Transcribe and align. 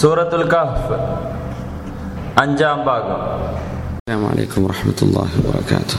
സൂറത്തുൽ 0.00 0.44
കഹ്ഫ് 0.54 0.98
അഞ്ചാം 2.44 2.78
ഭാഗം 2.88 3.20
السلام 4.04 4.24
عليكم 4.32 4.60
ورحمة 4.66 4.98
الله 5.06 5.28
وبركاته 5.38 5.96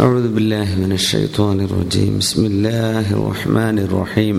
أعوذ 0.00 0.26
بالله 0.34 0.68
من 0.76 0.92
الشيطان 0.92 1.58
الرجيم 1.60 2.12
بسم 2.18 2.42
الله 2.50 3.04
الرحمن 3.18 3.76
الرحيم 3.86 4.36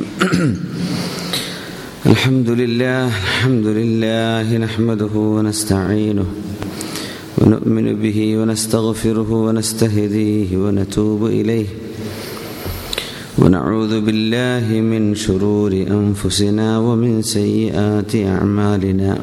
الحمد 2.06 2.50
لله 2.52 3.06
الحمد 3.28 3.68
لله 3.80 4.48
نحمده 4.58 5.14
ونستعينه 5.36 6.28
ونؤمن 7.38 7.88
به 7.96 8.20
ونستغفره 8.40 9.30
ونستهديه 9.46 10.50
ونتوب 10.58 11.22
إليه 11.38 11.68
ونعوذ 13.39 14.01
بالله 14.01 14.81
من 14.81 15.15
شرور 15.15 15.71
أنفسنا 15.71 16.79
ومن 16.79 17.23
سيئات 17.23 18.17
أعمالنا. 18.17 19.19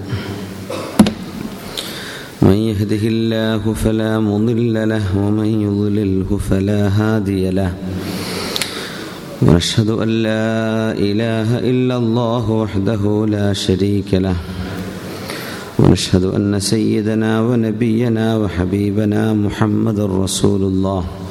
من 2.41 2.57
يهده 2.71 3.03
الله 3.03 3.73
فلا 3.73 4.19
مضل 4.19 4.89
له 4.89 5.05
ومن 5.17 5.49
يضلله 5.67 6.39
فلا 6.49 6.87
هادي 6.87 7.49
له. 7.49 7.73
ونشهد 9.41 9.89
أن 9.89 10.09
لا 10.23 10.95
إله 10.95 11.59
إلا 11.59 11.95
الله 11.97 12.51
وحده 12.51 13.25
لا 13.27 13.53
شريك 13.53 14.13
له. 14.13 14.35
ونشهد 15.79 16.23
أن 16.23 16.59
سيدنا 16.59 17.41
ونبينا 17.41 18.37
وحبيبنا 18.37 19.33
محمد 19.33 19.99
رسول 19.99 20.63
الله. 20.63 21.24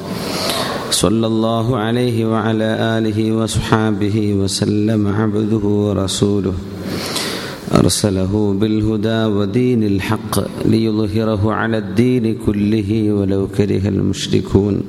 صلى 1.05 1.27
الله 1.27 1.77
عليه 1.77 2.25
وعلى 2.25 2.97
آله 2.97 3.31
وصحابه 3.31 4.33
وسلم 4.33 5.07
عبده 5.07 5.67
ورسوله. 5.67 6.53
أرسله 7.73 8.53
بالهدى 8.59 9.25
ودين 9.25 9.83
الحق 9.83 10.65
ليظهره 10.65 11.53
على 11.53 11.77
الدين 11.77 12.37
كله 12.45 13.11
ولو 13.11 13.47
كره 13.57 13.87
المشركون. 13.87 14.81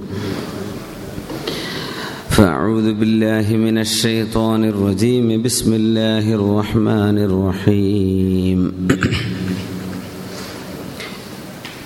فأعوذ 2.30 2.94
بالله 2.94 3.56
من 3.56 3.78
الشيطان 3.78 4.64
الرجيم. 4.64 5.42
بسم 5.42 5.74
الله 5.74 6.34
الرحمن 6.34 7.18
الرحيم. 7.18 8.72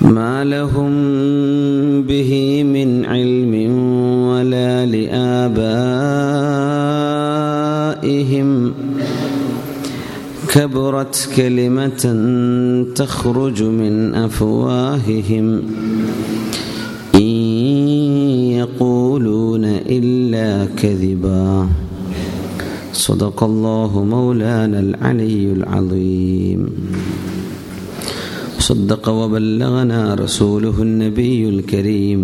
ما 0.00 0.44
لهم 0.44 0.92
به 2.02 2.62
من 2.64 3.04
علم 3.04 3.54
ولا 4.28 4.86
لآبائهم. 4.86 5.70
كبرت 10.48 11.28
كلمة 11.36 12.24
تخرج 12.94 13.62
من 13.62 14.14
أفواههم. 14.14 15.62
إن 17.14 17.30
يقولون 18.52 19.64
إلا 19.64 20.66
كذبا. 20.82 21.68
صدق 22.92 23.44
الله 23.44 24.04
مولانا 24.04 24.80
العلي 24.80 25.52
العظيم. 25.52 26.70
صدق 28.69 29.09
وبلغنا 29.09 30.13
رسوله 30.15 30.75
النبي 30.81 31.49
الكريم 31.49 32.21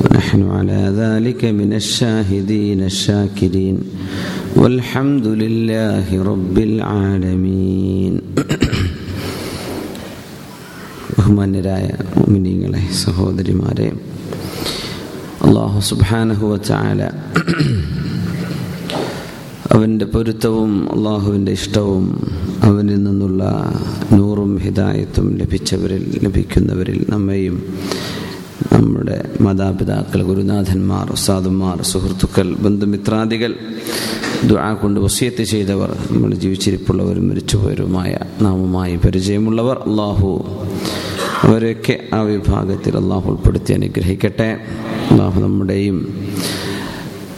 ونحن 0.00 0.40
على 0.50 0.80
ذلك 0.96 1.44
من 1.44 1.70
الشاهدين 1.74 2.80
الشاكرين 2.84 3.76
والحمد 4.56 5.26
لله 5.42 6.06
رب 6.22 6.56
العالمين 6.68 8.14
ബഹുമാന്യരായ 11.16 11.86
മിനിങ്ങളെ 12.32 12.80
സഹോദരിമാരെ 13.02 13.88
അള്ളാഹു 15.44 15.78
സുബാനഹുവ 15.90 16.56
ചാല 16.68 17.00
അവന്റെ 19.75 20.05
പൊരുത്തവും 20.05 20.71
അള്ളാഹുവിന്റെ 20.91 21.51
ഇഷ്ടവും 21.51 22.05
അവനിൽ 22.63 23.03
നിന്നുള്ള 23.03 23.43
നൂറും 24.11 24.59
ഹിതായത്തും 24.59 25.27
ലഭിച്ചവരിൽ 25.37 26.19
ലഭിക്കുന്നവരിൽ 26.23 27.05
നമ്മയും 27.09 27.57
നമ്മുടെ 28.73 29.17
മാതാപിതാക്കൾ 29.41 30.21
ഗുരുനാഥന്മാർ 30.21 31.11
ഉസാദുമാർ 31.11 31.81
സുഹൃത്തുക്കൾ 31.81 32.55
ബന്ധുമിത്രാദികൾ 32.55 33.51
ദുആ 34.47 34.73
കൊണ്ട് 34.73 34.99
വസിയത്ത് 34.99 35.43
ചെയ്തവർ 35.43 35.89
നമ്മൾ 36.11 36.33
ജീവിച്ചിരിപ്പുള്ളവരും 36.35 37.27
മരിച്ചുപോയവരുമായ 37.29 38.11
നാമുമായി 38.41 38.95
പരിചയമുള്ളവർ 38.95 39.77
അള്ളാഹു 39.87 40.29
അവരെയൊക്കെ 41.43 41.95
ആ 42.13 42.21
വിഭാഗത്തിൽ 42.21 42.97
അള്ളാഹു 42.97 43.29
ഉൾപ്പെടുത്തി 43.29 43.73
അനുഗ്രഹിക്കട്ടെ. 43.73 44.49
അള്ളാഹു 45.11 45.41
നമ്മുടെയും 45.41 45.97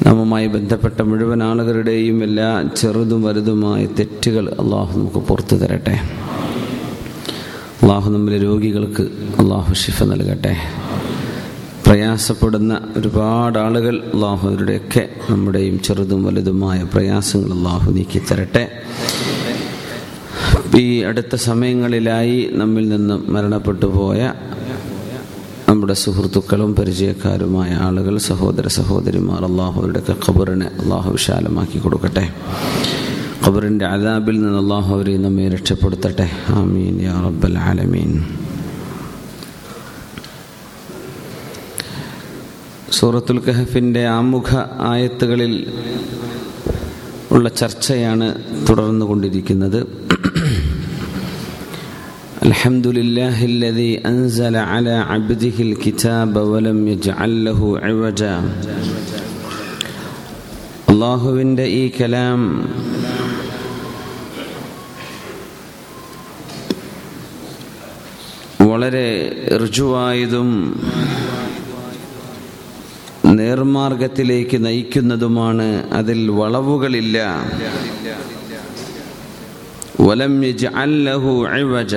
നമ്മുമായി 0.05 0.47
ബന്ധപ്പെട്ട 0.47 1.01
മുഴുവൻ 1.01 1.43
ആളുകളുടെയും 1.43 2.23
എല്ലാ 2.23 2.69
ചെറുതും 2.75 3.23
വലുതുമായ 3.23 3.85
തെറ്റുകൾ 3.85 4.49
അള്ളാഹു 4.49 4.99
നമുക്ക് 4.99 5.17
പുറത്തു 5.17 5.55
തരട്ടെ. 5.55 5.91
അള്ളാഹു 7.81 8.09
നമ്മുടെ 8.11 8.37
രോഗികൾക്ക് 8.37 9.01
അള്ളാഹു 9.39 9.73
ഷിഫ 9.73 10.03
നൽകട്ടെ. 10.03 10.57
പ്രയാസപ്പെടുന്ന 11.85 12.81
ഒരുപാട് 12.97 13.59
ആളുകൾ 13.59 14.01
അള്ളാഹു 14.13 14.49
അവരുടെയൊക്കെ 14.49 15.09
നമ്മുടെയും 15.29 15.81
ചെറുതും 15.81 16.23
വലുതുമായ 16.23 16.85
പ്രയാസങ്ങൾ 16.93 17.57
അള്ളാഹു 17.57 17.91
നീക്കി 17.91 18.21
തരട്ടെ. 18.31 18.71
ഈ 20.79 20.99
അടുത്ത 20.99 21.35
സമയങ്ങളിലായി 21.35 22.49
നമ്മിൽ 22.51 22.89
നിന്നും 22.89 23.33
മരണപ്പെട്ടു 23.33 23.85
പോയ 23.85 24.33
നമ്മുടെ 25.69 25.93
സുഹൃത്തുക്കളും 25.93 26.75
പരിചയക്കാരുമായ 26.75 27.71
ആളുകൾ 27.71 28.17
സഹോദര 28.17 28.67
സഹോദരിമാർ 28.67 29.45
അള്ളാഹുവരുടെയൊക്കെ 29.45 30.15
ഖബറിനെ 30.27 30.65
അള്ളാഹു 30.65 31.11
വിശാലമാക്കി 31.11 31.77
കൊടുക്കട്ടെ. 31.77 32.29
ഖബറിന്റെ 33.47 33.85
അതാബിൽ 33.85 34.41
നിന്ന് 34.41 34.59
അള്ളാഹു 34.59 34.95
അവരെ 34.95 35.17
നമ്മെ 35.17 35.49
രക്ഷപ്പെടുത്തട്ടെ. 35.49 36.29
ആമീൻ 36.47 37.01
യാ 37.01 37.21
റബ്ബൽ 37.21 37.57
ആലമീൻ. 37.57 38.23
സൂറത്തുൽ 42.91 43.39
കഹഫിന്റെ 43.39 44.05
ആമുഖ 44.05 44.55
ആയത്തുകളിൽ 44.79 45.73
ഉള്ള 47.31 47.49
ചർച്ചയാണ് 47.49 48.35
തുടർന്നു 48.69 49.05
കൊണ്ടിരിക്കുന്നത് 49.05 49.87
الحمد 52.42 52.86
لله 52.88 53.36
الذي 53.44 53.92
أنزل 54.06 54.54
على 54.64 54.94
عبده 55.10 55.56
الكتاب 55.60 56.32
ولم 56.44 56.78
يجعل 56.88 57.32
له 57.44 57.60
عوجا 57.80 58.34
അള്ളാഹുവിൻ്റെ 60.92 61.64
ഈ 61.74 61.84
കലാം 61.96 62.40
വളരെ 68.66 69.08
ഋജുവായതും 69.62 70.50
നേർമാർഗത്തിലേക്ക് 73.38 74.56
നയിക്കുന്നതുമാണ് 74.66 75.66
അതിൽ 75.92 76.18
വളവുകളില്ല 76.40 77.16
വലം 80.07 80.33
يجعل 80.49 80.91
له 81.07 81.23
ഇവജ 81.61 81.93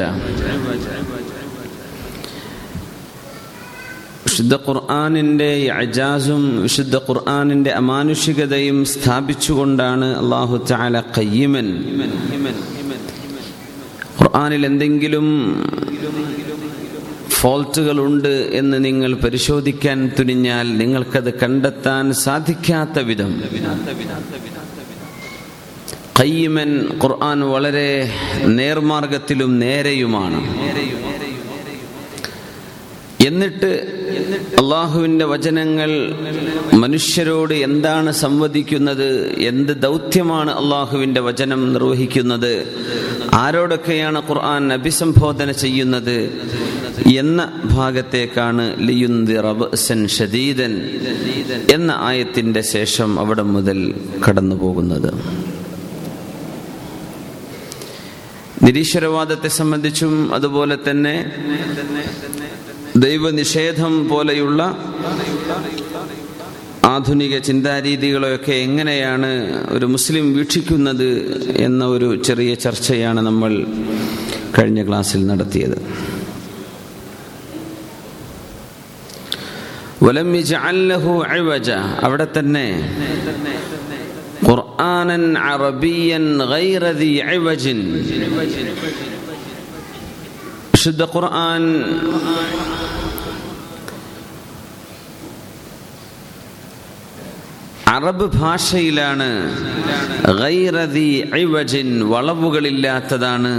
വിശുദ്ധ 4.27 4.55
ഖുർആാനിന്റെ 4.67 5.49
അജാസും 5.81 6.43
വിശുദ്ധ 6.65 6.97
ഖുർആാനിന്റെ 7.09 7.71
അമാനുഷികതയും 7.81 8.79
സ്ഥാപിച്ചുകൊണ്ടാണ് 8.93 10.09
അള്ളാഹു 10.23 10.57
ചാല 10.71 10.95
കയ്യമൻ 11.17 11.69
ഖുർആാനിൽ 14.19 14.63
എന്തെങ്കിലും 14.71 15.27
ഫോൾട്ടുകൾ 17.39 17.97
ഉണ്ട് 18.09 18.33
എന്ന് 18.61 18.77
നിങ്ങൾ 18.87 19.11
പരിശോധിക്കാൻ 19.25 19.99
തുനിഞ്ഞാൽ 20.19 20.67
നിങ്ങൾക്കത് 20.81 21.31
കണ്ടെത്താൻ 21.43 22.05
സാധിക്കാത്ത 22.27 22.99
വിധം. 23.09 23.33
കയ്യമൻ 26.19 26.89
ഖുർആൻ 27.05 27.45
വളരെ 27.45 27.89
നേർമാർഗത്തിലും 28.47 29.59
നേരെയുമാണ്. 29.59 30.41
എന്നിട്ട് 33.27 33.71
അള്ളാഹുവിന്റെ 34.59 35.25
വചനങ്ങൾ 35.25 35.91
മനുഷ്യരോട് 36.73 37.55
എന്താണ് 37.55 38.13
സംവദിക്കുന്നത് 38.13 39.09
എന്ത് 39.39 39.73
ദൗത്യമാണ് 39.83 40.51
അള്ളാഹുവിന്റെ 40.51 41.21
വചനം 41.21 41.73
നിർവഹിക്കുന്നത് 41.73 42.53
ആരോടൊക്കെയാണ് 43.35 44.23
ഖുർആൻ 44.29 44.73
അഭിസംബോധന 44.73 45.51
ചെയ്യുന്നത് 45.51 46.19
എന്ന 47.17 47.41
ഭാഗത്തേക്കാണ് 47.65 48.77
ലിയുന്തിറബൻ 48.81 50.07
ഷദീദൻ 50.07 50.75
എന്ന 51.73 51.99
ആയത്തിന്റെ 52.01 52.63
ശേഷം 52.63 53.21
അവിടെ 53.21 53.43
മുതൽ 53.43 53.95
കടന്നു 54.29 54.57
പോകുന്നത് 54.57 55.11
നിരീശ്വരവാദത്തെ 58.65 59.49
സംബന്ധിച്ചും 59.49 60.35
അതുപോലെ 60.35 60.79
തന്നെ 60.91 61.15
ദൈവനിഷേധം 62.97 64.09
പോലെയുള്ള 64.09 64.63
ആധുനിക 66.85 67.39
ചിന്താരീതികളെയൊക്കെ 67.39 68.53
എങ്ങനെയാണ് 68.53 69.31
ഒരു 69.71 69.87
മുസ്ലിം 69.87 70.35
വീക്ഷിക്കുന്നത് 70.35 71.09
എന്ന 71.57 71.85
ഒരു 71.87 72.17
ചെറിയ 72.17 72.55
ചർച്ചയാണ് 72.55 73.21
നമ്മൾ 73.21 73.53
കഴിഞ്ഞ 74.59 74.87
ക്ലാസ്സിൽ 74.87 75.27
നടത്തിയത്. 75.27 75.79
അവിടെ 82.03 82.27
തന്നെ 82.39 82.67
ഖുർആനൻ 84.49 85.25
عربيا 85.39 86.21
غير 86.55 86.83
ذي 87.03 87.13
عوج 87.29 87.65
شد 90.83 91.01
قرآن 91.15 91.63
അറബ് 97.89 98.39
ഭാഷയിലാണ് 98.39 99.29
ഗൈറദി 100.41 101.31
ഇവജിൻ 101.37 102.09
വളവുകളില്ലാത്തതാണ് 102.09 103.55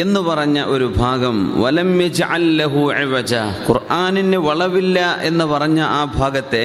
എന്ന് 0.00 0.20
പറഞ്ഞ 0.20 0.64
ഒരു 0.66 0.94
ഭാഗം. 0.96 1.60
വലം 1.62 2.02
അല്ലഹു 2.28 2.80
ഇവജ. 2.92 3.34
ഖുർആനിന് 3.68 4.36
വളവില്ല 4.36 5.18
എന്ന് 5.22 5.44
പറഞ്ഞ 5.44 5.80
ആ 5.80 6.04
ഭാഗത്തെ 6.04 6.64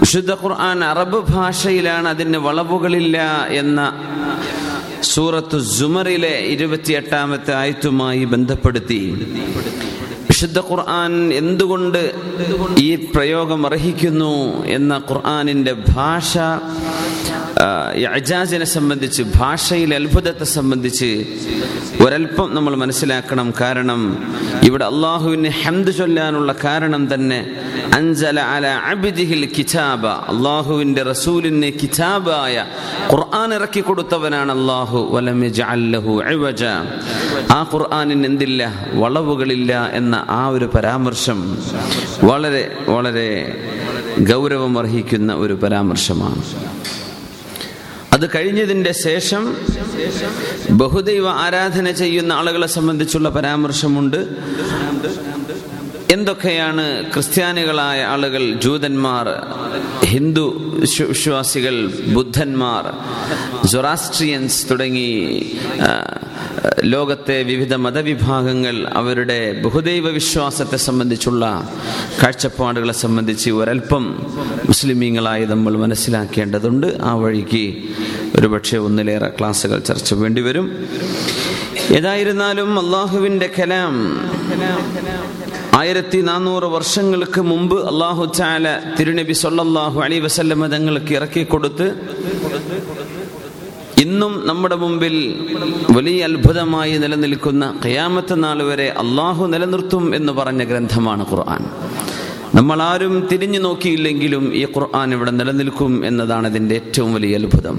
വിശുദ്ധ 0.00 0.32
ഖുർആൻ 0.32 0.84
അറബ് 0.84 1.18
ഭാഷയിലാണ് 1.32 2.08
അതിന് 2.08 2.38
വളവുകളില്ല 2.38 3.18
എന്ന 3.60 3.80
സൂറത്ത് 5.02 5.58
സുമറിലെ 5.76 6.34
ഇരുപത്തിയെട്ടാമത്തെ 6.54 7.52
ആയത്തുമായി 7.54 8.24
ബന്ധപ്പെടുത്തി. 8.24 9.00
വിശുദ്ധ 10.30 10.58
ഖുർആൻ 10.60 11.12
എന്തുകൊണ്ട് 11.32 12.02
ഈ 12.78 12.94
പ്രയോഗം 13.14 13.66
അർഹിക്കുന്നു 13.66 14.34
എന്ന 14.66 15.02
ഖുർആനിന്റെ 15.10 15.72
ഭാഷ 15.94 16.32
അജാസിനെ 18.14 18.64
സംബന്ധിച്ച് 18.64 19.22
ഭാഷയിലെ 19.36 19.96
അത്ഭുതത്തെ 19.96 20.44
സംബന്ധിച്ച് 20.44 21.24
ഒരൽപ്പം 22.00 22.54
നമ്മൾ 22.54 22.76
മനസ്സിലാക്കണം. 22.76 23.54
കാരണം 23.60 24.34
ഇവിടെ 24.62 24.84
അള്ളാഹുവിന് 24.84 25.48
ഹംദ് 25.48 25.96
ചൊല്ലാനുള്ള 25.96 26.54
കാരണം 26.64 27.14
തന്നെ 27.14 27.56
അൻസല 27.94 28.40
അല 28.40 28.66
അബിദിഹിൽ 28.66 29.48
കിതാബ. 29.58 30.06
അള്ളാഹുവിന്റെ 30.06 31.02
റസൂലിന് 31.02 31.72
കിതാബായ 31.82 32.64
ഖുർആൻ 33.12 33.54
ഇറക്കി 33.54 33.80
കൊടുത്തവനാണ് 33.80 34.52
അള്ളാഹു. 34.52 35.08
വലമിജഅല്ലഹു 35.12 36.22
ഇവജ. 36.32 36.64
ആ 37.52 37.70
ഖുർആനിന് 37.74 38.26
എന്തില്ല? 38.26 38.74
വളവുകളില്ല 38.92 39.90
എന്ന 39.92 40.26
ആ 40.28 40.48
ഒരു 40.48 40.64
പരാമർശം 40.64 41.58
വളരെ 42.22 42.76
വളരെ 42.88 43.60
ഗൗരവം 44.20 44.78
അർഹിക്കുന്ന 44.78 45.34
ഒരു 45.34 45.52
പരാമർശമാണ്. 45.52 46.42
അത് 48.16 48.26
കഴിഞ്ഞതിന്റെ 48.34 48.92
ശേഷം 48.92 49.42
ബഹുദൈവ 50.82 51.26
ആരാധന 51.44 51.90
ചെയ്യുന്ന 51.90 52.32
ആളുകളെ 52.32 52.68
സംബന്ധിച്ചുള്ള 52.76 53.28
പരാമർശമുണ്ട്. 53.28 54.20
എന്തൊക്കെയാണ് 56.12 57.12
ക്രിസ്ത്യാനികളായ 57.12 58.04
ആളുകൾ 58.04 58.52
ജൂതന്മാർ 58.52 59.26
ഹിന്ദു 60.04 60.46
വിശ്വാസികൾ 61.08 61.92
ബുദ്ധന്മാർ 62.06 62.84
ജൊറാസ്ട്രിയൻസ് 63.66 64.70
തുടങ്ങി 64.70 65.10
ലോകത്തെ 66.84 67.42
വിവിധ 67.42 67.74
മതവിഭാഗങ്ങൾ 67.74 68.88
അവരുടെ 68.88 69.62
ബഹുദൈവ 69.62 70.08
വിശ്വാസത്തെ 70.08 70.76
സംബന്ധിച്ചുള്ള 70.76 71.68
കാഴ്ചപ്പാടുകളെ 72.22 72.92
സംബന്ധിച്ച് 72.92 73.50
ഒരൽപ്പം 73.50 74.26
മുസ്ലിമീങ്ങളായി 74.66 75.44
നമ്മൾ 75.44 75.76
മനസ്സിലാക്കേണ്ടതുണ്ട്. 75.76 76.98
ആ 77.02 77.14
വഴിക്ക് 77.14 77.74
ഒരുപക്ഷെ 78.36 78.78
ഒന്നിലേറെ 78.78 79.28
ക്ലാസ്സുകൾ 79.28 79.78
ചർച്ച 79.78 80.14
വേണ്ടിവരും. 80.14 80.88
ഏതായിരുന്നാലും 81.90 82.86
അള്ളാഹുവിന്റെ 82.86 83.50
കലാം 83.58 83.94
ആയിരത്തി 85.78 86.18
നാനൂറ് 86.28 86.66
വർഷങ്ങൾക്ക് 86.74 87.40
മുമ്പ് 87.42 87.76
അള്ളാഹു 87.90 88.24
ചാല 88.38 88.66
തിരുനബി 88.98 89.34
സൊല്ലാഹു 89.42 89.98
അലി 90.00 90.18
വസല്ലമ 90.18 90.66
തങ്ങൾക്ക് 90.66 91.12
ഇറക്കി 91.14 91.42
കൊടുത്ത് 91.44 91.86
ഇന്നും 94.04 94.32
നമ്മുടെ 94.46 94.76
മുമ്പിൽ 94.76 95.14
വലിയ 95.96 96.24
അത്ഭുതമായി 96.24 96.96
നിലനിൽക്കുന്ന 96.98 97.64
കയാമത്ത് 97.84 98.34
നാൾ 98.44 98.62
വരെ 98.62 98.88
അള്ളാഹു 99.02 99.44
നിലനിർത്തും 99.46 100.14
എന്ന് 100.14 100.32
പറഞ്ഞ 100.32 100.64
ഗ്രന്ഥമാണ് 100.64 101.26
ഖുർആൻ. 101.30 101.62
നമ്മൾ 102.54 102.82
ആരും 102.82 103.14
തിരിഞ്ഞു 103.32 103.58
നോക്കിയില്ലെങ്കിലും 103.58 104.54
ഈ 104.54 104.64
ഖുർആൻ 104.76 105.14
ഇവിടെ 105.14 105.30
നിലനിൽക്കും 105.30 106.06
എന്നതാണ് 106.06 106.48
ഇതിന്റെ 106.48 106.74
ഏറ്റവും 106.74 107.14
വലിയ 107.14 107.36
അത്ഭുതം. 107.36 107.78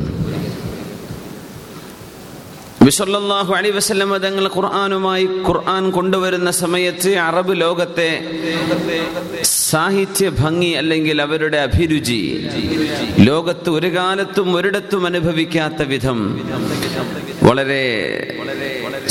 വിസല്ലാഹു 2.88 3.51
അലി 3.58 3.70
വസ്ലമ 3.77 4.17
തങ്ങൾ 4.25 4.46
ഖുർആാനുമായി 4.56 5.25
ഖുർആൻ 5.48 5.84
കൊണ്ടുവരുന്ന 5.91 6.50
സമയത്ത് 6.60 7.12
അറബ് 7.27 7.53
ലോകത്തെ 7.62 8.10
സാഹിത്യ 9.72 10.27
ഭംഗി 10.41 10.72
അല്ലെങ്കിൽ 10.82 11.17
അവരുടെ 11.25 11.60
അഭിരുചി 11.67 12.22
ലോകത്ത് 13.29 13.70
ഒരു 13.77 13.89
കാലത്തും 13.98 14.50
ഒരിടത്തും 14.58 15.03
അനുഭവിക്കാത്ത 15.06 15.89
വിധം 15.94 16.20
വളരെ 17.50 17.84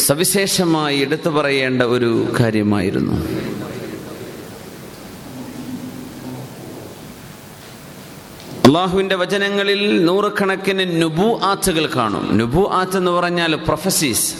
സവിശേഷമായി 0.07 0.97
എടുത്തു 1.07 1.31
പറയേണ്ട 1.37 1.83
ഒരു 1.97 2.13
കാര്യമായിരുന്നു. 2.41 3.17
അള്ളാഹുവിന്റെ 8.67 9.15
വചനങ്ങളിൽ 9.15 10.05
നൂറുകണക്കിന് 10.05 11.03
നുബു 11.03 11.41
ആത്തുകൾ 11.43 11.91
കാണും. 11.97 12.39
നുബു 12.39 12.63
ആത്ത് 12.73 12.97
എന്ന് 12.97 13.11
പറഞ്ഞാൽ 13.11 13.55
പ്രൊഫസീസ് 13.55 14.35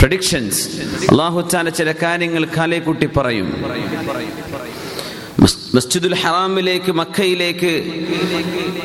പ്രഡിക്ഷൻസ് 0.00 0.62
അള്ളാഹു 1.10 1.48
ചാല 1.48 1.94
കാര്യങ്ങൾ 2.02 2.44
കാലേക്കുട്ടി 2.56 3.08
പറയും. 3.16 3.48
മസ്ജിദുൽ 5.74 6.14
ഹറാമിലേക്ക് 6.14 6.92
മക്കയിലേക്ക് 6.92 7.72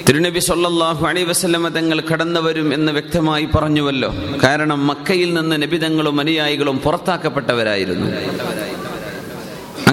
തിരുനബി 0.09 0.39
സൊല്ലാഹു 0.39 1.05
അലൈ 1.05 1.23
വസ്ലമ 1.23 1.67
തങ്ങൾ 1.67 1.97
കടന്നു 2.11 2.39
വരും 2.39 2.73
എന്ന് 2.73 2.91
വ്യക്തമായി 2.91 3.47
പറഞ്ഞുവല്ലോ. 3.55 4.13
കാരണം 4.43 4.87
മക്കയിൽ 4.87 5.33
നിന്ന് 5.33 5.61
നബിതങ്ങളും 5.61 6.19
അനുയായികളും 6.19 6.77
പുറത്താക്കപ്പെട്ടവരായിരുന്നു. 6.77 8.07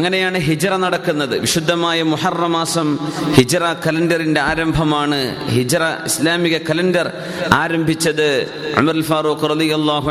അങ്ങനെയാണ് 0.01 0.39
ഹിജറ 0.39 0.75
നടക്കുന്നത്. 0.77 1.39
വിശുദ്ധമായ 1.39 2.03
മുഹറ 2.03 2.45
മാസം 2.57 2.99
ഹിജറ 3.37 3.65
കലണ്ടറിന്റെ 3.87 4.41
ആരംഭമാണ്. 4.41 5.19
ഹിജറ 5.57 5.83
ഇസ്ലാമിക 6.05 6.59
കലണ്ടർ 6.69 7.07
ആരംഭിച്ചത് 7.53 8.29
അമർ 8.77 9.03
ഫാറൂഖ് 9.03 9.51
റലി 9.51 9.69
അള്ളാഹു 9.79 10.09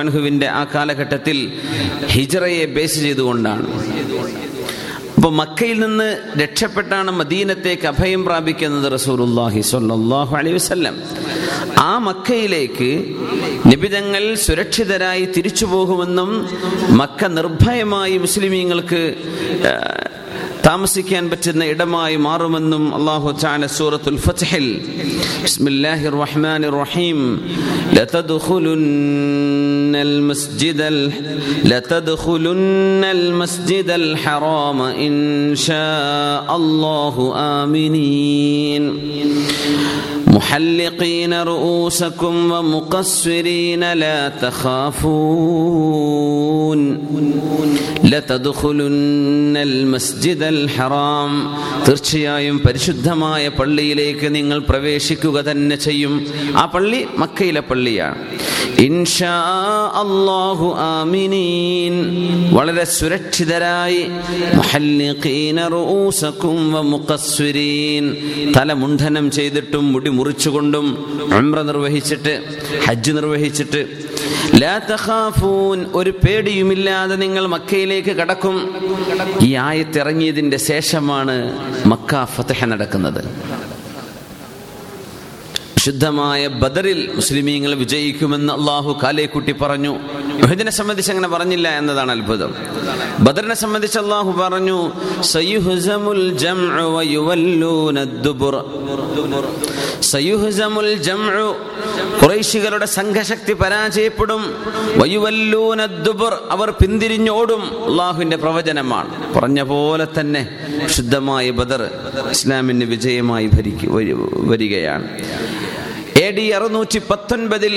ആ 0.59 0.63
കാലഘട്ടത്തിൽ 0.75 1.37
ഹിജറയെ 2.15 2.65
ബേസ് 2.65 2.99
ചെയ്തുകൊണ്ടാണ്. 3.05 3.65
അപ്പോൾ 5.19 5.31
മക്കയിൽ 5.31 5.79
നിന്ന് 5.79 6.05
രക്ഷപ്പെട്ടാണ് 6.41 7.11
മദീനത്തേക്ക് 7.11 7.87
അഭയം 7.87 8.25
പ്രാപിക്കുന്നത് 8.25 8.91
റസൂലുല്ലാഹി 8.93 9.61
സ്വല്ലല്ലാഹു 9.61 10.35
അലൈഹി 10.35 10.55
വസല്ലം. 10.55 10.95
ആ 11.79 11.97
മക്കയിലേക്ക് 11.97 12.87
നിബിതങ്ങൾ 13.65 14.35
സുരക്ഷിതരായി 14.45 15.25
തിരിച്ചു 15.35 15.65
പോകുമെന്നും 15.65 16.29
മക്ക 16.91 17.27
നിർഭയമായി 17.37 18.17
മുസ്ലിമീങ്ങൾക്ക് 18.17 19.01
താമസിക്കാൻ 20.66 21.24
പറ്റുന്ന 21.30 21.64
ഇടമായി 21.72 22.16
മാറുമെന്നും 22.26 22.84
അള്ളാഹു 22.98 23.30
ചാല 23.42 23.66
സൂറത്തുൽ 23.78 24.18
ഫത്ഹിൽ 24.26 24.66
ബിസ്മില്ലാഹിർ 25.46 26.16
റഹ്മാനിർ 26.24 26.76
റഹീം 26.84 27.20
لتدخلن 27.94 28.84
المسجد 29.98 30.80
ال... 30.82 30.98
لتدخلن 31.64 33.04
المسجد 33.06 33.90
الحرام 33.92 34.78
إن 35.06 35.14
شاء 35.58 36.56
الله 36.56 37.14
آمنين 37.60 38.82
محلقين 40.28 41.32
رؤوسكم 41.44 42.34
ومقصرين 42.52 43.82
لا 43.94 44.18
تخافون 45.64 46.80
لتدخلن 48.04 49.56
المسجد 49.58 50.42
الحرام 50.54 51.32
തീർച്ചയായും 51.86 52.56
പരിശുദ്ധമായ 52.64 53.44
പള്ളിയിലേക്ക് 53.58 54.26
നിങ്ങൾ 54.36 54.58
പ്രവേശിക്കുക 54.70 55.36
തന്നെ 55.48 55.76
ചെയ്യും 55.86 56.14
ആ 56.56 56.64
പള്ളി 56.74 57.00
മക്കയിലെ 57.22 57.62
പള്ളിയാണ് 57.70 58.18
ഇൻഷാ 58.86 59.34
അല്ലാഹു 60.02 60.68
ആമിനീൻ 60.86 61.94
വളരെ 62.56 62.84
സുരക്ഷിതരായി 62.96 64.00
മുഹല്ലിഖീന 64.58 65.66
റൂസക്കും 65.76 66.58
വമുഖസ്സിരീൻ 66.74 68.06
തല 68.56 68.72
മുണ്ഡനം 68.82 69.28
ചെയ്തിട്ടും 69.38 69.86
മുടി 69.94 70.12
മുറിച്ചുകൊണ്ടും 70.19 70.87
ഉംറ 71.37 71.61
നിർവഹിച്ചിട്ട് 71.69 72.33
ഹജ്ജ് 72.85 73.11
നിർവഹിച്ചിട്ട് 73.17 73.81
ലാ 74.61 74.75
ഒരു 75.99 76.11
പേടിയുമില്ലാതെ 76.23 77.15
നിങ്ങൾ 77.23 77.43
മക്കയിലേക്ക് 77.55 78.13
കടക്കും. 78.19 78.55
ഈ 79.41 79.49
ആയത്തിറങ്ങിയതിന്റെ 79.67 80.57
ശേഷമാണ് 80.69 81.35
മക്ക 81.91 82.23
ഫതഹ 82.35 82.65
നടക്കുന്നത്. 82.73 83.21
ശുദ്ധമായ 85.79 86.47
ബദറിൽ 86.47 87.09
മുസ്ലിമീങ്ങൾ 87.15 87.75
വിജയിക്കുമെന്ന് 87.75 88.53
അള്ളാഹു 88.53 88.99
കാലേക്കുട്ടി 89.03 89.51
പറഞ്ഞു. 89.51 89.99
ബഹദിനെ 90.43 90.71
സംബന്ധിച്ച് 90.71 91.11
അങ്ങനെ 91.11 91.27
പറഞ്ഞില്ല 91.27 91.77
എന്നതാണ് 91.77 92.11
അത്ഭുതം. 92.11 92.55
ബദറിനെ 93.19 93.55
സംബന്ധിച്ച് 93.55 93.99
അള്ളാഹു 93.99 94.31
പറഞ്ഞു 94.31 94.91
ഖുറൈശികളുടെ 102.23 102.85
സംഘശക്തി 102.85 103.53
പരാജയപ്പെടും. 103.53 104.55
അവർ 106.51 106.69
പിന്തിരിഞ്ഞോടും. 106.69 107.85
അള്ളാഹുവിന്റെ 107.85 108.37
പ്രവചനമാണ്. 108.37 109.33
പറഞ്ഞ 109.33 109.63
പോലെ 109.63 110.07
തന്നെ 110.19 110.59
ശുദ്ധമായ 110.85 111.49
ബദർ 111.49 111.89
ഇസ്ലാമിന് 112.29 112.83
വിജയമായി 112.83 113.49
വരികയാണ്. 114.33 115.07
ഡി 116.31 116.49
അറുന്നൂറ്റി 116.49 116.99
പത്തൊൻപതിൽ 116.99 117.75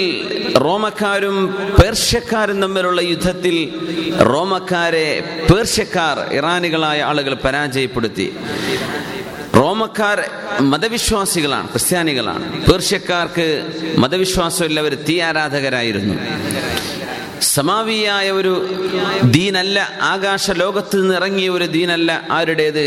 റോമക്കാരും 0.56 1.36
പേർഷ്യക്കാരും 1.80 2.62
തമ്മിലുള്ള 2.62 3.00
യുദ്ധത്തിൽ 3.00 3.56
റോമക്കാരെ 4.32 5.08
പേർഷ്യക്കാർ 5.50 6.34
ഇറാനികളായ 6.34 7.02
ആളുകൾ 7.02 7.34
പരാജയപ്പെടുത്തി. 7.34 8.36
റോമക്കാർ 9.56 10.18
മതവിശ്വാസികളാണ് 10.60 11.68
ക്രിസ്ത്യാനികളാണ്. 11.68 12.66
പേർഷ്യക്കാർക്ക് 12.70 13.46
മതവിശ്വാസമില്ല 13.98 14.80
അവർ 14.80 14.94
തീ 15.08 15.20
ആരാധകരായിരുന്നു. 15.20 16.14
സമാവിയായ 17.42 18.30
ഒരു 18.30 18.52
ദീനല്ല 19.24 19.78
ആകാശ 20.02 20.50
ലോകത്ത് 20.50 21.00
നിന്ന് 21.00 21.14
ഇറങ്ങിയ 21.14 21.48
ഒരു 21.48 21.64
ദീനല്ല 21.64 22.26
ആരുടേത്? 22.30 22.84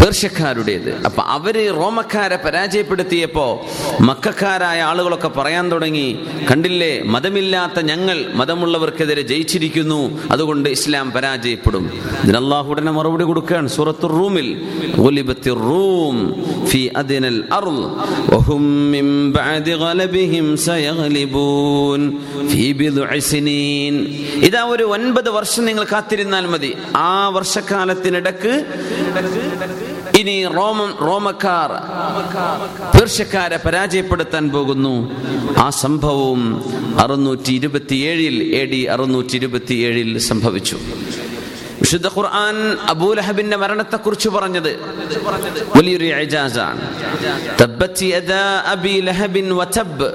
പേർഷ്യക്കാരുടേത്. 0.00 0.90
അപ്പൊ 1.04 1.22
അവർ 1.22 1.56
റോമക്കാരെ 1.70 2.36
പരാജയപ്പെടുത്തിയപ്പോ 2.36 3.66
മക്കാരായ 4.00 4.80
ആളുകളൊക്കെ 4.82 5.28
പറയാൻ 5.28 5.72
തുടങ്ങി 5.72 6.18
കണ്ടില്ലേ 6.50 7.02
മതമില്ലാത്ത 7.04 7.80
ഞങ്ങൾ 7.80 8.32
മതമുള്ളവർക്കെതിരെ 8.34 9.22
ജയിച്ചിരിക്കുന്നു 9.22 10.20
അതുകൊണ്ട് 10.30 10.68
ഇസ്ലാം 10.68 11.12
പരാജയപ്പെടും. 11.12 11.84
ഇതിന് 12.24 12.38
ഉടനെ 12.70 12.90
മറുപടി 12.90 13.24
കൊടുക്കുകയാണ് 13.24 13.68
സൂറത്തു 13.68 14.06
റൂമിൽ 14.06 14.48
റൂം 15.48 16.16
ഫി 16.66 16.90
വഹും 18.30 18.90
മിൻ 18.90 19.32
ബഅദി 19.32 19.70
ഗലബിഹിം 19.70 20.56
സയഗ്ലിബൂൻ 20.56 22.00
ഇതാ 24.48 24.62
ഒരു 24.62 24.84
ഒൻപത് 24.84 25.30
വർഷം 25.30 25.64
നിങ്ങൾ 25.64 25.84
കാത്തിരുന്നാൽ 25.84 26.46
മതി. 26.46 26.76
ആ 26.96 27.28
വർഷക്കാലത്തിനിടക്ക് 27.28 28.64
ഇനി 30.16 30.46
റോമ 30.46 30.94
റോമക്കാർ 31.00 31.70
പേർഷ്യക്കാരെ 32.98 33.58
പരാജയപ്പെടുത്താൻ 33.64 34.50
പോകുന്നു. 34.50 34.94
ആ 35.58 35.70
സംഭവവും 35.70 36.64
അറുന്നൂറ്റി 37.00 37.52
ഇരുപത്തിയേഴിൽ 37.52 38.56
എ 38.56 38.64
ഡി 38.64 38.82
അറുന്നൂറ്റി 38.82 39.36
ഇരുപത്തിയേഴിൽ 39.36 40.18
സംഭവിച്ചു. 40.18 40.78
വിശുദ്ധ 41.80 42.06
ഖുർആൻ 42.06 42.76
അബൂലഹബിന്റെ 42.88 43.56
മരണത്തെ 43.56 43.96
കുറിച്ച് 43.96 44.28
പറഞ്ഞത് 44.28 44.70
വലിയൊരു 45.76 46.04
ഇജാസാണ്. 46.04 46.80
തബ്ബത്ത് 47.60 48.04
യദാ 48.04 48.74
ലഹബിൻ 49.08 49.52
വതബ് 49.52 50.08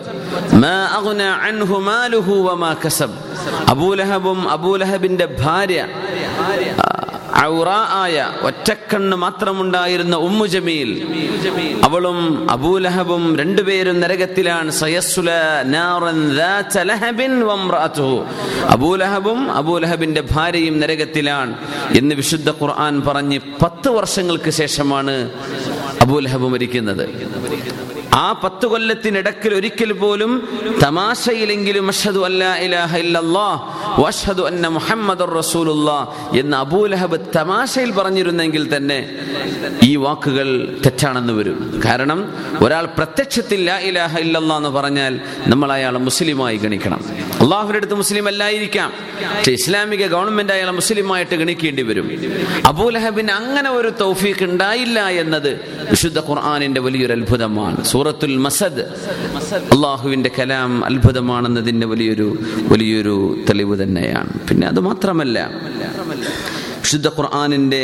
മാ 0.54 0.76
അഗ്ന 0.98 1.22
അൻഹു 1.22 1.80
മാലുഹു 1.80 2.36
വമാ 2.48 2.76
കസബ്. 2.86 3.31
അബൂലഹബും 3.68 4.50
അബൂലഹബിന്റെ 4.50 5.26
ഭാര്യ 5.26 5.88
ആയ 8.04 8.30
ഒറ്റക്കണ്ണ് 8.42 9.18
മാത്രമുണ്ടായിരുന്ന 9.18 10.16
ഉമ്മു 10.16 10.46
ജമീൽ. 10.46 10.90
അവളും 11.84 12.52
അബൂലഹബും 12.52 13.38
രണ്ടുപേരും 13.38 14.00
നരകത്തിലാണ്. 14.00 14.72
അബൂലഹബും 18.70 19.52
അബൂലഹബിന്റെ 19.52 20.24
ഭാര്യയും 20.32 20.80
നരകത്തിലാണ് 20.80 21.54
എന്ന് 21.98 22.16
വിശുദ്ധ 22.16 22.50
ഖുർആൻ 22.50 23.02
പറഞ്ഞ് 23.08 23.40
പത്ത് 23.62 23.90
വർഷങ്ങൾക്ക് 23.90 24.50
ശേഷമാണ് 24.50 25.32
അബൂലഹബ് 26.02 26.48
മരിക്കുന്നത്. 26.48 27.10
ആ 28.14 28.32
പത്ത് 28.44 28.66
കൊല്ലത്തിനിടക്കിൽ 28.66 29.54
ഒരിക്കൽ 29.54 29.92
പോലും 29.92 30.32
തമാശയിലെങ്കിലും 30.84 31.90
അല്ലാ 32.26 32.58
ഇലാഹ 32.58 32.98
വഅഷ്ഹദു 34.02 34.44
അന്ന 34.44 34.68
മുഹമ്മദ് 34.68 35.22
എന്ന് 36.40 36.58
അബൂലഹബ് 36.58 37.18
തമാശയിൽ 37.36 37.92
പറഞ്ഞിരുന്നെങ്കിൽ 37.92 38.76
തന്നെ 38.76 39.18
ഈ 39.84 39.96
വാക്കുകൾ 39.96 40.78
തെറ്റാണെന്ന് 40.86 41.34
വരും. 41.34 41.82
കാരണം 41.86 42.34
ഒരാൾ 42.62 42.86
പ്രത്യക്ഷത്തിൽ 42.86 43.66
ലാ 43.66 43.78
ഇലാഹ 43.80 44.18
ഇല്ലല്ലാഹ് 44.18 44.58
എന്ന് 44.58 44.70
പറഞ്ഞാൽ 44.70 45.20
നമ്മൾ 45.48 45.72
അയാളെ 45.72 46.00
മുസ്ലിമായി 46.00 46.58
ഗണിക്കണം. 46.58 47.02
അള്ളാഹുവിന്റെ 47.42 47.78
അടുത്ത് 47.78 47.94
മുസ്ലിം 47.94 48.28
അല്ലായിരിക്കാം. 48.28 48.92
പക്ഷെ 49.38 49.52
ഇസ്ലാമിക 49.52 50.08
ഗവൺമെന്റ് 50.08 50.54
അയാളെ 50.54 50.72
മുസ്ലിമായിട്ട് 50.72 51.36
ഗണിക്കേണ്ടി 51.36 51.82
വരും. 51.82 52.12
അബൂലഹബിന് 52.66 53.32
അങ്ങനെ 53.32 53.70
ഒരു 53.70 53.94
തൗഫീഖ് 54.02 54.44
ഉണ്ടായില്ല 54.44 55.08
എന്നത് 55.08 55.52
വിശുദ്ധ 55.90 56.20
ഖുർആാനിന്റെ 56.20 56.82
വലിയൊരു 56.82 57.14
അത്ഭുതമാണ്. 57.14 57.86
സൂറത്തുൽ 58.02 58.38
മസദ്. 58.38 58.82
അള്ളാഹുവിന്റെ 59.74 60.30
കലാം 60.40 60.86
അത്ഭുതമാണെന്നതിന്റെ 60.86 61.88
വലിയൊരു 61.88 62.28
വലിയൊരു 62.72 63.16
തെളിവ് 63.50 63.76
തന്നെയാണ്. 63.84 64.30
പിന്നെ 64.50 64.68
അത് 64.68 64.80
മാത്രമല്ല 64.80 65.38
വിശുദ്ധ 66.82 67.08
ഖുർആാനിന്റെ 67.08 67.84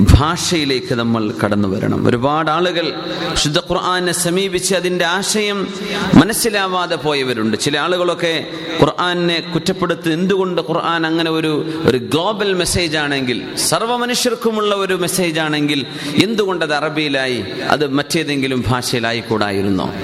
ഭാഷയിലേക്ക് 0.00 0.94
നമ്മൾ 0.94 1.34
കടന്നു 1.44 1.68
വരണം. 1.68 2.08
ഒരുപാട് 2.08 2.50
ആളുകൾ 2.50 2.92
ശുദ്ധ 3.34 3.58
ഖുർആാനെ 3.58 4.12
സമീപിച്ച് 4.12 4.74
അതിന്റെ 4.74 5.04
ആശയം 5.04 5.68
മനസ്സിലാവാതെ 6.14 6.96
പോയവരുണ്ട്. 6.96 7.56
ചില 7.56 7.78
ആളുകളൊക്കെ 7.78 8.46
ഖുർആാനെ 8.80 9.40
കുറ്റപ്പെടുത്തി 9.40 10.10
എന്തുകൊണ്ട് 10.10 10.62
ഖുർആൻ 10.62 11.06
അങ്ങനെ 11.06 11.30
ഒരു 11.30 11.82
ഒരു 11.84 11.98
ഗ്ലോബൽ 11.98 12.52
മെസ്സേജ് 12.54 12.96
ആണെങ്കിൽ 12.96 13.56
സർവ 13.56 13.96
മനുഷ്യർക്കുമുള്ള 13.96 14.74
ഒരു 14.74 14.94
മെസ്സേജ് 14.94 15.40
ആണെങ്കിൽ 15.40 15.86
എന്തുകൊണ്ട് 16.24 16.64
അത് 16.64 16.74
അറബിയിലായി 16.74 17.44
അത് 17.68 17.92
മറ്റേതെങ്കിലും 17.92 18.64
ഭാഷയിലായി 18.68 19.20
കൂടായിരുന്നോ 19.20 19.94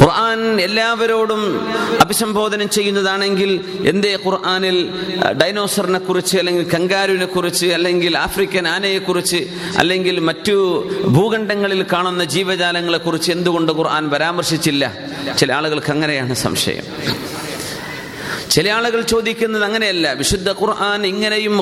ഖുർആൻ 0.00 0.60
എല്ലാവരോടും 0.60 1.42
അഭിസംബോധന 2.00 2.64
ചെയ്യുന്നതാണെങ്കിൽ 2.64 3.50
എന്തേ 3.86 4.18
ഖുർആനിൽ 4.26 4.76
ഡൈനോസറിനെ 5.42 5.98
കുറിച്ച് 5.98 6.38
അല്ലെങ്കിൽ 6.38 6.64
കങ്കാരുവിനെ 6.74 7.26
കുറിച്ച് 7.26 7.66
അല്ലെങ്കിൽ 7.66 8.18
ആഫ്രിക്കൻ 8.18 8.68
ആനയെ 8.68 8.98
കുറിച്ച് 8.98 9.40
അല്ലെങ്കിൽ 9.78 10.20
മറ്റു 10.20 10.56
ഭൂഖണ്ഡങ്ങളിൽ 11.08 11.86
കാണുന്ന 11.92 12.24
ജീവജാലങ്ങളെ 12.24 12.98
കുറിച്ച് 12.98 13.32
എന്തുകൊണ്ട് 13.32 13.72
ഖുർആൻ 13.72 14.10
പരാമർശിച്ചില്ല? 14.10 14.92
ചില 15.38 15.52
ആളുകൾക്ക് 15.52 15.90
അങ്ങനെയാണ് 15.90 16.34
സംശയം. 16.34 16.84
ചില 18.50 18.70
ആളുകൾ 18.70 19.00
ചോദിക്കുന്നത് 19.02 19.64
അങ്ങനെയല്ല. 19.64 20.12
വിശുദ്ധ 20.12 20.50
ഖുർആൻ 20.52 21.06
ഇങ്ങനെയും 21.06 21.54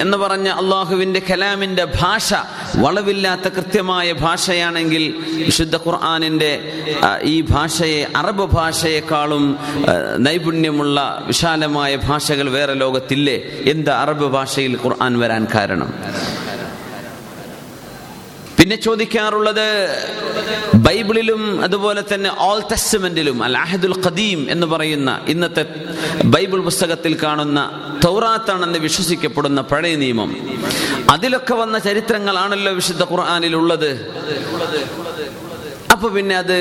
എന്ന് 0.00 0.16
പറഞ്ഞ 0.16 0.48
അള്ളാഹുവിന്റെ 0.48 1.22
കലാമിന്റെ 1.30 1.84
ഭാഷ 2.00 2.34
വളവില്ലാത്ത 2.76 3.48
കൃത്യമായ 3.48 4.12
ഭാഷയാണെങ്കിൽ 4.12 5.04
വിശുദ്ധ 5.44 5.76
ഖുർആാനിന്റെ 5.76 6.52
ഈ 7.22 7.40
ഭാഷയെ 7.40 8.06
അറബ് 8.16 8.46
ഭാഷയെക്കാളും 8.54 9.44
നൈപുണ്യമുള്ള 10.18 10.98
വിശാലമായ 11.26 11.96
ഭാഷകൾ 11.96 12.50
വേറെ 12.50 12.74
ലോകത്തില്ലേ? 12.74 13.36
എന്ത് 13.70 13.90
അറബ് 13.90 14.28
ഭാഷയിൽ 14.36 14.78
ഖുർആൻ 14.84 15.18
വരാൻ 15.18 15.46
കാരണം? 15.54 15.90
പിന്നെ 18.64 18.76
ചോദിക്കാറുള്ളത് 18.76 19.66
ബൈബിളിലും 20.74 21.62
അതുപോലെ 21.62 22.02
തന്നെ 22.14 22.30
ഓൾ 22.38 22.60
ടെസ്റ്റ്മെന്റിലും 22.70 23.42
അൽ 23.42 23.56
അഹദുൽ 23.56 24.04
ഖദീം 24.06 24.46
എന്ന് 24.50 24.66
പറയുന്ന 24.66 25.20
ഇന്നത്തെ 25.28 25.64
ബൈബിൾ 26.24 26.60
പുസ്തകത്തിൽ 26.60 27.18
കാണുന്ന 27.22 27.60
തൗറാത്താണെന്ന് 28.04 28.78
വിശ്വസിക്കപ്പെടുന്ന 28.78 29.60
പഴയ 29.60 29.96
നിയമം. 29.96 30.30
അതിലൊക്കെ 31.10 31.54
വന്ന 31.54 31.78
ചരിത്രങ്ങളാണല്ലോ 31.78 32.72
വിശുദ്ധ 32.72 33.02
ഖുർആാനിലുള്ളത്. 33.04 33.90
അപ്പൊ 36.04 36.16
പിന്നെ 36.16 36.36
അത് 36.36 36.56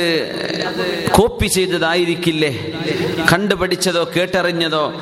കോപ്പി 1.12 1.47
ചെയ്തതായിരിക്കില്ലേ? 1.47 2.73
കണ്ടുപഠിച്ചതോ 3.31 4.09
കേട്ടറിഞ്ഞതോ? 4.15 4.93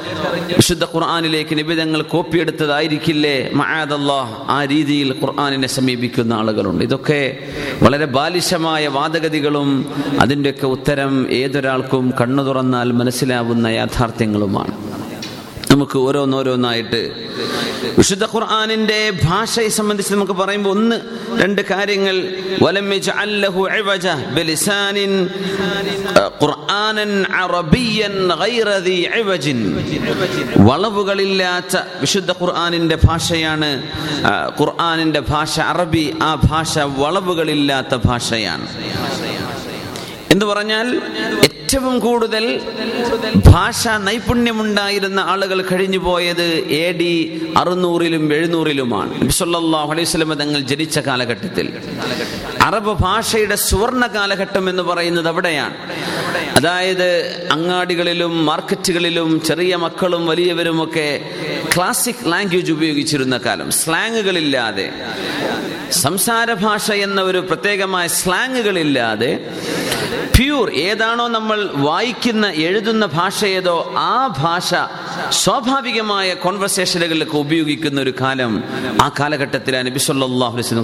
വിശുദ്ധ 0.57 0.83
ഖുർആാനിലേക്ക് 0.83 1.57
നിബിധങ്ങൾ 1.57 2.01
കോപ്പി 2.01 2.37
എടുത്തതായിരിക്കില്ലേ? 2.39 3.49
മഹാദല്ലാ 3.53 4.45
ആ 4.49 4.65
രീതിയിൽ 4.65 5.11
ഖുർആാനിനെ 5.11 5.67
സമീപിക്കുന്ന 5.67 6.33
ആളുകളുണ്ട്. 6.33 6.83
ഇതൊക്കെ 6.83 7.37
വളരെ 7.83 8.05
ബാലിശമായ 8.05 8.87
വാദഗതികളും 8.87 9.93
അതിന്റെയൊക്കെ 10.19 10.65
ഉത്തരം 10.65 11.31
ഏതൊരാൾക്കും 11.31 12.13
കണ്ണു 12.21 12.43
തുറന്നാൽ 12.43 12.91
മനസ്സിലാവുന്ന 12.91 13.67
യാഥാർത്ഥ്യങ്ങളുമാണ്. 13.67 15.00
നമുക്ക് 15.71 15.97
ഓരോന്നോരോന്നായിട്ട് 15.97 17.01
വിശുദ്ധ 17.97 18.23
ഖുർആാനിന്റെ 18.23 19.13
ഭാഷയെ 19.23 19.67
സംബന്ധിച്ച് 19.67 20.13
നമുക്ക് 20.13 20.31
പറയുമ്പോൾ 20.31 20.69
ഒന്ന് 20.69 20.95
രണ്ട് 21.41 21.61
കാര്യങ്ങൾ. 21.61 22.15
വളവുകളില്ലാത്ത 30.57 31.77
വിശുദ്ധ 32.01 32.31
ഖുർആാനിന്റെ 32.31 32.97
ഭാഷയാണ് 33.03 33.83
ഖുർആാനിന്റെ 34.59 35.19
ഭാഷ 35.19 35.59
അറബി 35.59 36.13
ആ 36.21 36.35
ഭാഷ 36.35 36.79
വളവുകളില്ലാത്ത 36.79 37.95
ഭാഷയാണ്. 38.05 38.67
എന്ന് 40.31 40.45
പറഞ്ഞാൽ 40.45 41.01
ഏറ്റവും 41.71 41.99
കൂടുതൽ 41.99 42.61
ഭാഷാ 43.45 43.97
നൈപുണ്യമുണ്ടായിരുന്ന 43.97 45.19
ആളുകൾ 45.19 45.61
കഴിഞ്ഞു 45.61 45.97
പോയത് 45.97 46.43
എ 46.69 46.91
ഡി 46.91 47.41
അറുന്നൂറിലും 47.57 48.33
എഴുന്നൂറിലുമാണ്. 48.33 49.21
നബി 49.21 49.31
സല്ലല്ലാഹു 49.31 49.91
അലൈഹി 49.91 50.09
വസല്ലം 50.09 50.33
തങ്ങൾ 50.33 50.59
ജനിച്ച 50.59 50.99
കാലഘട്ടത്തിൽ. 50.99 51.73
അറബ് 52.61 52.97
ഭാഷയുടെ 53.03 53.55
സുവർണ 53.55 54.07
കാലഘട്ടം 54.07 54.69
എന്ന് 54.69 54.83
പറയുന്നത് 54.83 55.27
അവിടെയാണ്. 55.27 55.75
അതായത് 56.57 57.47
അങ്ങാടികളിലും 57.51 58.45
മാർക്കറ്റുകളിലും 58.45 59.41
ചെറിയ 59.41 59.75
മക്കളും 59.75 60.27
വലിയവരും 60.27 60.83
ഒക്കെ 60.83 61.29
ക്ലാസിക് 61.75 62.31
ലാംഗ്വേജ് 62.31 62.71
ഉപയോഗിച്ചിരുന്ന 62.71 63.37
കാലം. 63.37 63.71
സ്ലാങ്ങുകളില്ലാതെ. 63.71 64.89
സംസാര 65.91 66.53
ഭാഷ 66.53 66.91
എന്ന 66.91 67.21
ഒരു 67.21 67.37
പ്രത്യേകമായ 67.37 68.07
സ്ലാങ്ങുകളില്ലാതെ 68.07 69.47
പ്യൂർ 70.35 70.69
ഏതാണോ 70.69 71.27
നമ്മൾ 71.27 71.69
വായിക്കുന്ന 71.73 72.51
എഴുതുന്ന 72.51 73.05
ഭാഷ 73.05 73.45
ഏതോ 73.45 73.93
ആ 73.97 74.35
ഭാഷ 74.39 74.73
സ്വാഭാവികമായ 75.29 76.33
കോൺവെർസേഷനുകളിലൊക്കെ 76.33 77.37
ഉപയോഗിക്കുന്ന 77.37 78.01
ഒരു 78.01 78.13
കാലം 78.21 78.63
ആ 79.01 79.11
കാലഘട്ടത്തിലാണ് 79.19 79.87
നബി 79.87 79.99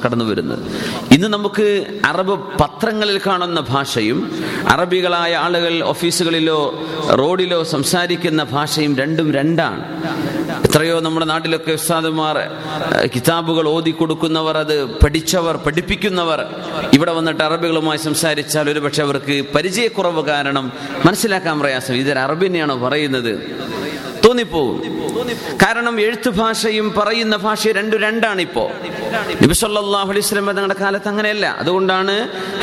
കടന്നു 0.05 0.25
വരുന്നത്. 0.25 0.71
ഇന്ന് 1.11 1.27
നമുക്ക് 1.27 1.85
അറബ് 2.05 2.57
പത്രങ്ങളിൽ 2.57 3.21
കാണുന്ന 3.27 3.59
ഭാഷയും 3.59 4.45
അറബികളായ 4.67 5.35
ആളുകൾ 5.35 5.83
ഓഫീസുകളിലോ 5.83 6.87
റോഡിലോ 7.19 7.63
സംസാരിക്കുന്ന 7.63 8.43
ഭാഷയും 8.43 8.97
രണ്ടും 8.97 9.33
രണ്ടാണ്. 9.33 9.83
എത്രയോ 10.65 10.99
നമ്മുടെ 10.99 11.25
നാട്ടിലൊക്കെ 11.25 11.71
ഉസ്താദുമാർ 11.71 12.37
കിതാബുകൾ 13.15 13.67
ഓതി 13.67 13.91
കൊടുക്കുന്നവർ 13.91 14.57
അത് 14.57 14.85
പഠിച്ചവർ 14.85 15.57
പഠിപ്പിക്കുന്നവർ. 15.57 16.45
ഇവിടെ 16.93 17.11
വന്നിട്ട് 17.11 17.43
അറബികളുമായി 17.43 17.97
സംസാരിച്ചാൽ 17.97 18.69
ഒരുപക്ഷെ 18.69 19.03
അവർക്ക് 19.03 19.45
പരിചയക്കുറവ് 19.55 20.23
കാരണം 20.25 20.71
മനസ്സിലാക്കാൻ 21.05 21.59
പ്രയാസം. 21.59 21.93
ഇതൊരു 21.93 22.19
അറബിനെയാണോ 22.19 22.77
പറയുന്നത്? 22.77 23.33
തോന്നിപ്പോകും 24.25 24.77
കാരണം 25.63 26.01
എഴുത്തു 26.01 26.29
ഭാഷയും 26.29 26.93
പറയുന്ന 26.97 27.35
ഭാഷയും 27.35 27.75
രണ്ടു 27.75 27.95
രണ്ടാണ് 27.95 28.41
ഇപ്പോ 28.41 28.63
നബി 29.43 29.53
സല്ലല്ലാഹു 29.53 30.09
അലൈഹി 30.11 30.25
വസല്ലം 30.25 30.47
തങ്ങളുടെ 30.47 30.75
കാലത്ത് 30.81 31.07
അങ്ങനെയല്ല. 31.07 31.45
അതുകൊണ്ടാണ് 31.59 32.13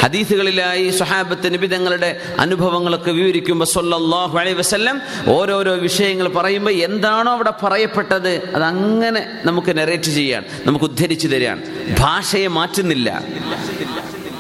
ഹദീസുകളിലായി 0.02 0.90
സുഹാബത്ത് 0.90 1.54
നബി 1.54 1.66
തങ്ങളുടെ 1.66 2.20
അനുഭവങ്ങളൊക്കെ 2.38 3.10
വിവരിക്കുമ്പോൾ 3.10 3.64
സല്ലല്ലാഹു 3.64 4.38
അലൈഹി 4.38 4.58
വസല്ലം 4.58 4.96
ഓരോരോ 5.26 5.74
വിഷയങ്ങൾ 5.86 6.28
പറയുമ്പോൾ 6.28 6.70
എന്താണോ 6.70 7.32
അവിടെ 7.32 7.52
പറയപ്പെട്ടത് 7.62 8.32
അത് 8.56 8.64
അങ്ങനെ 8.64 9.22
നമുക്ക് 9.44 9.78
നെറേറ്റ് 9.78 10.10
ചെയ്യാൻ 10.18 10.44
നമുക്ക് 10.66 10.84
ഉദ്ധരിച്ചു 10.84 11.28
തരാൻ. 11.28 11.58
ഭാഷയെ 12.00 12.48
മാറ്റുന്നില്ല. 12.48 13.08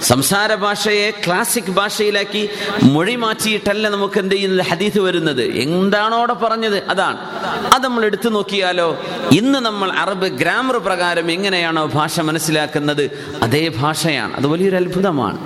സംസാര 0.04 0.54
ഭാഷയെ 0.54 1.10
ക്ലാസിക് 1.10 1.70
ഭാഷയിലാക്കി 1.70 2.50
മൊഴി 2.82 3.14
മാറ്റിയിട്ടല്ല 3.14 3.88
നമുക്ക് 3.88 4.18
എന്ത് 4.18 4.34
ചെയ്യുന്നത്? 4.34 4.66
ഹദീസ് 4.66 4.98
വരുന്നത്. 4.98 5.42
എന്താണോ 5.42 6.18
അവിടെ 6.18 6.32
പറഞ്ഞത്? 6.32 6.84
അതാണ്. 6.88 7.16
അത് 7.74 7.84
നമ്മൾ 7.84 8.04
എടുത്തു 8.04 8.28
നോക്കിയാലോ 8.28 8.98
ഇന്ന് 9.32 9.58
നമ്മൾ 9.58 9.92
അറബ് 9.92 10.26
ഗ്രാമർ 10.26 10.76
പ്രകാരം 10.76 11.30
എങ്ങനെയാണോ 11.30 11.86
ഭാഷ 11.86 12.20
മനസ്സിലാക്കുന്നത്? 12.20 13.10
അതേ 13.42 13.68
ഭാഷയാണ്. 13.68 14.34
അത് 14.34 14.46
വലിയൊരു 14.46 14.76
അത്ഭുതമാണ്. 14.76 15.38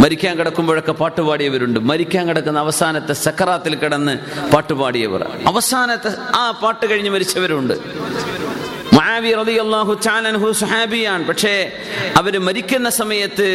മരിക്കാൻ 0.00 0.38
കിടക്കുമ്പോഴൊക്കെ 0.38 0.92
പാട്ടുപാടിയവരുണ്ട് 0.92 1.80
മരിക്കാൻ 1.80 2.28
കിടക്കുന്ന 2.28 2.58
അവസാനത്തെ 2.58 3.12
സക്കറാത്തിൽ 3.12 3.74
കിടന്ന് 3.74 4.18
പാട്ടുപാടിയവർ 4.50 5.26
അവസാനത്തെ 5.46 6.10
ആ 6.34 6.50
പാട്ട് 6.50 6.90
കഴിഞ്ഞ് 6.90 7.10
മരിച്ചവരുണ്ട്. 7.10 7.74
മുആവിയ 9.18 9.36
റളിയല്ലാഹു 9.42 9.92
തആല 10.06 10.24
അൻഹു 10.32 10.48
സ്വഹാബിയാണ് 10.58 11.22
പക്ഷേ 11.28 11.52
അവർ 12.20 12.34
മരിക്കുന്ന 12.48 12.88
സമയത്ത് 12.98 13.46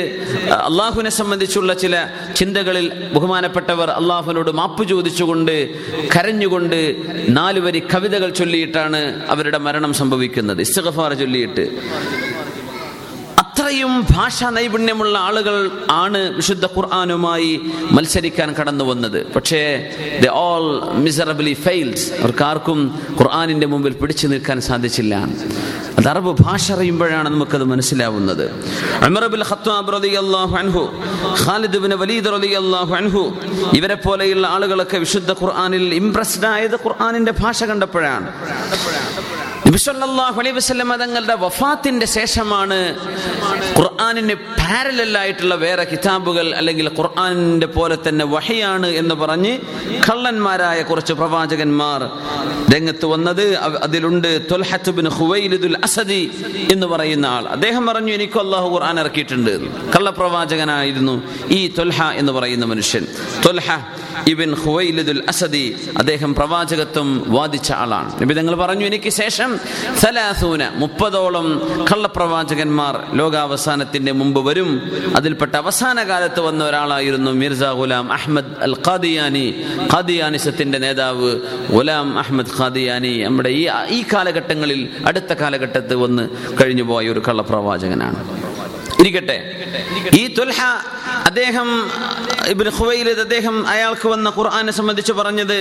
അള്ളാഹുവിനെ 0.70 1.12
സംബന്ധിച്ചുള്ള 1.20 1.72
ചില 1.84 1.96
ചിന്തകളിൽ 2.40 2.86
ബഹുമാനപ്പെട്ടവർ 3.16 3.90
അള്ളാഹുവിനോട് 4.00 4.52
മാപ്പ് 4.60 4.84
ചോദിച്ചുകൊണ്ട് 4.92 5.56
കരഞ്ഞുകൊണ്ട് 6.16 6.80
നാലുവരി 7.40 7.82
കവിതകൾ 7.94 8.32
ചൊല്ലിയിട്ടാണ് 8.40 9.02
അവരുടെ 9.36 9.62
മരണം 9.68 9.94
സംഭവിക്കുന്നത്. 10.02 10.62
ഇസ്തിഗ്ഫാർ 10.68 11.14
ചൊല്ലിയിട്ട്. 11.24 11.66
അത്രയും 13.64 14.08
ഭാഷാ 14.12 14.50
നൈപുണ്യമുള്ള 14.50 15.18
ആളുകൾ 15.18 15.72
ആണ് 15.90 16.36
വിശുദ്ധ 16.36 16.66
ഖുർആാനുമായി 16.66 17.62
മത്സരിക്കാൻ 17.92 18.54
കടന്നു 18.54 18.86
വന്നത്. 18.86 19.34
പക്ഷേ 19.34 19.62
ദ 20.24 20.28
ഓൾ 20.30 20.66
മിസറബിളി 20.94 21.54
ഫെയിൽസ് 21.54 22.14
അവർക്കാർക്കും 22.14 23.00
ഖുർആാനിന്റെ 23.20 23.68
മുമ്പിൽ 23.68 23.94
പിടിച്ചു 23.94 24.28
നിൽക്കാൻ 24.28 24.62
സാധിച്ചില്ല. 24.62 25.16
അത് 25.98 26.08
അറബ് 26.08 26.38
ഭാഷ 26.42 26.72
അറിയുമ്പോഴാണ് 26.72 27.30
നമുക്കത് 27.30 27.64
മനസ്സിലാവുന്നത്. 27.64 28.46
ഖാലിദ് 31.46 31.78
വലീദ് 32.04 32.28
അൻഹു 32.98 33.24
ഇവരെ 33.74 33.96
പോലെയുള്ള 33.96 34.48
ആളുകളൊക്കെ 34.48 34.98
വിശുദ്ധ 34.98 35.32
ഖുർആാനിൽ 35.32 35.94
ഇംപ്രസ്ഡ് 35.94 36.46
ആയത് 36.46 36.76
ഖുർആനിന്റെ 36.76 37.34
ഭാഷ 37.40 37.64
കണ്ടപ്പോഴാണ്. 37.64 38.28
തങ്ങളുടെ 40.96 41.36
വഫാത്തിന്റെ 41.36 42.06
ശേഷമാണ് 42.06 42.96
ഖുർആാനിന് 43.78 44.34
പാരലൽ 44.34 45.18
ആയിട്ടുള്ള 45.18 45.56
വേറെ 45.56 45.84
കിതാബുകൾ 45.84 46.56
അല്ലെങ്കിൽ 46.56 46.88
ഖുർആാനിന്റെ 46.88 47.68
പോലെ 47.68 47.98
തന്നെ 48.08 48.26
വഹയാണ് 48.26 48.88
എന്ന് 48.88 49.16
പറഞ്ഞ് 49.16 49.58
കള്ളന്മാരായ 50.10 50.82
കുറച്ച് 50.82 51.14
പ്രവാചകന്മാർ 51.14 52.04
രംഗത്ത് 52.76 53.06
വന്നത്. 53.06 53.58
അതിലുണ്ട് 53.58 54.48
അസദി 55.84 56.32
എന്ന് 56.72 56.88
പറയുന്ന 56.88 57.26
ആൾ. 57.26 57.48
അദ്ദേഹം 57.48 57.86
പറഞ്ഞു 57.86 58.14
എനിക്ക് 58.14 58.40
അള്ളാഹു 58.40 58.70
ഖുർആൻ 58.70 59.00
ഇറക്കിയിട്ടുണ്ട്. 59.00 59.60
കള്ളപ്രവാചകനായിരുന്നു 59.92 61.22
ഈ 61.48 61.68
തൊൽഹ 61.68 62.04
എന്ന് 62.04 62.32
പറയുന്ന 62.32 62.66
മനുഷ്യൻ. 62.66 63.08
തൊൽഹ 63.46 63.78
ഇബിൻ 64.28 64.56
ഖുവൈലിദുൽ 64.66 65.24
അസദി 65.28 65.76
അദ്ദേഹം 65.98 66.36
പ്രവാചകത്വം 66.36 67.32
വാദിച്ച 67.32 67.72
ആളാണ്. 67.72 68.22
നബി 68.22 68.34
തങ്ങൾ 68.34 68.56
പറഞ്ഞു 68.56 68.86
എനിക്ക് 68.86 69.10
ശേഷം 69.10 69.53
സലാസൂന 69.96 70.70
മുപ്പതോളം 70.76 71.48
കള്ളപ്രവാചകന്മാർ 71.92 73.04
ലോകാവസാനത്തിന്റെ 73.14 74.12
മുമ്പ് 74.12 74.46
വരും. 74.46 74.92
അതിൽപ്പെട്ട 75.16 75.56
അവസാന 75.56 76.04
കാലത്ത് 76.04 76.40
വന്ന 76.40 76.64
ഒരാളായിരുന്നു 76.64 77.32
മിർസ 77.32 77.64
ഗുലാം 77.64 78.12
അഹമ്മദ് 78.12 78.56
അൽ 78.62 78.76
ഖാദിയാനി 78.88 79.64
ഖാദിയാനിസത്തിന്റെ 79.94 80.78
നേതാവ് 80.78 81.40
ഗുലാം 81.72 82.18
അഹമ്മദ് 82.18 82.56
ഖാദിയാനി 82.60 83.24
നമ്മുടെ 83.24 83.50
ഈ 83.50 83.68
ഈ 83.90 84.04
കാലഘട്ടങ്ങളിൽ 84.14 84.90
അടുത്ത 85.06 85.34
കാലഘട്ടത്ത് 85.34 85.96
വന്ന് 85.96 86.30
കഴിഞ്ഞുപോയ 86.62 87.10
ഒരു 87.10 87.22
കള്ളപ്രവാചകനാണ്. 87.28 88.43
ഇരിക്കട്ടെ 89.01 89.37
ഈ 90.19 90.23
തുൽഹ 90.37 90.61
അദ്ദേഹം 91.29 91.69
ഇബ്നു 92.53 92.71
ഖുവൈലിദ് 92.79 93.23
അദ്ദേഹം 93.27 93.57
അയാൾക്ക് 93.73 94.07
വന്ന 94.13 94.29
ഖുർആനെ 94.37 94.73
സംബന്ധിച്ച് 94.79 95.13
പറഞ്ഞത് 95.21 95.59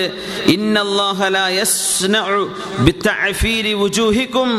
ഇന്നല്ലാഹ 0.55 1.29
ലാ 1.35 1.45
യസ്നഉ 1.57 2.39
ബിത്തഅഫീരി 2.87 3.73
വുജൂഹിക്കും 3.83 4.49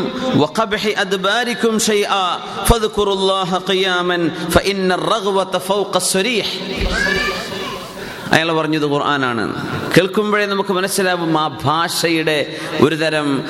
വഖബ്ഹി 0.42 0.92
അദ്ബാരിക്കും 1.04 1.74
ഷൈആ 1.88 2.22
ഫദ്കുറുല്ലാഹ 2.70 3.62
ഖിയാമൻ 3.70 4.22
ഫഇന്ന 4.54 4.90
الرغبة 5.00 5.54
فوق 5.60 5.92
الصريح 5.96 6.46
അയാൾ 8.33 8.51
പറഞ്ഞത് 8.53 8.87
ഖുർആനാണ്. 8.87 9.45
കേൾക്കുമ്പോഴേ 9.97 10.45
നമുക്ക് 10.45 10.73
മനസ്സിലാവും 10.73 11.37
ആ 11.39 11.47
ഭാഷയുടെ 11.63 12.55
ഒരു 12.81 12.95
തരം 12.95 13.43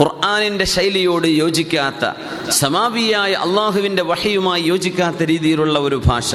ഖുർആാനിന്റെ 0.00 0.64
ശൈലിയോട് 0.64 1.26
യോജിക്കാത്ത 1.26 2.04
സമാവിയായ 2.50 3.32
അള്ളാഹുവിന്റെ 3.32 4.02
വഹയുമായി 4.02 4.62
യോജിക്കാത്ത 4.62 5.22
രീതിയിലുള്ള 5.22 5.78
ഒരു 5.78 6.02
ഭാഷ. 6.06 6.34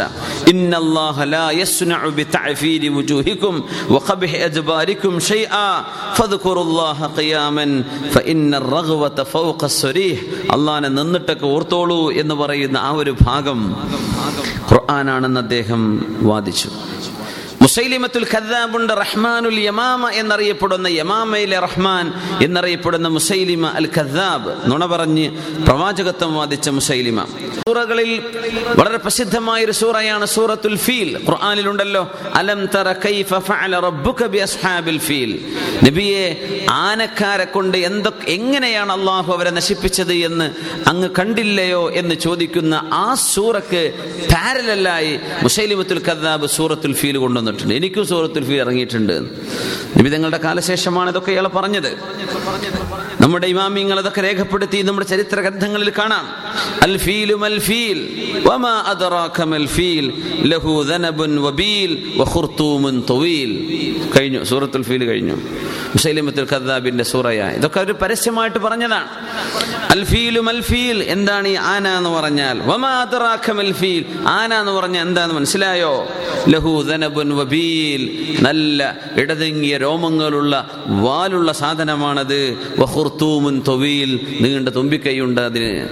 അള്ളാനെ 10.51 10.89
നിന്നിട്ടൊക്കെ 10.89 11.45
ഓർത്തോളൂ 11.45 12.11
എന്ന് 12.11 12.35
പറയുന്ന 12.35 12.77
ആ 12.77 12.91
ഒരു 12.91 13.15
ഭാഗം 13.21 13.59
ഖുർആാനാണെന്ന് 14.71 15.39
അദ്ദേഹം 15.39 15.81
വാദിച്ചു. 16.21 16.69
മുസൈലിമത്തുൽ 17.67 18.25
ഖദ്ദാബുണ്ട് 18.33 18.91
റഹ്മാനുൽ 19.03 19.57
യമാമ 19.67 20.09
എന്നറിയപ്പെടുന്ന 20.19 20.87
യമാമയിലെ 20.97 21.57
റഹ്മാൻ 21.65 22.05
എന്നറിയപ്പെടുന്ന 22.45 23.07
മുസൈലിമ 23.15 23.65
അൽ 23.79 23.87
ഖദ്ദാബ്. 23.95 24.51
നുണ 24.69 24.85
പറഞ്ഞ് 24.91 25.25
പ്രവാചകത്വം 25.67 26.31
വാദിച്ച 26.39 26.69
മുസൈലിമ. 26.77 27.17
സൂറകളിൽ 27.67 28.11
വളരെ 28.79 28.99
പ്രസിദ്ധമായ 29.05 29.59
ഒരു 29.67 29.75
സൂറയാണ് 29.81 30.25
സൂറത്തുൽ 30.35 30.77
ഫീൽ. 30.85 31.09
ഖുർആനിൽ 31.27 31.67
ഉണ്ടല്ലോ 31.71 32.03
അലം 32.39 32.61
തറ 32.75 32.93
കൈഫ 33.05 33.31
ഫഅല 33.49 33.79
റബ്ബുക 33.87 34.29
ബി 34.35 34.41
അസ്ഹാബിൽ 34.47 34.99
ഫീൽ. 35.07 35.33
നബിയെ 35.87 36.23
ആനക്കാരെ 36.85 37.47
കൊണ്ട് 37.55 37.77
എന്തൊക്കെ 37.89 38.25
എങ്ങനെയാണ് 38.37 38.91
അള്ളാഹു 38.97 39.29
അവരെ 39.37 39.53
നശിപ്പിച്ചത് 39.59 40.15
എന്ന് 40.29 40.47
അങ്ങ് 40.93 41.11
കണ്ടില്ലയോ 41.19 41.83
എന്ന് 42.01 42.15
ചോദിക്കുന്ന 42.27 42.75
ആ 43.03 43.05
സൂറക്ക് 43.33 43.83
പാരലായി 44.33 45.13
മുസൈലിമത്തുൽ 45.43 46.03
ഖദ്ദാബ് 46.09 46.45
സൂറത്തുൽ 46.57 46.95
ഫീൽ 47.01 47.17
കൊണ്ടുവന്നിട്ടുണ്ട്. 47.17 47.55
എനിക്കും 47.61 48.07
സൂറത്തുൽ 48.07 48.43
ഫീൽ 48.43 48.55
ഇറങ്ങിയിട്ടുണ്ട്. 48.55 49.23
നബി 49.97 50.09
തങ്ങളുടെ 50.09 50.37
കാലശേഷമാണ് 50.37 51.09
ഇതൊക്കെ 51.09 51.31
ഇയാൾ 51.31 51.47
പറഞ്ഞത്. 51.47 51.97
നമ്മുടെ 53.21 53.47
ഇമാമിങ്ങൾ 53.47 53.99
അതൊക്കെ 53.99 54.21
രേഖപ്പെടുത്തി 54.21 54.81
നമ്മുടെ 54.81 55.07
ചരിത്ര 55.07 55.41
ഗ്രന്ഥങ്ങളിൽ 55.41 55.89
കാണാം. 55.89 56.27
അൽ 56.81 56.97
ഫീലു 56.97 57.35
ഫീൽ 57.59 58.27
വമാ 58.45 58.83
ഫീൽ 59.65 60.13
ലഹു 60.41 60.83
വബീൽ 61.39 62.11
കഴിഞ്ഞു 64.17 64.43
സൂറത്തുൽ 64.43 64.83
ഫീൽ 64.83 65.05
കഴിഞ്ഞു. 65.05 65.33
മുസൈലിമത്തുൽ 65.87 66.47
ഖദ്ദാബിന്റെ 66.51 67.03
സൂറയ. 67.03 67.43
ഇതൊക്കെ 67.43 67.79
ഒരു 67.79 67.91
പരസ്യമായിട്ട് 67.91 68.57
പറഞ്ഞതാണ്. 68.57 69.07
അൽ 69.89 70.03
ഫീൽ 70.61 71.03
എന്താണ് 71.03 71.47
ഈ 71.47 71.53
ആന 71.53 71.87
എന്ന് 71.87 72.09
പറഞ്ഞാൽ? 72.09 72.59
വമാ 72.59 73.05
ഫീൽ. 73.73 74.05
ആന 74.27 74.53
എന്ന് 74.53 74.71
പറഞ്ഞാൽ 74.71 75.01
എന്താന്ന് 75.01 75.35
മനസ്സിലായോ? 75.35 76.07
ലഹു 76.49 76.85
ദനബുൻ 76.87 77.36
വബീൽ. 77.37 78.37
നല്ല 78.41 78.97
ഇടതെങ്ങിയ 79.15 79.77
രോമങ്ങളുള്ള 79.77 80.83
വാലുള്ള 80.87 81.51
സാധനമാണത്. 81.51 82.57
വഹുർത്തൂമുൻ 82.79 83.63
തൊവീൽ. 83.67 84.37
നീണ്ട 84.41 84.69
തുമ്പിക്കൈയുണ്ട് 84.69 85.41
അതിന്. 85.41 85.89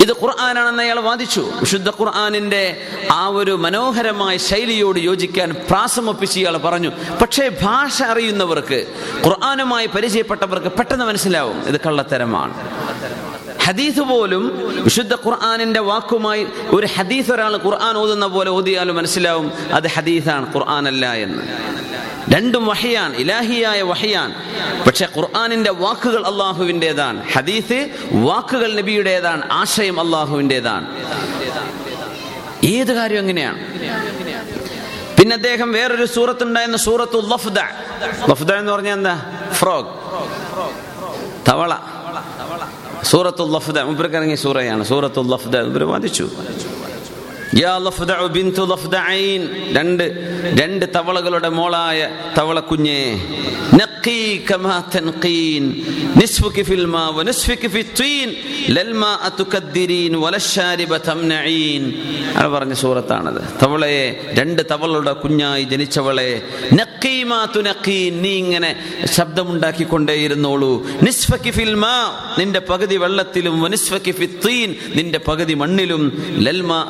ഇത് 0.00 0.12
ഖുർആനാണെന്ന് 0.12 0.82
അയാൾ 0.82 1.00
വാദിച്ചു. 1.00 1.40
വിശുദ്ധ 1.60 1.88
ഖുർആാനിന്റെ 1.88 2.80
ആ 3.10 3.26
ഒരു 3.26 3.50
മനോഹരമായ 3.50 4.36
ശൈലിയോട് 4.36 4.98
യോജിക്കാൻ 4.98 5.50
പ്രാസമൊപ്പിച്ച് 5.70 6.40
ഇയാൾ 6.40 6.56
പറഞ്ഞു. 6.56 6.90
പക്ഷേ 7.20 7.50
ഭാഷ 7.62 8.02
അറിയുന്നവർക്ക് 8.02 8.86
ഖുർആാനുമായി 9.26 9.86
പരിചയപ്പെട്ടവർക്ക് 9.86 10.66
പെട്ടെന്ന് 10.66 11.04
മനസ്സിലാവും. 11.04 11.62
ഇത് 11.62 11.80
കള്ളത്തരമാണ്. 11.86 12.54
ഹദീസ് 13.64 14.00
പോലും 14.00 14.74
വിശുദ്ധ 14.84 15.14
ഖുർആാനിന്റെ 15.14 15.80
വാക്കുമായി 15.80 16.46
ഒരു 16.68 16.86
ഹദീസ് 16.96 17.30
ഒരാൾ 17.30 17.56
ഖുർആൻ 17.56 17.96
ഓതുന്ന 17.96 18.26
പോലെ 18.26 18.50
ഓതിയാലും 18.50 18.96
മനസ്സിലാവും 18.96 19.52
അത് 19.72 19.86
ഹദീസാണ് 19.86 20.54
ഖുർആൻ 20.54 20.88
അല്ല 20.88 21.12
എന്ന്. 21.12 21.42
രണ്ടും 22.34 22.66
വഹയാൻ 22.66 23.12
ഇലാഹിയായ 23.12 23.82
വഹയാൻ. 23.82 24.34
പക്ഷെ 24.86 25.08
ഖുർആാനിന്റെ 25.16 25.70
വാക്കുകൾ 25.70 26.26
അള്ളാഹുവിന്റെതാണ്. 26.26 27.32
ഹദീസ് 27.32 27.90
വാക്കുകൾ 28.12 28.74
നബിയുടേതാണ് 28.74 29.52
ആശയം 29.52 30.00
അള്ളാഹുവിന്റെതാണ്. 30.00 30.86
ഏത് 32.64 32.92
കാര്യം 32.92 33.18
എങ്ങനെയാണ്? 33.18 33.58
പിന്നെ 35.18 35.34
അദ്ദേഹം 35.34 35.72
വേറൊരു 35.72 36.04
സൂറത്ത് 36.04 36.44
ഉണ്ടായിരുന്ന 36.44 36.76
സൂറത്തു 36.76 37.28
ലഫ്ദ. 37.30 37.58
ലഫ്ദ 38.30 38.52
എന്ന് 38.52 38.72
പറഞ്ഞാൽ 38.72 38.92
എന്താ? 38.92 39.22
ഫ്രോഗ്. 39.52 39.86
തവള. 41.48 41.74
സൂറത്തുൽ 43.04 43.50
ലഫ്ദ 43.54 43.78
മുബ്രക്ക് 43.80 44.16
ഇറങ്ങിയ 44.16 44.36
സൂറയാണ് 44.36 44.84
സൂറത്തുൽ 44.84 45.28
ലഫ്ദ 45.30 45.56
മുബ്ര 45.66 45.84
വാദിച്ചു 45.84 46.26
യാ 46.28 46.38
ലഫ്ദഉ 46.56 46.79
ബിന്തു 48.26 48.62
രണ്ട് 49.72 50.04
രണ്ട് 50.60 50.86
തവളകളുടെ 50.94 51.48
മോളായ 51.48 52.10
തംനഈൻ. 61.08 61.94
അത് 62.36 62.46
പറഞ്ഞ 62.46 62.72
സൂറത്താണത്. 62.72 63.42
തവളയെ 63.62 64.30
രണ്ട് 64.32 64.62
തവളുടെ 64.70 65.12
കുഞ്ഞായി 65.12 65.64
ജനിച്ചവളെ 65.64 66.42
നീ 68.10 68.30
ഇങ്ങനെ 68.30 68.76
ശബ്ദമുണ്ടാക്കിക്കൊണ്ടേയിരുന്നോളൂ. 69.04 70.86
നിന്റെ 72.38 72.60
പകുതി 72.60 72.96
വെള്ളത്തിലും 72.96 73.60
നിന്റെ 74.94 75.18
പകുതി 75.18 75.54
മണ്ണിലും. 75.54 76.12
ലൽമാ 76.38 76.86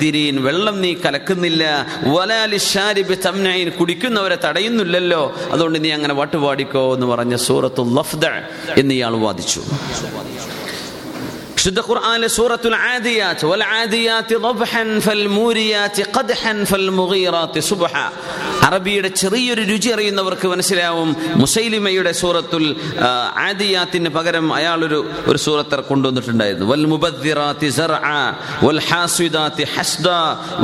തുകദ്ദിരീൻ 0.00 0.36
വെള്ളം 0.44 0.76
നീ 0.82 0.90
കലക്കുന്നില്ല 1.02 1.62
വലാലി 2.12 2.58
ഷാരിബ് 2.68 3.16
തംനഈൻ 3.24 3.68
കുടിക്കുന്നവരെ 3.78 4.36
തടയുന്നില്ലല്ലോ 4.44 5.22
അതുകൊണ്ട് 5.52 5.78
നീ 5.84 5.90
അങ്ങനെ 5.96 6.14
പാട്ടുപാടിക്കോ 6.18 6.84
എന്ന് 6.96 7.08
പറഞ്ഞ 7.12 7.36
സൂറത്തുൽ 7.46 7.90
ലഫ്ദ 7.98 8.24
എന്ന് 8.80 8.94
ഇയാൾ 8.96 9.16
വാദിച്ചു 9.24 9.62
വിശുദ്ധ 11.58 11.80
ഖുർആനിലെ 11.86 12.28
സൂറത്തുൽ 12.34 12.74
ആദിയാത്ത് 12.86 13.44
വൽ 13.50 13.64
ആദിയാത്തി 13.76 14.34
ضبحا 14.46 14.84
فالموريات 15.06 15.96
قدحا 16.16 16.54
فالمغيرات 16.70 17.54
صبحا 17.70 18.06
അറബിയുടെ 18.66 19.10
ചെറിയൊരു 19.20 19.62
രുചി 19.70 19.90
അറിയുന്നവർക്ക് 19.96 20.46
മനസ്സിലാവും 20.52 21.08
മുസൈലിമയുടെ 21.42 22.12
സൂറത്തുൽ 22.20 22.64
ആ, 23.00 23.10
ആദിയാത്തിന് 23.46 24.10
പകരം 24.16 24.46
അയാൾ 24.58 24.78
ഒരു 24.88 24.98
ഒരു 25.30 25.38
സൂറത്ത് 25.46 25.64
കൊണ്ടുവന്നിട്ടുണ്ടായിരുന്നു 25.90 26.68
വൽ 26.72 26.84
മുബദ്ദിറാത്തി 26.92 27.68
സർഅ 27.78 28.04
വൽ 28.66 28.80
ഹാസിദാത്തി 28.88 29.64
ഹസ്ദ 29.74 30.08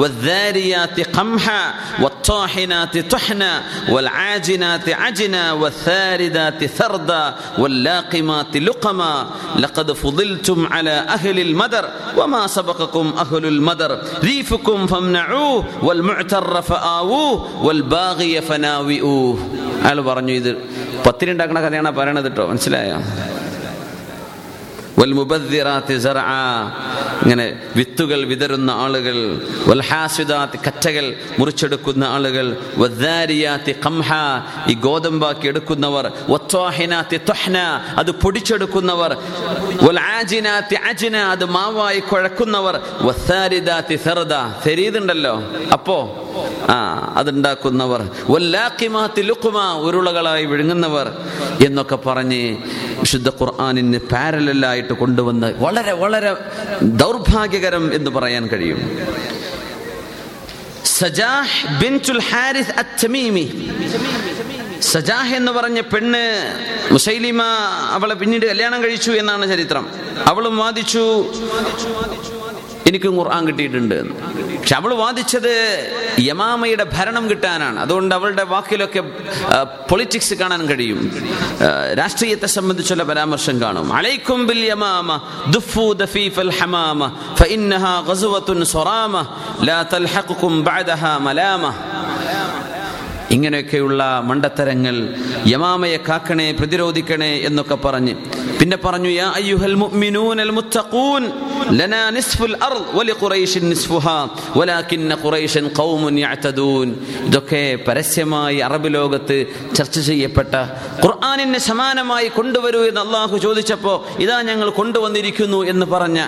والذاريات 0.03 1.01
قمحا 1.11 1.63
والطاحنات 2.03 2.95
طحنا 3.11 3.53
والعاجنات 3.89 4.87
عجنا 4.93 5.53
والثاردات 5.55 6.61
ثردا 6.69 7.25
واللاقمات 7.59 8.57
لقما 8.59 9.15
لقد 9.57 9.93
فضلتم 9.95 10.67
على 10.67 10.91
أهل 11.09 11.37
المدر 11.41 11.85
وما 12.17 12.47
سبقكم 12.49 13.07
أهل 13.15 13.47
المدر 13.47 13.91
ريفكم 14.23 14.87
فامنعوه 14.87 15.57
والمعتر 15.83 16.63
فآووه 16.63 17.33
ബാഗിയ 17.88 18.40
ഫനാവി 18.42 18.98
ഊ 19.06 19.16
അയാൾ 19.82 20.00
പറഞ്ഞു 20.04 20.34
ഇത് 20.34 20.52
പത്തിരി 21.06 21.32
ഉണ്ടാക്കുന്ന 21.32 21.62
കഥയാണ് 21.62 21.92
പറയണത് 21.96 22.30
കേട്ടോ 22.30 22.46
മനസ്സിലായോ? 22.48 22.98
വൽ 25.00 25.12
മുബദ്ദിറാത്തി 25.14 25.96
ഇങ്ങനെ 27.24 27.46
വിത്തുകൾ 27.76 28.20
വിതറുന്ന 28.26 28.72
ആളുകൾ 28.84 29.18
വൽ 29.68 29.82
കറ്റകൾ 30.66 31.06
മുറിച്ചെടുക്കുന്ന 31.40 32.04
ആളുകൾ 32.08 32.48
വദ്ദാരിയാത്തി 32.78 33.74
ഖംഹ. 33.86 34.10
ഈ 34.68 34.76
ഗോതമ്പാക്കി 34.86 35.48
എടുക്കുന്നവർ 35.48 36.06
അത് 37.98 38.12
പൊടിച്ചെടുക്കുന്നവർ 38.24 39.14
വൽ 39.84 40.00
ആജിനാത്തി 40.12 40.78
അത് 41.28 41.46
മാവായി 41.50 42.00
കുഴക്കുന്നവർ 42.10 42.78
വസാരിദാത്തി 43.02 43.98
സർദ 43.98 44.34
അപ്പോ 45.72 46.00
ആ 46.70 47.14
അതുണ്ടാക്കുന്നവർ. 47.18 48.10
ഉരുളകളായി 49.74 50.46
വിഴുങ്ങുന്നവർ 50.46 51.18
എന്നൊക്കെ 51.66 51.96
പറഞ്ഞ് 51.96 52.58
വിശുദ്ധ 53.00 53.30
ഖുർആാനിന് 53.30 53.98
പാരലായിട്ട് 53.98 54.94
കൊണ്ടുവന്ന് 54.94 55.54
വളരെ 55.58 55.92
വളരെ 55.92 56.36
ദൗർഭാഗ്യകരം 56.82 57.94
എന്ന് 57.94 58.12
പറയാൻ 58.12 58.48
കഴിയും. 58.48 59.08
സജാഹ് 60.86 61.84
ബിൻതുൽ 61.84 62.22
ഹാരിസ് 62.22 62.80
സജാഹ് 64.82 65.36
എന്ന് 65.36 65.52
പറഞ്ഞ 65.52 65.82
പെണ്ണ് 65.82 66.54
മുസൈലിമ 66.94 67.44
അവളെ 67.92 68.14
പിന്നീട് 68.14 68.46
കല്യാണം 68.46 68.84
കഴിച്ചു 68.84 69.12
എന്നാണ് 69.12 69.48
ചരിത്രം. 69.48 69.90
അവളും 70.28 70.58
വാദിച്ചു. 70.58 71.34
എനിക്കും 72.88 73.14
ഖുർആൻ 73.20 73.44
കിട്ടിയിട്ടുണ്ട്. 73.48 73.98
പക്ഷെ 74.60 74.76
അവൾ 74.76 74.92
വാദിച്ചത് 74.94 75.54
യമാമയുടെ 76.20 76.86
ഭരണം 76.94 77.30
കിട്ടാനാണ്. 77.30 77.78
അതുകൊണ്ട് 77.80 78.16
അവളുടെ 78.16 78.44
വാക്കിലൊക്കെ 78.44 79.02
പൊളിറ്റിക്സ് 79.90 80.34
കാണാൻ 80.34 80.62
കഴിയും. 80.70 81.02
രാഷ്ട്രീയത്തെ 82.00 82.48
സംബന്ധിച്ചുള്ള 82.48 83.04
പരാമർശം 83.04 83.62
കാണും. 83.62 83.94
അലൈക്കും 83.94 84.48
ബിൽ 84.48 84.62
യമാമ 84.72 85.10
ദുഫു 85.56 85.86
ദഫീഫൽ 86.04 86.52
ഹമാമ 86.60 87.12
ഫഇന്നഹാ 87.42 87.94
ഗസ്വത്തുൻ 88.10 88.64
സറാമ 88.66 89.16
ലാ 89.70 89.80
തൽഹഖുകും 89.94 90.64
ബഅദഹാ 90.64 91.14
മലാമ. 91.28 91.74
ഇങ്ങനെയൊക്കെയുള്ള 93.32 94.02
മണ്ടത്തരങ്ങൾ 94.26 94.96
യമാമയെ 95.48 95.98
കാക്കണേ 96.10 96.52
പ്രതിരോധിക്കണേ 96.52 97.32
എന്നൊക്കെ 97.48 97.76
പറഞ്ഞ് 97.76 98.14
പിന്നെ 98.60 98.78
പറഞ്ഞു 98.78 99.10
യാ 99.12 99.26
അയ്യുഹൽ 99.38 99.76
മുഅ്മിനൂനൽ 99.82 100.52
മുത്തഖൂൻ 100.58 101.24
ലനാ 101.80 102.02
നിസ്ഫുൽ 102.16 102.56
അർദ് 102.68 102.88
വലി 102.98 103.14
ഖുറൈശിൻ 103.22 103.66
നിസ്ഫുഹാ 103.72 104.16
വലാകിന്ന 104.58 105.14
ഖുറൈശൻ 105.24 105.66
ഖൗമുൻ 105.80 106.16
യഅതദൂൻ. 106.24 106.88
ഇതൊക്കെ 107.28 107.62
പരസ്യമായി 107.88 108.58
അറബ് 108.68 108.90
ലോകത്ത് 108.98 109.38
ചർച്ച 109.78 109.98
ചെയ്യപ്പെട്ട 110.10 110.54
ഖുർആനിന് 111.04 111.60
സമാനമായി 111.70 112.30
കൊണ്ടുവരൂ 112.38 112.82
എന്ന് 112.90 113.02
അള്ളാഹു 113.06 113.38
ചോദിച്ചപ്പോൾ 113.46 113.98
ഇതാ 114.26 114.38
ഞങ്ങൾ 114.50 114.70
കൊണ്ടുവന്നിരിക്കുന്നു 114.80 115.62
എന്ന് 115.74 115.86
പറഞ്ഞ 115.94 116.20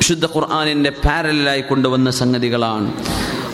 വിശുദ്ധ 0.00 0.26
ഖുർആനിന്റെ 0.34 0.92
പാരലായി 1.04 1.64
കൊണ്ടുവന്ന 1.70 2.08
സംഗതികളാണ്. 2.20 2.88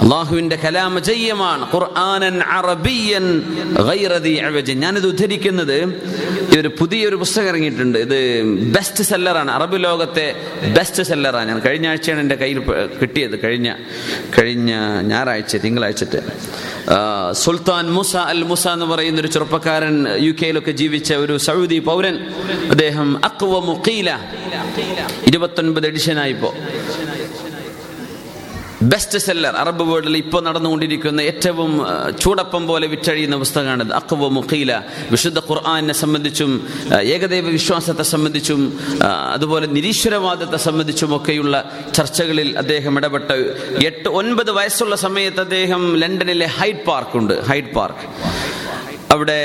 അള്ളാഹുവിന്റെ 0.03 0.57
കലാമ 0.65 0.99
ജയ്യമാണ്. 0.99 1.65
ഖുർആനൻ 1.75 2.37
അറബിയൻ 2.59 3.27
ഞാനിത് 4.83 5.07
ഉദ്ധരിക്കുന്നത് 5.07 5.79
ഒരു 6.59 6.69
പുതിയൊരു 6.79 7.17
പുസ്തകം 7.17 7.49
ഇറങ്ങിയിട്ടുണ്ട്. 7.49 7.99
ഇത് 7.99 8.19
ബെസ്റ്റ് 8.77 9.05
സെല്ലറാണ് 9.05 9.51
അറബ് 9.51 9.85
ലോകത്തെ 9.85 10.27
ബെസ്റ്റ് 10.79 11.03
സെല്ലറാണ് 11.03 11.49
ഞാൻ 11.49 11.59
കഴിഞ്ഞ 11.67 11.87
ആഴ്ചയാണ് 11.89 12.21
എന്റെ 12.21 12.35
കയ്യിൽ 12.35 12.59
കിട്ടിയത്. 13.01 13.37
കഴിഞ്ഞ 13.45 13.69
കഴിഞ്ഞ 14.39 14.73
ഞായറാഴ്ച 15.11 15.57
തിങ്കളാഴ്ചത്തെ. 15.57 16.21
സുൽത്താൻ 17.33 17.87
മുസ 17.99 18.17
അൽ 18.17 18.43
മുസ 18.43 18.65
എന്ന് 18.69 18.87
പറയുന്ന 18.87 19.21
ഒരു 19.21 19.29
ചെറുപ്പക്കാരൻ 19.29 19.95
യു 20.27 20.33
കെയിലൊക്കെ 20.43 20.75
ജീവിച്ച 20.83 21.13
ഒരു 21.25 21.37
സൗദി 21.49 21.79
പൗരൻ. 21.79 22.17
അദ്ദേഹം 22.71 23.09
അക്വ 23.25 23.61
മുഖീല 23.71 24.11
ഇരുപത്തൊൻപത് 25.27 25.87
എഡിഷനായിപ്പോ 25.87 26.51
ബെസ്റ്റ് 28.91 29.19
സെല്ലർ 29.19 29.57
അറബ് 29.57 29.83
വേൾഡിൽ 29.83 30.17
ഇപ്പോൾ 30.17 30.43
നടന്നുകൊണ്ടിരിക്കുന്ന 30.43 31.21
ഏറ്റവും 31.21 31.73
ചൂടപ്പം 32.21 32.67
പോലെ 32.67 32.87
വിറ്റഴിയുന്ന 32.87 33.37
പുസ്തകമാണിത്. 33.37 33.93
അക്വ 33.93 34.29
മുഖീല 34.29 34.83
വിശുദ്ധ 35.11 35.39
ഖുർആാനിനെ 35.39 35.95
സംബന്ധിച്ചും 35.95 36.69
ഏകദൈവ 37.01 37.45
വിശ്വാസത്തെ 37.45 38.03
സംബന്ധിച്ചും 38.03 38.79
അതുപോലെ 39.33 39.67
നിരീശ്വരവാദത്തെ 39.67 40.57
സംബന്ധിച്ചുമൊക്കെയുള്ള 40.57 41.73
ചർച്ചകളിൽ 41.95 42.59
അദ്ദേഹം 42.59 42.97
ഇടപെട്ട 42.97 43.31
എട്ട് 43.87 44.09
ഒൻപത് 44.09 44.51
വയസ്സുള്ള 44.51 44.97
സമയത്ത് 44.97 45.41
അദ്ദേഹം 45.41 45.97
ലണ്ടനിലെ 45.97 46.47
ഹൈഡ് 46.47 46.85
പാർക്ക് 46.89 47.17
ഉണ്ട്. 47.17 47.45
Hyde 47.45 47.73
Park. 47.75 48.07
അവിടെ 49.13 49.41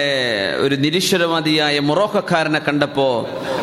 ഒരു 0.60 0.76
നിരീശ്വരവാദിയായ 0.76 1.80
മൊറോക്കക്കാരനെ 1.80 2.60
കണ്ടപ്പോൾ 2.68 3.16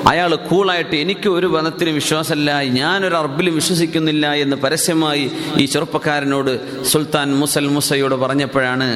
അയാൾ 0.09 0.35
കൂളായിട്ട് 0.35 0.97
എനിക്ക് 0.97 1.29
ഒരു 1.29 1.47
വനത്തിലും 1.47 1.95
വിശ്വാസമല്ല 1.95 2.63
ഞാനൊരു 2.63 3.15
അറബിലും 3.15 3.55
വിശ്വസിക്കുന്നില്ല 3.55 4.33
എന്ന് 4.35 4.57
പരസ്യമായി 4.57 5.31
ഈ 5.57 5.65
ചെറുപ്പക്കാരനോട് 5.65 6.85
സുൽത്താൻ 6.85 7.35
മുസൽ 7.35 7.69
മുസയോട് 7.69 8.15
പറഞ്ഞപ്പോഴാണ് 8.15 8.89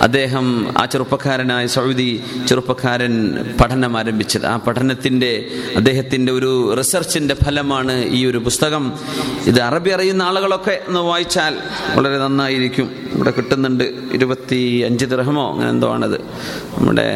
അദ്ദേഹം 0.00 0.74
ആ 0.78 0.84
ചെറുപ്പക്കാരനായ 0.84 1.66
സൗദി 1.66 2.22
ചെറുപ്പക്കാരൻ 2.48 3.14
പഠനം 3.60 3.98
ആരംഭിച്ചത്. 3.98 4.46
ആ 4.46 4.56
പഠനത്തിന്റെ 4.56 5.32
അദ്ദേഹത്തിന്റെ 5.76 6.32
ഒരു 6.32 6.74
റിസർച്ചിന്റെ 6.78 7.34
ഫലമാണ് 7.44 8.04
ഈ 8.08 8.26
ഒരു 8.26 8.38
പുസ്തകം. 8.38 8.98
ഇത് 9.46 9.60
അറബി 9.60 9.90
അറിയുന്ന 9.90 10.22
ആളുകളൊക്കെ 10.22 10.80
ഒന്ന് 10.88 11.00
വായിച്ചാൽ 11.00 11.56
വളരെ 11.94 12.18
നന്നായിരിക്കും. 12.18 12.90
ഇവിടെ 13.14 13.30
കിട്ടുന്നുണ്ട് 13.30 13.84
ഇരുപത്തി 14.12 14.60
അഞ്ച് 14.86 15.04
ദിർഹമോ 15.04 15.52
അങ്ങനെ 15.52 15.70
എന്തോ 15.70 15.88
ആണത്. 15.94 16.20
നമ്മുടെ 16.78 17.08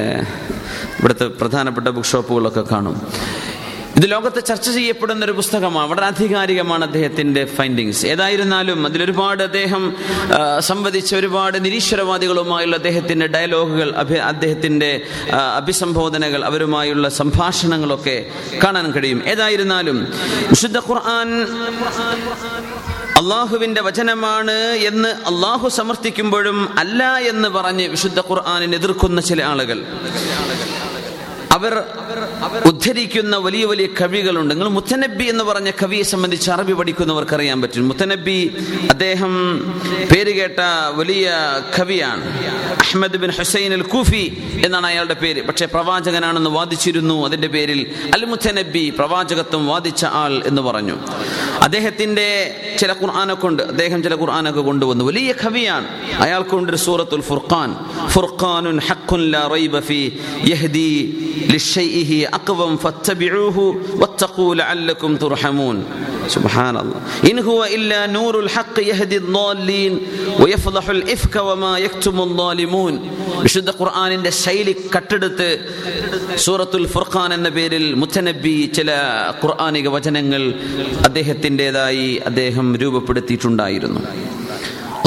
ഇവിടുത്തെ 0.98 1.26
പ്രധാനപ്പെട്ട 1.26 1.88
ബുക്ക് 1.88 2.08
ഷോപ്പുകളൊക്കെ 2.08 2.64
കാണും. 2.72 2.96
ഇത് 3.96 4.10
ലോകത്തെ 4.10 4.40
ചർച്ച 4.40 4.70
ചെയ്യപ്പെടുന്ന 4.70 5.24
ഒരു 5.24 5.32
പുസ്തകമാണ്. 5.32 5.90
വളരെ 5.90 6.06
ആധികാരികമാണ് 6.06 6.84
അദ്ദേഹത്തിന്റെ 6.84 7.44
ഫൈൻഡിങ്സ് 7.44 8.06
ഏതായിരുന്നാലും 8.06 8.86
അതിലൊരുപാട് 8.86 9.42
അദ്ദേഹം 9.42 9.84
സംവദിച്ച 10.60 11.14
ഒരുപാട് 11.14 11.64
നിരീശ്വരവാദികളുമായുള്ള 11.64 12.76
അദ്ദേഹത്തിന്റെ 12.76 13.26
ഡയലോഗുകൾ 13.26 13.90
അദ്ദേഹത്തിന്റെ 14.32 14.90
അഭിസംബോധനകൾ 15.56 16.44
അവരുമായുള്ള 16.44 17.08
സംഭാഷണങ്ങളൊക്കെ 17.08 18.16
കാണാൻ 18.64 18.92
കഴിയും. 18.92 19.22
ഏതായിരുന്നാലും 19.26 19.98
വിശുദ്ധ 20.50 20.78
ഖുർആൻ 20.78 21.28
അള്ളാഹുവിന്റെ 23.18 23.80
വചനമാണ് 23.82 24.56
എന്ന് 24.90 25.08
അള്ളാഹു 25.08 25.68
സമർത്ഥിക്കുമ്പോഴും 25.68 26.78
അല്ല 26.78 27.16
എന്ന് 27.30 27.48
പറഞ്ഞ് 27.48 27.88
വിശുദ്ധ 27.88 28.20
ഖുർആാനിനെതിർക്കുന്ന 28.20 29.20
ചില 29.20 29.42
ആളുകൾ. 29.42 29.78
അവർ 31.52 31.84
ഉദ്ധരിക്കുന്ന 32.66 33.36
വലിയ 33.36 33.64
വലിയ 33.64 33.86
കവികളുണ്ട്. 34.00 34.54
നിങ്ങൾ 34.54 34.68
മുത്തനബി 34.68 35.24
എന്ന് 35.24 35.44
പറഞ്ഞ 35.44 35.70
കവിയെ 35.82 36.02
സംബന്ധിച്ച് 36.02 36.50
അറബി 36.50 36.72
പഠിക്കുന്നവർക്ക് 36.72 37.34
അറിയാൻ 37.34 37.62
പറ്റും. 37.62 37.88
മുത്തനബി 37.88 38.38
അദ്ദേഹം 38.90 39.32
പേര് 40.12 40.32
കേട്ട 40.40 40.60
വലിയ 40.94 41.32
കവിയാണ്. 41.78 42.24
Ahmad 42.78 43.16
bin 43.16 43.30
Hussain 43.30 43.72
al 43.72 43.82
Kufi 43.82 44.42
എന്നാണ് 44.64 44.86
അയാളുടെ 44.86 45.14
പേര്. 45.14 45.46
പക്ഷേ 45.46 45.66
പ്രവാചകനാണെന്ന് 45.66 46.50
വാദിച്ചിരുന്നു. 46.50 47.24
അതിന്റെ 47.24 47.48
പേരിൽ 47.48 47.80
അൽ 48.14 48.24
മുത്തനബി 48.24 48.92
പ്രവാചകത്വം 48.98 49.66
വാദിച്ച 49.66 50.04
ആൾ 50.04 50.42
എന്ന് 50.46 50.62
പറഞ്ഞു. 50.62 50.96
അദ്ദേഹത്തിന്റെ 51.62 52.28
ചില 52.78 52.92
ഖുർആാനൊക്കെ 52.92 53.46
ഉണ്ട് 53.46 53.62
അദ്ദേഹം 53.62 54.02
ചില 54.02 54.14
ഖുർആാനൊക്കെ 54.20 54.60
കൊണ്ടുവന്നു. 54.60 55.04
വലിയ 55.04 55.34
കവിയാണ്. 55.44 55.86
അയാൾക്കുണ്ട് 56.22 56.76
സൂറത്തുൽ 56.76 57.20
ഫുർഖാൻ. 57.20 57.76
ഫുർഖാനുൻ 58.08 58.78
ഹഖുൻ 58.78 59.20
ലാ 59.30 59.48
റൈബ 59.52 59.78
ഫീ 59.78 60.10
യഹ്ദി 60.44 61.24
لشيئه 61.49 62.11
أقوم 62.29 62.77
فاتبعوه 62.77 63.57
واتقوا 63.93 64.55
لعلكم 64.55 65.11
ترحمون 65.17 65.77
سبحان 66.27 66.75
الله 66.77 66.99
إن 67.29 67.37
هو 67.41 67.63
إلا 67.67 67.99
نور 68.09 68.39
الحق 68.39 68.75
يهدي 68.81 69.17
الضالين 69.17 69.93
ويفضح 70.39 70.85
الإفك 70.89 71.35
وما 71.47 71.73
يكتم 71.79 72.15
الظالمون 72.21 72.93
വിശുദ്ധ 73.45 73.69
ഖുർആാനിന്റെ 73.73 74.31
ശൈലി 74.37 74.73
കട്ടെടുത്ത് 74.93 75.47
സൂറത്തുൽ 76.43 76.85
ഫുർഖാൻ 76.93 77.29
എന്ന 77.37 77.49
പേരിൽ 77.49 77.85
മുത്തനബി 78.01 78.55
ചില 78.77 78.89
ഖുർആാനിക 79.41 79.87
വചനങ്ങൾ 79.95 80.43
അദ്ദേഹത്തിൻ്റെതായി 81.07 82.07
അദ്ദേഹം 82.29 82.67
രൂപപ്പെടുത്തിയിട്ടുണ്ടായിരുന്നു 82.83 84.01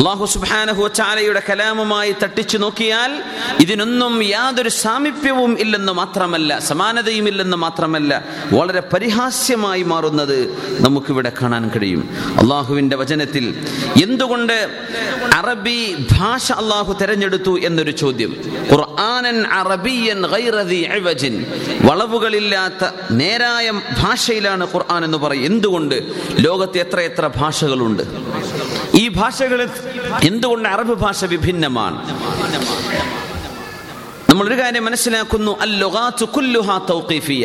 അള്ളാഹു 0.01 0.25
സുബാനഹു 0.25 0.87
ചാലയുടെ 0.87 1.41
കലാമുമായി 1.49 2.15
തട്ടിച്ചു 2.23 2.57
നോക്കിയാൽ 2.57 3.23
ഇതിനൊന്നും 3.59 4.23
യാതൊരു 4.23 4.69
സാമീപ്യവും 4.69 5.59
ഇല്ലെന്ന് 5.59 5.91
മാത്രമല്ല 5.91 6.59
സമാനതയും 6.59 7.27
ഇല്ലെന്ന് 7.27 7.57
മാത്രമല്ല 7.57 8.25
വളരെ 8.53 8.79
പരിഹാസ്യമായി 8.79 9.83
മാറുന്നത് 9.83 10.57
നമുക്കിവിടെ 10.79 11.31
കാണാൻ 11.41 11.71
കഴിയും. 11.75 12.09
അള്ളാഹുവിന്റെ 12.41 12.95
വചനത്തിൽ 12.95 13.65
എന്തുകൊണ്ട് 14.03 14.69
അറബി 15.33 16.07
ഭാഷ 16.11 16.51
അള്ളാഹു 16.51 16.93
തെരഞ്ഞെടുത്തു 17.01 17.59
എന്നൊരു 17.59 17.91
ചോദ്യം. 17.91 18.35
ഖുർആനൻ 18.71 19.45
അറബിയൻ 19.45 20.21
വളവുകളില്ലാത്ത 21.81 22.89
നേരായ 23.11 23.71
ഭാഷയിലാണ് 23.71 24.67
ഖുർആൻ 24.73 25.05
എന്ന് 25.05 25.17
പറയും. 25.17 25.45
എന്തുകൊണ്ട്? 25.45 26.03
ലോകത്ത് 26.31 26.77
എത്ര 26.77 26.99
എത്ര 26.99 27.29
ഭാഷകളുണ്ട്? 27.35 28.03
ഈ 28.95 29.07
ഭാഷകളിൽ 29.07 29.69
എന്തുകൊണ്ട് 30.23 30.69
അറബ് 30.69 30.93
ഭാഷ 30.93 31.25
വിഭിന്നമാണ്? 31.25 31.97
നമ്മൾ 34.31 34.47
ഒരു 34.47 34.61
കാര്യം 34.61 34.85
മനസ്സിലാക്കുന്നു. 34.85 35.59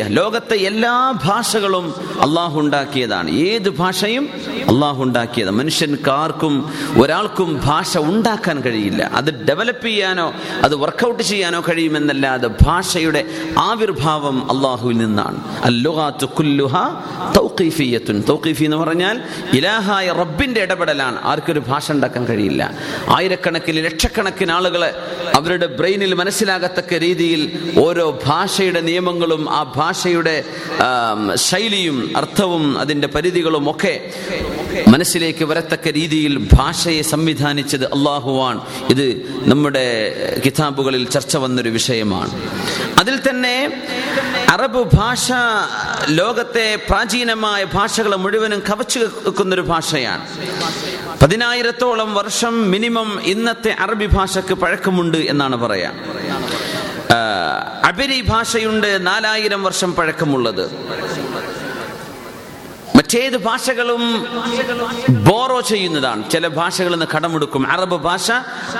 ലോകത്തെ 0.07 0.55
എല്ലാ 0.55 1.11
ഭാഷകളും 1.23 1.93
അള്ളാഹു 2.21 2.59
ഉണ്ടാക്കിയതാണ്. 2.59 3.31
ഏത് 3.31 3.69
ഭാഷയും 3.69 4.29
അള്ളാഹു 4.69 5.03
ഉണ്ടാക്കിയത് 5.03 5.49
മനുഷ്യൻക്കാർക്കും 5.49 6.73
ഒരാൾക്കും 7.01 7.61
ഭാഷ 7.65 7.97
ഉണ്ടാക്കാൻ 7.97 8.61
കഴിയില്ല. 8.61 9.11
അത് 9.13 9.45
ഡെവലപ്പ് 9.45 9.85
ചെയ്യാനോ 9.85 10.33
അത് 10.63 10.75
വർക്കൗട്ട് 10.75 11.23
ചെയ്യാനോ 11.23 11.61
കഴിയുമെന്നല്ലാതെ 11.61 12.49
ഭാഷയുടെ 12.61 13.25
ആവിർഭാവം 13.57 14.57
അള്ളാഹുവിൽ 14.57 14.97
നിന്നാണ്. 14.97 15.65
എന്ന് 18.65 18.77
പറഞ്ഞാൽ 18.77 19.23
ഇലാഹായ 19.53 20.11
റബ്ബിന്റെ 20.11 20.61
ഇടപെടലാണ്. 20.61 21.19
ആർക്കൊരു 21.23 21.59
ഭാഷ 21.59 21.91
ഉണ്ടാക്കാൻ 21.91 22.25
കഴിയില്ല. 22.25 22.73
ആയിരക്കണക്കിന് 23.15 23.85
ലക്ഷക്കണക്കിന് 23.85 24.51
ആളുകളെ 24.51 24.95
അവരുടെ 25.35 25.65
ബ്രെയിനിൽ 25.65 26.13
മനസ്സിലാകത്തക്ക 26.77 27.01
രീതിയിൽ 27.01 27.41
ഓരോ 27.77 28.05
ഭാഷയുടെ 28.25 28.81
നിയമങ്ങളും 28.81 29.43
ആ 29.49 29.61
ഭാഷയുടെ 29.75 30.35
ശൈലിയും 31.35 31.97
അർത്ഥവും 32.17 32.77
അതിന്റെ 32.79 33.07
പരിധികളും 33.15 33.65
ഒക്കെ 33.71 33.93
മനസ്സിലേക്ക് 34.87 35.43
വരത്തക്ക 35.45 35.87
രീതിയിൽ 35.87 36.33
ഭാഷയെ 36.53 37.01
സംവിധാനിച്ചത് 37.01 37.85
അള്ളാഹുവാൻ 37.85 38.55
ഇത് 38.89 39.07
നമ്മുടെ 39.49 39.85
കിതാബുകളിൽ 40.45 41.03
ചർച്ച 41.15 41.37
വന്നൊരു 41.37 41.69
വിഷയമാണ്. 41.69 42.33
അതിൽ 42.99 43.15
തന്നെ 43.29 43.55
അറബ് 44.49 44.83
ഭാഷ 44.93 45.31
ലോകത്തെ 46.09 46.67
പ്രാചീനമായ 46.89 47.61
ഭാഷകൾ 47.73 48.15
മുഴുവനും 48.15 48.59
കവച്ചു 48.69 48.99
വെക്കുന്നൊരു 48.99 49.65
ഭാഷയാണ്. 49.73 50.23
പതിനായിരത്തോളം 51.21 52.09
വർഷം 52.13 52.53
മിനിമം 52.71 53.09
ഇന്നത്തെ 53.33 53.71
അറബി 53.79 54.07
ഭാഷക്ക് 54.17 54.53
പഴക്കമുണ്ട് 54.53 55.19
എന്നാണ് 55.31 55.55
പറയാം. 55.55 55.95
അബരി 57.83 58.21
ഭാഷയുണ്ട് 58.21 59.07
നാലായിരം 59.07 59.63
വർഷം 59.63 59.95
പഴക്കമുള്ളത്. 59.95 60.71
മറ്റേത് 63.07 63.37
ഭാഷകളും 63.37 64.03
ബോറോ 65.09 65.61
ചെയ്യുന്നതാണ്. 65.61 66.31
ചില 66.31 66.47
ഭാഷകളിൽ 66.47 66.91
നിന്ന് 66.91 67.05
കടമെടുക്കും. 67.15 67.71
അറബ് 67.71 67.95
ഭാഷ 67.95 68.31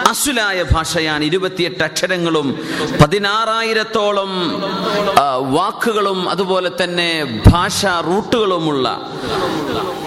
അസുലായ 0.07 0.63
ഭാഷയാണ്. 0.71 1.23
ഇരുപത്തിയെട്ട് 1.23 1.83
അക്ഷരങ്ങളും 1.83 2.59
പതിനാറായിരത്തോളം 3.01 4.31
വാക്കുകളും 5.53 6.29
അതുപോലെ 6.29 6.71
തന്നെ 6.83 7.41
ഭാഷ 7.47 7.85
റൂട്ടുകളുമുള്ള 7.85 9.11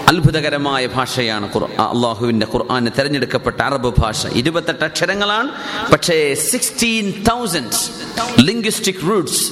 അത്ഭുതകരമായ 0.07 0.85
ഭാഷയാണ് 0.85 1.45
അള്ളാഹുവിന്റെ 1.57 2.47
ഖുർആാന് 2.53 2.87
തെരഞ്ഞെടുക്കപ്പെട്ട 2.97 3.61
അറബ് 3.61 3.93
ഭാഷ. 3.99 4.27
ഇരുപത്തെട്ട് 4.27 4.85
അക്ഷരങ്ങളാണ്. 4.85 5.49
പക്ഷേ 5.91 6.33
സിക്സ്റ്റീൻ 6.33 7.23
തൗസൻഡ് 7.29 7.75
ലിംഗ്വിസ്റ്റിക് 8.39 9.09
റൂട്ട്സ് 9.09 9.51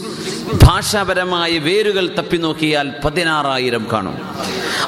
ഭാഷാപരമായ 0.64 1.58
വേരുകൾ 1.58 2.16
തപ്പി 2.18 2.38
നോക്കിയാൽ 2.38 2.94
പതിനാറായിരം 3.06 3.88
കാണും. 3.94 4.18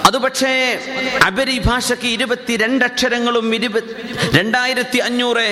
അത് 0.05 0.17
പക്ഷേ 0.17 0.79
അബരി 1.23 1.57
ഭാഷയ്ക്ക് 1.65 2.07
ഇരുപത്തിരണ്ട് 2.07 2.85
അക്ഷരങ്ങളും 2.85 3.53
രണ്ടായിരത്തി 4.33 4.97
അഞ്ഞൂറ് 4.97 5.47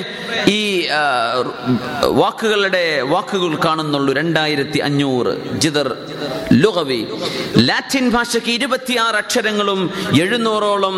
ഈ 0.47 0.88
വാക്കുകളുടെ 2.06 3.02
വാക്കുകൾ 3.02 3.56
കാണുന്നുള്ളൂ. 3.65 4.13
രണ്ടായിരത്തി 4.13 4.80
അഞ്ഞൂറ് 4.80 5.34
ജിതർ 5.60 5.95
ലുഗവി. 6.54 7.06
ലാറ്റിൻ 7.58 8.10
ഭാഷയ്ക്ക് 8.10 8.49
ഇരുപത്തിയാറ് 8.49 9.15
അക്ഷരങ്ങളും 9.15 9.91
എഴുന്നൂറോളം 10.21 10.95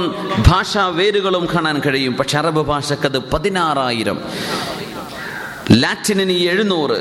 ഭാഷാ 0.47 0.87
വേരുകളും 0.87 1.47
കാണാൻ 1.55 1.81
കഴിയും. 1.85 2.13
പക്ഷെ 2.13 2.37
അറബ് 2.37 2.61
ഭാഷക്കത് 2.71 3.17
പതിനാറായിരം. 3.31 4.19
ലാറ്റിനിന് 5.71 6.31
എഴുന്നൂറ് 6.31 6.97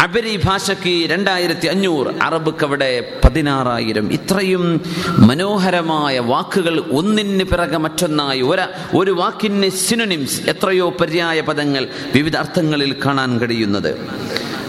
അബരി 0.00 0.40
ഭാഷയ്ക്ക് 0.44 1.10
രണ്ടായിരത്തി 1.10 1.66
അഞ്ഞൂറ് 1.66 2.06
അറബിക്ക് 2.22 2.64
അവിടെ 2.64 3.18
പതിനാറായിരം. 3.24 4.12
ഇത്രയും 4.12 4.82
മനോഹരമായ 5.18 6.18
വാക്കുകൾ 6.18 6.80
ഒന്നിന് 6.80 7.44
പിറകെ 7.44 7.76
മറ്റൊന്നായി. 7.76 8.40
ഒര 8.40 8.66
ഒരു 8.96 9.10
വാക്കിന് 9.10 9.70
സിനുനിംസ് 9.70 10.40
എത്രയോ 10.40 10.90
പര്യായ 10.90 11.40
പദങ്ങൾ 11.40 11.88
വിവിധ 12.14 12.36
അർത്ഥങ്ങളിൽ 12.36 12.96
കാണാൻ 13.06 13.38
കഴിയുന്നത്. 13.38 14.08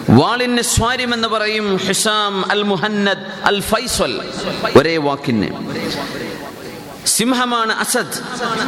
വാളിന് 0.09 0.61
സ്വാര്യം 0.61 1.13
എന്ന് 1.13 1.27
പറയും 1.27 1.77
ഹിസാം 1.77 2.51
അൽ 2.51 2.63
മുഹന്നദ് 2.63 3.25
അൽ 3.43 3.61
ഫൈസൽ. 3.61 4.19
ഒരേ 4.77 4.97
വാക്കിന്. 4.97 5.49
സിംഹമാണ് 7.05 7.73
അസദ്. 7.73 8.19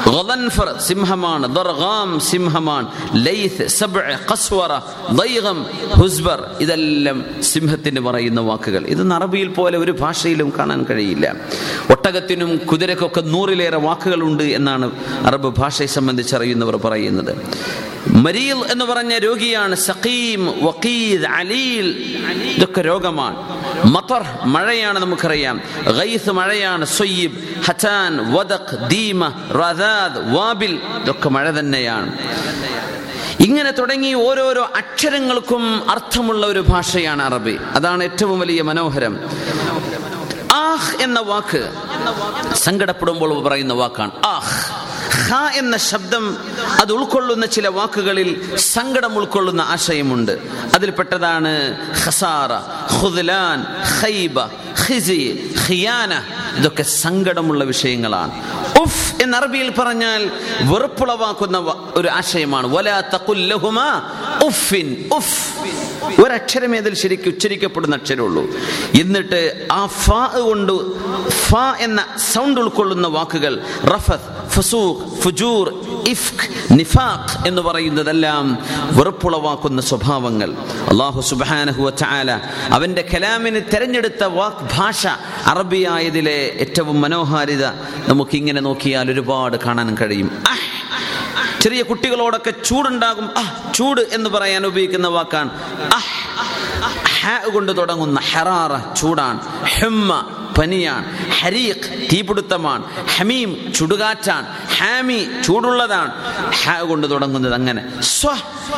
ഗദൻഫർ 0.09 0.75
സിംഹമാണ്. 0.87 1.55
ദർഗാം 1.55 2.19
സിംഹമാണ്. 2.19 2.91
ലൈത്ത് 3.13 3.67
സബ്അ 3.67 4.17
ഖസ്വറ 4.31 4.77
ദൈഗം 5.11 5.65
ഹുസ്ബർ. 5.95 6.49
ഇതെല്ലാം 6.59 7.25
സിംഹത്തിന് 7.41 7.99
പറയുന്ന 7.99 8.41
വാക്കുകൾ. 8.41 8.85
ഇത് 8.85 9.13
അറബിയിൽ 9.13 9.47
പോലെ 9.47 9.77
ഒരു 9.77 9.91
ഭാഷയിലും 9.91 10.53
കാണാൻ 10.59 10.85
കഴിയില്ല. 10.89 11.35
ഒട്ടകത്തിനും 11.89 12.57
കുതിരക്കൊക്കെ 12.57 13.21
നൂറിലേറെ 13.21 13.77
വാക്കുകളുണ്ട് 13.77 14.43
എന്നാണ് 14.43 14.91
അറബ് 15.25 15.59
ഭാഷയെ 15.59 15.87
സംബന്ധിച്ച് 15.87 16.35
അറിയുന്നവർ 16.35 16.75
പറയുന്നത്. 16.75 17.35
മരീൽ 18.07 18.71
എന്ന് 18.71 18.85
പറഞ്ഞ 18.85 19.17
രോഗിയാണ് 19.17 19.75
സഖീം 19.75 20.65
വക്കീദ് 20.65 21.25
അലീൽ. 21.25 21.87
ഇതൊക്കെ 22.57 22.81
രോഗമാണ്. 22.81 23.61
മത്തർ 23.87 24.25
മഴയാണ് 24.43 24.99
നമുക്കറിയാം. 24.99 25.61
ഗൈസ് 25.97 26.31
മഴയാണ് 26.31 26.85
സൊയ്യിബ് 26.85 27.37
ഹറ്റാൻ 27.65 28.30
വദഖ് 28.31 28.89
ദീമ 28.89 29.27
റദാദ് 29.51 30.35
വാബിൽ 30.35 30.79
ഇതൊക്കെ 31.01 31.29
മഴ 31.29 31.49
തന്നെയാണ്. 31.49 32.17
ഇങ്ങനെ 33.39 33.71
തുടങ്ങി 33.71 34.13
ഓരോരോ 34.13 34.63
അക്ഷരങ്ങൾക്കും 34.63 35.89
അർത്ഥമുള്ള 35.89 36.47
ഒരു 36.47 36.65
ഭാഷയാണ് 36.69 37.21
അറബി. 37.21 37.59
അതാണ് 37.75 38.03
ഏറ്റവും 38.03 38.39
വലിയ 38.39 38.61
മനോഹരം. 38.61 39.19
ആഹ് 40.53 41.01
എന്ന 41.01 41.19
വാക്ക് 41.19 41.73
സങ്കടപ്പെടുമ്പോൾ 42.53 43.43
പറയുന്ന 43.43 43.73
വാക്കാണ്. 43.73 44.11
ആഹ്. 44.25 44.70
ഹ 45.11 45.51
എന്ന 45.53 45.77
ശബ്ദം 45.77 46.37
അത് 46.79 46.91
ഉൾക്കൊള്ളുന്ന 46.93 47.45
ചില 47.45 47.67
വാക്കുകളിൽ 47.67 48.57
സങ്കടം 48.57 49.17
ഉൾക്കൊള്ളുന്ന 49.17 49.61
ആശയമുണ്ട്. 49.61 50.31
അതിൽപ്പെട്ടതാണ് 50.75 51.53
ഹസാറ 52.03 52.53
ഹുദ്ലാൻ 52.95 53.65
ഖൈബ 54.01 54.39
ഖിസി 54.87 55.53
ഖിയാന. 55.69 56.13
ഇതൊക്കെ 56.57 56.83
സങ്കടമുള്ള 56.83 57.63
വിഷയങ്ങളാണ്. 57.63 58.31
ഉഫ് 58.79 59.21
എന്ന 59.21 59.37
അറബിയിൽ 59.37 59.69
പറഞ്ഞാൽ 59.69 60.31
വെറുപ്പുളവാക്കുന്ന 60.61 61.57
ഒരു 61.95 62.07
ആശയമാണ്. 62.07 62.67
വലാ 62.67 62.99
തഖുല്ലഹുമാ 62.99 64.01
ഉഫിൻ 64.45 65.09
ഉഫ്. 65.13 65.51
ഒരക്ഷരമേ 66.19 66.77
അതിൽ 66.77 66.93
ശരിക്കും 66.93 67.29
ഉച്ചരിക്കപ്പെടുന്ന 67.29 67.95
അക്ഷരമുള്ളൂ. 67.95 68.43
എന്നിട്ട് 69.01 69.67
ആ 69.71 69.85
ഫ 69.85 70.09
കൊണ്ട് 70.39 70.73
ഫ 71.29 71.55
എന്ന 71.79 72.05
സൗണ്ട് 72.33 72.59
ഉൾക്കൊള്ളുന്ന 72.59 73.07
വാക്കുകൾ 73.07 73.63
റഫത് 73.83 74.49
ഫസൂഖ് 74.49 75.21
ഫുജൂർ 75.21 75.65
ഇഫ്ക് 76.07 76.73
നിഫാഖ് 76.73 77.47
എന്ന് 77.47 77.61
പറയുന്നതെല്ലാം 77.61 78.57
വെറുപ്പുളവാക്കുന്ന 78.97 79.81
സ്വഭാവങ്ങൾ. 79.81 80.53
അള്ളാഹു 80.89 81.21
സുബാനഹു 81.21 81.89
ചാല 81.89 82.31
അവന്റെ 82.71 83.05
കലാമിന് 83.13 83.61
തെരഞ്ഞെടുത്ത 83.73 84.23
വാക്ക് 84.23 84.69
ഭാഷ 84.77 85.07
അറബിയായതിലെ 85.45 86.39
ഏറ്റവും 86.65 87.01
മനോഹാരിത 87.01 87.65
നമുക്കിങ്ങനെ 88.07 88.61
നോക്കിയാൽ 88.61 89.11
ഒരുപാട് 89.11 89.57
കാണാൻ 89.65 89.97
കഴിയും. 90.01 90.31
ചെറിയ 91.61 91.81
കുട്ടികളോടൊക്കെ 91.81 92.53
ചൂടുണ്ടാകും. 92.65 93.29
ആ 93.37 93.71
ചൂട് 93.75 94.01
എന്ന് 94.01 94.29
പറയാൻ 94.29 94.65
ഉപയോഗിക്കുന്ന 94.65 95.07
വാക്കാണ്. 95.07 95.49
അഹ് 95.93 96.31
ഹ 97.21 97.49
കൊണ്ട് 97.53 97.77
തുടങ്ങുന്ന 97.77 98.19
ഹെറാറ 98.19 98.93
ചൂടാണ്. 98.93 99.65
ഹെമ്മ 99.65 100.37
പനിയാണ്. 100.57 101.31
ഹരീഖ് 101.39 102.07
തീപിടുത്തമാണ്. 102.13 103.05
ഹമീം 103.05 103.73
ചുടുകാറ്റാണ്. 103.73 104.47
ഹാമി 104.77 105.27
ചൂടുള്ളതാണ്. 105.45 106.11
ഹ 106.63 106.81
കൊണ്ട് 106.81 107.09
തുടങ്ങുന്നത് 107.09 107.53
അങ്ങനെ. 107.53 108.01
സ്വ 108.01 108.35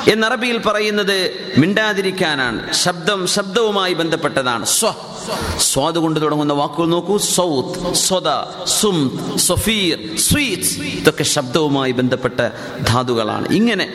എന്ന് 0.07 0.27
അറബിയിൽ 0.27 0.57
പറയുന്നത് 0.57 1.53
മിണ്ടാതിരിക്കാനാണ്. 1.57 2.73
ശബ്ദം 2.73 3.27
ശബ്ദവുമായി 3.27 3.93
ബന്ധപ്പെട്ടതാണ്. 3.93 4.65
സ്വ. 4.65 5.12
സ്വാദ് 5.57 5.95
കൊണ്ട് 5.95 6.21
തുടങ്ങുന്ന 6.21 6.53
വാക്കുകൾ 6.53 6.88
നോക്കൂ. 6.88 7.17
സൗത്ത് 7.17 7.93
സ്വദ 7.93 8.23
സും 8.65 9.19
സൊഫീർ 9.36 10.17
സ്വീറ്റ് 10.17 10.83
ഇതൊക്കെ 10.83 11.23
ശബ്ദവുമായി 11.23 11.91
ബന്ധപ്പെട്ട 11.91 12.49
ധാതുകളാണ്. 12.88 13.47
ഇങ്ങനെ 13.47 13.93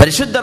പരിശുദ്ധ 0.00 0.38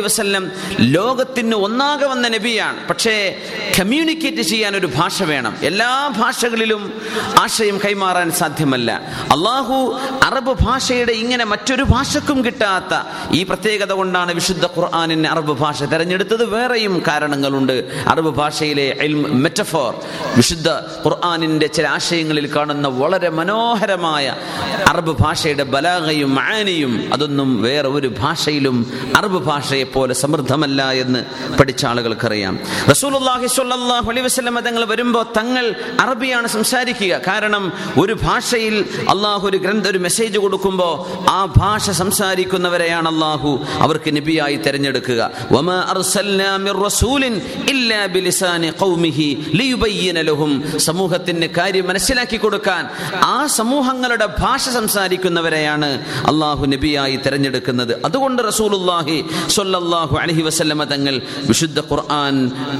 വസല്ലം 0.00 0.50
ലോകത്തിന് 0.80 1.54
ഒന്നാകെ 1.54 2.06
വന്ന 2.06 2.28
നബിയാണ്. 2.28 2.88
പക്ഷേ 2.88 3.36
കമ്മ്യൂണിക്കേറ്റ് 3.80 4.42
ചെയ്യാൻ 4.42 4.76
ഒരു 4.76 4.86
ഭാഷ 4.96 5.22
വേണം. 5.22 5.56
എല്ലാ 5.62 6.08
ഭാഷകളിലും 6.08 7.02
ആശയം 7.40 7.80
കൈമാറാൻ 7.84 8.30
സാധ്യമല്ല. 8.30 8.92
അള്ളാഹു 9.22 10.00
അറബ് 10.22 10.56
ഭാഷയുടെ 10.60 11.12
ഇങ്ങനെ 11.12 11.44
മറ്റൊരു 11.44 11.82
ഭാഷക്കും 11.82 12.44
കിട്ടാത്ത 12.44 13.02
ഈ 13.32 13.42
പ്രത്യേകത 13.42 13.92
കൊണ്ടാണ് 13.92 14.32
വിശുദ്ധ 14.32 14.64
ഖുർആാനിന് 14.64 15.28
അറബ് 15.28 15.52
ഭാഷ 15.64 15.82
തെരഞ്ഞെടുത്തത് 15.92 16.44
വേറെയും 16.54 16.94
കാരണങ്ങളുണ്ട്. 17.08 17.76
അറബ് 18.12 18.32
ഭാഷയിലെ 18.40 18.86
മെറ്റഫോർ 19.44 19.92
വിശുദ്ധ 20.36 20.68
ഖുർആാനിന്റെ 21.04 21.66
ചില 21.76 21.86
ആശയങ്ങളിൽ 21.96 22.46
കാണുന്ന 22.56 22.88
വളരെ 23.00 23.30
മനോഹരമായ 23.38 24.26
അറബ് 24.88 25.12
ഭാഷയുടെ 25.22 25.64
ബലാഗയും 25.74 26.30
മാനിയും 26.40 26.92
അതൊന്നും 27.14 27.50
വേറെ 27.62 27.88
ഒരു 27.98 28.08
ഭാഷയിലും 28.22 28.76
അറബ് 29.16 29.40
ഭാഷയെ 29.50 29.86
പോലെ 29.94 30.14
സമൃദ്ധമല്ല 30.22 30.80
എന്ന് 31.02 31.20
പഠിച്ച 31.58 31.82
ആളുകൾക്കറിയാം. 31.90 32.54
റസൂലുള്ളാഹി 32.90 33.46
സ്വല്ലല്ലാഹു 33.56 34.08
അലൈഹി 34.12 34.26
വസല്ലം 34.26 34.58
തങ്ങൾ 34.68 34.82
വരുമ്പോൾ 34.92 35.24
തങ്ങൾ 35.38 35.64
അറബിയാണ് 36.00 36.48
സംസാരിക്കുക. 36.56 37.12
കാരണം 37.28 37.64
ഒരു 38.00 38.14
ഭാഷയിൽ 38.22 38.76
അള്ളാഹു 39.14 39.44
ഒരു 39.48 39.58
ഗ്രന്ഥ 39.64 39.86
ഒരു 39.92 40.00
മെസ്സേജ് 40.06 40.38
കൊടുക്കുമ്പോൾ 40.44 40.94
ആ 41.30 41.38
ഭാഷ 41.56 41.90
സംസാരിക്കുന്നവരെയാണ് 42.02 43.08
അള്ളാഹു 43.14 43.50
അവർക്ക് 43.84 44.10
നബിയായി 44.16 44.56
തെരഞ്ഞെടുക്കുക. 44.66 45.20
വമാ 45.54 45.78
അർസൽനാ 45.94 46.50
മിർ 46.66 46.78
റസൂലിൻ 46.86 47.34
ഇല്ലാ 47.72 48.00
ബിലിസാനി 48.14 48.70
ഖൗമിഹി 48.82 49.28
ലിയുബയ്യിന 49.60 50.24
ലഹും 50.30 50.52
സമൂഹത്തിന് 50.88 51.48
കാര്യം 51.58 51.86
മനസ്സിലാക്കി 51.90 52.40
കൊടുക്കാൻ 52.44 52.82
ആ 53.34 53.36
സമൂഹങ്ങളുടെ 53.58 54.28
ഭാഷ 54.42 54.64
സംസാരിക്കുന്നവരെയാണ് 54.78 55.90
അള്ളാഹു 56.32 56.62
നബിയായി 56.74 57.16
തെരഞ്ഞെടുക്കുന്നത്. 57.26 57.94
അതുകൊണ്ട് 58.10 58.42
റസൂലുള്ളാഹി 58.50 59.18
സ്വല്ലല്ലാഹു 59.56 60.16
അലൈഹി 60.24 60.42
വസല്ലമ 60.48 60.88
തങ്ങൾ 60.94 61.14
വിശുദ്ധ 61.52 61.78
ഖുർആൻ 61.92 62.36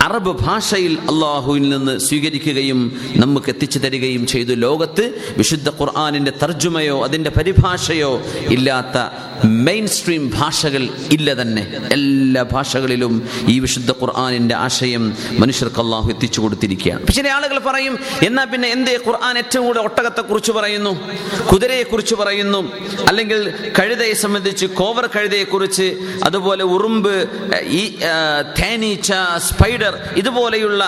അറബ് 0.09 0.35
ഭാഷ 0.47 0.61
ഭാഷയിൽ 0.63 0.93
അള്ളാഹുവിൽ 1.11 1.65
നിന്ന് 1.73 1.95
സ്വീകരിക്കുകയും 2.05 2.81
നമുക്ക് 3.23 3.49
എത്തിച്ചു 3.53 3.79
തരികയും 3.85 4.23
ചെയ്തു. 4.33 4.53
ലോകത്ത് 4.65 5.05
വിശുദ്ധ 5.41 5.69
ഖുർആാനിന്റെ 5.79 6.33
തർജുമയോ 6.43 6.97
അതിന്റെ 7.07 7.31
പരിഭാഷയോ 7.37 8.11
ഇല്ലാത്ത 8.57 8.97
മെയിൻ 9.69 9.85
സ്ട്രീം 9.97 10.25
ഭാഷകൾ 10.39 10.85
ഇല്ല 11.17 11.29
തന്നെ. 11.41 11.65
എല്ലാ 11.97 12.43
ഭാഷകളിലും 12.63 13.13
ഈ 13.49 13.59
വിശുദ്ധ 13.59 13.91
ഖുർആാനിന്റെ 13.91 14.55
ആശയം 14.55 15.05
മനുഷ്യർക്ക് 15.43 15.81
അള്ളാഹു 15.81 16.09
എത്തിച്ചു 16.11 16.41
കൊടുത്തിരിക്കുകയാണ്. 16.41 17.07
ചില 17.19 17.29
ആളുകൾ 17.37 17.59
പറയും 17.59 17.95
എന്നാ 18.23 18.45
പിന്നെ 18.53 18.69
എന്തേ? 18.69 18.95
ഖുർആൻ 19.07 19.35
ഏറ്റവും 19.39 19.65
കൂടുതൽ 19.67 19.85
ഒട്ടകത്തെ 19.85 20.23
കുറിച്ച് 20.29 20.53
പറയുന്നു 20.53 20.93
കുതിരയെ 21.53 21.83
കുറിച്ച് 21.83 22.15
പറയുന്നു 22.15 22.61
അല്ലെങ്കിൽ 23.09 23.41
കഴുതയെ 23.79 24.15
സംബന്ധിച്ച് 24.15 24.67
കോവർ 24.67 25.07
കഴുതയെ 25.17 25.45
കുറിച്ച് 25.45 25.87
അതുപോലെ 26.25 26.65
ഉറുമ്പ് 26.75 27.15
ഈ 27.81 27.83
തേനീച്ച 28.61 29.13
സ്പൈഡർ 29.49 29.95
ഇതുപോലെയുള്ള 30.17 30.83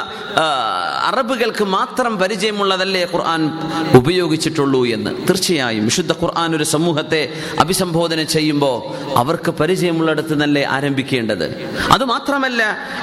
അറബുകൾക്ക് 1.10 1.64
മാത്രം 1.64 2.18
പരിചയമുള്ളതല്ലേ 2.18 3.02
ഖുർആൻ 3.14 3.42
ഉപയോഗിച്ചിട്ടുള്ളൂ 3.94 4.84
എന്ന്. 4.86 5.10
തീർച്ചയായും 5.28 5.84
വിശുദ്ധ 5.84 6.12
ഖുർആൻ 6.22 6.50
ഒരു 6.56 6.64
സമൂഹത്തെ 6.74 7.22
അഭിസംബോധന 7.60 8.22
ചെയ്യുമ്പോൾ 8.36 8.76
അവർക്ക് 9.18 9.50
പരിചയമുള്ളിടത്ത് 9.50 10.34
നല്ലേ 10.40 10.62
ആരംഭിക്കേണ്ടത്? 10.76 11.46
അതുമാത്രമല്ല 11.92 12.62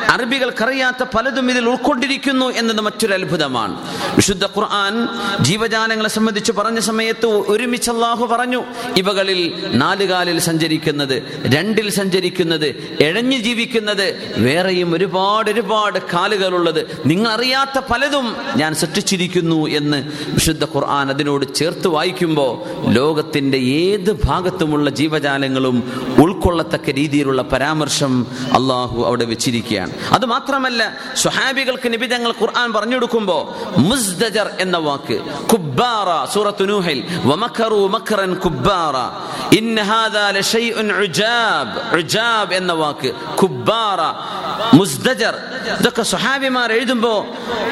അറബികൾക്കറിയാത്ത 0.09 1.03
പലതും 1.15 1.51
ഇതിൽ 1.51 1.69
ഉൾക്കൊണ്ടിരിക്കുന്നു 1.69 2.45
എന്നത് 2.45 2.81
മറ്റൊരു 2.81 3.13
അത്ഭുതമാണ്. 3.13 3.75
വിശുദ്ധ 4.15 4.45
ഖുർആൻ 4.45 5.07
ജീവജാലങ്ങളെ 5.41 6.09
സംബന്ധിച്ച് 6.09 6.51
പറഞ്ഞ 6.51 6.79
സമയത്ത് 6.79 7.25
ഒരുമിച്ച് 7.25 7.91
അള്ളാഹു 7.91 8.25
പറഞ്ഞു 8.25 8.63
ഇവകളിൽ 8.97 9.41
നാലുകാലിൽ 9.73 10.39
സഞ്ചരിക്കുന്നത് 10.39 11.15
രണ്ടിൽ 11.55 11.89
സഞ്ചരിക്കുന്നത് 11.89 12.67
എഴഞ്ഞു 13.03 13.37
ജീവിക്കുന്നത് 13.37 14.33
വേറെയും 14.37 14.95
ഒരുപാട് 14.95 15.49
ഒരുപാട് 15.51 15.99
കാലുകളുള്ളത്. 16.13 16.81
നിങ്ങൾ 17.05 17.29
അറിയാത്ത 17.31 17.79
പലതും 17.91 18.35
ഞാൻ 18.55 18.75
സൃഷ്ടിച്ചിരിക്കുന്നു 18.75 19.67
എന്ന് 19.67 19.99
വിശുദ്ധ 20.33 20.63
ഖുർആൻ 20.63 21.09
അതിനോട് 21.09 21.53
ചേർത്ത് 21.55 21.87
വായിക്കുമ്പോൾ 21.87 22.51
ലോകത്തിന്റെ 22.91 23.57
ഏത് 23.57 24.11
ഭാഗത്തുമുള്ള 24.25 24.89
ജീവജാലങ്ങളും 24.89 25.77
ഉൾക്കൊള്ളത്തക്ക 26.41 26.89
രീതിയിലുള്ള 26.99 27.41
പരാമർശം 27.51 28.13
അള്ളാഹു 28.57 28.97
അവിടെ 29.07 29.25
വെച്ചിരിക്കുകയാണ്. 29.25 29.91
അത് 30.15 30.25
മാത്രമല്ല 30.25 30.81
സ്വഹാബികൾക്ക് 31.23 31.87
നിബിതങ്ങൾ 31.93 32.31
ഖുർആൻ 32.41 32.69
പറഞ്ഞു 32.73 32.95
കൊടുക്കുമ്പോൾ 32.95 33.41
മുസ്ദജർ 33.89 34.47
എന്ന 34.59 34.77
വാക്ക് 34.77 35.17
കുബ്ബാറ 35.53 36.09
സൂറത്തു 36.33 36.65
നൂഹിൽ 36.71 36.99
വമഖറു 37.29 37.79
മഖറൻ 37.95 38.33
കുബ്ബാറ 38.45 38.95
ഇൻ 39.59 39.67
ഹാദാ 39.89 40.25
ലശൈഉൻ 40.37 40.89
ഉജാബ് 41.03 41.77
ഉജാബ് 41.99 42.53
എന്ന 42.53 42.73
വാക്ക് 42.73 43.11
കുബ്ബാറ 43.41 44.01
മുസ്ദജർ 44.73 45.35
ഇതൊക്കെ 45.79 46.03
സ്വഹാബിമാർ 46.03 46.69
എഴുതുമ്പോ 46.71 47.13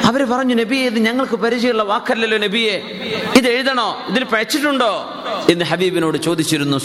അവർ 0.08 0.22
പറഞ്ഞു 0.32 0.54
നബിയെ 0.54 0.86
ഇത് 0.90 0.98
ഞങ്ങൾക്ക് 1.08 1.36
പരിചയമുള്ള 1.36 1.82
വാക്കല്ലല്ലോ 1.92 2.38
നബിയെ 2.38 2.76
ഇത് 3.38 3.48
എഴുതണോ? 3.48 3.88
ഇതിൽ 4.10 4.24
പഴച്ചിട്ടുണ്ടോ 4.24 4.92
എന്ന് 5.52 5.64
ഹബീബിനോട് 5.64 6.18
ചോദിച്ചിരുന്നു 6.18 6.78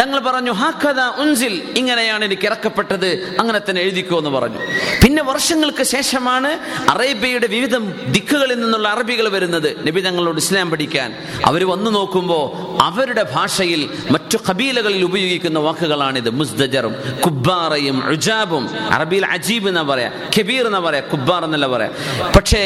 തങ്ങൾ 0.00 0.18
പറഞ്ഞു 0.18 0.52
ഹാക്കഥ 0.52 1.00
ഉൻസിൽ 1.22 1.54
ഇങ്ങനെയാണ് 1.76 2.24
എനിക്ക് 2.24 2.46
ഇറക്കപ്പെട്ടത് 2.46 3.36
അങ്ങനെ 3.40 3.60
തന്നെ 3.68 3.80
എഴുതിക്കോ 3.82 4.18
എന്ന് 4.18 4.30
പറഞ്ഞു. 4.30 4.60
പിന്നെ 5.04 5.22
വർഷങ്ങൾക്ക് 5.22 5.82
ശേഷമാണ് 5.82 6.50
അറേബ്യയുടെ 6.90 7.46
വിവിധ 7.46 7.76
ദിക്കുകളിൽ 8.16 8.60
നിന്നുള്ള 8.60 8.88
അറബികൾ 8.88 9.28
വരുന്നത് 9.28 9.86
നബി 9.86 10.00
തങ്ങളോട് 10.00 10.38
ഇസ്ലാം 10.38 10.70
പഠിക്കാൻ. 10.70 11.12
അവർ 11.44 11.64
വന്നു 11.68 11.90
നോക്കുമ്പോൾ 11.90 12.44
അവരുടെ 12.82 13.24
ഭാഷയിൽ 13.34 13.88
മറ്റു 14.10 14.38
കബീലകളിൽ 14.50 15.04
ഉപയോഗിക്കുന്ന 15.04 15.58
വാക്കുകളാണിത്. 15.58 16.30
മുസ്ദജറും 16.30 16.94
കുബ്ബാറയും 17.24 18.02
റുജാബും 18.10 18.68
അറബിയിൽ 18.90 19.26
അജീബ് 19.26 19.68
എന്നാ 19.68 19.82
പറയാ 19.82 20.10
കബീർ 20.38 20.66
എന്നാ 20.66 20.80
പറയാ 20.80 21.00
കുബ്ബാർ 21.00 21.44
എന്നല്ല 21.44 21.66
പറയാ. 21.66 21.90
പക്ഷേ 22.36 22.62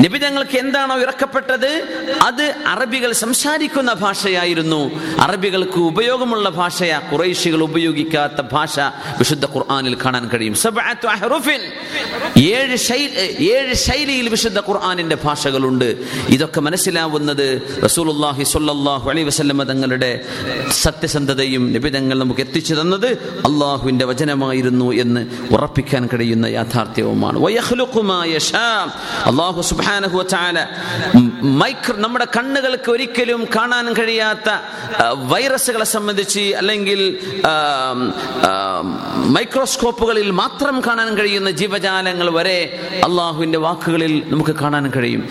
നിബിതങ്ങൾക്ക് 0.00 0.56
എന്താണോ 0.58 1.00
ഇറക്കപ്പെട്ടത് 1.00 1.70
അത് 2.22 2.54
അറബികൾ 2.66 3.12
സംസാരിക്കുന്ന 3.12 3.91
ഭാഷയായിരുന്നു. 3.92 4.90
അറബികൾക്ക് 5.20 5.78
ഉപയോഗമുള്ള 5.78 6.48
ഭാഷയാ. 6.48 6.98
കുറേശികൾ 6.98 7.62
ഉപയോഗിക്കാത്ത 7.62 8.40
ഭാഷ 8.52 8.80
വിശുദ്ധ 9.18 9.44
ഖുർആാനിൽ 9.44 9.96
കാണാൻ 10.04 10.28
കഴിയും. 10.28 10.54
ഏഴ് 12.38 12.76
ഏഴ് 13.38 13.74
ശൈലിയിൽ 13.74 14.28
വിശുദ്ധ 14.28 14.58
ഖുർആാനിന്റെ 14.58 15.16
ഭാഷകളുണ്ട്. 15.24 15.96
ഇതൊക്കെ 16.28 16.60
മനസ്സിലാവുന്നത് 16.60 17.62
റസൂലുള്ളാഹി 17.84 18.44
സ്വല്ലല്ലാഹു 18.44 19.10
അലൈഹി 19.10 19.26
വസല്ലമ 19.26 19.62
തങ്ങളുടെ 19.62 20.20
സത്യസന്ധതയും 20.70 21.72
നിബിതങ്ങൾ 21.72 22.18
നമുക്ക് 22.18 22.40
എത്തിച്ചു 22.40 22.74
തന്നത് 22.74 23.06
അള്ളാഹുവിന്റെ 23.46 24.04
വചനമായിരുന്നു 24.04 24.92
എന്ന് 24.92 25.26
ഉറപ്പിക്കാൻ 25.54 26.08
കഴിയുന്ന 26.14 26.46
യാഥാർത്ഥ്യവുമാണ്. 26.46 27.38
അള്ളാഹു 29.26 29.62
മൈക്രോ 31.42 31.96
നമ്മുടെ 31.96 32.26
കണ്ണുകൾക്ക് 32.36 32.90
ഒരിക്കലും 32.90 33.46
കാണാൻ 33.56 33.81
കഴിയാത്ത 33.90 34.50
വൈറസുകളെ 35.14 35.84
സംബന്ധിച്ച് 35.84 36.40
അല്ലെങ്കിൽ 36.40 37.18
മൈക്രോസ്കോപ്പുകളിൽ 39.26 40.30
മാത്രം 40.30 40.80
കാണാൻ 40.86 41.18
കഴിയുന്ന 41.18 41.50
ജീവജാലങ്ങൾ 41.50 42.30
വരെ 42.30 42.90
അള്ളാഹുവിന്റെ 43.04 43.58
വാക്കുകളിൽ 43.58 44.22
നമുക്ക് 44.28 44.50
കാണാൻ 44.50 44.92
കഴിയും. 44.96 45.28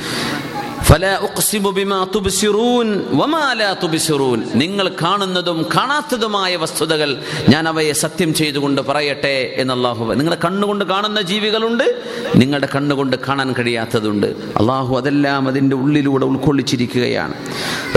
നിങ്ങൾ 4.55 4.87
കാണുന്നതും 5.01 5.65
കാണാത്തതുമായ 5.75 6.55
വസ്തുതകൾ 6.55 7.21
ഞാൻ 7.49 7.67
അവയെ 7.67 7.93
സത്യം 7.93 8.33
ചെയ്തുകൊണ്ട് 8.33 8.81
പറയട്ടെ 8.81 9.53
എന്ന് 9.57 9.73
നിങ്ങൾ 9.73 10.13
നിങ്ങളുടെ 10.15 10.41
കണ്ണുകൊണ്ട് 10.45 10.85
കാണുന്ന 10.85 11.21
ജീവികളുണ്ട് 11.21 12.03
നിങ്ങളുടെ 12.35 12.67
കണ്ണുകൊണ്ട് 12.75 13.17
കാണാൻ 13.27 13.53
കഴിയാത്തതുണ്ട്. 13.53 14.27
അള്ളാഹു 14.27 14.97
അതെല്ലാം 14.97 15.47
അതിന്റെ 15.47 15.75
ഉള്ളിലൂടെ 15.75 16.25
ഉൾക്കൊള്ളിച്ചിരിക്കുകയാണ്. 16.25 17.33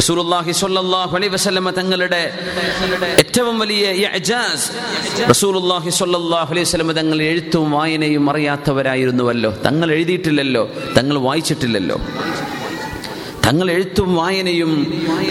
സ്വല്ലല്ലാഹു 0.01 1.17
അലൈഹി 1.17 1.71
തങ്ങളുടെ 1.71 2.39
ഏറ്റവും 3.19 3.59
വലിയ 3.59 3.87
ഇഅ്ജാസ് 3.91 4.71
അലൈഹി 6.53 6.93
തങ്ങൾ 6.93 7.23
എഴുത്തും 7.23 7.71
വായനയും 7.71 8.31
അറിയാത്തവരായിരുന്നുവല്ലോ. 8.31 9.51
തങ്ങൾ 9.67 9.93
എഴുതിയിട്ടില്ലല്ലോ 9.93 10.71
തങ്ങൾ 10.99 11.19
വായിച്ചിട്ടില്ലല്ലോ. 11.19 12.01
തങ്ങൾ 13.47 13.71
എഴുത്തും 13.71 14.15
വായനയും 14.15 14.71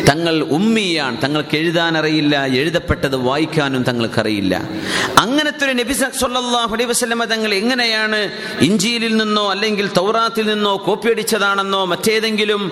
തങ്ങൾ 0.09 0.35
ഉമ്മിയാണ്. 0.57 1.21
തങ്ങൾക്ക് 1.23 1.55
എഴുതാൻ 1.57 1.97
അറിയില്ല 1.97 2.45
എഴുതപ്പെട്ടത് 2.45 3.15
വായിക്കാനും 3.15 3.83
തങ്ങൾക്കറിയില്ല. 3.83 4.69
അങ്ങനത്തെ 5.17 5.65
ഒരു 5.65 5.73
നബി 5.73 5.93
സല്ലല്ലാഹു 5.93 6.73
അലൈഹി 6.75 6.89
വസല്ലമ 6.89 7.23
തങ്ങൾ 7.23 7.53
എങ്ങനെയാണ് 7.53 8.31
ഇഞ്ചിയിലിൽ 8.61 9.17
നിന്നോ 9.17 9.51
അല്ലെങ്കിൽ 9.51 9.89
തൗറാത്തിൽ 9.97 10.45
നിന്നോ 10.47 10.77
കോപ്പി 10.85 11.09
അടിച്ചതാണെന്നോ 11.09 11.85
മറ്റേതെങ്കിലും 11.85 12.71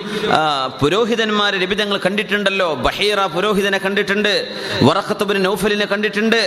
പുരോഹിതന്മാരെ 0.80 1.58
നബി 1.58 1.74
തങ്ങൾ 1.74 1.98
കണ്ടിട്ടുണ്ടല്ലോ. 2.06 2.74
ബഹീറ 2.74 3.26
പുരോഹിതനെ 3.26 3.78
കണ്ടിട്ടുണ്ട്. 3.78 4.48
വറഖത്തുബിൻ 4.82 5.42
നൗഫലിനെ 5.42 5.86
കണ്ടിട്ടുണ്ട്. 5.86 6.40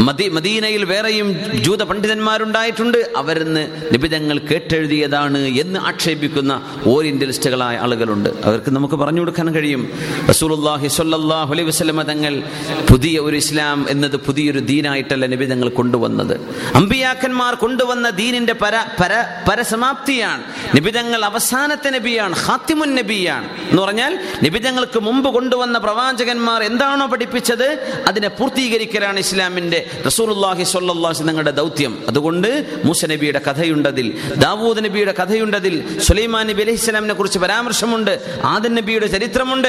മദീ 0.00 0.28
മദീനയിൽ 0.28 0.84
വേറെയും 0.84 1.28
ജൂത 1.54 1.82
പണ്ഡിതന്മാരുണ്ടായിട്ടുണ്ട്. 1.82 2.98
അവരെന്ന് 3.16 3.66
നിബിതങ്ങൾ 3.92 4.38
കേട്ടെഴുതിയതാണ് 4.38 5.38
എന്ന് 5.38 5.80
ആക്ഷേപിക്കുന്ന 5.80 6.52
ഓറിയന്റലിസ്റ്റുകളായ 6.86 7.76
ആളുകളുണ്ട്. 7.76 8.35
അവർക്ക് 8.44 8.70
നമുക്ക് 8.70 8.94
പറഞ്ഞു 8.94 9.20
കൊടുക്കാൻ 9.20 9.54
കഴിയും. 9.54 9.98
റസൂലുള്ളാഹി 10.28 10.88
സ്വല്ലല്ലാഹു 10.88 11.52
അലൈഹി 11.52 11.68
വസല്ലമ 11.68 12.02
തങ്ങൾ 12.02 12.42
പുതിയ 12.90 13.18
ഒരു 13.20 13.36
ഇസ്ലാം 13.36 13.86
എന്നത് 13.88 14.16
പുതിയൊരു 14.16 14.58
ദീനായിട്ടല്ല 14.58 15.26
നബി 15.26 15.44
തങ്ങൾ 15.44 15.68
കൊണ്ടുവന്നത്. 15.68 16.40
അമ്പിയാക്കന്മാർ 16.74 17.54
കൊണ്ടുവന്ന 17.54 18.10
ദീനിന്റെ 18.10 18.52
പര 18.52 18.76
പര 19.00 19.24
പരസമാപ്തിയാണ്. 19.50 20.42
നിബിതങ്ങൾ 20.74 21.24
അവസാനത്തെ 21.24 21.90
നബിയാണ് 21.90 22.34
ഹാത്തിമുൻ 22.34 22.94
നബിയാണ്. 22.94 23.48
എന്ന് 23.70 23.82
പറഞ്ഞാൽ 23.82 24.18
നിബിതങ്ങൾക്ക് 24.42 25.00
മുമ്പ് 25.00 25.30
കൊണ്ടുവന്ന 25.30 25.78
പ്രവാചകന്മാർ 25.78 26.62
എന്താണോ 26.62 27.06
പഠിപ്പിച്ചത്? 27.06 27.94
അതിനെ 28.06 28.28
പൂർത്തീകരിക്കലാണ് 28.28 29.18
ഇസ്ലാമിന്റെ 29.18 29.90
റസൂലുള്ളാഹി 30.06 30.62
സ്വല്ലല്ലാഹു 30.62 31.22
തങ്ങളുടെ 31.22 31.50
ദൗത്യം. 31.50 32.02
അതുകൊണ്ട് 32.08 32.80
മൂസ 32.84 33.04
നബിയുടെ 33.04 33.40
കഥയുണ്ടതിൽ 33.46 34.18
ദാവൂദ് 34.36 34.84
നബിയുടെ 34.84 35.14
കഥയുണ്ടതിൽ 35.20 36.00
സുലൈമാൻ 36.00 36.46
നബി 36.46 36.62
അലൈഹി 36.62 36.76
സ്വലാമിനെ 36.76 37.14
കുറിച്ച് 37.14 37.38
പരാമർശമുണ്ട്. 37.38 38.25
ആദൻ 38.44 38.74
നബിയുടെ 38.74 39.06
ചരിത്രമുണ്ട്. 39.06 39.68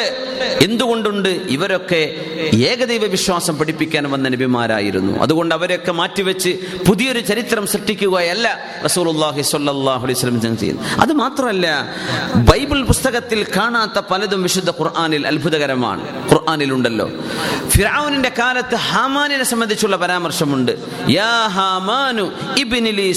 എന്തുകൊണ്ടുണ്ട്? 0.64 1.30
ഇവരൊക്കെ 1.30 2.16
ഏകദൈവ 2.56 3.06
വിശ്വാസം 3.06 3.58
പഠിപ്പിക്കാൻ 3.58 4.12
വന്ന 4.12 4.30
നബിമാരായിരുന്നു. 4.30 5.20
അതുകൊണ്ട് 5.20 5.56
അവരൊക്കെ 5.56 5.92
മാറ്റിവെച്ച് 5.92 6.50
പുതിയൊരു 6.88 7.20
ചരിത്രം 7.20 7.68
സൃഷ്ടിക്കുകയല്ല 7.68 8.60
റസൂലുള്ളാഹി 8.86 9.42
സ്വല്ലല്ലാഹു 9.42 10.08
അലൈഹി 10.08 10.76
അത് 11.00 11.14
മാത്രമല്ല 11.14 11.68
ബൈബിൾ 12.36 12.84
പുസ്തകത്തിൽ 12.84 13.46
കാണാത്ത 13.58 14.02
പലതും 14.12 14.44
വിശുദ്ധ 14.44 14.70
ഖുർആാനിൽ 14.70 15.28
അത്ഭുതകരമാണ്. 15.28 16.28
ഖുർആനിലുണ്ടല്ലോ. 16.48 17.06
ഫിറാവുനിന്റെ 17.70 18.32
കാലത്ത് 18.40 18.76
ഹാമാനിനെ 18.76 19.44
സംബന്ധിച്ചുള്ള 19.44 19.96
പരാമർശമുണ്ട്. 19.96 20.72
യാ 21.12 21.34
ഹാമാനു 21.48 22.26
ഇബിനിലി 22.58 23.08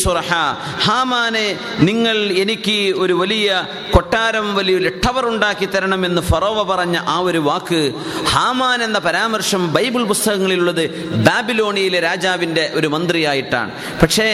ഹാമാനെ 0.87 1.47
നിങ്ങൾ 1.81 2.17
എനിക്ക് 2.43 2.79
ഒരു 3.03 3.13
വലിയ 3.13 3.67
കൊട്ടാരം 3.95 4.47
വലിയ 4.55 4.89
ടവർ 5.05 5.25
ഉണ്ടാക്കി 5.27 5.67
തരണമെന്ന് 5.67 6.23
ഫറോവ 6.23 6.63
പറഞ്ഞ 6.73 6.97
ആ 7.15 7.19
ഒരു 7.19 7.39
വാക്ക് 7.39 7.83
ഹാമാൻ 8.27 8.83
എന്ന 8.83 8.99
പരാമർശം 8.99 9.63
ബൈബിൾ 9.73 10.03
പുസ്തകങ്ങളിലുള്ളത് 10.05 10.85
ബാബിലോണിയിലെ 11.29 12.01
രാജാവിന്റെ 12.01 12.65
ഒരു 12.75 12.89
മന്ത്രിയായിട്ടാണ്. 12.89 13.71
പക്ഷേ 14.03 14.29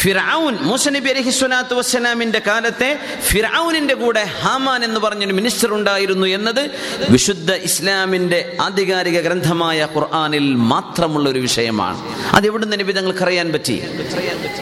ഫിറൌൻ 0.00 0.54
മൂസ 0.62 0.88
അലഹി 0.88 1.10
അലൈഹി 1.10 1.30
സ്വലാത്തു 1.30 1.74
വസ്സലാമിന്റെ 1.74 2.40
കാലത്തെ 2.46 2.90
ഫിറൌനിന്റെ 3.20 3.94
കൂടെ 3.94 4.22
ഹാമാൻ 4.40 4.80
എന്ന് 4.84 5.00
പറഞ്ഞൊരു 5.00 5.34
മിനിസ്റ്റർ 5.40 5.70
ഉണ്ടായിരുന്നു 5.74 6.26
എന്നത് 6.26 6.62
വിശുദ്ധ 7.10 7.41
ഇസ്ലാമിന്റെ 7.50 8.56
ആധികാരിക 8.60 9.20
ഗ്രന്ഥമായ 9.20 9.88
ഖുർആാനിൽ 9.96 10.54
മാത്രമുള്ള 10.54 11.28
ഒരു 11.28 11.38
വിഷയമാണ്. 11.38 11.98
അത് 12.32 12.46
എവിടെ 12.46 12.66
നബി 12.66 12.92
തങ്ങൾക്ക് 12.92 13.22
അറിയാൻ 13.22 13.52
പറ്റി? 13.52 13.82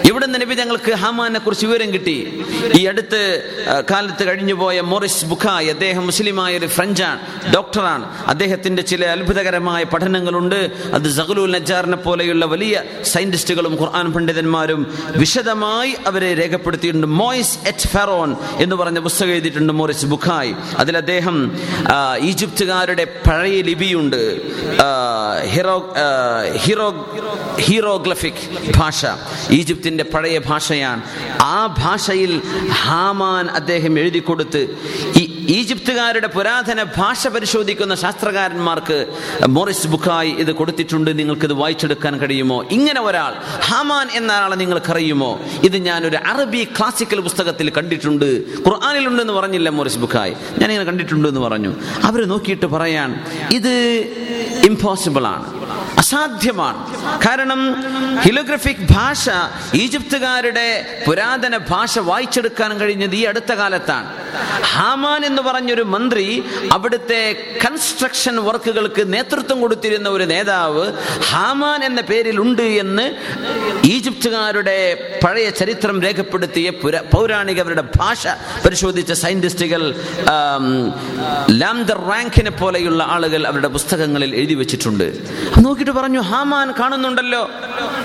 എവിടെ 0.09 0.26
നബി 0.26 0.55
തങ്ങൾക്ക് 0.55 0.93
ഹമാനെ 0.93 1.39
കുറിച്ച് 1.39 1.66
വിവരം 1.66 1.93
കിട്ടി? 1.93 2.45
ഈ 2.74 2.87
അടുത്ത് 2.87 3.43
കാലത്ത് 3.91 4.28
കഴിഞ്ഞുപോയ 4.28 4.81
മോറിസ് 4.81 5.24
ബുഖായ് 5.24 5.68
അദ്ദേഹം 5.68 6.07
മുസ്ലിമായ 6.07 6.59
ഒരു 6.59 6.66
ഫ്രഞ്ചാണ് 6.66 7.18
ഡോക്ടറാണ്. 7.55 8.26
അദ്ദേഹത്തിന്റെ 8.26 8.83
ചില 8.83 9.07
അത്ഭുതകരമായ 9.07 9.85
പഠനങ്ങളുണ്ട്. 9.85 10.70
അത് 10.95 11.09
സഹലുൽ 11.11 11.51
നജാറിനെ 11.51 11.97
പോലെയുള്ള 11.97 12.47
വലിയ 12.47 12.83
സയന്റിസ്റ്റുകളും 13.05 13.74
ഖുർആൻ 13.81 14.12
പണ്ഡിതന്മാരും 14.12 14.99
വിശദമായി 15.16 15.97
അവരെ 16.07 16.35
രേഖപ്പെടുത്തിയിട്ടുണ്ട്. 16.35 17.07
മോയിസ് 17.07 17.59
എച്ച് 17.66 17.89
ഫെറോൺ 17.89 18.37
എന്ന് 18.59 18.76
പറഞ്ഞ 18.76 18.99
പുസ്തകം 18.99 19.31
എഴുതിയിട്ടുണ്ട് 19.31 19.72
മോറിസ് 19.72 20.07
ബുഖായ്. 20.07 20.55
അതിൽ 20.76 20.97
അദ്ദേഹം 20.97 21.61
ആ, 21.89 22.16
ഈജിപ്തുകാരുടെ 22.70 23.04
പഴയ 23.26 23.62
ലിപിയുണ്ട് 23.62 24.20
ഹിറോ 26.62 26.88
ഹീറോഗ്ലഫിക് 27.60 28.42
ഭാഷ 28.76 29.00
ഈജിപ്തിന്റെ 29.50 30.04
പഴയ 30.14 30.36
ഭാഷയാണ്. 30.46 31.02
ആ 31.42 31.74
ഭാഷയിൽ 31.78 32.32
ഹാമാൻ 32.82 33.46
അദ്ദേഹം 33.60 33.98
എഴുതി 33.98 34.18
കൊടുത്ത് 34.18 34.62
ഈ 35.18 35.24
ഈജിപ്തുകാരുടെ 35.51 36.26
പുരാതന 36.26 36.82
ഭാഷ 36.82 37.28
പരിശോധിക്കുന്ന 37.28 37.94
ശാസ്ത്രകാരന്മാർക്ക് 37.94 39.16
മോറിസ് 39.48 39.86
ബുക്കായി 39.86 40.30
ഇത് 40.30 40.53
കൊടുത്തിട്ടുണ്ട്. 40.53 41.18
നിങ്ങൾക്ക് 41.18 41.42
ഇത് 41.42 41.53
വായിച്ചെടുക്കാൻ 41.53 42.18
കഴിയുമോ? 42.18 42.64
ഇങ്ങനെ 42.70 43.01
ഒരാൾ 43.01 43.34
ഹമാൻ 43.62 44.09
എന്ന 44.12 44.32
ആളെ 44.32 44.57
നിങ്ങൾക്കറിയുമോ? 44.57 45.40
ഇത് 45.62 45.76
ഞാൻ 45.76 46.07
ഒരു 46.07 46.16
അറബി 46.16 46.64
ക്ലാസിക്കൽ 46.64 47.20
പുസ്തകത്തിൽ 47.20 47.70
കണ്ടിട്ടുണ്ട്. 47.70 48.44
ഖുർആാനിലുണ്ടെന്ന് 48.66 49.32
പറഞ്ഞില്ല 49.32 49.68
മോറിസ് 49.70 49.98
ബുക്കായി 49.98 50.34
ഞാനിങ്ങനെ 50.59 50.84
കണ്ടിട്ടുണ്ട് 50.84 51.28
എന്ന് 51.28 51.40
പറഞ്ഞു. 51.40 51.74
അവർ 52.05 52.28
നോക്കിയിട്ട് 52.28 52.66
പറയാൻ 52.66 53.24
ഇത് 53.51 53.74
ഇമ്പോസിബിൾ 54.66 55.26
ആണ്. 55.26 55.59
അസാധ്യമാണ്. 56.01 56.80
കാരണം 57.26 57.61
ഹിലോഗ്രഫിക് 58.20 58.84
ഭാഷ 58.90 59.24
ഈജിപ്തുകാരുടെ 59.74 60.68
പുരാതന 61.07 61.57
ഭാഷ 61.70 61.98
വായിച്ചെടുക്കാൻ 62.11 62.70
കഴിഞ്ഞത് 62.80 63.16
ഈ 63.20 63.22
അടുത്ത 63.30 63.53
കാലത്താണ്. 63.53 64.09
ഹാമാൻ 64.72 65.20
എന്ന് 65.24 65.42
പറഞ്ഞൊരു 65.42 65.84
മന്ത്രി 65.94 66.26
അവിടുത്തെ 66.72 67.22
കൺസ്ട്രക്ഷൻ 67.64 68.36
വർക്കുകൾക്ക് 68.48 69.03
നേതൃത്വം 69.14 69.59
കൊടുത്തിരുന്ന 69.61 70.09
ഒരു 70.09 70.24
നേതാവ് 70.24 70.84
ഹാമാൻ 71.30 71.80
എന്ന 71.84 72.01
പേരിൽ 72.11 72.36
ഉണ്ട് 72.40 72.66
എന്ന് 72.82 73.07
ഈജിപ്തുകാരുടെ 73.86 74.78
പഴയ 75.24 75.48
ചരിത്രം 75.61 75.96
രേഖപ്പെടുത്തിയ 76.03 76.70
പൗരാണിക 76.70 77.28
പൗരാണികരുടെ 77.30 77.82
ഭാഷ 77.96 78.22
പരിശോധിച്ച 78.64 79.12
സയന്റിസ്റ്റുകൾ 79.12 79.82
ലാംദർ 81.61 81.98
റാങ്കിനെ 82.11 82.51
പോലെയുള്ള 82.51 83.03
ആളുകൾ 83.14 83.40
അവരുടെ 83.46 83.68
പുസ്തകങ്ങളിൽ 83.68 84.30
എഴുതി 84.34 84.55
വെച്ചിട്ടുണ്ട്. 84.55 85.07
നോക്കിയിട്ട് 85.64 85.89
പറഞ്ഞു 85.91 86.20
ഹാമാൻ 86.20 86.72
കാണുന്നുണ്ടല്ലോ. 86.72 87.51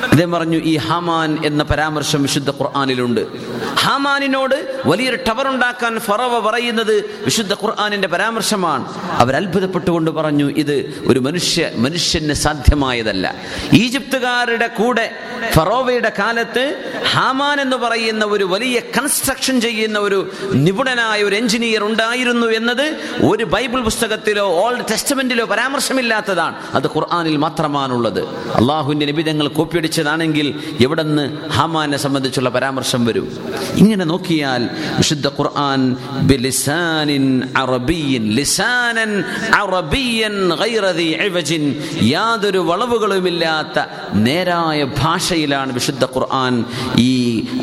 അദ്ദേഹം 0.03 0.31
പറഞ്ഞു 0.31 0.57
ഈ 0.57 0.77
ഹാമാൻ 0.77 1.37
എന്ന 1.45 1.63
പരാമർശം 1.63 2.21
വിശുദ്ധ 2.21 2.49
ഖുർആാനിലുണ്ട്. 2.49 3.27
ഹാമാനിനോട് 3.75 4.81
വലിയൊരു 4.85 5.15
ടവർ 5.27 5.47
ഉണ്ടാക്കാൻ 5.47 5.99
ഫറവ 5.99 6.39
പറയുന്നത് 6.39 7.19
വിശുദ്ധ 7.25 7.53
ഖുർആാനിന്റെ 7.53 8.07
പരാമർശമാണ്. 8.07 8.85
അവർ 9.11 9.35
അത്ഭുതപ്പെട്ടുകൊണ്ട് 9.35 10.11
പറഞ്ഞു 10.11 10.49
ഇത് 10.49 11.03
ഒരു 11.07 11.19
മനുഷ്യ 11.19 11.71
മനുഷ്യന് 11.75 12.33
സാധ്യമായതല്ല. 12.33 13.35
ഈജിപ്തുകാരുടെ 13.73 14.67
കൂടെ 14.67 15.15
ഫറോവയുടെ 15.51 16.11
കാലത്ത് 16.19 16.93
ഹാമാൻ 17.11 17.61
എന്ന് 17.61 17.77
പറയുന്ന 17.77 18.25
ഒരു 18.25 18.43
വലിയ 18.43 18.79
കൺസ്ട്രക്ഷൻ 18.79 19.61
ചെയ്യുന്ന 19.61 19.99
ഒരു 19.99 20.31
നിപുണനായ 20.53 21.23
ഒരു 21.23 21.35
എഞ്ചിനീയർ 21.35 21.83
ഉണ്ടായിരുന്നു 21.83 22.47
എന്നത് 22.47 22.85
ഒരു 23.25 23.43
ബൈബിൾ 23.43 23.81
പുസ്തകത്തിലോ 23.81 24.63
ഓൾഡ് 24.63 24.85
ടെസ്റ്റ്മെന്റിലോ 24.91 25.45
പരാമർശമില്ലാത്തതാണ്. 25.45 26.55
അത് 26.73 26.87
ഖുർആാനിൽ 26.87 27.37
മാത്രമാണുള്ളത് 27.75 28.21
അള്ളാഹുവിന്റെ 28.59 29.05
നിബിധങ്ങൾ 29.09 29.47
കോപ്പിയടിച്ചതാണെങ്കിൽ 29.57 30.47
എവിടെന്ന് 30.85 31.23
ഹാമാനെ 31.57 31.97
സംബന്ധിച്ചുള്ള 32.05 32.49
പരാമർശം 32.55 33.01
വരും. 33.07 33.27
ഇങ്ങനെ 33.81 34.05
നോക്കിയാൽ 34.11 34.61
വിശുദ്ധ 34.99 35.27
ഖുർആൻ 35.37 35.81
ബിലിസാനിൻ 36.29 37.25
അറബിയിൻ 37.63 38.23
ലിസാനൻ 38.37 39.11
അറബിയൻ 39.61 40.35
ഗൈറദി 40.61 41.09
ഇവജിൻ 41.27 41.63
യാതൊരു 42.13 42.61
വളവുകളുമില്ലാത്ത 42.69 43.77
നേരായ 44.27 44.79
ഭാഷയിലാണ് 45.01 45.71
വിശുദ്ധ 45.79 46.03
ഖുർആൻ 46.15 46.53
ഈ 47.09 47.13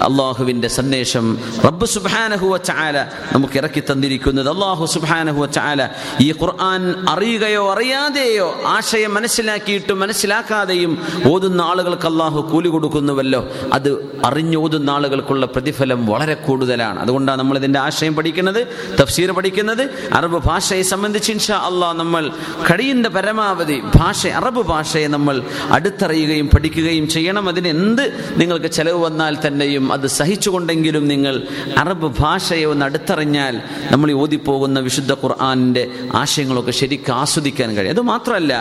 അള്ളാഹുവിന്റെ 0.08 0.70
സന്ദേശം 0.78 1.26
റബ്ബ് 1.68 1.88
സുബ്ഹാനഹു 1.96 2.46
വതആല 2.54 2.96
നമുക്ക് 3.34 3.56
ഇറക്കി 3.62 3.82
തന്നിരിക്കുന്നത്. 3.90 4.48
അള്ളാഹു 4.54 4.84
സുബ്ഹാനഹു 4.96 5.40
വതആല 5.44 5.80
ഈ 6.26 6.30
ഖുർആൻ 6.42 6.82
അറിയുകയോ 7.14 7.64
അറിയാതെയോ 7.74 8.48
ആശയം 8.76 9.12
മനസ്സിലാക്കിയിട്ടും 9.18 9.98
മനസ്സിലാക്കാതെയും 10.02 10.92
ഓതുന്ന 11.30 11.60
ആളുകൾക്ക് 11.70 12.06
അള്ളാഹു 12.06 12.40
കൂലി 12.52 12.68
കൊടുക്കുന്നുവല്ലോ. 12.68 13.40
അത് 13.72 13.90
അറിഞ്ഞോതുന്ന 14.24 14.90
ആളുകൾക്കുള്ള 14.90 15.46
പ്രതിഫലം 15.46 16.00
വളരെ 16.06 16.34
കൂടുതലാണ്. 16.46 16.98
അതുകൊണ്ടാണ് 16.98 17.38
നമ്മൾ 17.38 17.56
ഇതിന്റെ 17.58 17.78
ആശയം 17.78 18.14
പഠിക്കുന്നത് 18.18 18.60
തഫ്സീർ 19.00 19.30
പഠിക്കുന്നത്. 19.38 19.84
അറബ് 20.12 20.38
ഭാഷയെ 20.48 20.82
സംബന്ധിച്ച് 20.92 21.30
ഇൻഷാ 21.32 21.56
അള്ളാഹ് 21.68 21.96
നമ്മൾ 21.98 22.24
കഴിയുന്ന 22.70 23.08
പരമാവധി 23.16 23.78
ഭാഷ 23.96 24.26
അറബ് 24.40 24.62
ഭാഷയെ 24.72 25.08
നമ്മൾ 25.16 25.36
അടുത്തറിയുകയും 25.70 26.46
പഠിക്കുകയും 26.54 27.06
ചെയ്യണം. 27.08 27.44
അതിന് 27.48 27.68
എന്ത് 27.76 28.04
നിങ്ങൾക്ക് 28.36 28.70
ചെലവ് 28.76 28.98
വന്നാൽ 29.04 29.34
തന്നെയും 29.46 29.84
അത് 29.92 30.06
സഹിച്ചുകൊണ്ടെങ്കിലും 30.18 31.04
നിങ്ങൾ 31.12 31.34
അറബ് 31.78 32.08
ഭാഷയെ 32.20 32.66
ഒന്ന് 32.72 32.84
അടുത്തറിഞ്ഞാൽ 32.88 33.54
നമ്മൾ 33.90 34.08
ഓതിപ്പോകുന്ന 34.22 34.78
വിശുദ്ധ 34.86 35.12
ഖുർആാനിന്റെ 35.24 35.84
ആശയങ്ങളൊക്കെ 36.14 36.74
ശരിക്കും 36.80 37.14
ആസ്വദിക്കാൻ 37.22 37.70
കഴിയും. 37.76 37.94
അത് 37.94 38.02
മാത്രമല്ല 38.12 38.52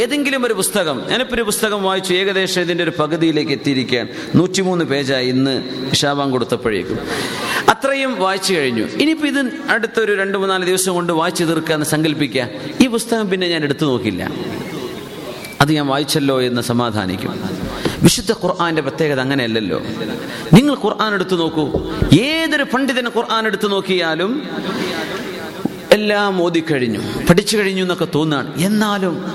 ഏതെങ്കിലും 0.00 0.42
ഒരു 0.46 0.54
പുസ്തകം 0.60 0.89
ഞാനിപ്പോൾ 0.94 1.34
ഒരു 1.34 1.42
പുസ്തകം 1.42 1.82
വായിച്ചു 1.82 2.14
ഏകദേശം 2.14 2.60
ഇതിന്റെ 2.60 2.84
ഒരു 2.84 2.92
പകുതിയിലേക്ക് 2.98 3.52
എത്തിയിരിക്കുകയാണ് 3.52 4.08
നൂറ്റിമൂന്ന് 4.34 4.84
പേജായി 4.84 5.28
ഇന്ന് 5.28 5.62
ഷാബാൻ 5.94 6.30
കൊടുത്തപ്പോഴേക്കും. 6.30 6.98
അത്രയും 7.68 8.20
വായിച്ചു 8.20 8.54
കഴിഞ്ഞു. 8.54 8.82
ഇനിയിപ്പോൾ 8.82 9.26
ഇത് 9.26 9.52
അടുത്തൊരു 9.68 10.16
രണ്ട് 10.16 10.38
മൂന്നാൽ 10.38 10.64
ദിവസം 10.64 10.94
കൊണ്ട് 10.94 11.12
വായിച്ചു 11.12 11.44
തീർക്കാന്ന് 11.44 11.86
സങ്കല്പിക്കുക. 11.86 12.48
ഈ 12.80 12.86
പുസ്തകം 12.86 13.30
പിന്നെ 13.30 13.48
ഞാൻ 13.48 13.64
എടുത്തു 13.64 13.86
നോക്കില്ല. 13.86 14.30
അത് 15.60 15.72
ഞാൻ 15.72 15.86
വായിച്ചല്ലോ 15.86 16.42
എന്ന് 16.42 16.62
സമാധാനിക്കും. 16.62 17.40
വിശുദ്ധ 18.02 18.32
ഖുർആാന്റെ 18.32 18.82
പ്രത്യേകത 18.82 19.20
അങ്ങനെയല്ലല്ലോ. 19.20 19.82
നിങ്ങൾ 20.52 20.74
ഖുർആൻ 20.74 21.14
എടുത്തു 21.14 21.36
നോക്കൂ. 21.36 21.92
ഏതൊരു 22.20 22.62
പണ്ഡിതന് 22.62 23.06
ഖുർആൻ 23.06 23.46
എടുത്തു 23.46 23.68
നോക്കിയാലും 23.68 24.42
എല്ലാം 25.92 26.42
ഓതിക്കഴിഞ്ഞു 26.42 27.00
പഠിച്ചു 27.30 27.56
കഴിഞ്ഞു 27.56 27.82
എന്നൊക്കെ 27.82 28.08
തോന്നാണ്. 28.14 28.60
എന്നാലും 28.60 29.26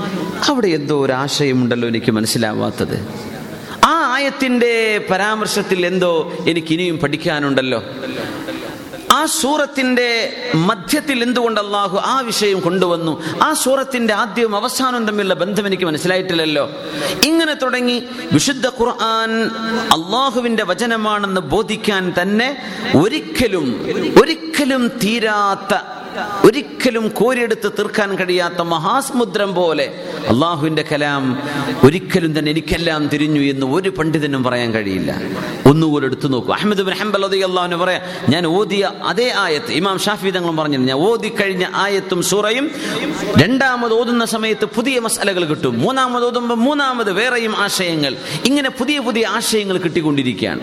അവിടെ 0.47 0.67
എന്തോ 0.67 1.05
ഒരു 1.05 1.13
ആശയമുണ്ടല്ലോ 1.13 1.87
എനിക്ക് 1.87 2.11
മനസ്സിലാവാത്തത്. 2.11 3.07
ആ 3.85 4.13
ആയത്തിന്റെ 4.13 5.05
പരാമർശത്തിൽ 5.09 5.85
എന്തോ 5.85 6.33
എനിക്ക് 6.49 6.73
ഇനിയും 6.73 6.97
പഠിക്കാനുണ്ടല്ലോ. 6.97 7.83
ആ 9.11 9.25
സൂറത്തിന്റെ 9.25 10.33
മധ്യത്തിൽ 10.55 11.23
എന്തുകൊണ്ട് 11.23 11.61
അള്ളാഹു 11.61 11.97
ആ 11.97 12.19
വിഷയം 12.19 12.59
കൊണ്ടുവന്നു? 12.59 13.23
ആ 13.43 13.53
സൂറത്തിന്റെ 13.53 14.13
ആദ്യവും 14.13 14.55
അവസാനവും 14.55 15.07
തമ്മിലുള്ള 15.07 15.33
ബന്ധം 15.33 15.67
എനിക്ക് 15.67 15.83
മനസ്സിലായിട്ടില്ലല്ലോ. 15.83 16.69
ഇങ്ങനെ 17.23 17.53
തുടങ്ങി 17.53 18.03
വിശുദ്ധ 18.31 18.67
ഖുർആൻ 18.67 19.31
അള്ളാഹുവിന്റെ 19.95 20.63
വചനമാണെന്ന് 20.63 21.41
ബോധിക്കാൻ 21.41 22.13
തന്നെ 22.21 22.57
ഒരിക്കലും 22.97 23.85
ഒരിക്കലും 24.21 24.87
തീരാത്ത 24.87 25.73
ഒരിക്കലും 26.45 27.07
കോരിയെടുത്ത് 27.07 27.71
തീർക്കാൻ 27.71 28.15
കഴിയാത്ത 28.15 28.61
മഹാസമുദ്രം 28.61 29.55
പോലെ 29.55 29.93
അള്ളാഹുവിന്റെ 30.27 30.85
കലാം 30.91 31.41
ഒരിക്കലും 31.83 32.39
തന്നെ 32.39 32.51
എനിക്കെല്ലാം 32.51 33.07
തിരിഞ്ഞു 33.07 33.41
എന്ന് 33.41 33.65
ഒരു 33.65 33.89
പണ്ഡിതനും 33.89 34.43
പറയാൻ 34.43 34.73
കഴിയില്ല. 34.73 35.21
ഒന്നുകൂടെ 35.65 36.05
എടുത്തു 36.05 36.27
നോക്കൂ. 36.27 36.53
അഹമ്മദ് 36.53 36.81
ബിൻ 36.81 36.95
ഹംബൽ 36.95 37.25
അള്ളാഹുവിന് 37.25 37.75
പറയാം 37.75 38.01
ഞാൻ 38.29 38.47
ഓതിയ 38.47 38.91
അതേ 39.03 39.33
ആയത്ത് 39.37 39.71
ഇമാം 39.71 39.99
ഷാഫി 39.99 40.29
പറഞ്ഞു 40.29 40.77
ഞാൻ 40.77 40.97
ഓതി 40.97 41.29
കഴിഞ്ഞ 41.29 41.65
ആയത്തും 41.75 42.23
സൂറയും 42.23 42.71
രണ്ടാമത് 43.37 43.93
ഓതുന്ന 43.93 44.25
സമയത്ത് 44.25 44.65
പുതിയ 44.65 44.99
മസാലകൾ 44.99 45.45
കിട്ടും. 45.45 45.79
മൂന്നാമത് 45.79 46.25
ഓതുമ്പോൾ 46.25 46.55
മൂന്നാമത് 46.55 47.11
വേറെയും 47.11 47.55
ആശയങ്ങൾ. 47.57 48.15
ഇങ്ങനെ 48.45 48.69
പുതിയ 48.69 48.99
പുതിയ 48.99 49.25
ആശയങ്ങൾ 49.27 49.77
കിട്ടിക്കൊണ്ടിരിക്കുകയാണ്. 49.77 50.59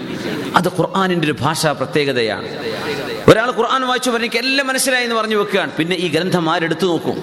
അത് 0.57 0.69
ഖുർആാനിന്റെ 0.69 1.25
ഒരു 1.25 1.37
ഭാഷാ 1.41 1.73
പ്രത്യേകതയാണ്. 1.73 2.49
ഒരാൾ 3.29 3.49
ഖുർആൻ 3.59 3.83
വായിച്ചു 3.89 4.11
പറഞ്ഞെനിക്ക് 4.11 4.37
എല്ലാം 4.37 4.67
മനസ്സിലായി 4.67 5.05
എന്ന് 5.05 5.17
പറഞ്ഞു 5.17 5.37
വെക്കുകയാണ്. 5.37 5.73
പിന്നെ 5.73 5.97
ഈ 5.97 6.09
ഗ്രന്ഥം 6.09 6.51
ആരെടുത്തു 6.51 6.87
നോക്കും? 6.87 7.17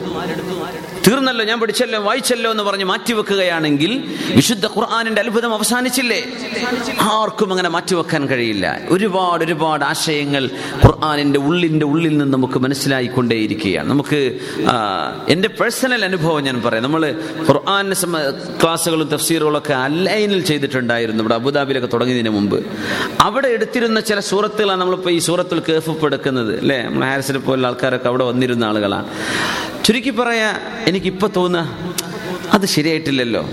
തീർന്നല്ലോ 1.07 1.45
ഞാൻ 1.45 1.59
പഠിച്ചല്ലോ 1.59 2.01
വായിച്ചല്ലോ 2.01 2.51
എന്ന് 2.51 2.63
പറഞ്ഞ് 2.63 2.83
മാറ്റിവെക്കുകയാണെങ്കിൽ 2.83 4.03
വിശുദ്ധ 4.35 4.65
ഖുർആാനിന്റെ 4.65 5.21
അത്ഭുതം 5.21 5.53
അവസാനിച്ചില്ലേ? 5.53 6.25
ആർക്കും 7.01 7.51
അങ്ങനെ 7.51 7.69
മാറ്റിവെക്കാൻ 7.69 8.25
കഴിയില്ല. 8.25 8.79
ഒരുപാട് 8.89 9.43
ഒരുപാട് 9.43 9.85
ആശയങ്ങൾ 9.85 10.49
ഖുർആാനിന്റെ 10.85 11.39
ഉള്ളിന്റെ 11.39 11.85
ഉള്ളിൽ 11.85 12.17
നിന്ന് 12.17 12.33
നമുക്ക് 12.33 12.59
മനസ്സിലായിക്കൊണ്ടേയിരിക്കുകയാണ്. 12.59 13.89
നമുക്ക് 13.89 14.39
എന്റെ 15.27 15.47
പേഴ്സണൽ 15.47 16.05
അനുഭവം 16.05 16.43
ഞാൻ 16.43 16.61
പറയാം. 16.61 16.83
നമ്മൾ 16.83 17.15
ഖുർആൻ 17.49 17.93
സമ- 17.93 18.31
ക്ലാസ്സുകളും 18.63 19.07
തഫ്സീറുകളും 19.07 19.57
ഒക്കെ 19.57 19.73
അല്ലൈനിൽ 19.73 20.41
ചെയ്തിട്ടുണ്ടായിരുന്നു. 20.41 21.23
ഇവിടെ 21.23 21.35
അബുദാബിയിലൊക്കെ 21.35 21.89
തുടങ്ങിയതിന് 21.93 22.29
മുമ്പ്. 22.29 22.65
അവിടെ 23.21 23.47
എടുത്തിരുന്ന 23.47 23.99
ചില 23.99 24.19
സൂറത്തുകളാണ് 24.19 24.81
നമ്മളിപ്പോൾ 24.81 25.09
ഈ 25.09 25.19
സൂറത്തിൽ 25.19 25.61
കേഫ് 25.69 26.05
എടുക്കുന്നത് 26.05 26.59
അല്ലേ? 26.59 26.83
നമ്മൾ 26.83 27.05
ഹാരിസിനെ 27.05 27.39
പോലുള്ള 27.39 27.67
ആൾക്കാരൊക്കെ 27.67 28.07
അവിടെ 28.07 28.23
വന്നിരുന്ന 28.23 28.65
ആളുകളാണ്. 28.65 29.05
ചുരുക്കി 29.89 30.09
പറയാ 30.09 30.49
എനിക്കിപ്പോ 30.87 31.27
തോന്നുക 31.35 31.61
അത് 32.53 32.65
ശരിയായിട്ടില്ലല്ലോ. 32.65 33.49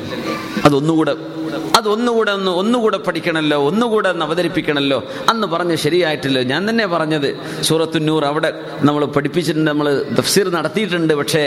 അതൊന്നുകൂടെ 0.65 1.15
അതൊന്നുകൂടെ 1.79 2.33
ഒന്ന് 2.39 2.51
ഒന്നുകൂടെ 2.51 2.99
പഠിക്കണമല്ലോ 3.07 3.59
ഒന്നുകൂടെ 3.69 4.09
ഒന്ന് 4.09 4.25
അവതരിപ്പിക്കണമല്ലോ 4.25 4.99
അന്ന് 5.31 5.47
പറഞ്ഞ് 5.47 5.77
ശരിയായിട്ടില്ല. 5.77 6.43
ഞാൻ 6.43 6.69
തന്നെ 6.69 6.87
പറഞ്ഞത് 6.87 7.29
സൂറത്തുന്നൂർ 7.69 8.25
അവിടെ 8.25 8.51
നമ്മൾ 8.89 9.05
പഠിപ്പിച്ചിട്ടുണ്ട് 9.17 9.71
നമ്മൾ 9.71 9.89
തഫ്സീർ 10.19 10.49
നടത്തിയിട്ടുണ്ട് 10.59 11.15
പക്ഷേ 11.15 11.43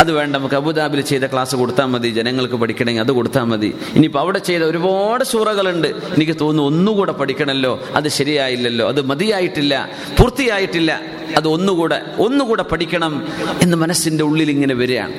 അത് 0.00 0.12
വേണ്ട 0.12 0.36
നമുക്ക് 0.36 0.54
അബുദാബിൽ 0.54 1.00
ചെയ്ത 1.00 1.24
ക്ലാസ് 1.32 1.56
കൊടുത്താൽ 1.56 1.88
മതി 1.94 2.10
ജനങ്ങൾക്ക് 2.10 2.54
പഠിക്കണമെങ്കിൽ 2.54 3.04
അത് 3.06 3.12
കൊടുത്താൽ 3.12 3.44
മതി. 3.44 3.70
ഇനിയിപ്പോൾ 3.96 4.18
അവിടെ 4.18 4.38
ചെയ്ത 4.38 4.62
ഒരുപാട് 4.62 5.24
സൂറകളുണ്ട്. 5.24 5.90
എനിക്ക് 6.16 6.36
തോന്നുന്നു 6.40 6.68
ഒന്നുകൂടെ 6.70 7.12
പഠിക്കണമല്ലോ 7.12 7.72
അത് 7.94 8.08
ശരിയായില്ലല്ലോ 8.08 8.88
അത് 8.88 9.02
മതിയായിട്ടില്ല 9.12 9.74
പൂർത്തിയായിട്ടില്ല 10.20 10.92
അത് 11.38 11.48
ഒന്നുകൂടെ 11.48 11.96
ഒന്നുകൂടെ 12.24 12.62
പഠിക്കണം 12.62 13.12
എന്ന് 13.62 13.76
മനസ്സിന്റെ 13.76 14.24
ഉള്ളിൽ 14.24 14.50
ഇങ്ങനെ 14.50 14.74
വരികയാണ്. 14.74 15.14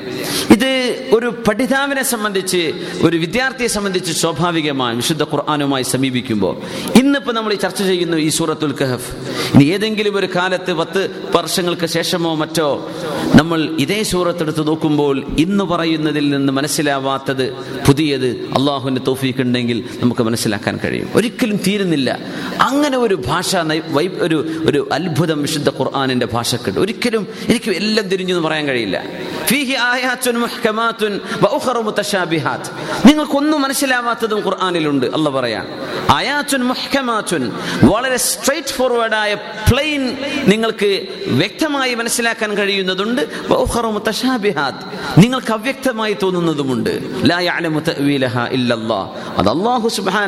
ഇത് 0.56 0.72
ഒരു 1.16 1.28
പഠിതാവിനെ 1.48 2.04
സംബന്ധിച്ച് 2.04 2.62
ഒരു 3.06 3.18
വിദ്യാർത്ഥിയെ 3.18 3.68
സംബന്ധിച്ച് 3.68 4.14
സ്വാഭാവികമായി 4.16 4.96
വിശുദ്ധ 4.96 5.24
ഖുർആാനുമായി 5.24 5.84
സമീപിക്കുമ്പോൾ 5.84 6.62
ഇന്നിപ്പോൾ 6.98 7.34
നമ്മൾ 7.34 7.54
ചർച്ച 7.54 7.84
ചെയ്യുന്നു 7.84 8.18
ഈ 8.18 8.30
സൂറത്തുൽ 8.30 8.76
കഹഫ്. 8.82 9.16
ഇനി 9.54 9.64
ഏതെങ്കിലും 9.64 10.18
ഒരു 10.18 10.30
കാലത്ത് 10.36 10.74
പത്ത് 10.74 11.32
വർഷങ്ങൾക്ക് 11.36 11.86
ശേഷമോ 11.86 12.36
മറ്റോ 12.36 12.92
നമ്മൾ 13.36 13.76
ഇതേ 13.80 14.04
സൂറത്തെടുത്ത് 14.04 14.68
നോക്കുമ്പോൾ 14.68 15.24
ഇന്ന് 15.40 15.64
പറയുന്നതിൽ 15.64 16.30
നിന്ന് 16.30 16.54
മനസ്സിലാവാത്തത് 16.54 17.54
പുതിയത് 17.88 18.28
അള്ളാഹുവിന്റെ 18.28 19.02
തോഫീക്ക് 19.08 19.40
ഉണ്ടെങ്കിൽ 19.40 19.84
നമുക്ക് 20.00 20.22
മനസ്സിലാക്കാൻ 20.22 20.80
കഴിയും. 20.84 21.10
ഒരിക്കലും 21.16 21.60
തീരുന്നില്ല. 21.68 22.20
അങ്ങനെ 22.62 22.98
ഒരു 22.98 23.24
ഭാഷ 23.28 23.56
ഒരു 24.20 24.62
ഒരു 24.66 24.90
അത്ഭുതം 24.92 25.42
വിശുദ്ധ 25.42 25.70
ഖുർആാനിന്റെ 25.70 26.26
ഭാഷക്കുണ്ട്. 26.26 26.80
ഒരിക്കലും 26.80 27.28
എനിക്ക് 27.48 27.72
എല്ലാം 27.72 28.08
തിരിഞ്ഞു 28.08 28.36
എന്ന് 28.36 28.48
പറയാൻ 28.48 28.68
കഴിയില്ല. 28.68 29.04
ഫീഹി 29.46 29.74
ആയാത്തുൻ 29.74 30.36
മനസ്സിലാവാത്തതും 34.06 34.46
ഖുർആാനിലുണ്ട്. 34.46 35.06
അല്ല 35.06 35.30
പറയാൻ. 35.30 35.68
അയാച്ചുൻ 36.10 36.62
മുഹ്കമാച്ചുൻ 36.62 37.52
വളരെ 37.84 38.18
സ്ട്രെയിറ്റ് 38.18 38.68
ഫോർവേഡായ 38.68 39.34
പ്ലെയിൻ 39.72 40.18
നിങ്ങൾക്ക് 40.48 41.08
വ്യക്തമായി 41.28 41.94
മനസ്സിലാക്കാൻ 41.94 42.58
കഴിയുന്നതുണ്ട്. 42.58 43.22
നിങ്ങൾക്ക് 45.18 45.52
അവ്യക്തമായി 45.54 46.18
തോന്നുന്നതുമുണ്ട്. 46.24 47.00
അത് 49.38 49.50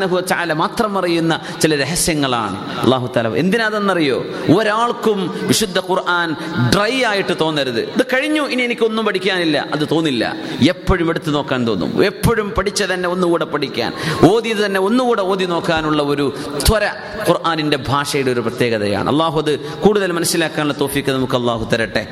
വ 0.05 0.19
മാത്രം 0.53 0.97
അറിയുന്ന 0.97 1.39
ചില 1.61 1.81
രഹസ്യങ്ങളാണ്. 1.81 2.81
അള്ളാഹു 2.81 3.09
തആല 3.15 3.27
എന്തിനാതെന്നറിയോ 3.27 4.25
ഒരാൾക്കും 4.59 5.47
വിശുദ്ധ 5.47 5.79
ഖുർആൻ 5.79 6.35
ഡ്രൈ 6.75 7.03
ആയിട്ട് 7.03 7.35
തോന്നരുത്. 7.41 7.79
ഇത് 7.79 8.05
കഴിഞ്ഞു 8.13 8.41
ഇനി 8.41 8.61
എനിക്കൊന്നും 8.61 9.05
പഠിക്കാനില്ല. 9.05 9.67
അത് 9.73 9.87
തോന്നില്ല. 9.91 10.35
എപ്പോഴും 10.69 11.09
എടുത്തു 11.09 11.31
നോക്കാൻ 11.31 11.67
തോന്നും. 11.67 12.05
എപ്പോഴും 12.05 12.49
പഠിച്ചതന്നെ 12.49 12.87
തന്നെ 12.87 13.09
ഒന്നുകൂടെ 13.09 13.45
പഠിക്കാൻ. 13.67 13.93
ഓതി 14.31 14.65
തന്നെ 14.65 14.79
ഒന്നുകൂടെ 14.79 15.21
ഓതി 15.21 15.45
നോക്കാനുള്ള 15.45 16.03
ഒരു 16.03 16.35
ത്വര 16.67 16.85
ഖുർആാനിന്റെ 17.29 17.77
ഭാഷയുടെ 17.77 18.31
ഒരു 18.31 18.39
പ്രത്യേകതയാണ്. 18.39 19.09
അള്ളാഹു 19.09 19.37
അത് 19.39 19.59
കൂടുതൽ 19.59 20.11
മനസ്സിലാക്കാനുള്ള 20.11 20.79
തോഫിക്ക് 20.79 21.11
നമുക്ക് 21.11 21.33
അള്ളാഹു 21.33 21.69
തരട്ടെ. 21.69 22.07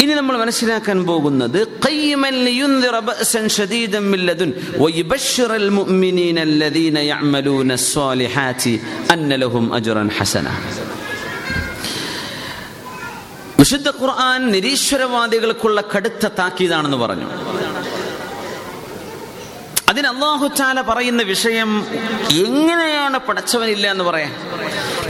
ഇനി 0.00 0.12
നമ്മൾ 0.12 0.38
മനസ്സിലാക്കാൻ 0.38 1.06
പോകുന്നത് 1.06 1.60
വിശുദ്ധ 13.58 13.88
ഖുർആൻ 13.88 14.50
നിരീശ്വരവാദികൾക്കുള്ള 14.50 15.84
കടുത്ത 15.96 16.26
താക്കീതാണെന്ന് 16.26 16.96
പറഞ്ഞു. 16.96 17.26
അതിന് 19.88 20.06
അള്ളാഹു 20.06 20.46
ചാല 20.46 20.80
പറയുന്ന 20.80 21.22
വിഷയം 21.22 21.86
എങ്ങനെയാണ് 22.30 23.18
പടച്ചവനില്ല 23.18 23.90
എന്ന് 23.90 24.04
പറയാൻ? 24.04 24.34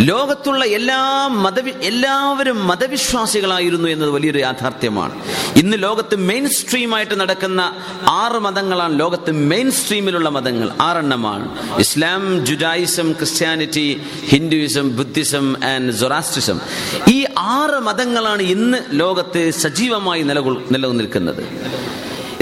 ലോകത്തുള്ള 0.00 0.64
എല്ലാ 0.64 1.26
മത 1.26 1.60
എല്ലാവരും 1.60 2.66
മതവിശ്വാസികളായിരുന്നു 2.66 3.88
എന്നത് 3.88 4.10
വലിയൊരു 4.10 4.38
യാഥാർത്ഥ്യമാണ്. 4.38 5.12
ഇന്ന് 5.56 5.82
ലോകത്ത് 5.82 6.16
മെയിൻ 6.16 6.48
സ്ട്രീമായിട്ട് 6.48 7.20
നടക്കുന്ന 7.20 7.74
ആറ് 8.08 8.38
മതങ്ങളാണ് 8.38 9.00
ലോകത്ത് 9.00 9.30
മെയിൻ 9.30 9.70
സ്ട്രീമിലുള്ള 9.70 10.28
മതങ്ങൾ. 10.28 10.70
ആറെണ്ണമാണ്. 10.80 11.76
ഇസ്ലാം 11.78 12.46
Judaism 12.46 13.12
Christianity 13.12 14.02
Hinduism 14.24 14.96
Buddhism 14.96 15.64
and 15.64 15.92
Zoroastrianism. 15.92 16.60
ഈ 17.08 17.26
ആറ് 17.38 17.80
മതങ്ങളാണ് 17.82 18.42
ഇന്ന് 18.42 18.78
ലോകത്ത് 18.90 19.50
സജീവമായി 19.50 20.22
നിലകൊ 20.22 20.54
നിലനിൽക്കുന്നത്. 20.70 21.44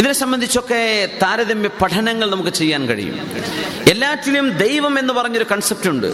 ഇതിനെ 0.05 0.15
സംബന്ധിച്ചൊക്കെ 0.15 1.09
താരതമ്യ 1.23 1.69
പഠനങ്ങൾ 1.83 2.31
നമുക്ക് 2.31 2.49
ചെയ്യാൻ 2.49 2.83
കഴിയും. 2.89 3.15
എല്ലാറ്റിലും 3.91 4.47
ദൈവം 4.59 4.99
എന്ന് 4.99 5.13
പറഞ്ഞൊരു 5.15 5.47
കൺസെപ്റ്റ് 5.53 5.89
ഉണ്ട്. 5.91 6.09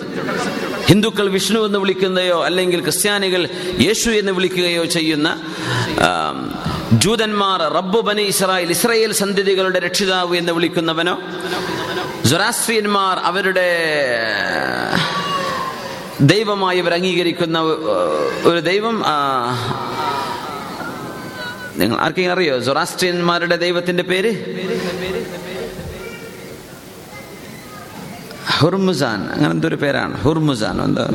ഹിന്ദുക്കൾ 0.87 1.27
വിഷ്ണു 1.31 1.61
എന്ന് 1.67 1.79
വിളിക്കുന്നതോ 1.79 2.45
അല്ലെങ്കിൽ 2.45 2.81
ക്രിസ്ത്യാനികൾ 2.83 3.49
യേശു 3.81 4.11
എന്ന് 4.11 4.33
വിളിക്കുകയോ 4.33 4.85
ചെയ്യുന്ന 4.97 5.29
ജൂതന്മാർ 6.93 7.61
റബ്ബു 7.79 8.01
ബനി 8.01 8.23
ഇസ്രായേൽ 8.23 8.71
ഇസ്രായേൽ 8.71 9.13
സന്തതികളുടെ 9.23 9.79
രക്ഷിതാവ് 9.79 10.37
എന്ന് 10.37 10.53
വിളിക്കുന്നവനോ 10.53 11.17
ജൊറാസ്ട്രിയന്മാർ 12.25 13.19
അവരുടെ 13.19 13.69
ദൈവമായി 16.35 16.79
അവർ 16.79 16.95
അംഗീകരിക്കുന്ന 16.95 17.59
ഒരു 18.51 18.61
ദൈവം 18.71 19.03
നിങ്ങൾ 21.81 22.01
ആർക്കെങ്കിലും 22.01 22.35
അറിയോ? 22.35 22.61
സൊറാസ്ട്രിയന്മാരുടെ 22.61 23.57
ദൈവത്തിന്റെ 23.57 24.03
പേര്? 24.03 24.33
ഹുർമുസാൻ. 28.47 29.29
അങ്ങനെ 29.31 29.51
എന്തൊരു 29.51 29.77
പേരാണ്. 29.77 30.21
ഹുർമുസാൻ. 30.21 30.83
എന്താ? 30.83 31.09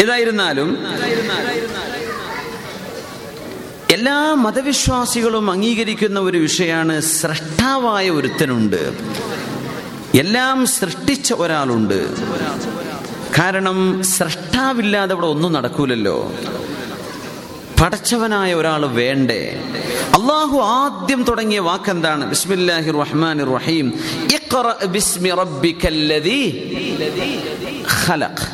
ഇതായിരുന്നാലും 0.00 0.78
എല്ലാ 3.90 4.34
മതവിശ്വാസികളും 4.34 5.50
അംഗീകരിക്കുന്ന 5.50 6.20
ഒരു 6.20 6.38
വിഷയമാണ് 6.38 7.00
സൃഷ്ടാവായ 7.00 8.10
ഒരുത്തനുണ്ട്. 8.10 8.98
എല്ലാം 10.14 10.66
സൃഷ്ടിച്ച 10.66 11.32
ഒരാളുണ്ട്. 11.32 12.08
കാരണം 13.38 14.02
സൃഷ്ടാവില്ലാതെ 14.02 15.12
അവിടെ 15.12 15.26
ഒന്നും 15.26 15.52
നടക്കൂലല്ലോ. 15.52 16.32
പടച്ചവനായ 17.80 18.54
ഒരാൾ 18.54 18.86
വേണ്ടേ? 18.86 19.40
അള്ളാഹു 20.14 20.58
ആദ്യം 20.58 21.22
തുടങ്ങിയ 21.22 21.58
വാക്കെന്താണ്? 21.58 22.28
ബിസ്മില്ലാഹിർ 22.28 22.98
റഹ്മാനിർ 22.98 23.52
റഹീം 23.54 23.86
ഖലഖ്. 28.06 28.44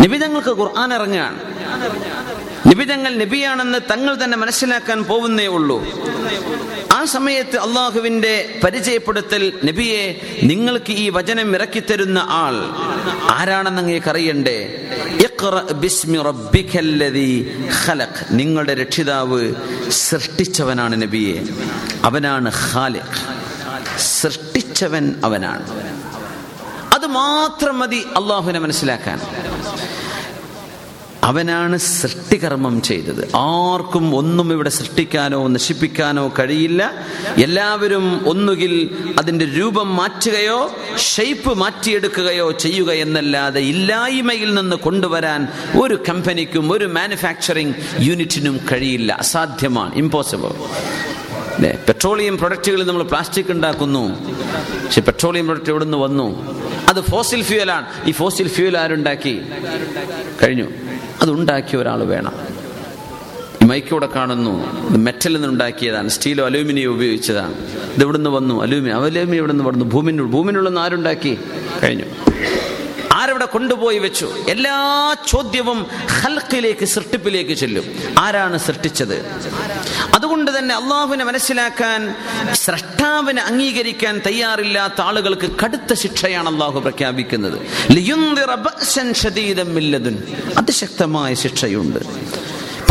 നിബിതങ്ങൾക്ക് 0.00 0.48
ഖുർആൻ 0.48 0.94
ഇറങ്ങുകയാണ്. 0.94 1.38
നിബിതങ്ങൾ 2.66 3.14
നബിയാണെന്ന് 3.14 3.78
തങ്ങൾ 3.90 4.24
തന്നെ 4.24 4.38
മനസ്സിലാക്കാൻ 4.38 5.04
പോകുന്നേ 5.04 5.46
ഉള്ളൂ. 5.46 5.84
ആ 6.92 7.04
സമയത്ത് 7.04 7.56
അള്ളാഹുവിന്റെ 7.58 8.60
പരിചയപ്പെടുത്തൽ 8.64 9.52
നബിയെ 9.64 10.20
നിങ്ങൾക്ക് 10.42 10.92
ഈ 10.92 11.10
വചനം 11.10 11.54
ഇറക്കിത്തരുന്ന 11.54 12.18
ആൾ 12.18 12.54
ആരാണെന്ന് 13.30 13.82
അങ്ങേക്ക് 13.82 14.10
അറിയണ്ടേ? 14.10 14.58
നിങ്ങളുടെ 18.30 18.74
രക്ഷിതാവ് 18.74 19.54
സൃഷ്ടിച്ചവനാണ് 19.90 21.02
നബിയെ. 21.02 21.42
അവനാണ് 22.04 22.52
ഖാലിഖ്. 22.72 23.42
സൃഷ്ടിച്ചവൻ 24.00 25.20
അവനാണ്. 25.24 25.66
അത് 26.94 27.06
മാത്രം 27.06 27.78
മതി 27.78 28.06
അള്ളാഹുവിനെ 28.16 28.58
മനസ്സിലാക്കാൻ. 28.58 29.20
അവനാണ് 31.24 31.76
സൃഷ്ടികർമ്മം 31.78 32.82
ചെയ്തത്. 32.82 33.36
ആർക്കും 33.36 34.16
ഒന്നും 34.16 34.52
ഇവിടെ 34.52 34.68
സൃഷ്ടിക്കാനോ 34.68 35.48
നശിപ്പിക്കാനോ 35.48 36.32
കഴിയില്ല. 36.38 36.94
എല്ലാവരും 37.42 38.28
ഒന്നുകിൽ 38.28 38.90
അതിന്റെ 39.18 39.44
രൂപം 39.44 39.96
മാറ്റുകയോ 39.96 40.74
ഷെയ്പ്പ് 40.98 41.54
മാറ്റിയെടുക്കുകയോ 41.54 42.50
ചെയ്യുക 42.50 42.92
എന്നല്ലാതെ 42.92 43.60
ഇല്ലായ്മയിൽ 43.60 44.54
നിന്ന് 44.54 44.76
കൊണ്ടുവരാൻ 44.76 45.48
ഒരു 45.80 46.02
കമ്പനിക്കും 46.08 46.72
ഒരു 46.72 46.84
മാനുഫാക്ചറിങ് 46.84 47.74
യൂണിറ്റിനും 48.00 48.60
കഴിയില്ല. 48.72 49.12
അസാധ്യമാണ്. 49.12 49.94
ഇമ്പോസിബിൾ 49.94 50.48
അല്ലേ 51.54 51.78
പെട്രോളിയം 51.88 52.38
പ്രൊഡക്റ്റുകളിൽ 52.38 52.86
നമ്മൾ 52.86 53.02
പ്ലാസ്റ്റിക് 53.02 53.50
ഉണ്ടാക്കുന്നു. 53.50 54.04
പക്ഷെ 54.84 55.00
പെട്രോളിയം 55.00 55.44
പ്രൊഡക്റ്റ് 55.46 55.70
എവിടെ 55.70 55.84
നിന്ന് 55.84 55.98
വന്നു? 55.98 56.28
അത് 56.88 57.00
ഫോസിൽ 57.00 57.42
ഫ്യൂവലാണ് 57.42 57.86
ഈ 58.08 58.12
ഫോസിൽ 58.12 58.48
ഫ്യൂവൽ 58.48 58.78
ആരുണ്ടാക്കി? 58.78 59.40
കഴിഞ്ഞു. 60.42 60.68
അത് 61.22 61.30
ഉണ്ടാക്കിയ 61.30 61.78
ഒരാൾ 61.78 62.04
വേണം. 62.04 62.32
മൈക്കോടെ 63.68 64.08
കാണുന്നു. 64.16 64.64
മെറ്റലിൽ 64.96 65.34
നിന്ന് 65.34 65.48
ഉണ്ടാക്കിയതാണ്. 65.48 66.08
സ്റ്റീലോ 66.08 66.44
അലൂമിനിയോ 66.44 66.90
ഉപയോഗിച്ചതാണ്. 66.90 67.54
ഇത് 67.94 68.02
എവിടെ 68.02 68.18
വന്നു? 68.18 68.62
അലൂമിനിയം 68.62 68.96
അലൂമിനിയം 68.96 69.34
ഇവിടുന്ന് 69.34 69.64
വന്നു? 69.64 69.84
ഭൂമിനുള്ള 69.84 70.30
ഭൂമിനുള്ള 70.30 70.80
ആരുണ്ടാക്കി? 70.80 71.38
കഴിഞ്ഞു. 71.82 72.04
ആരവിടെ 73.22 73.44
കൊണ്ടുപോയി 73.44 73.98
വെച്ചു? 73.98 74.44
എല്ലാ 74.48 75.16
ചോദ്യവും 75.28 75.86
ഹൽക്കിലേക്ക് 76.06 76.84
സൃഷ്ടിപ്പിലേക്ക് 76.84 77.52
ചെല്ലും. 77.52 77.84
ആരാണ് 78.18 78.58
സൃഷ്ടിച്ചത്? 78.58 79.26
അതുകൊണ്ട് 80.14 80.58
തന്നെ 80.58 80.74
അള്ളാഹുവിനെ 80.74 81.24
മനസ്സിലാക്കാൻ 81.24 82.14
സ്രഷ്ടാവിനെ 82.52 83.42
അംഗീകരിക്കാൻ 83.42 84.20
തയ്യാറില്ലാത്ത 84.26 85.00
ആളുകൾക്ക് 85.00 85.50
കടുത്ത 85.64 85.92
ശിക്ഷയാണ് 85.92 86.48
അള്ളാഹു 86.48 86.80
പ്രഖ്യാപിക്കുന്നത്. 86.80 87.58
അതിശക്തമായ 90.58 91.34
ശിക്ഷയുണ്ട്. 91.34 91.98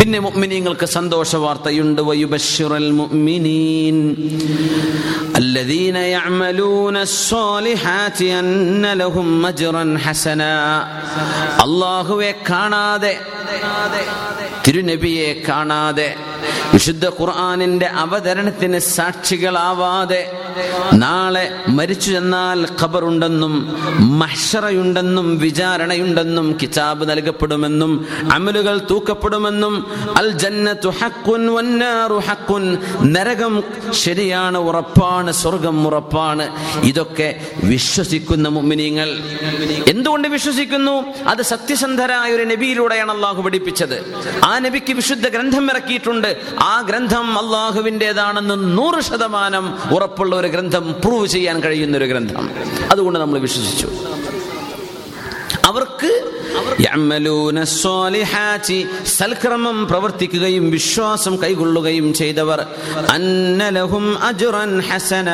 പിന്നെ 0.01 0.19
മുഅ്മിനീങ്ങൾക്ക് 0.27 0.87
സന്തോഷ 0.97 1.31
വാർത്തയുണ്ട് 1.45 2.01
വയുബശ്ശിറൽ 2.09 2.89
മുഅ്മിനീൻ 3.01 3.97
الذين 5.43 5.97
يعملون 6.17 6.97
الصالحات 7.09 8.19
أن 8.41 8.49
لهم 8.95 9.29
أجرا 9.47 9.85
حسنا 10.05 10.55
അള്ളാഹുവെ 11.65 12.33
കാണാതെ 12.49 13.13
തിരുനബിയെ 14.65 15.29
കാണാതെ 15.49 16.09
വിശുദ്ധ 16.73 17.05
ഖുർആാനിന്റെ 17.19 17.89
അവതരണത്തിന് 18.05 18.79
സാക്ഷികളാവാതെ 18.97 20.23
നാളെ 20.94 21.60
മരിച്ചു 21.70 22.12
ചെന്നാൽ 22.12 22.68
ഖബറുണ്ടെന്നും 22.82 23.76
മഹ്ഷറയുണ്ടെന്നും 24.20 25.38
വിചാരണയുണ്ടെന്നും 25.38 26.58
കിതാബ് 26.62 27.10
നൽകപ്പെടുമെന്നും 27.10 28.08
അമലുകൾ 28.32 28.82
തൂക്കപ്പെടുമെന്നും 28.90 29.92
അൽ 30.18 30.32
ജന്നത്തു 30.32 30.90
ഹക്കുൻ 30.90 31.48
വന്നാറു 31.48 32.22
ഹക്കുൻ 32.30 32.78
നരകം 33.02 33.64
ശരിയാണ് 33.92 34.58
ഉറപ്പാണ് 34.58 35.32
സ്വർഗം 35.32 35.88
ഉറപ്പാണ്. 35.88 36.50
ഇതൊക്കെ 36.84 37.48
വിശ്വസിക്കുന്ന 37.64 38.48
മുഅ്മിനീങ്ങൾ. 38.48 39.10
എന്തുകൊണ്ട് 39.88 40.28
വിശ്വസിക്കുന്നു? 40.28 41.04
അത് 41.28 41.42
സത്യസന്ധരായ 41.42 42.32
ഒരു 42.32 42.44
നബിയിലൂടെയാണ് 42.44 43.12
അള്ളാഹു 43.12 43.42
പഠിപ്പിച്ചത്. 43.42 43.98
ആ 44.44 44.60
നബിക്ക് 44.60 44.94
വിശുദ്ധ 44.94 45.28
ഗ്രന്ഥം 45.28 45.70
ഇറക്കിയിട്ടുണ്ട്. 45.72 46.38
ആ 46.60 46.82
ഗ്രന്ഥം 46.82 47.40
അള്ളാഹുവിന്റെതാണെന്ന് 47.40 48.78
നൂറ് 48.78 49.02
ശതമാനം 49.02 49.78
ഉറപ്പുള്ള 49.96 50.36
ഒരു 50.42 50.48
ഗ്രന്ഥം 50.48 50.96
പ്രൂവ് 51.06 51.28
ചെയ്യാൻ 51.28 51.60
കഴിയുന്ന 51.60 51.98
ഒരു 51.98 52.06
ഗ്രന്ഥം. 52.06 52.50
അതുകൊണ്ട് 52.92 53.20
നമ്മൾ 53.20 53.40
വിശ്വസിച്ചു. 53.40 53.90
അവർക്ക് 55.66 56.32
സൽക്രമം 59.06 59.88
പ്രവർത്തിക്കുകയും 59.88 60.72
വിശ്വാസം 60.72 61.44
കൈകൊള്ളുകയും 61.44 62.14
ചെയ്തവർ 62.14 62.66
ഹസന. 64.80 65.30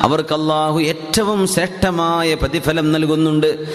അവർക്ക് 0.00 0.34
അല്ലാഹു 0.34 0.80
ഏറ്റവും 0.80 1.46
ശ്രേഷ്ഠമായ 1.46 2.34
പ്രതിഫലം 2.34 2.92
നൽകുന്നുണ്ട്. 2.92 3.66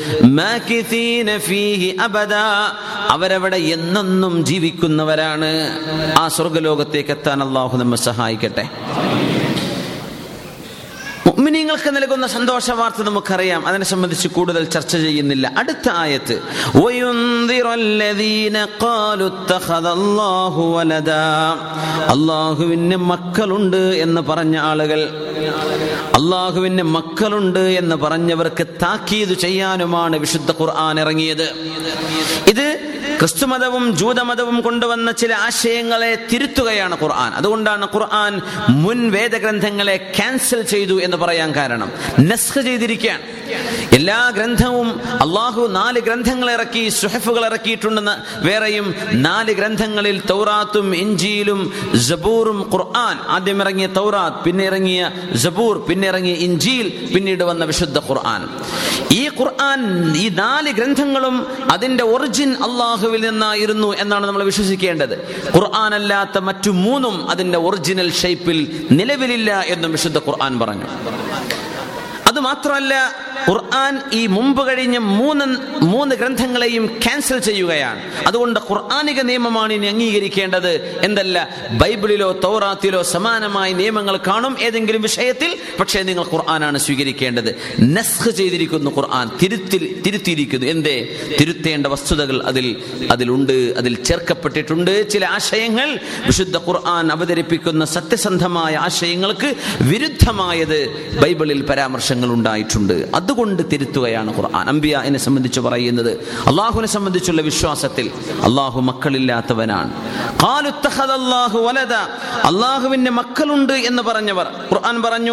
അവരവിടെ 3.10 3.58
എന്നെന്നും 3.58 4.46
ജീവിക്കുന്നവരാണ്. 4.46 5.80
ആ 6.18 6.28
സ്വർഗലോകത്തേക്ക് 6.28 7.10
എത്താൻ 7.10 7.44
അള്ളാഹു 7.44 7.78
നമ്മെ 7.78 7.98
സഹായിക്കട്ടെ. 7.98 8.70
മുഅ്മിനീങ്ങൾക്ക് 11.30 11.96
നൽകുന്ന 11.96 12.28
സന്തോഷ 12.28 12.72
വാർത്ത 12.72 13.02
നമുക്കറിയാം. 13.04 13.68
അതിനെ 13.68 13.86
സംബന്ധിച്ച് 13.86 14.28
കൂടുതൽ 14.28 14.64
ചർച്ച 14.64 14.98
ചെയ്യുന്നില്ല. 14.98 15.54
അടുത്ത 15.58 15.90
ആയത്ത് 15.90 16.42
അള്ളാഹുവിന് 22.10 22.96
മക്കളുണ്ട് 22.96 23.78
എന്ന് 23.78 24.22
പറഞ്ഞ 24.22 24.58
ആളുകൾ 24.58 25.02
അള്ളാഹുവിന് 26.16 26.84
മക്കളുണ്ട് 26.84 27.60
എന്ന് 27.60 27.96
പറഞ്ഞവർക്ക് 27.96 28.68
താക്കീത് 28.68 29.34
ചെയ്യാനുമാണ് 29.34 30.18
വിശുദ്ധ 30.18 30.52
ഖുർആൻ 30.52 31.00
ഇറങ്ങിയത്. 31.00 31.48
ഇത് 32.48 32.89
ക്രിസ്തുമതവും 33.20 33.98
ജൂതമതവും 33.98 34.62
കൊണ്ടുവന്ന 34.62 35.12
ചില 35.12 35.34
ആശയങ്ങളെ 35.34 36.28
തിരുത്തുകയാണ് 36.34 37.02
ഖുർആൻ. 37.02 37.32
അതുകൊണ്ടാണ് 37.34 37.88
ഖുർആൻ 37.94 38.42
മുൻ 38.70 39.12
വേദഗ്രന്ഥങ്ങളെ 39.12 40.14
ക്യാൻസൽ 40.18 40.62
ചെയ്തു 40.62 41.02
എന്ന് 41.02 41.18
പറയാൻ 41.18 41.56
കാരണം. 41.56 41.92
നസ്ഖ് 42.20 42.66
ചെയ്തിരിക്കുകയാണ്. 42.66 43.39
എല്ലാ 43.94 44.30
ഗ്രന്ഥവും 44.30 45.02
അള്ളാഹു 45.22 45.68
നാല് 45.68 46.00
ഗ്രന്ഥങ്ങൾ 46.00 46.52
ഇറക്കി 46.52 46.90
സുഹഫുകൾ 46.90 47.46
ഇറക്കിയിട്ടുണ്ടെന്ന് 47.46 48.46
വേറെയും 48.46 48.96
നാല് 49.12 49.52
ഗ്രന്ഥങ്ങളിൽ 49.52 50.22
തൗറാത്തും 50.30 50.96
ഇഞ്ചിയിലും 50.96 51.74
ജബൂറും 52.08 52.70
ഖുർആൻ. 52.74 53.18
ആദ്യം 53.28 53.62
ഇറങ്ങിയ 53.62 53.88
തൗറാത്ത് 53.88 54.44
പിന്നെ 54.44 54.64
ഇറങ്ങിയ 54.64 55.12
ജബൂർ 55.36 55.86
പിന്നെ 55.90 56.08
ഇറങ്ങിയ 56.08 56.34
ഇഞ്ചിയിൽ 56.34 57.10
പിന്നീട് 57.16 57.44
വന്ന 57.44 57.66
വിശുദ്ധ 57.66 58.00
ഖുർആൻ. 58.00 58.50
ഈ 59.12 59.30
ഖുർആൻ 59.40 59.82
ഈ 60.16 60.30
നാല് 60.30 60.72
ഗ്രന്ഥങ്ങളും 60.72 61.48
അതിന്റെ 61.72 62.04
ഒറിജിൻ 62.04 62.54
അള്ളാഹുവിൽ 62.54 63.30
നിന്നായിരുന്നു 63.30 63.94
എന്നാണ് 63.94 64.28
നമ്മൾ 64.28 64.44
വിശ്വസിക്കേണ്ടത്. 64.44 65.16
ഖുർആൻ 65.56 65.96
അല്ലാത്ത 65.96 66.38
മറ്റു 66.38 66.70
മൂന്നും 66.70 67.30
അതിന്റെ 67.30 67.58
ഒറിജിനൽ 67.58 68.12
ഷേപ്പിൽ 68.12 68.88
നിലവിലില്ല 68.92 69.60
എന്നും 69.62 69.92
വിശുദ്ധ 69.92 70.18
ഖുർആൻ 70.18 70.60
പറഞ്ഞു. 70.60 70.86
അത് 72.28 72.40
മാത്രമല്ല 72.40 72.94
ഖുർആൻ 73.48 74.02
ഈ 74.14 74.28
മുമ്പ് 74.28 74.68
കഴിഞ്ഞ 74.68 74.98
മൂന്ന് 74.98 75.46
മൂന്ന് 75.84 76.16
ഗ്രന്ഥങ്ങളെയും 76.16 76.86
ക്യാൻസൽ 76.86 77.40
ചെയ്യുകയാണ്. 77.40 78.02
അതുകൊണ്ട് 78.28 78.60
ഖുർആാനിക 78.60 79.22
നിയമമാണ് 79.22 79.74
ഇനി 79.74 79.88
അംഗീകരിക്കേണ്ടത്. 79.88 81.00
എന്തല്ല 81.04 81.50
ബൈബിളിലോ 81.72 82.40
തൗറാത്തിലോ 82.44 83.04
സമാനമായ 83.04 83.74
നിയമങ്ങൾ 83.74 84.18
കാണും 84.18 84.58
ഏതെങ്കിലും 84.62 85.02
വിഷയത്തിൽ 85.02 85.58
പക്ഷേ 85.80 86.02
നിങ്ങൾ 86.02 86.26
ഖുർആനാണ് 86.34 86.78
സ്വീകരിക്കേണ്ടത്. 86.78 87.56
നസ്ഖ് 87.82 88.32
ചെയ്തിരിക്കുന്നു 88.32 88.92
ഖുർആൻ 88.98 89.30
തിരുത്തിൽ 89.44 90.02
തിരുത്തിയിരിക്കുന്നു. 90.06 90.66
എന്തേ? 90.66 91.16
തിരുത്തേണ്ട 91.40 91.88
വസ്തുതകൾ 91.88 92.44
അതിൽ 92.44 92.76
അതിലുണ്ട് 93.12 93.74
അതിൽ 93.78 94.04
ചേർക്കപ്പെട്ടിട്ടുണ്ട്. 94.04 95.10
ചില 95.10 95.26
ആശയങ്ങൾ 95.26 96.00
വിശുദ്ധ 96.26 96.58
ഖുർആൻ 96.58 97.12
അവതരിപ്പിക്കുന്ന 97.12 97.86
സത്യസന്ധമായ 97.86 98.76
ആശയങ്ങൾക്ക് 98.76 99.54
വിരുദ്ധമായത് 99.82 100.88
ബൈബിളിൽ 101.22 101.62
പരാമർശങ്ങൾ 101.62 102.30
ഉണ്ടായിട്ടുണ്ട്. 102.30 103.10
അതുകൊണ്ട് 103.30 103.64
തിരുത്തുകയാണ് 103.72 104.38
ഖുർആൻ. 104.38 104.70
അംബിയ 104.70 105.02
എന്നെ 105.06 105.20
സംബന്ധിച്ച് 105.20 105.60
പറയുന്നത് 105.60 106.12
അള്ളാഹുവിനെ 106.48 106.88
സംബന്ധിച്ചുള്ള 106.88 107.42
വിശ്വാസത്തിൽ 107.42 108.12
അള്ളാഹു 108.44 108.82
മക്കളില്ലാത്തവനാണ്. 108.82 109.94
അള്ളാഹുവിന്റെ 112.46 113.12
മക്കളുണ്ട് 113.12 113.74
എന്ന് 113.74 114.04
പറഞ്ഞവർ. 114.04 114.46
ഖുർആൻ 114.74 115.02
പറഞ്ഞു 115.02 115.30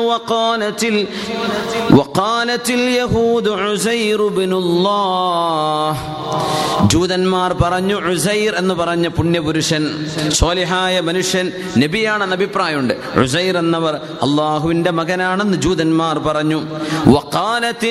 ജൂതന്മാർ 6.86 7.52
പറഞ്ഞു 7.52 7.94
ഉസൈർ 7.94 8.54
എന്ന് 8.56 8.74
പറഞ്ഞ 8.74 9.08
പുണ്യപുരുഷൻ 9.08 10.06
സോലിഹായ 10.28 11.00
മനുഷ്യൻ 11.00 11.52
നബിയാണെന്ന് 11.78 12.36
അഭിപ്രായമുണ്ട്. 12.36 12.94
ഉസൈർ 13.20 13.58
എന്നവർ 13.58 13.94
അള്ളാഹുവിന്റെ 13.94 14.90
മകനാണെന്ന് 14.90 15.58
ജൂതന്മാർ 15.58 16.18
പറഞ്ഞു. 16.18 16.62
നസ്വാറ 17.06 17.85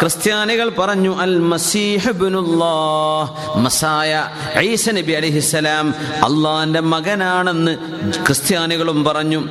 ക്രിസ്ത്യാനികൾ 0.00 0.68
പറഞ്ഞു 0.68 1.16
അൽ 1.16 1.38
മസായ 3.56 4.28
ഈസ 4.60 4.90
നബി 4.90 5.12
അലിഹിസലാം 5.12 5.94
അള്ളാന്റെ 6.00 6.80
മകനാണെന്ന് 6.80 7.78
ക്രിസ്ത്യാനികളും 8.26 9.04
പറഞ്ഞു. 9.04 9.44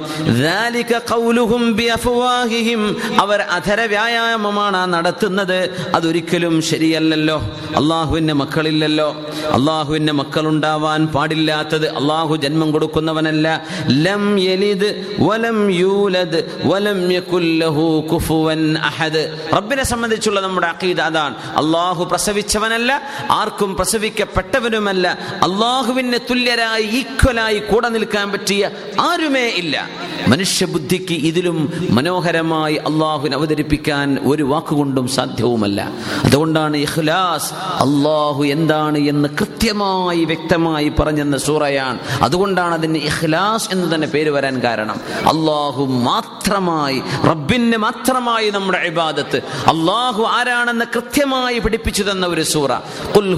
അവർ 3.19 3.41
അധര 3.41 3.81
വ്യായാമമാണ് 3.81 4.93
നടത്തുന്നത്. 4.93 5.89
അതൊരിക്കലും 5.95 6.61
ശരിയല്ലല്ലോ. 6.61 7.39
അള്ളാഹുവിന്റെ 7.75 8.33
മക്കളില്ലല്ലോ. 8.33 9.25
അള്ളാഹുവിന്റെ 9.51 10.13
മക്കളുണ്ടാവാൻ 10.13 11.07
പാടില്ലാത്തത് 11.07 11.95
അള്ളാഹു 11.95 12.35
ജന്മം 12.35 12.71
കൊടുക്കുന്നവനല്ല. 12.71 13.65
ലം 13.87 14.39
യലിദ് 14.39 15.05
വലം 15.19 15.71
യൂലദ് 15.71 16.61
വലം 16.65 17.13
യകുല്ലഹു 17.13 18.07
കുഫുവൻ. 18.13 18.70
അഹദ്. 18.77 19.49
റബ്ബിനെ 19.53 19.83
സംബന്ധിച്ചുള്ള 19.83 20.39
നമ്മുടെ 20.39 20.67
അഖീദ 20.67 21.01
അതാണ്. 21.01 21.35
അള്ളാഹു 21.35 22.03
പ്രസവിച്ചവനല്ല 22.03 23.01
ആർക്കും 23.31 23.75
പ്രസവിക്കപ്പെട്ടവനുമല്ല. 23.75 25.07
അള്ളാഹുവിന് 25.33 26.17
തുല്യരായി 26.29 26.83
ഈക്വലായി 26.83 27.59
കൂടെ 27.59 27.89
നിൽക്കാൻ 27.89 28.31
പറ്റിയ 28.31 28.69
ആരുമേ 29.01 29.47
ഇല്ല. 29.47 29.89
മനുഷ്യബുദ്ധിക്ക് 30.27 31.13
ഇതിലും 31.13 31.87
മനോഹരമായി 31.89 32.75
അള്ളാഹുവിനെ 32.75 33.35
അവതരിപ്പിക്കാൻ 33.35 34.19
ഒരു 34.23 34.43
വാക്കുകൊണ്ടും 34.43 35.07
സാധ്യവുമല്ല. 35.07 35.89
അതുകൊണ്ടാണ് 36.23 36.77
ഇഖ്ലാസ് 36.77 37.53
അള്ളാഹു 37.53 38.43
എന്താണ് 38.43 38.97
എന്ന് 38.97 39.29
കൃത്യമായി 39.29 40.25
വ്യക്തമായി 40.25 40.89
പറഞ്ഞെന്ന 40.89 41.37
സൂറയാണ്. 41.37 41.99
അതുകൊണ്ടാണ് 42.21 42.73
അതിന് 42.73 42.97
ഇഖ്ലാസ് 42.97 43.69
എന്ന് 43.71 43.95
തന്നെ 43.95 44.07
പേര് 44.07 44.29
വരാൻ 44.29 44.59
കാരണം. 44.59 44.95
അള്ളാഹു 45.19 45.85
മാത്രമായി 45.85 47.01
റബ്ബിന് 47.29 47.77
മാത്രമായി 47.77 48.49
നമ്മുടെ 48.61 48.81
ഇബാദത്ത്. 48.87 49.37
അള്ളാഹു 49.71 50.23
ആരാണെന്ന് 50.23 50.85
കൃത്യമായി 50.95 51.59
പഠിപ്പിച്ചു 51.59 52.03
തന്ന 52.03 52.25
ഒരു 52.27 52.43
സൂറ. 52.43 52.71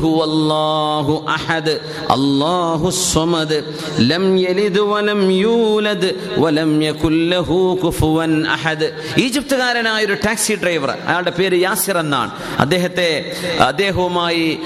ഹുവല്ലാഹു 0.04 1.16
അഹദ് 1.30 1.76
ലം 4.12 4.26
യലിദ് 4.40 4.80
വലം 4.80 5.32
യൂലദ് 5.32 6.10
വലം 6.38 6.84
യകുല്ലഹു 6.84 7.80
കുഫുവൻ 7.84 8.48
അഹദ്. 8.48 8.88
ഈജിപ്തുകാരനായ 9.18 10.06
ഒരു 10.06 10.14
ടാക്സി 10.14 10.54
ഡ്രൈവർ 10.54 10.90
അയാളുടെ 10.90 11.30
പേര് 11.30 11.56
യാസിർ 11.62 11.98
എന്നാണ്. 11.98 12.32
അദ്ദേഹത്തെ 12.60 13.10
അദ്ദേഹവുമായി 13.60 14.60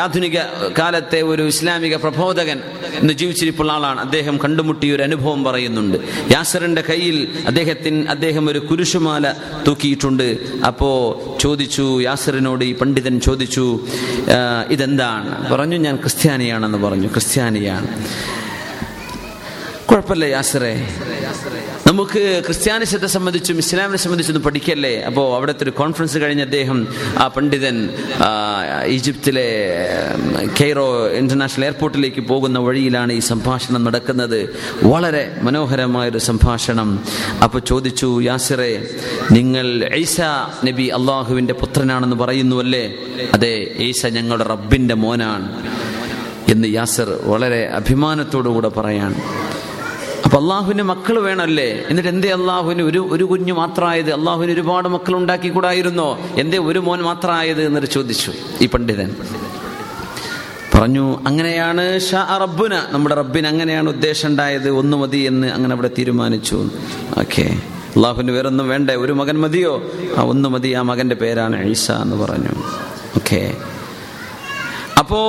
ആധുനിക 0.00 0.38
കാലത്തെ 0.78 1.22
ഒരു 1.22 1.42
ഇസ്ലാമിക 1.42 1.96
പ്രബോധകൻ 1.96 2.58
ഇന്ന് 3.00 3.12
ജീവിച്ചിരിപ്പുള്ള 3.12 3.72
ആളാണ്. 3.72 4.00
അദ്ദേഹം 4.00 4.38
കണ്ടുമുട്ടിയ 4.44 4.94
ഒരു 4.96 5.02
അനുഭവം 5.02 5.44
പറയുന്നുണ്ട്. 5.44 5.98
യാസിറിന്റെ 6.32 6.82
കയ്യിൽ 6.90 7.18
അദ്ദേഹത്തിന് 7.46 7.98
അദ്ദേഹം 8.08 8.44
ഒരു 8.48 8.58
കുരിശുമാല 8.58 9.34
തൂക്കിയിട്ടുണ്ട് 10.00 10.28
അപ്പോ 10.66 10.90
ചോദിച്ചു 11.40 11.84
യാസറിനോട് 12.00 12.64
ഈ 12.64 12.72
പണ്ഡിതൻ 12.80 13.14
ചോദിച്ചു 13.20 13.66
ഇതെന്താണ്? 14.74 15.28
പറഞ്ഞു 15.52 15.78
ഞാൻ 15.86 15.96
ക്രിസ്ത്യാനിയാണെന്ന് 15.96 16.78
പറഞ്ഞു 16.86 17.08
ക്രിസ്ത്യാനിയാണ്. 17.16 17.88
കുഴപ്പമില്ല 19.90 20.24
യാസറേ. 20.24 20.72
നമുക്ക് 21.86 22.42
ക്രിസ്ത്യാനിസത്തെ 22.46 23.06
സംബന്ധിച്ചും 23.06 23.58
ഇസ്ലാമിനെ 23.58 23.98
സംബന്ധിച്ചും 23.98 24.32
ഒന്ന് 24.34 24.44
പഠിക്കല്ലേ? 24.44 25.00
അപ്പോൾ 25.00 25.36
അവിടുത്തെ 25.36 25.62
ഒരു 25.62 25.70
കോൺഫറൻസ് 25.70 26.18
കഴിഞ്ഞ 26.18 26.42
അദ്ദേഹം 26.42 26.88
ആ 27.18 27.26
പണ്ഡിതൻ 27.28 27.76
ഈജിപ്തിലെ 28.86 29.48
കെയ്റോ 30.60 31.06
ഇന്റർനാഷണൽ 31.08 31.64
എയർപോർട്ടിലേക്ക് 31.64 32.20
പോകുന്ന 32.20 32.58
വഴിയിലാണ് 32.58 33.12
ഈ 33.12 33.18
സംഭാഷണം 33.18 33.84
നടക്കുന്നത്. 33.84 34.40
വളരെ 34.82 35.36
മനോഹരമായൊരു 35.42 36.18
സംഭാഷണം. 36.18 37.04
അപ്പോൾ 37.42 37.58
ചോദിച്ചു 37.58 38.20
യാസിറെ 38.20 38.72
നിങ്ങൾ 39.32 39.66
ഈസ 39.94 40.20
നബി 40.64 40.82
അള്ളാഹുവിന്റെ 40.82 41.54
പുത്രനാണെന്ന് 41.54 42.16
പറയുന്നുവല്ലേ 42.16 42.84
അതെ 43.34 43.54
ഈസ 43.78 44.06
ഞങ്ങളുടെ 44.06 44.44
റബ്ബിന്റെ 44.44 44.94
മോനാണ്. 44.94 45.48
എന്ന് 46.52 46.68
യാസിർ 46.68 47.08
വളരെ 47.22 47.66
അഭിമാനത്തോടുകൂടെ 47.80 48.68
പറയാണ്. 48.68 49.14
അപ്പൊ 50.24 50.40
അള്ളാഹുവിന് 50.40 50.82
മക്കൾ 50.82 51.18
വേണമല്ലേ? 51.18 51.82
എന്നിട്ട് 51.88 52.08
എന്തേ 52.08 52.28
അള്ളാഹുവിന് 52.28 52.82
ഒരു 52.82 53.08
ഒരു 53.10 53.24
കുഞ്ഞു 53.24 53.52
മാത്രമായത്? 53.52 54.12
അള്ളാഹുവിന് 54.12 54.52
ഒരുപാട് 54.52 54.88
മക്കൾ 54.88 55.14
ഉണ്ടാക്കി 55.14 55.48
കൂടായിരുന്നോ 55.48 56.18
എന്തേ 56.18 56.58
ഒരു 56.58 56.78
മോൻ 56.78 57.02
മാത്രമായത് 57.02 57.62
എന്നിട്ട് 57.62 57.88
ചോദിച്ചു 57.88 58.32
ഈ 58.60 58.66
പണ്ഡിതൻ. 58.66 59.16
പറഞ്ഞു 60.74 61.20
അങ്ങനെയാണ് 61.26 62.00
ഷാ 62.00 62.38
റബ്ബുന. 62.42 62.74
നമ്മുടെ 62.90 63.14
റബ്ബിന് 63.14 63.46
അങ്ങനെയാണ് 63.46 63.88
ഉദ്ദേശം 63.88 64.28
ഉണ്ടായത്. 64.28 64.70
ഒന്ന് 64.70 64.96
മതി 64.96 65.18
എന്ന് 65.18 65.46
അങ്ങനെ 65.46 65.72
അവിടെ 65.72 65.90
തീരുമാനിച്ചു. 65.98 66.70
ഓക്കെ. 67.18 67.42
അള്ളാഹുവിന് 67.96 68.32
വേറൊന്നും 68.32 68.68
വേണ്ടേ? 68.68 68.94
ഒരു 68.94 69.12
മകൻ 69.12 69.40
മതിയോ? 69.40 69.82
ആ 70.18 70.22
ഒന്ന് 70.22 70.48
മതി. 70.48 70.72
ആ 70.72 70.82
മകന്റെ 70.82 71.14
പേരാണ് 71.14 71.66
ഈസ 71.66 71.90
എന്ന് 71.90 72.16
പറഞ്ഞു. 72.16 72.54
ഓക്കെ. 73.16 73.56
അപ്പോ 74.98 75.20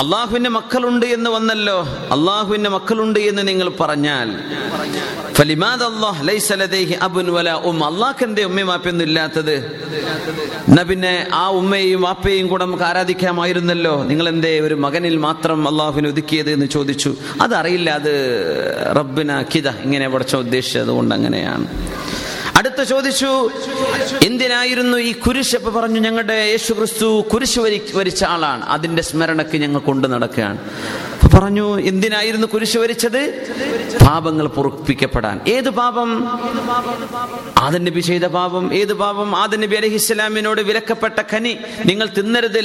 അള്ളാഹുവിന്റെ 0.00 0.50
മക്കളുണ്ട് 0.50 1.06
എന്ന് 1.06 1.30
വന്നല്ലോ. 1.30 1.82
അള്ളാഹുവിന്റെ 1.86 2.70
മക്കളുണ്ട് 2.70 3.20
എന്ന് 3.20 3.48
നിങ്ങൾ 3.48 3.68
പറഞ്ഞാൽ. 3.80 4.30
അള്ളാഹ് 7.84 8.24
എന്തേ 8.24 8.44
ഉമ്മയും 8.44 8.66
വാപ്പയൊന്നും 8.66 9.04
ഇല്ലാത്തത്? 9.04 9.54
എന്നാ 10.68 10.82
പിന്നെ 10.82 11.28
ആ 11.34 11.48
ഉമ്മയെയും 11.48 12.02
വാപ്പയെയും 12.02 12.46
കൂടെ 12.46 12.64
നമുക്ക് 12.64 12.82
ആരാധിക്കാമായിരുന്നല്ലോ. 12.82 14.02
നിങ്ങൾ 14.02 14.28
എന്തേ 14.28 14.60
ഒരു 14.60 14.74
മകനിൽ 14.74 15.16
മാത്രം 15.16 15.68
അള്ളാഹുവിനെ 15.68 16.08
ഒതുക്കിയത് 16.08 16.50
എന്ന് 16.50 16.66
ചോദിച്ചു. 16.66 17.16
അതറിയില്ല 17.40 17.90
അത് 17.90 18.14
റബ്ബിന 18.96 19.42
കിത 19.42 19.68
ഇങ്ങനെ 19.68 20.08
പഠിച്ച 20.08 20.36
ഉദ്ദേശിച്ചത് 20.36 20.88
കൊണ്ട് 20.88 21.14
അങ്ങനെയാണ്. 21.14 21.66
അടുത്ത 22.78 22.90
ചോദിച്ചു 22.90 23.50
എന്തിനായിരുന്നു 24.24 24.98
ഈ 24.98 25.12
കുരിശ്? 25.12 25.56
അപ്പൊ 25.56 25.80
പറഞ്ഞു 25.80 26.00
ഞങ്ങളുടെ 26.00 26.32
യേശു 26.32 26.72
ക്രിസ്തു 26.72 27.24
കുരിശ് 27.34 27.58
വരി 27.58 27.82
വരിച്ച 27.94 28.24
ആളാണ്. 28.24 28.64
അതിന്റെ 28.64 29.02
സ്മരണക്ക് 29.02 29.56
ഞങ്ങൾ 29.56 29.78
കൊണ്ടു 29.78 30.08
നടക്കുകയാണ്. 30.08 30.58
പറഞ്ഞു 31.34 31.80
എന്തിനായിരുന്നു 31.80 32.46
കുരിശ് 32.46 32.78
വരിച്ചത്? 32.78 33.46
പാപങ്ങൾ 34.06 34.46
പൊറുപ്പിക്കപ്പെടാൻ. 34.46 35.40
ഏത് 35.48 35.70
പാപം? 35.70 36.28
ആദൻ 37.58 37.84
നബി 37.84 38.00
ചെയ്ത 38.00 38.24
പാപം. 38.24 38.74
ഏത് 38.74 38.94
പാപം? 38.94 39.36
ആദൻ 39.36 39.60
നബി 39.60 39.76
അലഹി 39.76 39.94
ഇസ്ലാമിനോട് 39.94 40.60
വിലക്കപ്പെട്ട 40.60 41.22
ഖനി 41.32 41.58
നിങ്ങൾ 41.86 42.08
തിന്നരുത്. 42.18 42.58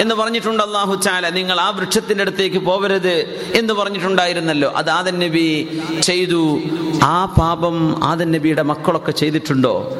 എന്ന് 0.00 0.14
പറഞ്ഞിട്ടുണ്ട് 0.14 0.62
അള്ളാഹു 0.62 0.94
ചാല 1.02 1.28
നിങ്ങൾ 1.28 1.60
ആ 1.60 1.70
വൃക്ഷത്തിന്റെ 1.70 2.22
അടുത്തേക്ക് 2.22 2.58
പോവരുത്. 2.58 3.40
എന്ന് 3.54 3.74
പറഞ്ഞിട്ടുണ്ടായിരുന്നല്ലോ. 3.74 4.72
അത് 4.76 4.90
ആദൻ 4.90 5.18
നബി 5.18 5.80
ചെയ്തു. 6.02 6.60
ആ 7.02 7.24
പാപം 7.24 7.97
ആദൻ 8.04 8.32
നബിയുടെ 8.32 8.62
മക്കളൊക്കെ 8.62 9.12
ചെയ്തിട്ടുണ്ടോ? 9.12 9.98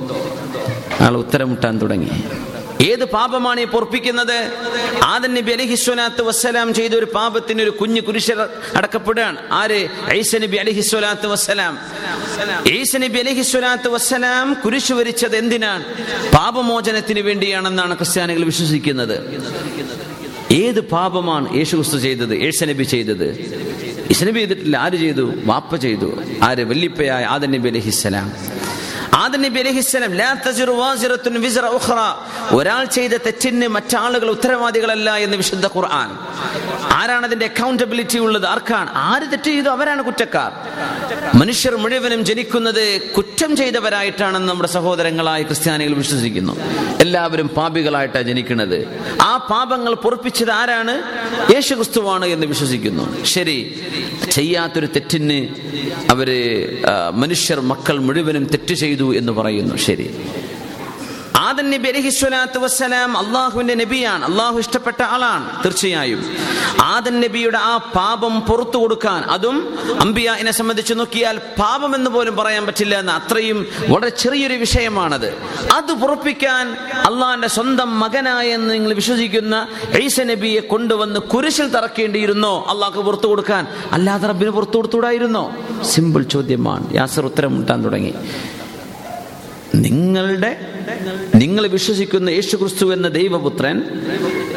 അയാൾ 1.01 1.16
ഉത്തരമുട്ടാൻ 1.16 1.80
തുടങ്ങി. 1.80 2.11
ഏത് 2.82 3.05
പാപമാണ് 3.05 3.61
ഈ 3.61 3.64
പൊറപ്പിക്കുന്നത്? 3.64 4.53
ആദൻ 5.03 5.34
നബി 5.34 5.53
അലിഹിസ്വലാത്ത് 5.53 6.22
വസ്സലാം 6.22 6.74
ചെയ്ത 6.74 6.92
ഒരു 6.92 7.07
പാപത്തിന് 7.14 7.62
ഒരു 7.62 7.70
കുഞ്ഞു 7.70 8.01
കുരിശ 8.01 8.30
അടക്കപ്പെടുകയാണ്. 8.76 9.38
ആര്? 9.53 9.88
ഐസ 10.09 10.36
നബി 10.36 10.57
അലഹിസ്വലാത്ത് 10.57 11.26
വസ്സലാം. 11.26 11.78
ഈസ 12.68 12.96
നബി 12.96 13.18
അലഹിസ്വലാത്ത് 13.18 13.88
വസ്സലാം 13.88 14.57
കുരിശ് 14.64 14.92
വരിച്ചത് 14.92 15.36
എന്തിനാണ്? 15.36 15.84
പാപമോചനത്തിന് 16.36 17.20
വേണ്ടിയാണെന്നാണ് 17.20 17.96
ക്രിസ്ത്യാനികൾ 17.96 18.44
വിശ്വസിക്കുന്നത്. 18.44 19.18
ഏത് 20.53 20.80
പാപമാണ് 20.80 21.57
യേശുക്രിസ്തു 21.57 21.99
ചെയ്തത്? 21.99 22.42
യേശു 22.42 22.64
നബി 22.64 22.82
ചെയ്തത്? 22.82 23.59
യേശു 24.11 24.24
ചെയ്തിട്ടില്ല. 24.38 24.76
ആര് 24.76 24.96
ചെയ്തു? 24.96 25.32
വാപ്പ 25.44 25.76
ചെയ്തു. 25.76 26.22
ആര്? 26.42 26.64
വല്ലിപ്പയായ 26.64 27.24
ആദൻ 27.24 27.50
നബി 27.50 27.68
അലഹിസ്സലാം. 27.68 28.57
ഒരാൾ 32.51 32.85
ചെയ്ത 32.85 33.11
തെറ്റിന് 33.11 33.69
മറ്റാളുകൾ 33.69 34.31
ഉത്തരവാദികളല്ല 34.31 35.16
എന്ന് 35.16 35.37
വിശുദ്ധ 35.37 35.66
ഖുർആൻ. 35.66 36.11
ആരാണ് 36.93 37.27
അതിന്റെ 37.27 37.47
അക്കൗണ്ടബിലിറ്റി 37.47 38.19
ഉള്ളത്? 38.19 38.47
ആർക്കാണ്? 38.47 38.91
ആര് 38.95 39.23
തെറ്റ് 39.23 39.45
ചെയ്തു? 39.45 39.69
അവരാണ് 39.69 40.03
കുറ്റക്കാർ. 40.03 40.53
മനുഷ്യർ 41.39 41.77
മുഴുവനും 41.77 42.25
ജനിക്കുന്നത് 42.25 43.01
കുറ്റം 43.16 43.57
ചെയ്തവരായിട്ടാണെന്ന് 43.57 44.49
നമ്മുടെ 44.49 44.69
സഹോദരങ്ങളായ 44.69 45.43
ക്രിസ്ത്യാനികൾ 45.43 45.95
വിശ്വസിക്കുന്നു. 45.95 46.53
എല്ലാവരും 47.01 47.49
പാപികളായിട്ടാണ് 47.49 48.25
ജനിക്കുന്നത്. 48.25 48.79
ആ 49.23 49.37
പാപങ്ങൾ 49.37 49.95
പൊറപ്പിച്ചത് 49.95 50.51
ആരാണ്? 50.51 51.03
യേശു 51.55 51.75
ക്രിസ്തുവാണ് 51.75 52.27
എന്ന് 52.27 52.47
വിശ്വസിക്കുന്നു. 52.47 53.25
ശരി 53.25 53.59
ചെയ്യാത്തൊരു 54.31 54.87
തെറ്റിന് 54.87 55.49
അവർ 56.11 56.29
മനുഷ്യർ 57.14 57.61
മക്കൾ 57.61 57.99
മുഴുവനും 57.99 58.45
തെറ്റ് 58.45 58.75
ചെയ്തു 58.75 59.07
എന്ന് 59.12 59.32
പറയുന്നു. 59.32 59.76
ശരി. 59.76 60.30
ആദൻ 61.36 61.70
നബി 61.70 61.88
അലൈഹി 61.88 62.09
സ്വലാത്തു 62.09 62.59
വസ്സലാം 62.59 63.18
അള്ളാഹുവിന്റെ 63.18 63.74
നബിയാണ്. 63.74 64.24
അള്ളാഹു 64.24 64.59
ഇഷ്ടപ്പെട്ട 64.59 65.02
ആളാണ് 65.02 65.64
തീർച്ചയായും. 65.64 66.24
ആദൻ 66.80 67.20
നബിയുടെ 67.20 67.59
ആ 67.59 67.76
പാപം 67.76 68.40
പുറത്തു 68.40 68.78
കൊടുക്കാൻ 68.78 69.22
അതും 69.22 69.78
അമ്പിയാനെ 70.00 70.52
സംബന്ധിച്ച് 70.52 70.94
നോക്കിയാൽ 70.94 71.38
പാപം 71.38 71.94
എന്ന് 71.94 72.11
പോലും 72.11 72.36
പറയാൻ 72.36 72.66
പറ്റില്ല 72.66 72.98
എന്ന് 72.98 73.12
അത്രയും 73.12 73.66
വളരെ 73.88 74.09
ചെറിയൊരു 74.09 74.54
വിഷയമാണത്. 74.54 75.26
അത് 75.72 75.92
പുറപ്പിക്കാൻ 75.92 76.72
അള്ളാഹിന്റെ 76.92 77.48
സ്വന്തം 77.48 78.00
മകനായെന്ന് 78.00 78.74
നിങ്ങൾ 78.74 78.92
വിശ്വസിക്കുന്ന 78.92 79.68
ഈസ 80.00 80.20
നബിയെ 80.20 80.61
കൊണ്ടുവന്ന് 80.61 81.20
കുരിശിൽ 81.20 81.68
തറക്കേണ്ടിയിരുന്നോ 81.68 82.66
അള്ളാഹ് 82.68 83.00
പുറത്തു 83.00 83.26
കൊടുക്കാൻ? 83.26 83.66
അല്ലാതെ 83.92 84.28
റബ്ബിന് 84.28 84.50
പുറത്തു 84.50 84.76
കൊടുത്തുകൂടായിരുന്നോ? 84.76 85.52
സിമ്പിൾ 85.82 86.22
ചോദ്യമാണ്. 86.22 86.94
യാസർ 86.94 87.24
ഉത്തരം 87.24 87.56
മുട്ടാൻ 87.56 87.84
തുടങ്ങി. 87.84 88.14
നിങ്ങളുടെ 89.75 90.57
നിങ്ങൾ 91.35 91.66
വിശ്വസിക്കുന്ന 91.66 92.31
യേശു 92.31 92.57
ക്രിസ്തു 92.57 92.93
എന്ന 92.93 93.09
ദൈവപുത്രൻ 93.09 93.77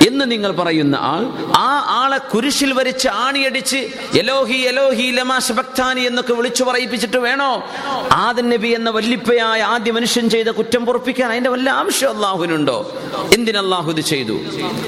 എന്ന് 0.07 0.31
നിങ്ങൾ 0.31 0.51
പറയുന്ന 0.51 0.95
ആൾ 0.95 1.23
ആ 1.57 1.69
ആളെ 1.87 2.17
കുരിശിൽ 2.17 2.73
വരിച്ച് 2.73 3.07
ആണിയടിച്ച് 3.07 3.77
യലോഹി 4.15 4.53
യലോഹി 4.53 5.11
ലമാശ 5.11 5.51
ഭക്താനി 5.51 6.01
എന്നൊക്കെ 6.01 6.33
വിളിച്ചു 6.33 6.63
പറയിപ്പിച്ചിട്ട് 6.63 7.17
വേണോ? 7.17 7.69
ആദൻ 8.11 8.49
നബി 8.49 8.67
എന്ന 8.67 8.89
വല്ലിപ്പയായ 8.89 9.61
ആദ്യ 9.63 9.91
മനുഷ്യൻ 9.91 10.29
ചെയ്ത 10.29 10.49
കുറ്റം 10.49 10.85
പൊറപ്പിക്കാൻ 10.85 11.31
അതിന്റെ 11.31 11.49
വല്ല 11.49 11.69
ആവശ്യം 11.69 12.09
അള്ളാഹുവിനുണ്ടോ? 12.09 12.77
എന്തിനല്ലാഹു 13.33 13.91
ഇത് 13.91 14.01
ചെയ്തു? 14.01 14.39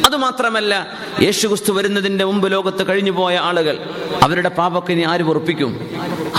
അതുമാത്രമല്ല 0.05 0.73
യേശുക്രിസ്തു 1.21 1.71
വരുന്നതിന്റെ 1.71 2.25
മുമ്പ് 2.25 2.51
ലോകത്ത് 2.51 2.87
കഴിഞ്ഞു 2.89 3.11
പോയ 3.11 3.37
ആളുകൾ 3.37 3.77
അവരുടെ 4.23 4.49
പാപക്കിനി 4.49 5.01
ആര് 5.01 5.21
പൊറപ്പിക്കും? 5.21 5.73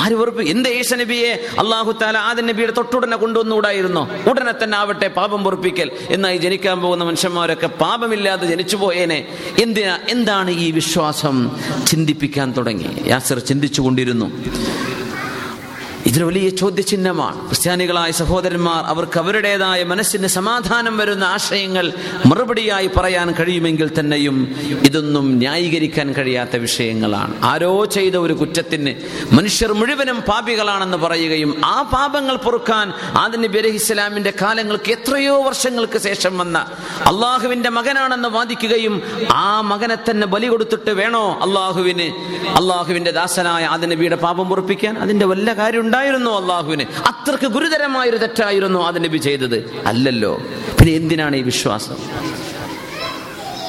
ആര് 0.05 0.14
വെറുപ്പ് 0.14 0.42
എന്ത് 0.42 0.68
ഏഷ 0.68 0.94
നബിയെ? 0.94 1.32
അള്ളാഹു 1.59 1.92
താല 2.02 2.18
ആദ്യ 2.18 2.42
നബിയുടെ 2.42 2.72
തൊട്ടുടനെ 2.72 3.16
കൊണ്ടുവന്നുകൂടായിരുന്നു. 3.16 4.28
ഉടനെ 4.30 4.64
തന്നെ 4.64 4.78
ആവട്ടെ 4.78 5.09
പാപം 5.09 5.44
പൊറപ്പിക്കൽ. 5.44 5.90
എന്നായി 6.11 6.38
ജനിക്കാൻ 6.38 6.80
പോകുന്ന 6.80 7.05
മനുഷ്യന്മാരൊക്കെ 7.05 7.66
പാപമില്ലാതെ 7.66 8.46
ജനിച്ചു 8.46 8.76
പോയേനെ. 8.76 9.28
എന്തിനാ? 9.62 9.98
എന്താണ് 10.09 10.50
ഈ 10.50 10.70
വിശ്വാസം? 10.70 11.50
ചിന്തിപ്പിക്കാൻ 11.86 12.55
തുടങ്ങി. 12.57 12.88
യാസർ 13.07 13.38
ചിന്തിച്ചു 13.38 13.80
കൊണ്ടിരുന്നു 13.80 14.26
ഇതൊരു 16.07 16.24
വലിയ 16.24 16.48
ചോദ്യചിഹ്നമാണ്. 16.48 17.46
ക്രിസ്ത്യാനികളായ 17.48 18.11
സഹോദരന്മാർ 18.11 18.84
അവർക്ക് 18.84 19.18
അവരുടേതായ 19.18 19.82
മനസ്സിന് 19.82 20.26
സമാധാനം 20.26 20.98
വരുന്ന 20.98 21.24
ആശയങ്ങൾ 21.24 21.92
മറുപടിയായി 22.26 22.90
പറയാൻ 22.96 23.34
കഴിയുമെങ്കിൽ 23.40 23.90
തന്നെയും 23.98 24.57
ഇതൊന്നും 24.84 25.38
ന്യായീകരിക്കാൻ 25.38 26.12
കഴിയാത്ത 26.12 26.57
വിഷയങ്ങളാണ്. 26.57 27.34
ആരോ 27.42 27.84
ചെയ്ത 27.84 28.14
ഒരു 28.16 28.32
കുറ്റത്തിന് 28.32 28.94
മനുഷ്യർ 29.34 29.72
മുഴുവനും 29.72 30.20
പാപികളാണെന്ന് 30.20 30.96
പറയുകയും 30.96 31.62
ആ 31.64 31.82
പാപങ്ങൾ 31.82 32.36
പൊറുക്കാൻ 32.36 32.92
ആദിന് 33.18 33.46
ബിരഹി 33.46 33.74
ഇസ്ലാമിന്റെ 33.74 34.32
കാലങ്ങൾക്ക് 34.42 34.92
എത്രയോ 34.92 35.42
വർഷങ്ങൾക്ക് 35.42 35.98
ശേഷം 35.98 36.38
വന്ന 36.38 36.59
അള്ളാഹുവിന്റെ 37.07 37.68
മകനാണെന്ന് 37.68 38.28
വാദിക്കുകയും 38.28 39.02
ആ 39.32 39.61
മകനെ 39.61 39.96
തന്നെ 40.11 40.26
ബലി 40.26 40.46
കൊടുത്തിട്ട് 40.46 40.90
വേണോ 40.90 41.38
അള്ളാഹുവിന്? 41.42 42.09
അള്ളാഹുവിന്റെ 42.57 43.11
ദാസനായ 43.11 43.64
ആദിനബിയുടെ 43.64 44.16
പാപം 44.16 44.48
പൊറുപ്പിക്കാൻ? 44.48 44.98
അതിന്റെ 44.98 45.26
വല്ല 45.26 45.52
കാര്യം 45.52 45.93
ഉണ്ടായിരുന്നു 45.95 46.30
അള്ളാഹുവിന്. 46.30 46.82
അത്രയ്ക്ക് 46.82 47.47
ഗുരുതരമായൊരു 47.47 48.16
തെറ്റായിരുന്നു 48.16 48.86
അത് 48.86 49.05
നബി 49.05 49.18
ചെയ്തത്. 49.18 49.82
അല്ലല്ലോ. 49.86 50.36
പിന്നെ 50.78 50.92
എന്തിനാണ് 50.92 51.36
ഈ 51.36 51.42
വിശ്വാസം? 51.42 51.97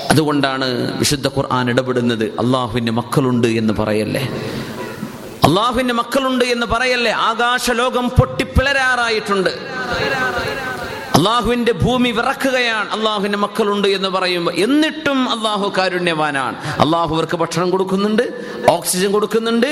അതുകൊണ്ടാണ് 0.09 0.97
വിശുദ്ധ 0.99 1.27
ഖുർആൻ 1.27 1.69
ഇടപെടുന്നത്. 1.69 2.23
അള്ളാഹുവിന്റെ 2.23 2.91
മക്കളുണ്ട് 2.91 3.47
എന്ന് 3.47 3.73
പറയല്ലേ? 3.73 4.23
അള്ളാഹുവിന്റെ 5.43 5.93
മക്കളുണ്ട് 5.93 6.45
എന്ന് 6.45 6.65
പറയല്ലേ? 6.65 7.11
ആകാശലോകം 7.11 8.09
പൊട്ടിപ്പിളരാറായിട്ടുണ്ട്. 8.09 9.53
അള്ളാഹുവിന്റെ 11.25 11.71
ഭൂമി 11.71 12.09
വിറക്കുകയാണ്. 12.09 12.89
അള്ളാഹുവിന്റെ 12.91 13.37
മക്കളുണ്ട് 13.37 13.87
എന്ന് 13.87 14.09
പറയുമ്പോൾ 14.09 14.51
എന്നിട്ടും 14.55 15.29
അള്ളാഹു 15.29 15.73
കാരുണ്യവാനാണ്. 15.77 16.55
അള്ളാഹു 16.81 17.15
അവർക്ക് 17.15 17.37
ഭക്ഷണം 17.37 17.69
കൊടുക്കുന്നുണ്ട് 17.69 18.45
ഓക്സിജൻ 18.69 19.11
കൊടുക്കുന്നുണ്ട്. 19.11 19.69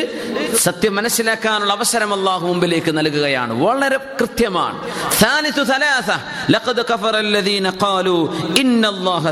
സത്യം 0.58 0.95
മനസ്സിലാക്കാനുള്ള 0.95 1.74
അവസരം 1.74 2.14
അള്ളാഹു 2.14 2.47
മുമ്പിലേക്ക് 2.47 2.97
നൽകുകയാണ്. 2.97 3.64
വളരെ 3.64 3.97
കൃത്യമാണ്. 3.97 4.82
ലഖദ് 6.51 6.86
കഫറ 6.93 7.18
ഇന്ന 8.58 8.88
അല്ലാഹ 8.88 9.32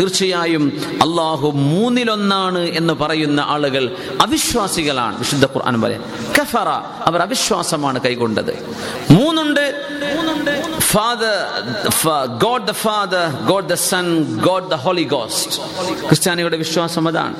തീർച്ചയായും 0.00 0.72
അല്ലാഹു 1.02 1.50
മൂന്നിലൊന്നാണ് 1.50 2.58
എന്ന് 2.58 2.92
പറയുന്ന 2.92 3.40
ആളുകൾ 3.40 3.96
അവിശ്വാസികളാണ്. 4.20 5.18
വിശുദ്ധ 5.18 5.44
ഖുർആൻ 5.44 5.80
പറയാൻ. 5.80 6.02
കഫറ 6.40 6.68
അവർ 7.04 7.22
അവിശ്വാസമാണ് 7.22 8.00
കൈകൊണ്ടത്. 8.00 8.76
മൂന്നുണ്ട്. 9.10 9.84
Father 10.80 11.46
God 12.26 12.66
the 12.66 12.70
father 12.70 13.46
God 13.46 13.68
the 13.68 13.74
son 13.74 14.22
God 14.40 14.70
the 14.70 14.74
holy 14.74 15.02
ghost. 15.02 15.60
ക്രിസ്ത്യാനികളുടെ 16.08 16.56
വിശ്വാസം 16.56 17.08
അതാണ്. 17.08 17.36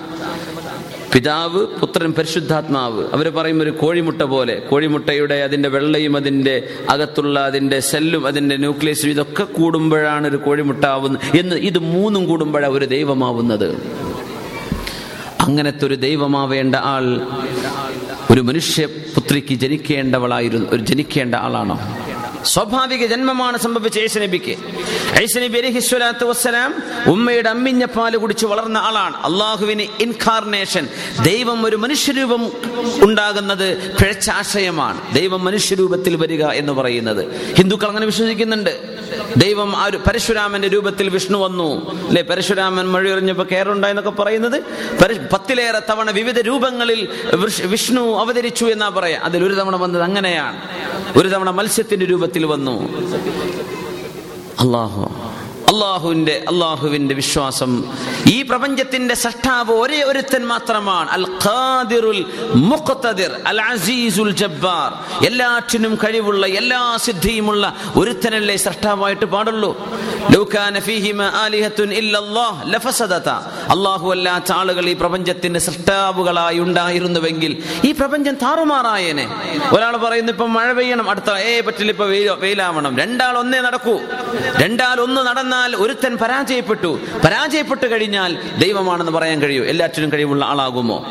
പിതാവ് 1.15 1.67
പുത്രൻ 1.67 2.13
പരിശുദ്ധാത്മാവ്. 2.13 3.05
അവർ 3.13 3.29
പറയും 3.29 3.63
ഒരു 3.63 3.71
കോഴിമുട്ട 3.71 4.23
പോലെ. 4.23 4.55
കോഴിമുട്ടയുടെ 4.55 5.35
അതിന്റെ 5.35 5.69
വെള്ളയും 5.69 6.17
അതിന്റെ 6.17 6.69
അകത്തുള്ള 6.91 7.41
അതിന്റെ 7.41 7.81
സെല്ലും 7.81 8.27
അതിന്റെ 8.27 8.57
ന്യൂക്ലിയസും 8.57 9.11
ഇതൊക്കെ 9.11 9.45
കൂടുമ്പോഴാണ് 9.45 10.29
ഒരു 10.29 10.37
കോഴിമുട്ട 10.37 10.85
ആവുന്നത് 10.85 11.37
എന്ന് 11.37 11.57
ഇത് 11.57 11.79
മൂന്നും 11.79 12.27
കൂടുമ്പോഴാണ് 12.27 12.73
ഒരു 12.73 12.85
ദൈവമാവുന്നത്. 12.85 13.69
അങ്ങനത്തെ 15.41 15.87
ഒരു 15.87 15.95
ദൈവമാവേണ്ട 15.95 16.75
ആൾ 16.75 17.21
ഒരു 18.31 18.41
മനുഷ്യ 18.41 18.87
പുത്രിക്ക് 18.87 19.55
ജനിക്കേണ്ടവളായിരുന്നു 19.55 20.67
ഒരു 20.71 20.83
ജനിക്കേണ്ട 20.83 21.35
ആളാണോ? 21.35 21.81
സ്വാഭാവിക 22.45 23.07
ജന്മമാണ് 23.07 23.59
സംഭവിച്ച 23.59 23.99
ഏശനബിക്ക് 23.99 24.57
ഐശനബി 25.23 25.59
അലി 25.59 25.81
സ്വലാത്തു 25.81 26.25
വസ്സലാം 26.25 26.83
ഉമ്മയുടെ 27.07 27.49
അമ്മിഞ്ഞ 27.49 27.85
പാൽ 27.85 28.17
കുടിച്ച് 28.17 28.47
വളർന്ന 28.47 28.79
ആളാണ്. 28.79 29.17
അള്ളാഹുവിന് 29.17 29.83
ഇൻകാർണേഷൻ 29.83 30.89
ദൈവം 31.23 31.67
ഒരു 31.67 31.77
മനുഷ്യരൂപം 31.77 32.53
ഉണ്ടാകുന്നത് 33.03 33.93
പിഴച്ച 33.93 34.31
ആശയമാണ് 34.31 35.15
ദൈവം 35.15 35.45
മനുഷ്യരൂപത്തിൽ 35.45 36.17
വരിക 36.17 36.45
എന്ന് 36.45 36.73
പറയുന്നത്. 36.73 37.55
ഹിന്ദുക്കൾ 37.55 37.87
അങ്ങനെ 37.87 38.07
വിശ്വസിക്കുന്നുണ്ട്. 38.07 38.95
ദൈവം 39.37 39.77
ആ 39.77 39.85
ഒരു 39.85 39.97
പരശുരാമന്റെ 39.97 40.69
രൂപത്തിൽ 40.69 41.09
വിഷ്ണു 41.09 41.39
വന്നു. 41.39 41.91
അല്ലെ? 42.07 42.23
പരശുരാമൻ 42.23 42.87
മഴയെറിഞ്ഞപ്പോ 42.89 43.45
കയറുണ്ടായെന്നൊക്കെ 43.53 44.11
പറയുന്നത്. 44.11 44.63
പത്തിലേറെ 45.33 45.83
തവണ 45.91 46.11
വിവിധ 46.11 46.41
രൂപങ്ങളിൽ 46.41 47.09
വിഷ്ണു 47.65 48.19
അവതരിച്ചു 48.19 48.65
എന്നാ 48.65 48.89
പറയാ. 48.89 49.21
അതിൽ 49.25 49.45
ഒരു 49.45 49.55
തവണ 49.55 49.77
വന്നത് 49.77 50.03
അങ്ങനെയാണ്. 50.03 50.61
ഒരു 51.19 51.29
തവണ 51.29 51.51
മത്സ്യത്തിന്റെ 51.51 52.07
രൂപത്തിൽ 52.07 52.34
വന്നു. 52.43 52.75
അള്ളാഹു 54.61 55.34
അള്ളാഹുവിന്റെ 55.75 56.45
അള്ളാഹുവിന്റെ 56.49 57.15
വിശ്വാസം. 57.15 57.85
ഈ 58.27 58.43
പ്രപഞ്ചത്തിന്റെ 58.43 59.15
സഷ്ടാവ് 59.15 59.73
ഒരേ 59.73 60.03
ഒരുത്തൻ 60.03 60.47
മാത്രമാണ്. 60.47 61.11
അൽ 61.11 61.27
ഖാദിറുൽ 61.45 62.25
മുഖ്തദിർ 62.55 63.31
അൽ 63.47 63.61
അസീസുൽ 63.63 64.31
ജബ്ബാർ. 64.31 64.91
എല്ലാറ്റിനും 65.27 65.99
കഴിവുള്ള 66.05 66.47
എല്ലാ 66.47 66.97
സിദ്ധിയുമുള്ള 66.97 67.77
ഒരുത്തനല്ലേ 67.97 68.57
സഷ്ടാവായിട്ട് 68.57 69.25
പാടുള്ളൂ. 69.25 69.73
അള്ളാഹു 73.71 74.11
അല്ലാത്ത 74.11 74.53
ആളുകൾ 74.53 74.85
ഈ 74.87 74.93
പ്രപഞ്ചത്തിന്റെ 74.93 75.61
സൃഷ്ടാവുകളായി 75.61 76.59
ഉണ്ടായിരുന്നുവെങ്കിൽ 76.59 77.53
ഈ 77.85 77.93
പ്രപഞ്ചം 77.93 78.35
താറുമാറായേനെ. 78.35 79.27
ഒരാൾ 79.73 79.97
പറയുന്നു 79.97 80.33
ഇപ്പൊ 80.33 80.47
മഴ 80.47 80.73
പെയ്യണം 80.73 81.11
അടുത്ത 81.11 81.31
ഏ 81.31 81.61
പറ്റില്ല 81.61 81.93
ഇപ്പൊ 81.93 82.05
വെയിലാവണം. 82.05 82.99
രണ്ടാൾ 82.99 83.39
ഒന്നേ 83.39 83.61
നടക്കൂ. 83.61 84.01
രണ്ടാൾ 84.59 85.01
ഒന്ന് 85.01 85.21
നടന്നാൽ 85.21 85.64
ഒരുത്തൻ 85.73 86.17
പരാജയപ്പെട്ടു. 86.17 87.01
പരാജയപ്പെട്ടു 87.25 87.87
കഴിഞ്ഞാൽ 87.87 88.39
ദൈവമാണെന്ന് 88.59 89.13
പറയാൻ 89.13 89.43
കഴിയൂ. 89.43 89.65
എല്ലാറ്റിനും 89.65 90.13
കഴിവുള്ള 90.13 90.45
ആളാകുമോ? 90.45 91.05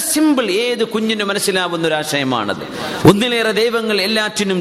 സിമ്പിൾ 0.00 0.46
ഏത് 0.50 0.84
കുഞ്ഞിനും 0.84 1.28
മനസ്സിലാവുന്ന 1.28 1.88
ഒരു 1.88 1.94
ആശയമാണത്. 1.94 2.64
ഒന്നിലേറെ 3.08 3.52
ദൈവങ്ങൾ 3.52 4.00
എല്ലാറ്റിനും 4.00 4.58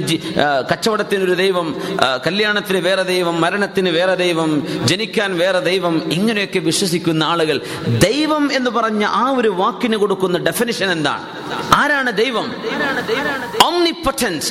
കച്ചവടത്തിനൊരു 0.71 1.33
ദൈവം 1.33 1.67
കല്യാണത്തിന് 2.27 2.77
വേറെ 2.77 3.03
ദൈവം 3.03 3.41
മരണത്തിന് 3.41 3.89
വേറെ 3.89 4.15
ദൈവം 4.15 4.49
ജനിക്കാൻ 4.85 5.37
വേറെ 5.37 5.59
ദൈവം 5.59 5.95
ഇങ്ങനെയൊക്കെ 6.13 6.59
വിശ്വസിക്കുന്ന 6.59 7.23
ആളുകൾ. 7.23 7.57
ദൈവം 7.87 8.53
എന്ന് 8.53 8.71
പറഞ്ഞ 8.71 9.05
ആ 9.05 9.23
ഒരു 9.37 9.49
വാക്കിന് 9.49 9.97
കൊടുക്കുന്ന 9.97 10.37
ഡെഫിനിഷൻ 10.37 10.91
എന്താണ്? 10.91 11.23
ആരാണ് 11.73 12.11
ദൈവം? 12.13 12.47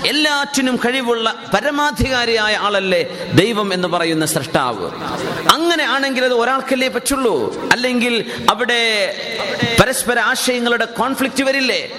എല്ലാറ്റിനും 0.07 0.76
കഴിവുള്ള 0.76 1.34
പരമാധികാരിയായ 1.55 2.55
ആളല്ലേ 2.57 3.03
ദൈവം 3.34 3.68
എന്ന് 3.74 3.89
പറയുന്ന 3.89 4.26
സൃഷ്ടാവ് 4.26 4.86
അങ്ങനെ 5.53 5.84
ആണെങ്കിൽ 5.84 6.24
അത് 6.24 6.34
ഒരാൾക്കല്ലേ 6.34 6.89
പറ്റുള്ളൂ. 6.89 7.36
അല്ലെങ്കിൽ 7.72 8.14
അവിടെ 8.51 8.80
പരസ്പര 9.80 10.18
ആശയങ്ങളുടെ 10.18 10.78
കോൺഫ്ലിക്റ്റ് 10.85 11.45
വരില്ലേ? 11.45 11.91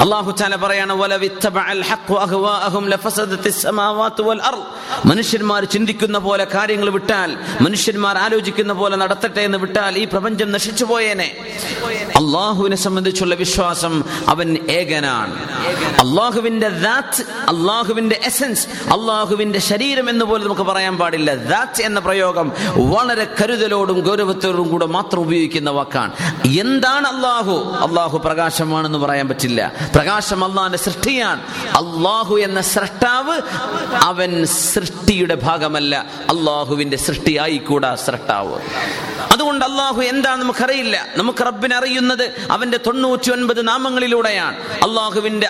അള്ളാഹു 0.00 0.30
ചാല 0.30 0.56
പറയാണ് 0.56 0.92
"വലവ് 0.92 1.24
ഇത്തബഅൽ 1.24 1.82
ഹഖ്ഖു 1.82 2.14
അഹ്വാഅഹും 2.14 2.88
ലഫസദത്തിസ് 2.88 3.62
സമാവാതു 3.62 4.22
വൽ 4.22 4.40
മനുഷ്യന്മാർ 5.04 5.64
ചിന്തിക്കുന്ന 5.64 6.18
പോലെ 6.18 6.46
കാര്യങ്ങൾ 6.54 6.90
വിട്ടാൽ 6.90 7.38
മനുഷ്യന്മാർ 7.60 8.18
ആലോചിക്കുന്ന 8.18 8.72
പോലെ 8.72 8.96
നടത്തട്ടെ 8.96 9.40
എന്ന് 9.40 9.58
വിട്ടാൽ 9.58 9.98
ഈ 9.98 10.04
പ്രപഞ്ചം 10.04 10.52
നശിച്ചു 10.52 10.84
പോയേനെ. 10.84 11.36
അള്ളാഹുവിനെ 12.16 12.76
സംബന്ധിച്ചുള്ള 12.76 13.34
വിശ്വാസം 13.34 14.04
അവൻ 14.28 14.58
ഏകനാണ്. 14.70 15.34
അള്ളാഹുവിന്റെ 16.00 16.66
അള്ളാഹുവിന്റെ 17.48 18.20
എസൻസ് 18.24 18.66
അള്ളാഹുവിന്റെ 18.68 19.58
ശരീരം 19.58 20.10
എന്ന് 20.10 20.24
പോലെ 20.24 20.44
നമുക്ക് 20.44 20.62
പറയാൻ 20.62 20.96
പാടില്ല. 20.96 21.34
ദാറ്റ് 21.34 21.82
എന്ന 21.82 22.00
പ്രയോഗം 22.00 22.52
വളരെ 22.76 23.26
കരുതലോടും 23.42 24.00
ഗൗരവത്തോടും 24.00 24.68
കൂടെ 24.68 24.86
മാത്രം 24.86 25.20
ഉപയോഗിക്കുന്ന 25.20 25.70
വാക്കാണ്. 25.70 26.12
എന്താണ് 26.60 27.06
അള്ളാഹു 27.06 27.77
അള്ളാഹു 27.78 28.18
പ്രകാശമാണെന്ന് 28.18 28.98
പറയാൻ 28.98 29.28
പറ്റില്ല. 29.28 29.72
പ്രകാശം 29.94 30.44
അള്ളാഹിന്റെ 30.44 30.78
സൃഷ്ടിയാണ്. 30.78 31.40
അള്ളാഹു 31.66 32.36
എന്ന 32.36 32.60
സൃഷ്ടാവ് 32.60 33.40
അവൻ 34.02 34.46
സൃഷ്ടിയുടെ 34.46 35.34
ഭാഗമല്ല. 35.34 36.06
അള്ളാഹുവിന്റെ 36.28 36.96
സൃഷ്ടിയായിക്കൂടാ 36.96 37.94
സൃഷ്ടാവ്. 37.94 38.60
അതുകൊണ്ട് 39.32 39.64
അള്ളാഹു 39.64 40.00
എന്താണ് 40.00 40.42
നമുക്കറിയില്ല. 40.42 41.06
നമുക്ക് 41.16 41.46
റബ്ബിനെ 41.46 41.76
അറിയുന്നത് 41.76 42.46
അവന്റെ 42.50 42.76
തൊണ്ണൂറ്റി 42.76 43.30
ഒൻപത് 43.30 43.68
നാമങ്ങളിലൂടെയാണ്. 43.68 44.56
അള്ളാഹുവിന്റെ 44.56 45.48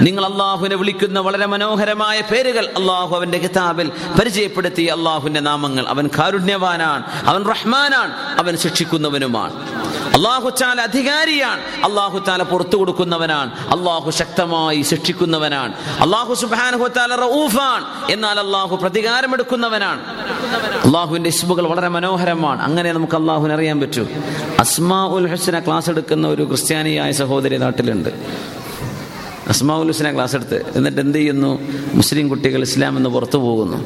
നിങ്ങൾ 0.00 0.26
അള്ളാഹുവിനെ 0.26 0.76
വിളിക്കുന്ന 0.76 1.20
വളരെ 1.20 1.46
മനോഹരമായ 1.46 2.20
പേരുകൾ 2.20 2.66
അള്ളാഹു 2.66 3.16
അവന്റെ 3.16 3.38
കിതാബിൽ 3.38 3.92
പരിചയപ്പെടുത്തി 4.20 4.82
അള്ളാഹുവിന്റെ 4.82 5.40
നാമങ്ങൾ. 5.40 5.88
അവൻ 5.88 6.10
കാരുണ്യവാനാണ്. 6.18 7.28
അവൻ 7.28 7.44
റഹ്മാനാണ് 7.84 8.38
അവൻ 8.38 8.56
ശിക്ഷിക്കുന്നവനുമാണ്. 8.56 9.52
അള്ളാഹു 10.16 10.50
ചാല 10.50 10.80
അധികാരിയാണ്. 10.80 11.60
അള്ളാഹു 11.84 12.18
ചാല 12.18 12.42
പുറത്തു 12.42 12.76
കൊടുക്കുന്നവനാണ്. 12.76 13.50
അള്ളാഹു 13.68 14.10
ശക്തമായി 14.10 14.82
ശിക്ഷിക്കുന്നവനാണ്. 14.82 15.72
അള്ളാഹു 16.00 16.34
സുബാനഹു 16.34 16.84
റഊഫാണ്. 17.16 18.12
എന്നാൽ 18.12 18.40
അള്ളാഹു 18.40 18.76
പ്രതികാരമെടുക്കുന്നവനാണ്. 18.76 20.00
അള്ളാഹുവിന്റെ 20.86 21.28
ഇസ്മുകൾ 21.28 21.66
വളരെ 21.66 21.88
മനോഹരമാണ്. 21.88 22.62
അങ്ങനെ 22.62 22.92
നമുക്ക് 22.92 23.16
അള്ളാഹുവിനെ 23.16 23.54
അറിയാൻ 23.54 23.80
പറ്റൂ. 23.80 24.06
അസ്മാ 24.58 25.06
ഉൽ 25.06 25.28
ഹസന 25.28 25.60
ക്ലാസ് 25.60 25.90
എടുക്കുന്ന 25.90 26.28
ഒരു 26.28 26.44
ക്രിസ്ത്യാനിയായ 26.44 27.12
സഹോദരി 27.12 27.56
നാട്ടിലുണ്ട്. 27.56 28.08
അസ്മാ 29.48 29.76
ഉൽ 29.76 29.86
ഹുസ്ന 29.86 30.14
ക്ലാസ് 30.14 30.34
എടുത്ത്. 30.34 30.58
എന്നിട്ട് 30.76 31.00
എന്ത് 31.00 31.18
ചെയ്യുന്നു? 31.18 31.58
മുസ്ലിം 31.94 32.28
കുട്ടികൾ 32.28 32.62
ഇസ്ലാം 32.62 32.96
എന്ന് 32.96 33.10
പുറത്തു 33.10 33.38
പോകുന്നു. 33.38 33.78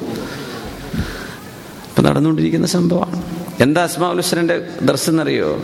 ഇപ്പൊ 1.89 2.03
നടന്നുകൊണ്ടിരിക്കുന്ന 2.03 2.67
സംഭവമാണ്. 2.67 3.38
എന്താ 3.61 3.83
അസ്മാ 3.83 4.11
ഉൽ 4.11 4.17
ഹുസ്നന്റെ 4.17 4.67
ദർശനം 4.83 5.13
എന്നറിയോ 5.13 5.63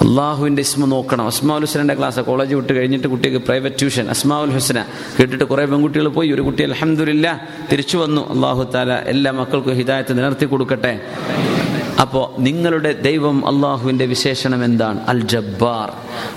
അള്ളാഹുവിന്റെ 0.00 0.60
ഇസ്മ 0.60 0.84
നോക്കണം. 0.84 1.26
അസ്മാഉൽ 1.26 1.60
ഹുസ്നന്റെ 1.60 1.94
ക്ലാസ് 1.94 2.20
കോളേജ് 2.20 2.54
വിട്ട് 2.54 2.72
കഴിഞ്ഞിട്ട് 2.72 3.08
കുട്ടിക്ക് 3.08 3.36
പ്രൈവറ്റ് 3.36 3.76
ട്യൂഷൻ. 3.78 4.10
അസ്മാഉൽ 4.10 4.50
ഹുസ്ന 4.50 4.84
കേട്ടിട്ട് 5.18 5.44
കുറേ 5.44 5.64
പെൺകുട്ടികൾ 5.64 6.08
പോയി. 6.08 6.32
ഒരു 6.32 6.42
കുട്ടി 6.42 6.62
അലഹമില്ല 6.62 7.48
തിരിച്ചു 7.72 7.98
വന്നു. 7.98 8.34
അള്ളാഹു 8.34 8.62
താല 8.74 8.92
എല്ലാ 8.92 9.30
മക്കൾക്കും 9.30 9.74
ഹിദായത്ത് 9.74 10.18
നിലർത്തി 10.18 10.46
കൊടുക്കട്ടെ. 10.46 11.00
അപ്പോൾ 12.00 12.40
നിങ്ങളുടെ 12.40 12.92
ദൈവം 12.92 13.46
അള്ളാഹുവിന്റെ 13.46 14.06
വിശേഷണം 14.06 14.64
എന്താണ്? 14.64 15.06
അൽ 15.06 15.20
ജബ്ബാർ 15.20 15.92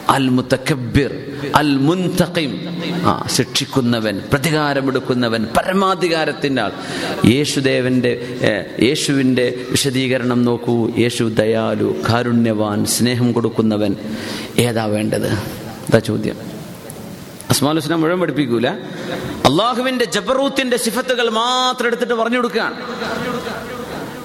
അൽ 0.09 0.30
മുത്തക്കബിർ 0.30 1.11
അൽ 1.55 1.78
മുൻതഖിം 1.78 2.51
ആ 3.05 3.28
ശിക്ഷിക്കുന്നവൻ 3.28 4.22
പ്രതികാരമെടുക്കുന്നവൻ 4.32 5.47
പരമാധികാരത്തിന്റെ 5.57 6.61
ആൾ. 6.61 6.72
യേശുദേവന്റെ 7.26 8.14
യേശുവിന്റെ 8.82 9.66
വിശദീകരണം 9.72 10.43
നോക്കൂ. 10.43 10.89
യേശു 10.97 11.24
ദയാലു 11.24 11.95
കാരുണ്യവാൻ 12.09 12.86
സ്നേഹം 12.86 13.32
കൊടുക്കുന്നവൻ. 13.32 13.95
ഏതാ 14.57 14.86
വേണ്ടത്? 14.86 15.28
അതാ 15.28 15.99
ചോദ്യം. 15.99 16.36
ഹുസ്ന 17.49 17.95
മുഴുവൻ 17.95 18.20
പഠിപ്പിക്കൂല? 18.20 18.68
അള്ളാഹുവിന്റെ 19.47 20.05
ജബറൂത്തിന്റെ 20.05 20.78
സിഫത്തുകൾ 20.78 21.30
മാത്രം 21.30 21.88
എടുത്തിട്ട് 21.88 22.14
പറഞ്ഞു 22.14 22.38
കൊടുക്കുകയാണ്. 22.38 22.78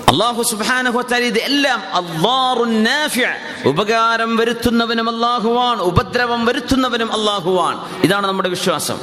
അള്ളാഹു 0.09 0.42
സുബാനഹുത്താൽ 0.42 1.22
ഇത് 1.22 1.38
എല്ലാം 1.38 1.82
അള്ളാറുനാഫിയ 1.94 3.28
ഉപകാരം 3.66 4.36
വരുത്തുന്നവനും 4.36 5.09
അള്ളാഹുവാൻ 5.14 5.78
ഉപദ്രവം 5.78 6.44
വരുത്തുന്നവനും 6.44 7.12
അള്ളാഹുവാൻ 7.12 7.78
ഇതാണ് 8.02 8.26
നമ്മുടെ 8.26 8.48
വിശ്വാസം. 8.48 8.98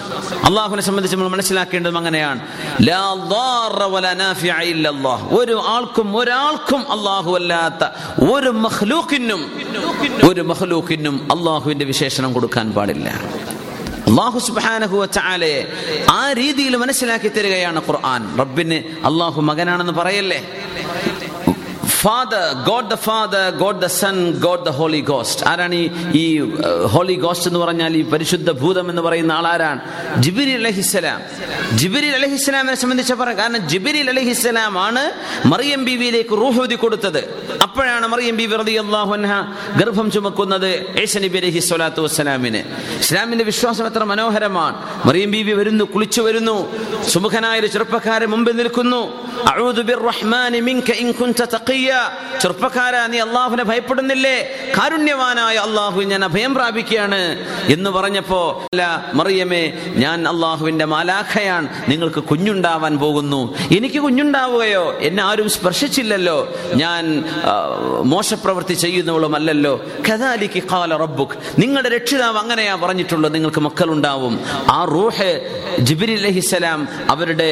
അള്ളാഹുവിനെ 0.45 0.81
സംബന്ധിച്ച് 0.81 1.17
നമ്മൾ 1.17 1.29
മനസ്സിലാക്കേണ്ടതും 1.29 1.97
അങ്ങനെയാണ്. 1.97 2.39
ഒരു 5.31 5.61
ആൾക്കും 5.65 6.17
ഒരാൾക്കും 6.17 6.91
അള്ളാഹു 6.91 7.35
അല്ലാത്ത 7.35 7.83
ഒരു 8.31 8.49
മഹ്ലൂഖിനും 8.49 9.51
ഒരു 10.29 10.41
മഹ്ലൂഖിനും 10.41 11.27
അള്ളാഹുവിന്റെ 11.37 11.85
വിശേഷണം 11.85 12.33
കൊടുക്കാൻ 12.33 12.71
പാടില്ല. 12.71 13.21
അള്ളാഹു 14.07 14.39
സുബാനഹു 14.39 15.05
ചാലയെ 15.05 15.61
ആ 16.11 16.31
രീതിയിൽ 16.31 16.75
മനസ്സിലാക്കി 16.75 17.27
തരികയാണ് 17.27 17.81
ഖുർആൻ. 17.87 18.37
റബ്ബിന് 18.39 18.77
അള്ളാഹു 19.05 19.41
മകനാണെന്ന് 19.41 19.93
പറയല്ലേ? 19.93 20.39
Father 22.03 22.45
God 22.69 22.89
the 22.93 22.95
father 23.05 23.45
God 23.63 23.79
the 23.83 23.87
son 24.01 24.15
God 24.45 24.63
the 24.67 24.71
holy 24.79 25.01
ghost 25.11 25.41
ആരാണ് 25.51 25.75
ഈ 25.81 25.85
ഈ 26.21 26.25
ഹോളി 26.93 27.15
ഗോസ്റ്റ് 27.23 27.47
എന്ന് 27.49 27.59
പറഞ്ഞാൽ 27.59 27.93
ഈ 28.01 28.03
പരിശുദ്ധ 28.13 28.49
ഭൂതം 28.61 28.85
എന്ന് 28.91 29.01
പറയുന്ന 29.01 29.31
ആളാരാണ്? 29.39 29.79
ജിബിരി 30.23 30.53
അലഹിസ്സലാം 30.61 31.19
ജിബിരി 31.79 32.09
അലഹിസ്സലാമിനെ 32.19 32.75
സംബന്ധിച്ച് 32.83 33.13
പറയാം 33.21 33.37
കാരണം 33.41 33.61
ജിബിരി 33.71 34.01
അലഹിസ്സലാം 34.13 34.73
ആണ് 34.87 35.03
മറിയം 35.51 35.81
ബീവിയിലേക്ക് 35.85 36.35
റൂഹൂതി 36.43 36.75
കൊടുത്തത്. 36.83 37.21
അപ്പോഴാണ് 37.67 38.05
മറിയം 38.13 38.37
ബീവി 38.37 38.55
റതി 38.61 38.75
അള്ളാഹുൻഹ 38.85 39.31
ഗർഭം 39.79 40.07
ചുമക്കുന്നത് 40.15 40.69
ഏശനബി 41.03 41.37
അലഹി 41.43 41.59
സ്വലാത്തു 41.69 42.01
വസ്സലാമിന്. 42.05 42.61
ഇസ്ലാമിന്റെ 43.03 43.45
വിശ്വാസം 43.51 43.85
എത്ര 43.91 44.03
മനോഹരമാണ്. 44.13 44.77
മറിയം 45.07 45.31
ബീവി 45.35 45.53
വരുന്നു 45.61 45.83
കുളിച്ചു 45.93 46.21
വരുന്നു 46.27 46.57
സുമുഖനായ 47.13 47.59
ഒരു 47.59 47.67
ചെറുപ്പക്കാരൻ 47.75 48.29
മുമ്പിൽ 48.35 48.55
നിൽക്കുന്നു. 48.61 49.01
അഊദു 49.51 49.81
റഹ്മാൻ 50.09 50.53
മിൻക 50.69 50.89
ഇൻ 51.03 51.09
കുൻത 51.21 51.41
തഖിയ 51.55 51.84
ചെറുപ്പക്കാരാ 52.41 53.07
നീ 53.07 53.19
അള്ളാഹുവിനെ 53.19 53.63
ഭയപ്പെടുന്നില്ലേ? 53.63 54.37
കാരുണ്യവാനായ 54.77 55.55
അള്ളാഹു 55.55 56.01
ഞാൻ 56.01 56.23
അഭയം 56.25 56.53
പ്രാപിക്കുകയാണ് 56.55 57.21
എന്ന് 57.73 57.89
പറഞ്ഞപ്പോ 57.89 58.63
അല്ല 58.63 59.11
മറിയമേ 59.13 59.63
ഞാൻ 60.03 60.27
അള്ളാഹുവിന്റെ 60.27 60.85
മാലാഖയാണ്. 60.85 61.67
നിങ്ങൾക്ക് 61.87 62.23
കുഞ്ഞുണ്ടാവാൻ 62.23 62.97
പോകുന്നു. 62.99 63.41
എനിക്ക് 63.77 63.99
കുഞ്ഞുണ്ടാവുകയോ? 63.99 64.83
എന്നെ 64.99 65.23
ആരും 65.23 65.49
സ്പർശിച്ചില്ലല്ലോ. 65.49 66.37
ഞാൻ 66.73 67.23
മോശപ്രവൃത്തി 68.03 68.73
ചെയ്യുന്നവളുമല്ലല്ലോ. 68.73 69.73
കഥാലിക്ക് 70.09 70.63
കാല 70.63 70.97
റബ്ബുക്ക് 70.97 71.61
നിങ്ങളുടെ 71.61 71.89
രക്ഷിതാവ് 71.89 72.37
അങ്ങനെയാ 72.37 72.75
പറഞ്ഞിട്ടുള്ളത്. 72.75 73.33
നിങ്ങൾക്ക് 73.33 73.59
മക്കളുണ്ടാവും. 73.59 74.39
ആ 74.71 74.85
റൂഹ് 74.85 75.31
ജിബിരി 75.79 76.13
അലഹിസലാം 76.13 76.87
അവരുടെ 77.09 77.49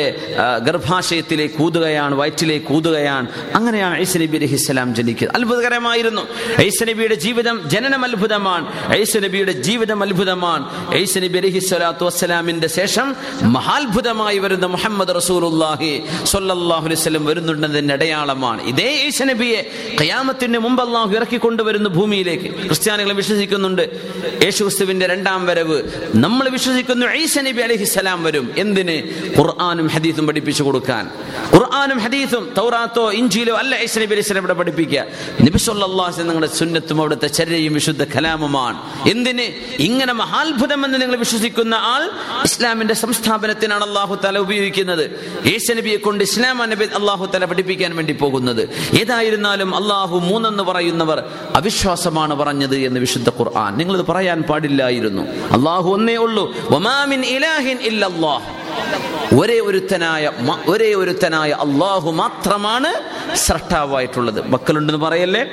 ഗർഭാശയത്തിലേക്ക് 0.64 1.62
ഊതുകയാണ് 1.64 2.16
വയറ്റിലേക്ക് 2.16 2.74
ഊതുകയാണ്. 2.74 3.28
അങ്ങനെയാണ് 3.56 3.96
ഐസ 3.98 4.18
നബി 4.26 4.38
അലഹിസ്സലാം 4.38 4.96
ജനിക്കുന്നത്. 4.96 5.36
അത്ഭുതകരമായിരുന്നു. 5.36 6.22
ഐസ 6.62 6.84
നബിയുടെ 6.84 7.16
ജീവിതം 7.16 7.62
ജനനം 7.66 8.06
അത്ഭുതമാണ്. 8.06 8.94
ഐസ 8.94 9.18
നബിയുടെ 9.18 9.52
ജീവിതം 9.52 10.04
അത്ഭുതമാണ്. 10.04 10.94
ഐസ 10.94 11.18
നബി 11.18 11.38
അലഹി 11.38 11.60
സ്വലാത്തു 11.60 12.06
വസ്സലാമിന്റെ 12.06 12.68
ശേഷം 12.68 13.16
മഹാത്ഭുതമായി 13.44 14.38
വരുന്ന 14.38 14.66
മുഹമ്മദ് 14.66 15.16
റസൂലുല്ലാഹി 15.16 16.04
സ്വല്ലല്ലാഹു 16.24 16.86
അലൈഹി 16.86 17.02
വസല്ലം 17.02 17.26
വരുന്നുണ്ടെന്നതിന്റെ 17.26 17.94
അടയാളമാണ്. 17.94 18.62
ഇതേ 18.62 19.04
ഐസ 19.06 19.24
നബിയെ 19.24 19.62
കയാമത്തിന് 20.02 20.58
മുമ്പ് 20.58 20.84
അള്ളാഹു 20.84 21.14
ഇറക്കിക്കൊണ്ടുവരുന്നു 21.14 21.90
ഭൂമിയിലേക്ക് 21.90 22.44
ക്രിസ്ത്യാനികൾ 22.44 23.14
വിശ്വസിക്കുന്നുണ്ട്. 23.14 24.00
യേശുക്രിസ്തുവിന്റെ 24.44 25.08
രണ്ടാം 25.08 25.46
വരവ്. 25.46 25.84
നമ്മൾ 26.16 26.50
വിശ്വസിക്കുന്നു 26.50 27.06
ഐസ 27.06 27.40
നബി 27.40 27.62
അലഹിസ്സലാം 27.62 28.24
വരും. 28.24 28.54
എന്തിന്? 28.58 28.98
ഖുർആാനും 29.40 29.88
ഹദീസും 29.88 30.28
പഠിപ്പിച്ചു 30.28 30.64
കൊടുക്കാൻ. 30.64 31.10
ഖുർആാനും 31.54 31.98
ഹദീസും 31.98 32.54
തൗറാത്തോ 32.58 33.12
ഇഞ്ചിയിലോ 33.12 33.56
അല്ല 33.56 33.76
ഐസ 33.76 34.00
നബി 34.00 34.13
സ്വലം 34.22 34.40
ഇവിടെ 34.40 34.54
പഠിപ്പിക്കുക. 34.54 35.06
നബി 35.42 35.52
വസല്ലം 35.56 36.28
നിങ്ങളുടെ 36.28 36.48
സുന്നത്തും 36.48 37.00
അവിടുത്തെ 37.00 37.28
ചര്യയും 37.28 37.74
വിശുദ്ധ 37.74 38.04
കലാമുമാണ്. 38.04 39.10
എന്തിന്? 39.10 39.42
ഇങ്ങനെ 39.82 40.14
മഹാത്ഭുതം 40.14 40.86
എന്ന് 40.86 41.02
നിങ്ങൾ 41.02 41.16
വിശ്വസിക്കുന്ന 41.16 41.76
ആൾ 41.76 42.10
ഇസ്ലാമിന്റെ 42.44 42.94
സംസ്ഥാപനത്തിനാണ് 42.94 43.84
അള്ളാഹു 43.84 44.20
തല 44.26 44.38
ഉപയോഗിക്കുന്നത്. 44.38 45.12
യേശു 45.46 45.74
നബിയെ 45.74 45.98
കൊണ്ട് 45.98 46.24
ഇസ്ലാം 46.24 46.58
നബി 46.58 46.86
അള്ളാഹു 46.86 47.26
തല 47.26 47.46
പഠിപ്പിക്കാൻ 47.46 47.96
വേണ്ടി 47.96 48.14
പോകുന്നത്. 48.14 48.70
ഏതായിരുന്നാലും 49.02 49.76
അള്ളാഹു 49.76 50.20
മൂന്നെന്ന് 50.20 50.64
പറയുന്നവർ 50.64 51.24
അവിശ്വാസമാണ് 51.56 52.36
പറഞ്ഞത് 52.36 52.78
എന്ന് 52.78 53.00
വിശുദ്ധ 53.00 53.30
ഖുർആൻ. 53.30 53.78
നിങ്ങളിത് 53.78 54.06
പറയാൻ 54.06 54.42
പാടില്ലായിരുന്നു. 54.42 55.22
അള്ളാഹു 55.52 55.94
ഒന്നേ 55.94 56.16
ഉള്ളൂ. 56.16 56.56
ഇലാഹിൻ 57.26 57.78
ഇല്ലല്ലാഹ്. 57.82 58.63
ഒരേ 59.40 59.60
ഒരുത്തനായ 59.60 60.32
ഒരേ 60.68 60.94
ഒരുത്തനായ 60.94 61.52
അള്ളാഹു 61.52 62.12
മാത്രമാണ് 62.12 62.90
സ്രഷ്ടാവായിട്ടുള്ളത് 63.36 64.52
മക്കളുണ്ടെന്ന് 64.52 65.06
പറയല്ലേ? 65.06 65.44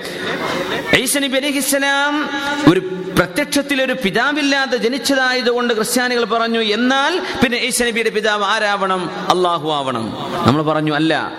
ഐസനി 0.96 1.26
നബി 1.26 1.36
അലൈഹിസ്സലാം 1.36 2.14
ഒരു 2.70 2.80
പ്രത്യക്ഷത്തിൽ 3.20 3.82
ഒരു 3.82 3.96
പിതാവില്ലാതെ 4.04 4.76
ജനിച്ചതായതുകൊണ്ട് 4.76 5.74
ക്രിസ്ത്യാനികൾ 5.74 6.24
പറഞ്ഞു 6.24 6.60
എന്നാൽ 6.60 7.22
പിന്നെ 7.44 7.58
ഈസ 7.58 7.82
നബിയുടെ 7.82 8.10
പിതാവ് 8.10 8.44
ആരാവണം? 8.44 9.10
അള്ളാഹു 9.10 9.70
ആവണം. 9.70 10.16
നമ്മൾ 10.46 10.62
പറഞ്ഞു 10.62 10.94
അല്ല. 10.94 11.32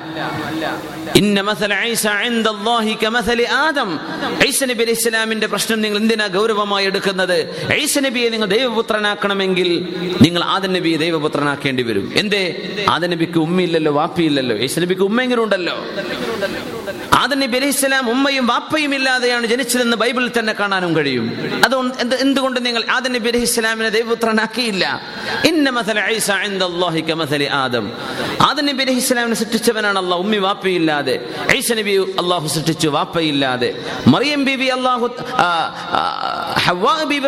നബി 4.63 4.83
ഇസ്ലാമിന്റെ 4.83 5.47
പ്രശ്നം 5.47 5.81
നിങ്ങൾ 5.81 5.97
എന്തിനാ 5.97 6.27
ഗൗരവമായി 6.27 6.85
എടുക്കുന്നത്? 6.85 7.67
ഈസ 7.75 7.99
നബിയെ 7.99 8.29
നിങ്ങൾ 8.29 8.47
ദൈവപുത്രനാക്കണമെങ്കിൽ 8.47 9.95
നിങ്ങൾ 10.21 10.43
ആദൻ 10.43 10.73
നബിയെ 10.73 10.97
ദൈവപുത്രനാക്കേണ്ടി 10.97 11.83
വരും. 11.83 12.13
എന്തേ? 12.15 12.73
ആദ 12.89 13.05
നബിക്ക് 13.05 13.39
ഉമ്മയില്ലല്ലോ 13.39 13.91
വാപ്പിയില്ലല്ലോ. 13.91 14.57
ഈസ 14.57 14.79
നബിക്ക് 14.79 15.01
ഉമ്മെങ്കിലും 15.01 15.43
ഉണ്ടല്ലോ. 15.43 15.85
ആദം 17.19 17.39
നബി 17.43 17.55
അലൈഹി 17.59 17.75
ഉമ്മയും 18.13 18.45
വാപ്പയും 18.51 18.91
ഇല്ലാതെയാണ് 18.97 19.45
ജനിച്ചതെന്ന് 19.51 19.97
ബൈബിളിൽ 20.01 20.29
തന്നെ 20.37 20.53
കാണാനും 20.59 20.91
കഴിയും. 20.97 21.25
അതുകൊണ്ട് 21.65 21.93
എന്ത് 22.03 22.15
എന്തുകൊണ്ട് 22.25 22.59
നിങ്ങൾ 22.67 22.81
ആദം 22.95 23.11
നബി 23.15 23.27
അലൈഹി 23.31 23.47
സ്വലാമിനെ 23.53 23.89
ദൈവപുത്രനാക്കിയില്ല? 23.97 24.85
ആദം. 27.63 27.85
ആദം 28.49 28.65
നബി 28.69 28.81
അലൈഹി 28.85 29.01
സ്വലാമിനെ 29.07 29.37
സൃഷ്ടിച്ചവനാണ് 29.41 29.99
അള്ളാഹ് 30.03 30.21
ഉമ്മി 30.25 30.39
വാപ്പയില്ലാതെ 30.47 31.15
ഈസ 31.57 31.69
നബി 31.81 31.93
അള്ളാഹു 32.23 32.47
സൃഷ്ടിച്ചു 32.55 32.87
വാപ്പയില്ലാതെ 32.97 33.69
മറിയം 34.13 34.41
ബിബി 34.49 34.67
അള്ളാഹു 34.77 35.05
ബീബി 37.11 37.27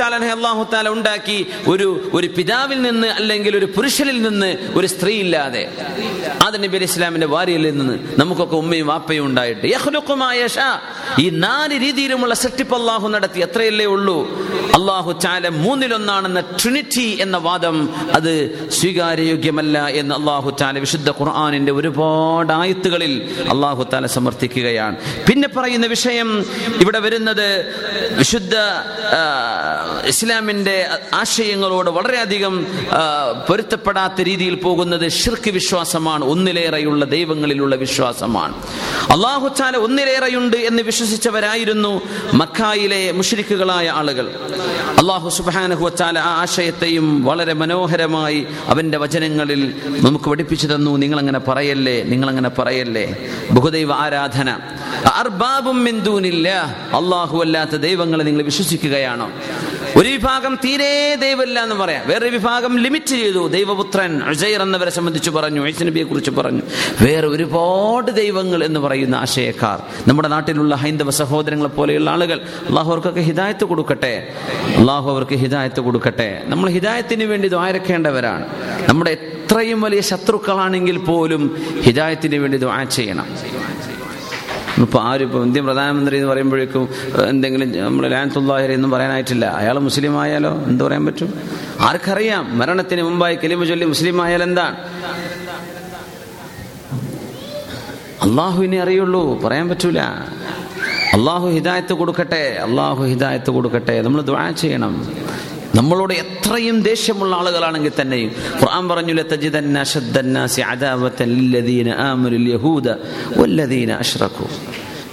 തആല 0.00 0.14
അൻഹ 0.20 0.30
അള്ളാഹു 0.38 0.62
തആല 0.74 0.88
ഉണ്ടാക്കി 0.88 1.38
ഒരു 1.66 1.88
ഒരു 2.12 2.28
പിതാവിൽ 2.36 2.78
നിന്ന് 2.88 3.08
അല്ലെങ്കിൽ 3.20 3.52
ഒരു 3.60 3.66
പുരുഷനിൽ 3.76 4.18
നിന്ന് 4.26 4.50
ഒരു 4.78 4.86
സ്ത്രീ 4.86 5.14
ഇല്ലാതെ. 5.24 5.64
ആദം 6.46 6.60
നബി 6.66 6.76
അലൈഹി 6.76 6.92
സ്വലാമിന്റെ 6.96 7.26
ഭാര്യയിൽ 7.26 7.64
നിന്ന് 7.80 7.96
നമുക്കൊക്കെ 8.22 8.56
ഉമ്മയും 8.56 8.90
യശാ. 10.32 10.80
ഈ 11.18 11.30
നാല് 11.30 11.80
രീതിയിലുമുള്ള 11.80 12.34
സെട്ടിപ്പ് 12.34 12.76
അള്ളാഹു 12.76 13.08
നടത്തി. 13.08 13.40
അത്രയല്ലേ 13.40 13.86
ഉള്ളൂ. 13.86 14.30
അള്ളാഹു 14.74 15.20
ചാല 15.20 15.48
മൂന്നിലൊന്നാണെന്ന 15.48 16.40
ട്രിനിറ്റി 16.40 17.18
എന്ന 17.20 17.36
വാദം 17.36 17.94
അത് 18.14 18.68
സ്വീകാര്യയോഗ്യമല്ല 18.70 19.86
എന്ന് 19.86 20.14
അള്ളാഹു 20.14 20.56
ചാല 20.60 20.78
വിശുദ്ധ 20.78 21.10
ഖുർആാനിന്റെ 21.10 21.72
ഒരുപാട് 21.72 22.52
ആയത്തുകളിൽ 22.52 23.44
അള്ളാഹു 23.50 23.86
താല 23.92 24.06
സമർത്ഥിക്കുകയാണ്. 24.06 24.96
പിന്നെ 25.28 25.48
പറയുന്ന 25.48 25.86
വിഷയം 25.86 26.46
ഇവിടെ 26.80 26.98
വരുന്നത് 26.98 27.74
വിശുദ്ധ 28.18 28.54
ഇസ്ലാമിന്റെ 30.06 30.86
ആശയങ്ങളോട് 31.14 31.90
വളരെയധികം 31.90 32.66
പൊരുത്തപ്പെടാത്ത 33.48 34.20
രീതിയിൽ 34.20 34.54
പോകുന്നത് 34.54 35.08
ഷിർക്ക് 35.08 35.50
വിശ്വാസമാണ്. 35.50 36.24
ഒന്നിലേറെയുള്ള 36.24 37.04
ദൈവങ്ങളിലുള്ള 37.04 37.76
വിശ്വാസമാണ്. 37.76 38.54
അള്ളാഹു 39.02 39.48
ചാല 39.48 39.76
ഒന്നിലേറെയുണ്ട് 39.76 40.56
എന്ന് 40.56 40.82
വിശ്വസിച്ചവരായിരുന്നു 40.82 42.02
മക്കായിലെ 42.34 43.12
മുഷരിക്കുകളായ 43.12 43.88
ആളുകൾ. 43.88 44.26
അള്ളാഹു 44.98 45.28
സുബാനഹു 45.28 45.88
ചാല 45.88 46.18
ആ 46.18 46.40
ആശയത്തെയും 46.40 47.24
വളരെ 47.24 47.52
മനോഹരമായി 47.52 48.46
അവന്റെ 48.66 48.98
വചനങ്ങളിൽ 48.98 49.74
നമുക്ക് 49.86 50.24
പഠിപ്പിച്ചു 50.24 50.66
തന്നു. 50.66 50.96
നിങ്ങൾ 50.96 51.18
അങ്ങനെ 51.18 51.38
പറയല്ലേ? 51.38 52.02
നിങ്ങൾ 52.02 52.28
അങ്ങനെ 52.28 52.48
പറയല്ലേ? 52.48 53.30
ബഹുദൈവ 53.50 53.92
ആരാധന. 53.92 54.50
അർബാബും. 55.14 55.84
അള്ളാഹു 56.96 57.40
അല്ലാത്ത 57.40 57.70
ദൈവങ്ങളെ 57.70 58.24
നിങ്ങൾ 58.24 58.42
വിശ്വസിക്കുകയാണോ? 58.42 59.30
ഒരു 59.96 60.08
വിഭാഗം 60.08 60.58
തീരെ 60.64 61.14
ദൈവമില്ല 61.14 61.62
എന്ന് 61.62 61.74
പറയാം. 61.74 62.08
വേറൊരു 62.08 62.30
വിഭാഗം 62.30 62.78
ലിമിറ്റ് 62.78 63.06
ചെയ്തു. 63.06 63.48
ദൈവപുത്രൻ 63.48 64.22
അജയർ 64.22 64.62
എന്നവരെ 64.62 64.90
സംബന്ധിച്ച് 64.90 65.30
പറഞ്ഞു 65.30 65.66
ഐസനബിയെ 65.66 66.04
കുറിച്ച് 66.04 66.30
പറഞ്ഞു. 66.30 66.62
വേറെ 67.02 67.26
ഒരുപാട് 67.26 68.10
ദൈവങ്ങൾ 68.10 68.64
എന്ന് 68.64 68.80
പറയുന്ന 68.80 69.14
ആശയക്കാർ 69.14 69.82
നമ്മുടെ 70.08 70.28
നാട്ടിലുള്ള 70.28 70.74
ഹൈന്ദവ 70.74 71.10
സഹോദരങ്ങളെ 71.10 71.68
പോലെയുള്ള 71.68 72.10
ആളുകൾ 72.10 72.40
അള്ളാഹു 72.68 72.88
അവർക്കൊക്കെ 72.88 73.20
ഹിദായത്ത് 73.20 73.64
കൊടുക്കട്ടെ? 73.64 74.32
അള്ളാഹു 74.76 75.10
അവർക്ക് 75.10 75.32
ഹിദായത്ത് 75.32 75.80
കൊടുക്കട്ടെ? 75.80 76.42
നമ്മൾ 76.44 76.70
ഹിദായത്തിന് 76.70 77.24
വേണ്ടി 77.24 77.48
ദ്വാരക്കേണ്ടവരാണ് 77.48 78.46
നമ്മുടെ 78.88 79.10
എത്രയും 79.10 79.80
വലിയ 79.80 80.00
ശത്രുക്കളാണെങ്കിൽ 80.00 80.98
പോലും 80.98 81.56
ഹിദായത്തിന് 81.82 82.36
വേണ്ടി 82.36 82.58
ദ്വാ 82.58 82.84
ചെയ്യണം. 82.84 83.26
ഇപ്പൊ 84.78 85.00
ആരും 85.00 85.24
ഇപ്പൊ 85.24 85.42
ഇന്ത്യൻ 85.42 85.64
പ്രധാനമന്ത്രി 85.64 86.16
എന്ന് 86.16 86.28
പറയുമ്പോഴേക്കും 86.28 86.88
എന്തെങ്കിലും 87.28 87.84
നമ്മൾ 87.84 88.08
ലാൻസുല്ലാഹിർ 88.08 88.72
എന്നും 88.72 88.90
പറയാനായിട്ടില്ല. 88.90 89.46
അയാൾ 89.46 89.78
മുസ്ലിം 89.78 90.20
ആയാലോ 90.20 90.62
എന്ത് 90.66 90.84
പറയാൻ 90.84 91.06
പറ്റും? 91.06 91.34
ആർക്കറിയാം? 91.80 92.58
മരണത്തിന് 92.58 93.02
മുമ്പായി 93.02 93.34
കലിമ 93.34 93.64
ചൊല്ലി 93.64 93.84
മുസ്ലിം 93.84 94.22
ആയാൽ 94.22 94.42
എന്താണ് 94.42 94.76
അള്ളാഹുവിനെ 98.22 98.82
അറിയുള്ളൂ. 98.82 99.40
പറയാൻ 99.42 99.68
പറ്റൂല. 99.68 100.00
അള്ളാഹു 101.14 101.48
ഹിദായത്ത് 101.48 101.92
കൊടുക്കട്ടെ. 101.92 102.58
അള്ളാഹു 102.62 103.04
ഹിദായത്ത് 103.04 103.50
കൊടുക്കട്ടെ. 103.50 104.02
നമ്മൾ 104.02 104.22
ദ്വാ 104.22 104.50
ചെയ്യണം. 104.50 105.12
നമ്മളോട് 105.76 106.12
എത്രയും 106.14 106.76
ദേഷ്യമുള്ള 106.88 107.32
ആളുകളാണെങ്കിൽ 107.40 107.92
തന്നെയും 108.00 108.30
ഖുർആൻ 108.60 108.84
പറഞ്ഞു 108.90 109.14
ലതജിദന്ന 109.18 109.78
അശദ്ദന്നാസി 109.86 110.60
അദാവത്തൻ 110.72 111.30
ലില്ലദീന 111.38 111.88
ആമനുൽ 112.08 112.46
യഹൂദ 112.54 112.88
വല്ലദീന 113.40 113.90
അഷ്റഖു. 114.04 114.46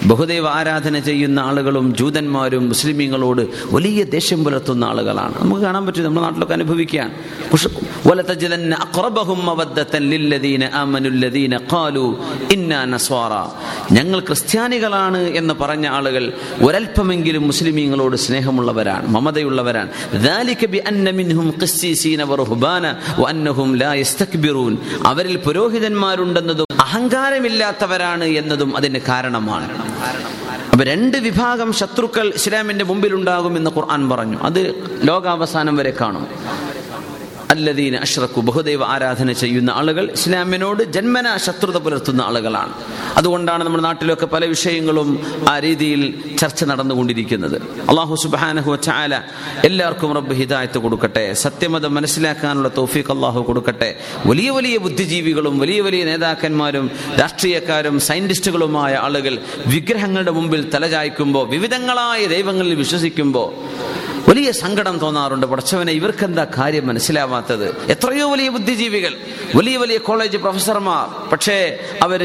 ബഹുദൈവ 0.06 0.48
ആരാധന 0.48 1.00
ചെയ്യുന്ന 1.00 1.40
ആളുകളും 1.40 1.96
ജൂതന്മാരും 1.96 2.68
മുസ്ലിമീങ്ങളോട് 2.68 3.48
വലിയ 3.72 4.04
ദേഷ്യം 4.04 4.44
പുലർത്തുന്ന 4.44 4.86
ആളുകളാണ്. 4.86 5.34
നമുക്ക് 5.42 5.62
കാണാൻ 5.62 5.86
പറ്റും 5.86 6.04
നമ്മുടെ 6.04 6.24
നാട്ടിലൊക്കെ 6.24 6.54
അനുഭവിക്കാൻ 6.54 7.12
ഞങ്ങൾ 13.92 14.20
ക്രിസ്ത്യാനികളാണ് 14.20 15.18
എന്ന് 15.18 15.54
പറഞ്ഞ 15.54 15.88
ആളുകൾ 15.88 16.34
ഒരൽപ്പമെങ്കിലും 16.62 17.48
മുസ്ലിമീങ്ങളോട് 17.48 18.16
സ്നേഹമുള്ളവരാണ് 18.16 19.08
മമതയുള്ളവരാണ്. 19.08 19.90
അവരിൽ 25.06 25.38
പുരോഹിതന്മാരുണ്ടെന്നതും 25.38 26.66
അഹങ്കാരമില്ലാത്തവരാണ് 26.80 28.24
എന്നതും 28.24 28.78
അതിന് 28.78 29.00
കാരണമാണ്. 29.08 29.91
അപ്പൊ 30.72 30.84
രണ്ട് 30.84 31.18
വിഭാഗം 31.18 31.74
ശത്രുക്കൾ 31.74 32.28
ഇസ്ലാമിന്റെ 32.36 32.86
മുമ്പിൽ 32.86 33.14
ഉണ്ടാകുമെന്ന് 33.16 33.72
ഖുർആൻ 33.72 34.10
പറഞ്ഞു. 34.10 34.38
അത് 34.38 34.62
ലോകാവസാനം 35.04 35.76
വരെ 35.78 35.94
കാണും. 36.02 36.28
അല്ലദീന 37.52 37.96
അഷ്റഖു 37.96 38.42
ബഹുദൈവ 38.42 38.84
ആരാധന 38.84 39.32
ചെയ്യുന്ന 39.32 39.70
ആളുകൾ 39.70 40.12
ഇസ്ലാമിനോട് 40.12 40.84
ജന്മന 40.84 41.38
ശത്രുത 41.38 41.78
പുലർത്തുന്ന 41.78 42.22
ആളുകളാണ്. 42.22 42.74
അതുകൊണ്ടാണ് 43.18 43.64
നമ്മുടെ 43.64 43.84
നാട്ടിലൊക്കെ 43.84 44.26
പല 44.26 44.46
വിഷയങ്ങളും 44.46 45.10
ആ 45.50 45.60
രീതിയിൽ 45.60 46.02
ചർച്ച 46.38 46.64
നടന്നുകൊണ്ടിരിക്കുന്നത്. 46.64 47.58
അള്ളാഹു 47.90 48.16
സുബാനഹു 48.16 48.76
ചാല 48.76 49.22
എല്ലാവർക്കും 49.66 50.14
റബ്ബ് 50.14 50.34
ഹിദായത്ത് 50.34 50.78
കൊടുക്കട്ടെ 50.78 51.34
സത്യമതം 51.34 51.94
മനസ്സിലാക്കാനുള്ള 51.96 52.72
തോഫീഖ് 52.78 53.12
അള്ളാഹു 53.12 53.42
കൊടുക്കട്ടെ. 53.42 53.90
വലിയ 54.26 54.50
വലിയ 54.52 54.78
ബുദ്ധിജീവികളും 54.78 55.60
വലിയ 55.60 55.82
വലിയ 55.82 56.04
നേതാക്കന്മാരും 56.04 56.92
രാഷ്ട്രീയക്കാരും 57.20 58.00
സയന്റിസ്റ്റുകളുമായ 58.00 58.96
ആളുകൾ 58.96 59.38
വിഗ്രഹങ്ങളുടെ 59.68 60.32
മുമ്പിൽ 60.32 60.70
തലചായ്ക്കുമ്പോൾ 60.76 61.48
വിവിധങ്ങളായ 61.50 62.26
ദൈവങ്ങളിൽ 62.26 62.76
വിശ്വസിക്കുമ്പോൾ 62.76 63.50
വലിയ 64.30 64.52
സങ്കടം 64.52 64.98
തോന്നാറുണ്ട്. 64.98 65.48
പടച്ചവനെ 65.48 65.94
ഇവർക്കെന്താ 65.94 66.46
കാര്യം 66.58 66.88
മനസ്സിലാവാത്തത്? 66.88 67.68
എത്രയോ 67.92 68.32
വലിയ 68.32 68.50
ബുദ്ധിജീവികൾ 68.50 69.14
വലിയ 69.56 69.78
വലിയ 69.78 69.98
കോളേജ് 69.98 70.38
പ്രൊഫസർമാർ. 70.38 71.30
പക്ഷേ 71.30 71.58
അവർ 72.02 72.22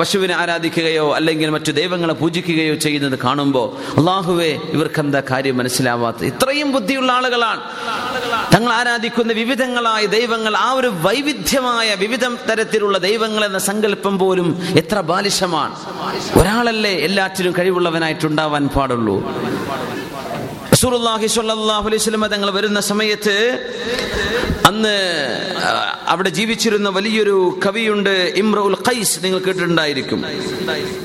പശുവിനെ 0.00 0.34
ആരാധിക്കുകയോ 0.34 1.14
അല്ലെങ്കിൽ 1.14 1.50
മറ്റു 1.50 1.72
ദൈവങ്ങളെ 1.72 2.14
പൂജിക്കുകയോ 2.14 2.74
ചെയ്യുന്നത് 2.74 3.18
കാണുമ്പോൾ 3.24 3.66
അള്ളാഹുവെ 3.98 4.50
ഇവർക്കെന്താ 4.76 5.22
കാര്യം 5.30 5.56
മനസ്സിലാവാത്തത്? 5.56 6.26
ഇത്രയും 6.26 6.72
ബുദ്ധിയുള്ള 6.72 7.12
ആളുകളാണ്. 7.12 7.60
തങ്ങൾ 8.54 8.72
ആരാധിക്കുന്ന 8.72 9.32
വിവിധങ്ങളായ 9.32 10.06
ദൈവങ്ങൾ 10.06 10.56
ആ 10.56 10.72
ഒരു 10.72 10.86
വൈവിധ്യമായ 10.86 11.94
വിവിധ 11.94 12.24
തരത്തിലുള്ള 12.50 12.98
ദൈവങ്ങൾ 12.98 13.44
എന്ന 13.44 13.58
സങ്കല്പം 13.58 14.18
പോലും 14.18 14.48
എത്ര 14.76 15.00
ബാലിശമാണ്. 15.00 15.74
ഒരാളല്ലേ 16.38 16.94
എല്ലാറ്റിലും 17.08 17.54
കഴിവുള്ളവനായിട്ടുണ്ടാവാൻ 17.58 18.68
പാടുള്ളൂ. 18.68 19.16
റസൂലുള്ളാഹി 20.82 21.26
സ്വല്ലല്ലാഹു 21.28 21.84
അലൈഹി 21.88 22.00
വസല്ലം 22.02 22.24
തങ്ങൾ 22.26 22.48
വരുന്ന 22.50 22.80
സമയത്ത് 22.82 23.34
അന്ന് 24.66 24.98
അവിടെ 26.06 26.28
ജീവിച്ചിരുന്ന 26.28 26.88
വലിയൊരു 26.88 27.58
കവിയുണ്ട് 27.66 28.32
ഇമ്രുൽ 28.36 28.74
ഖൈസ് 28.74 29.24
നിങ്ങൾ 29.24 29.38
കേട്ടിട്ടുണ്ടായിരിക്കും. 29.38 30.24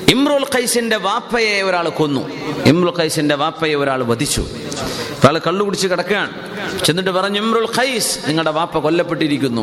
ഇമ്രുൽ 0.08 0.44
ഖൈസിന്റെ 0.54 0.96
വാപ്പയെ 0.96 1.62
ഒരാൾ 1.62 1.88
കൊന്നു. 1.88 2.28
ഇമ്രുൽ 2.66 2.92
ഖൈസിന്റെ 2.98 3.34
വാപ്പയെ 3.34 3.74
ഒരാൾ 3.74 4.02
വധിച്ചു. 4.02 4.40
ഒരാൾ 4.40 5.40
കള്ളു 5.46 5.64
കുടിച്ച് 5.64 5.88
കിടക്കുകയാണ്. 5.88 6.48
ചെന്നിട്ട് 6.84 7.10
പറഞ്ഞു 7.10 7.40
ഇമ്രുൽ 7.40 7.68
ഖൈസ് 7.78 8.18
നിങ്ങളുടെ 8.28 8.50
വാപ്പ 8.50 8.78
കൊല്ലപ്പെട്ടിരിക്കുന്നു. 8.78 9.62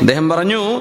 അദ്ദേഹം 0.00 0.28
പറഞ്ഞു 0.28 0.80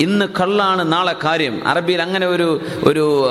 ഇന്ന് 0.00 0.24
കള്ളാണ് 0.40 0.92
നാളെ 0.92 1.14
കാര്യം. 1.24 1.68
അറബിയിൽ 1.68 2.02
അങ്ങനെ 2.02 2.26
ഒരു 2.26 2.60
ഒരു 2.84 3.26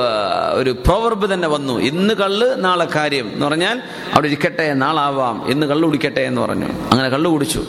ഒരു 0.54 0.72
പ്രോവർബ് 0.72 1.34
തന്നെ 1.34 1.48
വന്നു. 1.48 1.80
ഇന്ന് 1.80 2.14
കള്ള് 2.14 2.66
നാളെ 2.66 2.88
കാര്യം 2.96 3.32
എന്ന് 3.34 3.46
പറഞ്ഞാൽ 3.46 3.82
അവിടെ 4.14 4.33
ഇരിക്കട്ടെ 4.34 4.74
നാളാവാം 4.74 5.52
ഇന്ന് 5.52 5.68
കള്ളു 5.68 5.86
കുടിക്കട്ടെ 5.88 6.22
എന്ന് 6.22 6.42
പറഞ്ഞു. 6.42 6.66
അങ്ങനെ 6.66 7.10
കള്ളു 7.10 7.30
കുടിച്ചു. 7.30 7.66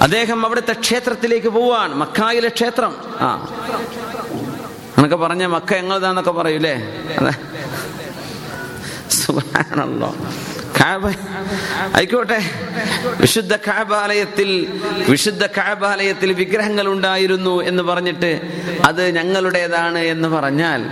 അദ്ദേഹം 0.00 0.46
അവിടുത്തെ 0.46 0.72
ക്ഷേത്രത്തിലേക്ക് 0.72 1.48
പോവാൻ 1.48 1.90
മക്കായിലെ 1.90 2.48
ക്ഷേത്രം. 2.48 2.96
ആ. 3.20 3.48
എന്നൊക്കെ 4.96 5.16
പറഞ്ഞ 5.16 5.46
മക്ക 5.46 5.74
എങ്ങനെന്നൊക്കെ 5.74 6.30
പറയൂലേ. 6.30 6.74
കാബ 10.80 11.06
ആയിക്കോട്ടെ. 11.96 12.38
വിശുദ്ധ 13.20 13.56
കാബാലയത്തിൽ 13.56 14.80
വിശുദ്ധ 15.08 15.46
കാബാലയത്തിൽ 15.46 16.32
വിഗ്രഹങ്ങൾ 16.32 16.88
ഉണ്ടായിരുന്നു 16.88 17.62
എന്ന് 17.62 17.82
പറഞ്ഞിട്ട് 17.82 18.40
അത് 18.84 19.10
ഞങ്ങളുടേതാണ് 19.10 19.98
എന്ന് 19.98 20.28
പറഞ്ഞാൽ 20.28 20.84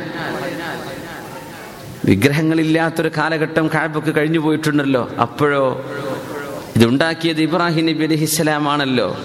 വിഗ്രഹങ്ങളില്ലാത്തൊരു 2.05 3.11
കാലഘട്ടം 3.17 3.69
കാബക്ക് 3.69 4.17
കഴിഞ്ഞു 4.17 4.39
പോയിട്ടുണ്ടല്ലോ. 4.39 5.09
അപ്പോഴോ? 5.21 5.85
ഇതുണ്ടാക്കിയത് 6.77 7.41
ഇബ്രാഹിം 7.41 7.87
നബി 7.87 8.05
അലഹിസ്സലാം 8.05 8.69
ആണല്ലോ. 8.69 9.17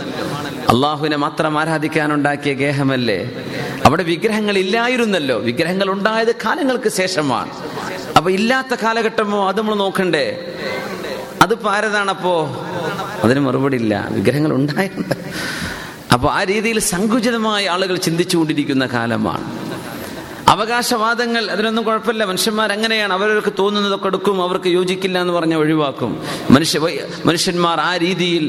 അള്ളാഹുവിനെ 0.69 1.17
മാത്രം 1.17 1.59
ആരാധിക്കാനുണ്ടാക്കിയ 1.59 2.53
ഗേഹമല്ലേ? 2.53 3.31
അവിടെ 3.85 4.03
വിഗ്രഹങ്ങൾ 4.03 4.57
ഇല്ലായിരുന്നല്ലോ 4.57 5.39
വിഗ്രഹങ്ങൾ 5.39 5.89
ഉണ്ടായത് 5.89 6.35
കാലങ്ങൾക്ക് 6.35 6.89
ശേഷമാണ്. 6.89 7.49
അപ്പൊ 8.17 8.31
ഇല്ലാത്ത 8.31 8.75
കാലഘട്ടമോ? 8.83 9.47
അത് 9.47 9.57
നമ്മൾ 9.57 9.75
നോക്കണ്ടേ. 9.75 10.53
അതിപ്പോ 11.41 11.71
ആരതാണപ്പോ? 11.71 12.65
അതിന് 13.23 13.39
മറുപടി 13.39 13.75
ഇല്ല 13.75 14.07
വിഗ്രഹങ്ങൾ 14.11 14.53
ഉണ്ടായിട്ടുണ്ട്. 14.53 15.15
അപ്പോൾ 16.13 16.33
ആ 16.33 16.43
രീതിയിൽ 16.43 16.79
സങ്കുചിതമായ 16.79 17.69
ആളുകൾ 17.69 17.95
ചിന്തിച്ചുകൊണ്ടിരിക്കുന്ന 17.95 18.85
കാലമാണ്. 18.85 19.56
അവകാശവാദങ്ങൾ 20.47 21.51
അതിനൊന്നും 21.51 21.83
കുഴപ്പമില്ല. 21.85 22.23
മനുഷ്യന്മാർ 22.23 22.71
അങ്ങനെയാണ് 22.71 23.13
അവരവർക്ക് 23.13 23.53
തോന്നുന്നതൊക്കെ 23.59 24.07
എടുക്കും 24.07 24.41
അവർക്ക് 24.43 24.67
യോജിക്കില്ല 24.67 25.21
എന്ന് 25.21 25.33
പറഞ്ഞ 25.33 25.55
ഒഴിവാക്കും. 25.55 26.11
മനുഷ്യ 26.49 26.79
മനുഷ്യന്മാർ 27.25 27.79
ആ 27.79 27.97
രീതിയിൽ 27.97 28.45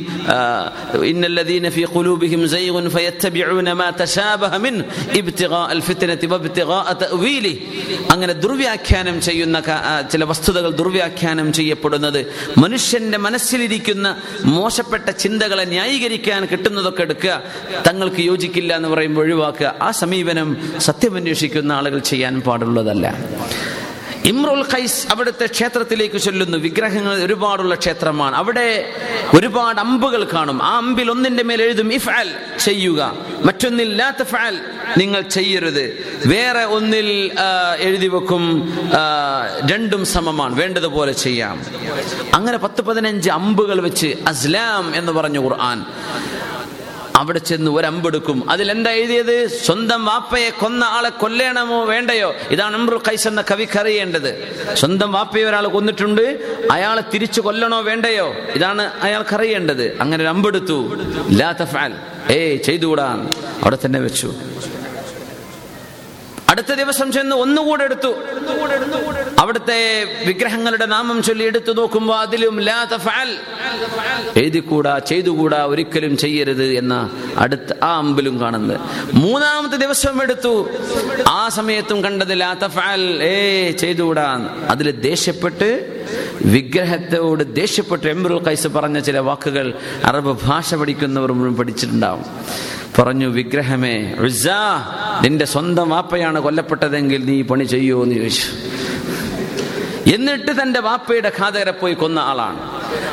അങ്ങനെ 8.12 8.32
ദുർവ്യാഖ്യാനം 8.32 9.20
ചെയ്യുന്ന 9.20 9.62
ചില 10.12 10.24
വസ്തുതകൾ 10.24 10.70
ദുർവ്യാഖ്യാനം 10.70 11.52
ചെയ്യപ്പെടുന്നത് 11.52 12.20
മനുഷ്യന്റെ 12.58 13.18
മനസ്സിലിരിക്കുന്ന 13.18 14.22
മോശപ്പെട്ട 14.44 15.08
ചിന്തകളെ 15.10 15.64
ന്യായീകരിക്കാൻ 15.64 16.44
കിട്ടുന്നതൊക്കെ 16.44 17.02
എടുക്കുക 17.02 17.42
തങ്ങൾക്ക് 17.86 18.20
യോജിക്കില്ല 18.20 18.76
എന്ന് 18.76 18.88
പറയുമ്പോൾ 18.88 19.20
ഒഴിവാക്കുക. 19.20 19.74
ആ 19.82 19.90
സമീപനം 19.90 20.48
സത്യമന്വേഷിക്കുന്ന 20.78 21.74
ആളുകൾ 21.88 22.00
ചെയ്യാൻ 22.04 22.40
പാടുള്ളതല്ല. 22.40 23.06
ഇമ്രുൽ 24.24 24.64
ഖൈസ് 24.74 25.06
അവിടുത്തെ 25.10 25.46
ക്ഷേത്രത്തിലേക്ക് 25.46 26.18
ചൊല്ലുന്നു. 26.20 26.58
വിഗ്രഹങ്ങൾ 26.58 27.14
ഒരുപാടുള്ള 27.24 27.74
ക്ഷേത്രമാണ്. 27.74 28.36
അവിടെ 28.36 28.92
ഒരുപാട് 29.34 29.80
അമ്പുകൾ 29.80 30.24
കാണും. 30.34 30.62
ആ 30.62 30.76
അമ്പിൽ 30.76 31.10
ഒന്നിന്റെ 31.10 31.42
മേൽ 31.42 31.62
എഴുതും 31.62 31.92
ഇഫ് 31.92 32.10
അൽ 32.10 32.30
ചെയ്യുക 32.60 33.16
മറ്റൊന്നില്ലാത്ത 33.44 34.22
ഫാൽ 34.22 34.60
നിങ്ങൾ 34.98 35.20
ചെയ്യരുത്. 35.20 35.84
വേറെ 36.26 36.64
ഒന്നിൽ 36.64 37.30
എഴുതി 37.78 38.06
വെക്കും 38.06 38.44
രണ്ടും 39.70 40.04
സമമാണ്. 40.04 40.54
വേണ്ടതുപോലെ 40.60 41.12
ചെയ്യാം. 41.12 41.64
അങ്ങനെ 42.34 42.58
പത്ത് 42.58 42.82
പതിനഞ്ച് 42.82 43.30
അമ്പുകൾ 43.30 43.80
വെച്ച് 43.80 44.14
അസ്ലാം 44.26 44.96
എന്ന് 44.96 45.12
പറഞ്ഞു 45.12 45.40
ഖുർആൻ. 45.40 45.78
അവിടെ 47.18 47.38
ചെന്ന് 47.38 47.70
ഒരമ്പെടുക്കും. 47.70 48.50
എന്താ 48.70 48.90
എഴുതിയത്? 48.90 49.46
സ്വന്തം 49.46 50.04
വാപ്പയെ 50.04 50.50
കൊന്ന 50.50 50.84
ആളെ 50.84 51.08
കൊല്ലണമോ 51.08 51.84
വേണ്ടയോ? 51.84 52.34
ഇതാണ് 52.50 52.76
അമ്രുൽ 52.76 53.00
ഖൈസ് 53.08 53.28
എന്ന 53.28 53.44
കവിക്ക് 53.50 53.78
അറിയേണ്ടത്. 53.78 54.30
സ്വന്തം 54.74 55.12
വാപ്പയെ 55.12 55.44
ഒരാൾ 55.44 55.66
കൊന്നിട്ടുണ്ട്. 55.66 56.22
അയാളെ 56.70 57.02
തിരിച്ചു 57.14 57.40
കൊല്ലണോ 57.40 57.80
വേണ്ടയോ? 57.80 58.34
ഇതാണ് 58.54 58.92
അയാൾക്ക് 59.02 59.34
അറിയേണ്ടത്. 59.34 59.98
അങ്ങനെ 60.00 60.22
ഒരു 60.22 60.28
അമ്പെടുത്തു 60.28 60.96
ലാ 61.32 61.54
ഏയ് 62.30 62.56
ചെയ്തുകൂടാ? 62.56 63.26
അവിടെ 63.62 63.78
തന്നെ 63.84 64.00
വെച്ചു. 64.00 64.34
അടുത്ത 66.48 66.72
ദിവസം 66.72 67.12
ചെന്ന് 67.12 67.36
ഒന്നുകൂടെ 67.36 67.84
എടുത്തു. 67.84 68.14
അവിടുത്തെ 69.38 69.78
വിഗ്രഹങ്ങളുടെ 70.26 70.86
നാമം 70.86 71.22
ചൊല്ലി 71.22 71.44
എടുത്തു 71.44 71.72
നോക്കുമ്പോൾ 71.72 72.20
അതിലും 72.20 72.58
എഴുതിക്കൂടാ 74.36 74.98
ചെയ്തുകൂടാ 74.98 75.64
ഒരിക്കലും 75.64 76.16
ചെയ്യരുത് 76.16 76.64
എന്ന 76.64 77.10
അടുത്ത 77.36 77.84
ആ 77.84 77.96
അമ്പിലും 77.96 78.40
കാണുന്നത്. 78.40 78.80
മൂന്നാമത്തെ 79.12 79.76
ദിവസം 79.76 80.22
എടുത്തു. 80.22 80.68
ആ 81.28 81.48
സമയത്തും 81.48 82.04
കണ്ടത് 82.04 82.40
ലാ 82.40 82.54
തഫഅൽ. 82.54 83.22
ഏ 83.22 83.70
ചെയ്തുകൂടാ. 83.70 84.48
അതിൽ 84.70 84.90
ദേഷ്യപ്പെട്ട് 84.90 85.68
വിഗ്രഹത്തോട് 86.44 87.54
ദേഷ്യപ്പെട്ട് 87.54 88.06
എംബുൽ 88.06 88.38
കൈസ് 88.38 88.68
പറഞ്ഞ 88.68 88.98
ചില 88.98 89.18
വാക്കുകൾ 89.18 89.74
അറബ് 90.04 90.38
ഭാഷ 90.42 90.74
പഠിക്കുന്നവർ 90.74 91.32
മുഴുവൻ 91.32 91.56
പഠിച്ചിട്ടുണ്ടാവും. 91.56 92.24
പറഞ്ഞു 92.98 93.26
വിഗ്രഹമേ 93.26 93.96
ഉസ്സ, 94.26 94.46
നിന്റെ 95.24 95.44
സ്വന്തം 95.44 95.88
വാപ്പയാണ് 95.90 96.38
കൊല്ലപ്പെട്ടതെങ്കിൽ 96.40 97.20
നീ 97.26 97.42
പണി 97.42 97.64
ചെയ്യുമോ 97.64 98.02
എന്ന് 98.02 98.14
ചോദിച്ചു. 98.14 98.48
എന്നിട്ട് 100.14 100.52
തന്റെ 100.62 100.80
വാപ്പയുടെ 100.80 101.30
ഖാതകരെ 101.38 101.70
പോയി 101.70 101.94
കൊന്ന 101.94 102.18
ആളാണ്. 102.18 102.58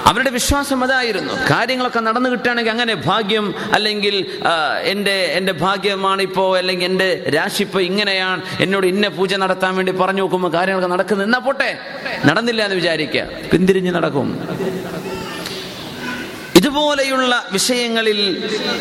അവരുടെ 0.10 0.30
വിശ്വാസം 0.30 0.84
അതായിരുന്നു. 0.84 1.34
കാര്യങ്ങളൊക്കെ 1.52 1.99
നടന്നു 1.99 2.30
കിട്ടുകയാണെങ്കിൽ 2.30 2.72
അങ്ങനെ 2.72 2.94
ഭാഗ്യം 3.06 3.45
അല്ലെങ്കിൽ 3.74 4.16
എന്റെ 4.94 5.16
എന്റെ 5.38 5.53
ഭാഗ്യമാണ് 5.66 6.22
ഇപ്പോ 6.22 6.57
അല്ലെങ്കിൽ 6.57 6.86
എന്റെ 6.86 7.32
രാശി 7.36 7.62
ഇപ്പൊ 7.64 7.80
ഇങ്ങനെയാണ്. 7.80 8.41
എന്നോട് 8.60 8.88
ഇന്ന 8.88 9.07
പൂജ 9.07 9.36
നടത്താൻ 9.36 9.76
വേണ്ടി 9.76 9.91
പറഞ്ഞു 9.91 10.22
നോക്കുമ്പോൾ 10.22 10.53
കാര്യങ്ങളൊക്കെ 10.53 10.95
നടക്കുന്നത് 10.95 11.28
എന്നാ 11.28 11.40
പോട്ടെ? 11.40 11.78
നടന്നില്ല 12.26 12.64
എന്ന് 12.64 12.76
വിചാരിക്കുക. 12.76 13.28
പിന്തിരിഞ്ഞ് 13.53 13.94
നടക്കും. 13.95 14.30
ഇതുപോലെയുള്ള 16.76 17.34
വിഷയങ്ങളിൽ 17.52 18.18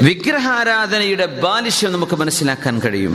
വിഗ്രഹാരാധനയുടെ 0.02 1.26
ബാലിശ്യം 1.26 1.92
നമുക്ക് 1.92 2.16
മനസ്സിലാക്കാൻ 2.16 2.80
കഴിയും. 2.84 3.14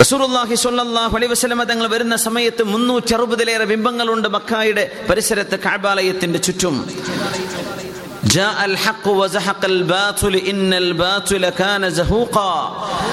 റസൂർഹി 0.00 0.54
സ്വല്ലല്ലാഹു 0.54 1.16
അലൈഹി 1.16 1.32
വസല്ലമ 1.32 1.62
തങ്ങൾ 1.62 1.86
വരുന്ന 1.86 2.16
സമയത്ത് 2.16 2.62
മുന്നൂറ്റി 2.62 3.14
അറുപതിലേറെ 3.14 3.64
ബിംബങ്ങളുണ്ട് 3.64 4.28
മക്കായുടെ 4.28 4.84
പരിസരത്ത് 5.10 5.58
കാബാലയത്തിന്റെ 5.58 6.38
ചുറ്റും. 6.38 6.76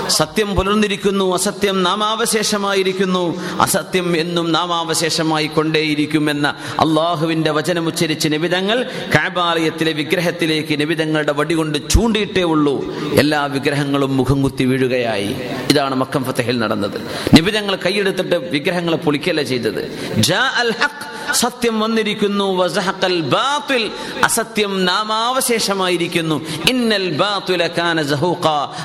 സത്യം 0.07 0.55
പുലർന്നിരിക്കുന്നു 0.55 1.33
അസത്യം 1.33 1.83
നാമാവശേഷമായിരിക്കുന്നു. 1.83 3.41
അസത്യം 3.61 4.17
എന്നും 4.17 4.51
നാമാവശേഷമായി 4.51 5.47
കൊണ്ടേയിരിക്കുമെന്ന 5.47 6.47
അള്ളാഹുവിന്റെ 6.79 7.51
വചനമുച്ചരിച്ച് 7.51 8.27
നിബിതങ്ങൾ 8.27 8.83
കാബാലയത്തിലെ 9.15 9.91
വിഗ്രഹത്തിലേക്ക് 9.91 10.79
നിബിതങ്ങളുടെ 10.79 11.33
വടികൊണ്ട് 11.33 11.89
ചൂണ്ടിയിട്ടേ 11.89 12.41
ഉള്ളൂ. 12.41 12.93
എല്ലാ 12.99 13.45
വിഗ്രഹങ്ങളും 13.45 14.17
മുഖം 14.17 14.41
കുത്തി 14.41 14.63
വീഴുകയായി. 14.63 15.35
ഇതാണ് 15.71 15.95
മക്കം 15.95 16.23
ഫത്തഹിൽ 16.23 16.59
നടന്നത്. 16.59 17.01
നിബിതങ്ങൾ 17.33 17.75
കൈയെടുത്തിട്ട് 17.75 18.35
വിഗ്രഹങ്ങളെ 18.35 18.97
പൊളിക്കല്ല 18.97 19.43
ചെയ്തത്. 19.43 20.13
ജാ 20.17 20.51
അൽ 20.57 20.71
ഹഖ് 20.71 21.14
സത്യം 21.35 21.79
വന്നിരിക്കുന്നു. 21.79 22.57
വസഹഖൽ 22.57 23.21
ബാത്തിൽ 23.21 23.91
അസത്യം 24.23 24.85
നാമാവശേഷമായിരിക്കുന്നു. 24.85 26.41
ഇന്നൽ 26.69 27.17
ബാത്തുല 27.17 27.69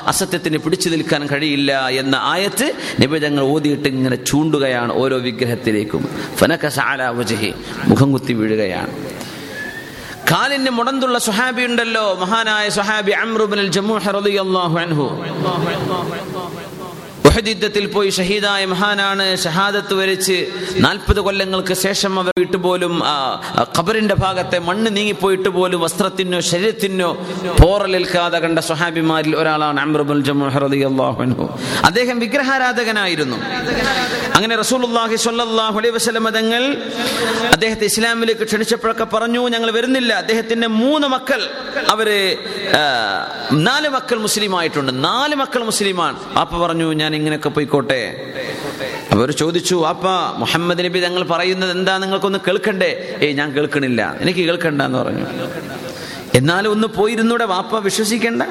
അസത്യത്തിന് 0.07 0.57
പിടിച്ചു 0.57 0.89
നിൽക്കാൻ 0.89 1.27
കഴിയില്ല 1.27 1.87
എന്ന 1.87 2.15
ആയത്ത് 2.21 2.73
നിബിതങ്ങൾ 2.99 3.43
ഓതിയിട്ട് 3.43 3.87
ഇങ്ങനെ 3.87 4.15
ചൂണ്ടുകയാണ് 4.15 4.93
ഓരോ 4.93 5.17
വിഗ്രഹത്തിലേക്കും. 5.17 6.09
ഫനകസ 6.35 6.79
വജ്ഹി. 7.09 7.53
മുഖം 7.87 8.11
കുത്തി 8.11 8.33
വീഴുകയാണ്. 8.33 8.93
കാലിന് 10.31 10.69
മുടന്തുള്ള 10.69 11.17
സുഹാബി 11.19 11.63
ഉണ്ടല്ലോ 11.63 12.17
മഹാനായ 12.21 12.69
സുഹാബി 12.69 13.11
അമ്രുബിൻ 13.11 13.71
ജമൂഹ് 13.71 14.07
റളിയല്ലാഹു 14.13 14.77
അൻഹു. 14.77 15.05
ഉഹദ് 17.25 17.47
യുദ്ധത്തിൽ 17.47 17.85
പോയി 17.87 18.09
ഷഹീദായ 18.09 18.65
മഹാനാണ് 18.65 19.35
ഷഹാദത്ത് 19.37 19.93
വരിച്ച് 19.93 20.35
നാൽപ്പത് 20.77 21.19
കൊല്ലങ്ങൾക്ക് 21.19 21.73
ശേഷം 21.83 22.13
അവർ 22.19 22.31
ആ, 23.05 23.15
ഖബറിന്റെ 23.77 24.15
ഭാഗത്തെ 24.15 24.59
മണ്ണ് 24.59 24.89
നീങ്ങിപ്പോയിട്ട് 24.95 25.49
പോലും 25.49 25.79
വസ്ത്രത്തിനോ 25.81 26.39
ശരീരത്തിനോ 26.49 27.09
പോറലേൽക്കാതെ 27.61 28.39
കണ്ട 28.39 28.59
സ്വഹാബിമാരിൽ 28.59 29.35
ഒരാളാണ് 29.35 29.79
അമ്രബുൽ 29.81 30.21
അൻഹു. 31.21 31.45
അദ്ദേഹം 31.85 32.17
വിഗ്രഹാരാധകനായിരുന്നു. 32.19 33.37
അങ്ങനെ 34.35 34.55
റസൂലുള്ളാഹി 34.55 35.15
സ്വല്ലല്ലാഹു 35.17 35.77
അലൈഹി 35.79 35.95
വസല്ലം 35.95 36.27
തങ്ങൾ 36.31 36.63
അദ്ദേഹത്തെ 37.51 37.85
ഇസ്ലാമിലേക്ക് 37.85 38.45
ക്ഷണിച്ചപ്പോഴൊക്കെ 38.45 39.07
പറഞ്ഞു 39.13 39.47
ഞങ്ങൾ 39.49 39.71
വരുന്നില്ല. 39.71 40.13
അദ്ദേഹത്തിന്റെ 40.15 40.67
മൂന്ന് 40.79 41.07
മക്കൾ 41.07 41.41
അവർ 41.89 42.09
നാല് 43.61 43.89
മക്കൾ 43.89 44.17
മുസ്ലിം 44.19 44.59
ആയിട്ടുണ്ട് 44.59 45.03
നാല് 45.03 45.35
മക്കൾ 45.35 45.63
മുസ്ലിമാണ്. 45.63 46.17
അപ്പൊ 46.39 46.57
പറഞ്ഞു 46.59 46.87
ഞാൻ 46.93 47.10
ഇങ്ങനെയൊക്കെ 47.15 47.49
പോയിക്കോട്ടെ? 47.49 48.01
അവർ 49.11 49.31
ചോദിച്ചു 49.31 49.85
അപ്പ 49.85 50.05
മുഹമ്മദ് 50.37 50.85
നബി 50.85 50.99
തങ്ങൾ 50.99 51.23
പറയുന്നത് 51.23 51.71
എന്താ? 51.71 51.97
നിങ്ങൾക്കൊന്ന് 51.97 52.39
കേൾക്കണ്ടേ? 52.47 53.19
ഏയ് 53.21 53.33
ഞാൻ 53.33 53.55
കേൾക്കണില്ല. 53.55 54.17
എനിക്ക് 54.19 54.39
കേൾക്കണ്ട 54.39 54.81
എന്ന് 54.81 54.97
പറഞ്ഞു. 54.97 55.25
എന്നാലും 56.35 56.71
ഒന്ന് 56.71 56.87
പോയിരുന്നൂടെ 56.87 57.45
വാപ്പ 57.45 57.79
വിശ്വസിക്കണ്ട? 57.79 58.43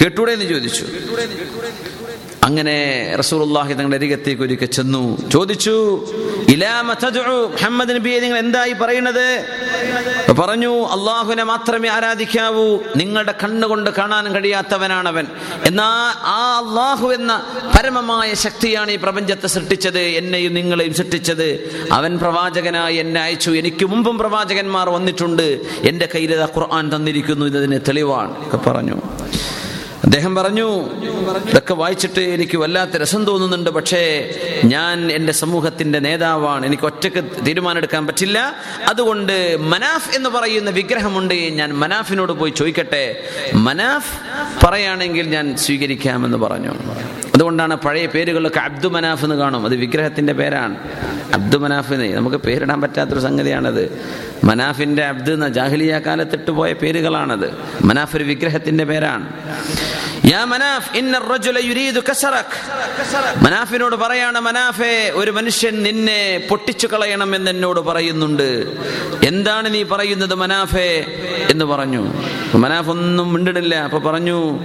കേട്ടൂടെ 0.00 0.32
എന്ന് 0.32 0.44
ചോദിച്ചു. 0.44 0.84
അങ്ങനെ 2.48 3.16
റസൂലുള്ളാഹി 3.18 3.72
തങ്ങളുടെ 3.72 3.96
അരികത്തേക്ക് 3.96 4.42
ഒരിക്കൽ 4.42 4.66
ചെന്നു. 4.66 5.30
ചോദിച്ചു 5.30 6.04
മുഹമ്മദ് 6.82 7.90
നബിയെ 7.90 8.20
നിങ്ങൾ 8.20 8.38
എന്തായി 8.38 8.72
പറയുന്നത് 8.72 9.44
പറഞ്ഞു 10.40 10.84
അള്ളാഹുവിനെ 10.84 11.42
മാത്രമേ 11.42 11.88
ആരാധിക്കാവൂ. 11.88 12.78
നിങ്ങളുടെ 12.96 13.34
കണ്ണുകൊണ്ട് 13.44 13.90
കാണാൻ 13.90 14.34
കഴിയാത്തവനാണവൻ. 14.34 15.26
എന്നാ 15.64 16.14
ആ 16.18 16.64
അള്ളാഹു 16.66 17.08
എന്ന 17.08 17.46
പരമമായ 17.78 18.34
ശക്തിയാണ് 18.34 18.90
ഈ 18.90 18.96
പ്രപഞ്ചത്തെ 18.96 19.46
സൃഷ്ടിച്ചത്. 19.46 19.98
എന്നെയും 19.98 20.54
നിങ്ങളെയും 20.54 20.94
സൃഷ്ടിച്ചത്. 20.94 21.70
അവൻ 21.92 22.18
പ്രവാചകനായി 22.18 22.96
എന്നെ 22.96 23.20
അയച്ചു. 23.20 23.50
എനിക്ക് 23.50 23.84
മുമ്പും 23.84 24.18
പ്രവാചകന്മാർ 24.18 24.90
വന്നിട്ടുണ്ട്. 24.90 25.60
എന്റെ 25.82 26.08
കയ്യിൽ 26.14 26.34
ഖുർആൻ 26.44 26.96
തന്നിരിക്കുന്നു. 26.96 27.46
ഇതതിന് 27.46 27.80
തെളിവാണ്. 27.88 28.58
പറഞ്ഞു. 28.66 29.00
അദ്ദേഹം 30.04 30.34
പറഞ്ഞു 30.34 30.68
ഇതൊക്കെ 31.50 31.74
വായിച്ചിട്ട് 31.74 32.20
എനിക്ക് 32.20 32.56
വല്ലാത്ത 32.58 32.90
രസം 32.90 33.24
തോന്നുന്നുണ്ട്. 33.24 33.70
പക്ഷേ 33.70 34.02
ഞാൻ 34.64 35.12
എന്റെ 35.12 35.32
സമൂഹത്തിന്റെ 35.32 35.98
നേതാവാണ്. 35.98 36.66
എനിക്ക് 36.66 36.82
ഒറ്റയ്ക്ക് 36.82 37.46
തീരുമാനമെടുക്കാൻ 37.46 38.06
പറ്റില്ല. 38.06 38.56
അതുകൊണ്ട് 38.88 39.56
മനാഫ് 39.60 40.16
എന്ന് 40.16 40.30
പറയുന്ന 40.30 40.70
വിഗ്രഹമുണ്ട്. 40.70 41.34
ഞാൻ 41.34 41.72
മനാഫിനോട് 41.72 42.32
പോയി 42.32 42.50
ചോദിക്കട്ടെ? 42.50 43.28
മനാഫ് 43.54 44.12
പറയുകയാണെങ്കിൽ 44.66 45.28
ഞാൻ 45.28 45.56
സ്വീകരിക്കാമെന്ന് 45.56 46.38
പറഞ്ഞു. 46.38 46.74
അതുകൊണ്ടാണ് 47.38 47.76
പഴയ 47.76 48.06
പേരുകളൊക്കെ 48.06 48.58
അബ്ദു 48.58 48.88
മനാഫ് 48.88 49.24
എന്ന് 49.24 49.36
കാണും. 49.36 49.64
അത് 49.64 49.76
വിഗ്രഹത്തിന്റെ 49.76 50.32
പേരാണ്. 50.32 50.76
അബ്ദു 51.34 51.58
മനാഫ് 51.58 51.92
എന്ന് 51.92 52.16
നമുക്ക് 52.16 52.36
പേരിടാൻ 52.36 52.80
പറ്റാത്തൊരു 52.80 53.20
സംഗതിയാണത്. 53.20 54.02
മനാഫിന്റെ 54.44 55.04
അബ്ദു 55.04 55.32
എന്ന 55.32 55.48
ജാഹ്ലിയ 55.48 56.00
കാലത്തിട്ട് 56.06 56.50
പോയ 56.50 56.72
പേരുകളാണത്. 56.72 57.54
മനാഫ് 57.84 58.16
ഒരു 58.16 58.24
വിഗ്രഹത്തിന്റെ 58.24 58.84
പേരാണ്. 58.84 59.32
മനാഫിനോട് 63.44 63.96
പറയാണ് 63.96 64.40
മനാഫെ 64.40 65.12
ഒരു 65.14 65.30
മനുഷ്യൻ 65.30 65.82
നിന്നെ 65.82 66.46
പൊട്ടിച്ചു 66.50 66.86
കളയണം 66.86 67.36
എന്ന് 67.36 67.66
പറയുന്നുണ്ട്. 67.66 68.66
എന്താണ് 69.26 69.74
നീ 69.74 69.82
പറയുന്നത് 69.82 70.34
മനാഫേ? 70.34 71.04
എന്ന് 71.50 71.64
പറഞ്ഞു. 71.64 72.12
മനാഫ് 72.54 72.90
ഒന്നും 72.90 73.32
മിണ്ടിടില്ല. 73.32 73.74
അപ്പൊ 73.74 73.98
പറഞ്ഞു 73.98 74.60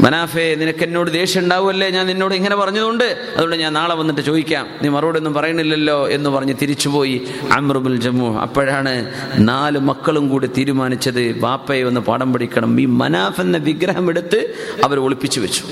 മനാഫെ 0.00 0.54
നിനക്ക് 0.58 0.82
എന്നോട് 0.84 1.10
ദേഷ്യം 1.10 1.42
ഉണ്ടാവുമല്ലേ 1.42 1.90
ഞാൻ 1.90 2.06
നിന്നോട് 2.06 2.34
ഇങ്ങനെ 2.34 2.56
പറഞ്ഞതുകൊണ്ട്. 2.56 3.04
അതുകൊണ്ട് 3.04 3.56
ഞാൻ 3.56 3.72
നാളെ 3.72 3.94
വന്നിട്ട് 3.94 4.20
ചോദിക്കാം. 4.20 4.66
നീ 4.82 4.88
മറുപടി 4.88 5.18
ഒന്നും 5.18 5.34
പറയണില്ലല്ലോ 5.34 6.08
എന്ന് 6.08 6.30
പറഞ്ഞ് 6.30 6.54
തിരിച്ചുപോയി 6.62 7.28
അമ്രുബുൽ 7.52 8.00
ജമ്മു. 8.00 8.40
അപ്പോഴാണ് 8.40 9.12
നാല് 9.38 9.78
മക്കളും 9.78 10.28
കൂടി 10.28 10.46
തീരുമാനിച്ചത് 10.46 11.40
ബാപ്പയെ 11.40 11.82
ഒന്ന് 11.82 12.00
പാഠം 12.00 12.32
പഠിക്കണം. 12.32 12.80
ഈ 12.80 12.84
മനാഫ് 12.84 13.40
എന്ന 13.40 13.56
വിഗ്രഹം 13.56 14.08
എടുത്ത് 14.08 14.54
അവർ 14.84 15.00
ഒളിപ്പിച്ചു 15.00 15.40
വെച്ചു. 15.40 15.62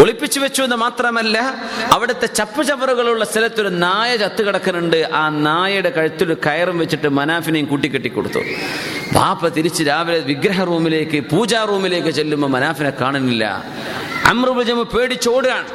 ഒളിപ്പിച്ചു 0.00 0.40
വെച്ചു 0.40 0.62
എന്ന് 0.62 0.76
മാത്രമല്ല 0.76 1.38
അവിടുത്തെ 1.92 2.26
ചപ്പ് 2.26 2.66
ചവറുകളുള്ള 2.66 3.24
സ്ഥലത്തൊരു 3.24 3.68
നായ 3.68 4.16
ചത്ത് 4.16 4.42
കിടക്കുന്നുണ്ട്. 4.46 5.08
ആ 5.14 5.28
നായയുടെ 5.28 5.90
കഴുത്തിൽ 5.90 6.36
കയറും 6.46 6.78
വെച്ചിട്ട് 6.78 7.08
മനാഫിനെയും 7.08 7.66
കൂട്ടിക്കെട്ടി 7.66 8.08
കൊടുത്തു 8.08 8.38
ബാപ്പ 9.12 9.48
തിരിച്ച് 9.48 9.82
രാവിലെ 9.84 10.18
വിഗ്രഹ 10.18 10.62
റൂമിലേക്ക് 10.92 11.18
പൂജാ 11.30 11.60
റൂമിലേക്ക് 11.68 12.10
ചെല്ലുമ്പോൾ 12.16 12.48
മനാഫിനെ 12.54 12.90
കാണുന്നില്ല. 13.00 13.44
അമ്രുബുജമ് 14.26 14.82
പേടിച്ചോടുകയാണ് 14.82 15.66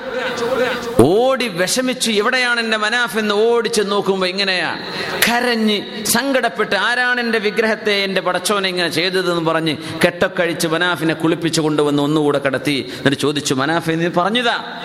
ഓടി 0.99 1.47
വിഷമിച്ചു 1.47 2.11
എവിടെയാണ് 2.11 2.59
എന്റെ 2.59 2.77
മനാഫ് 2.77 3.17
എന്ന് 3.17 3.35
ഓടിച്ച് 3.35 3.81
നോക്കുമ്പോ 3.85 4.27
ഇങ്ങനെയാണ് 4.27 4.85
കരഞ്ഞ് 5.29 6.05
സങ്കടപ്പെട്ട് 6.05 6.75
ആരാണ് 6.75 7.21
എന്റെ 7.21 7.39
വിഗ്രഹത്തെ 7.39 7.91
എന്റെ 7.91 8.21
പടച്ചോനെ 8.21 8.69
ഇങ്ങനെ 8.69 8.89
ചെയ്തതെന്ന് 8.89 9.45
പറഞ്ഞ് 9.45 9.77
കെട്ടക്കഴിച്ച് 10.05 10.67
മനാഫിനെ 10.67 11.13
കുളിപ്പിച്ചു 11.13 11.61
കൊണ്ടുവന്ന് 11.61 12.03
ഒന്നുകൂടെ 12.03 12.39
കടത്തി. 12.39 12.93
എന്നിട്ട് 12.97 13.17
ചോദിച്ചു 13.17 13.53
മനാഫെ 13.53 13.91
നീ 13.91 14.07
പറഞ്ഞതാ. 14.07 14.81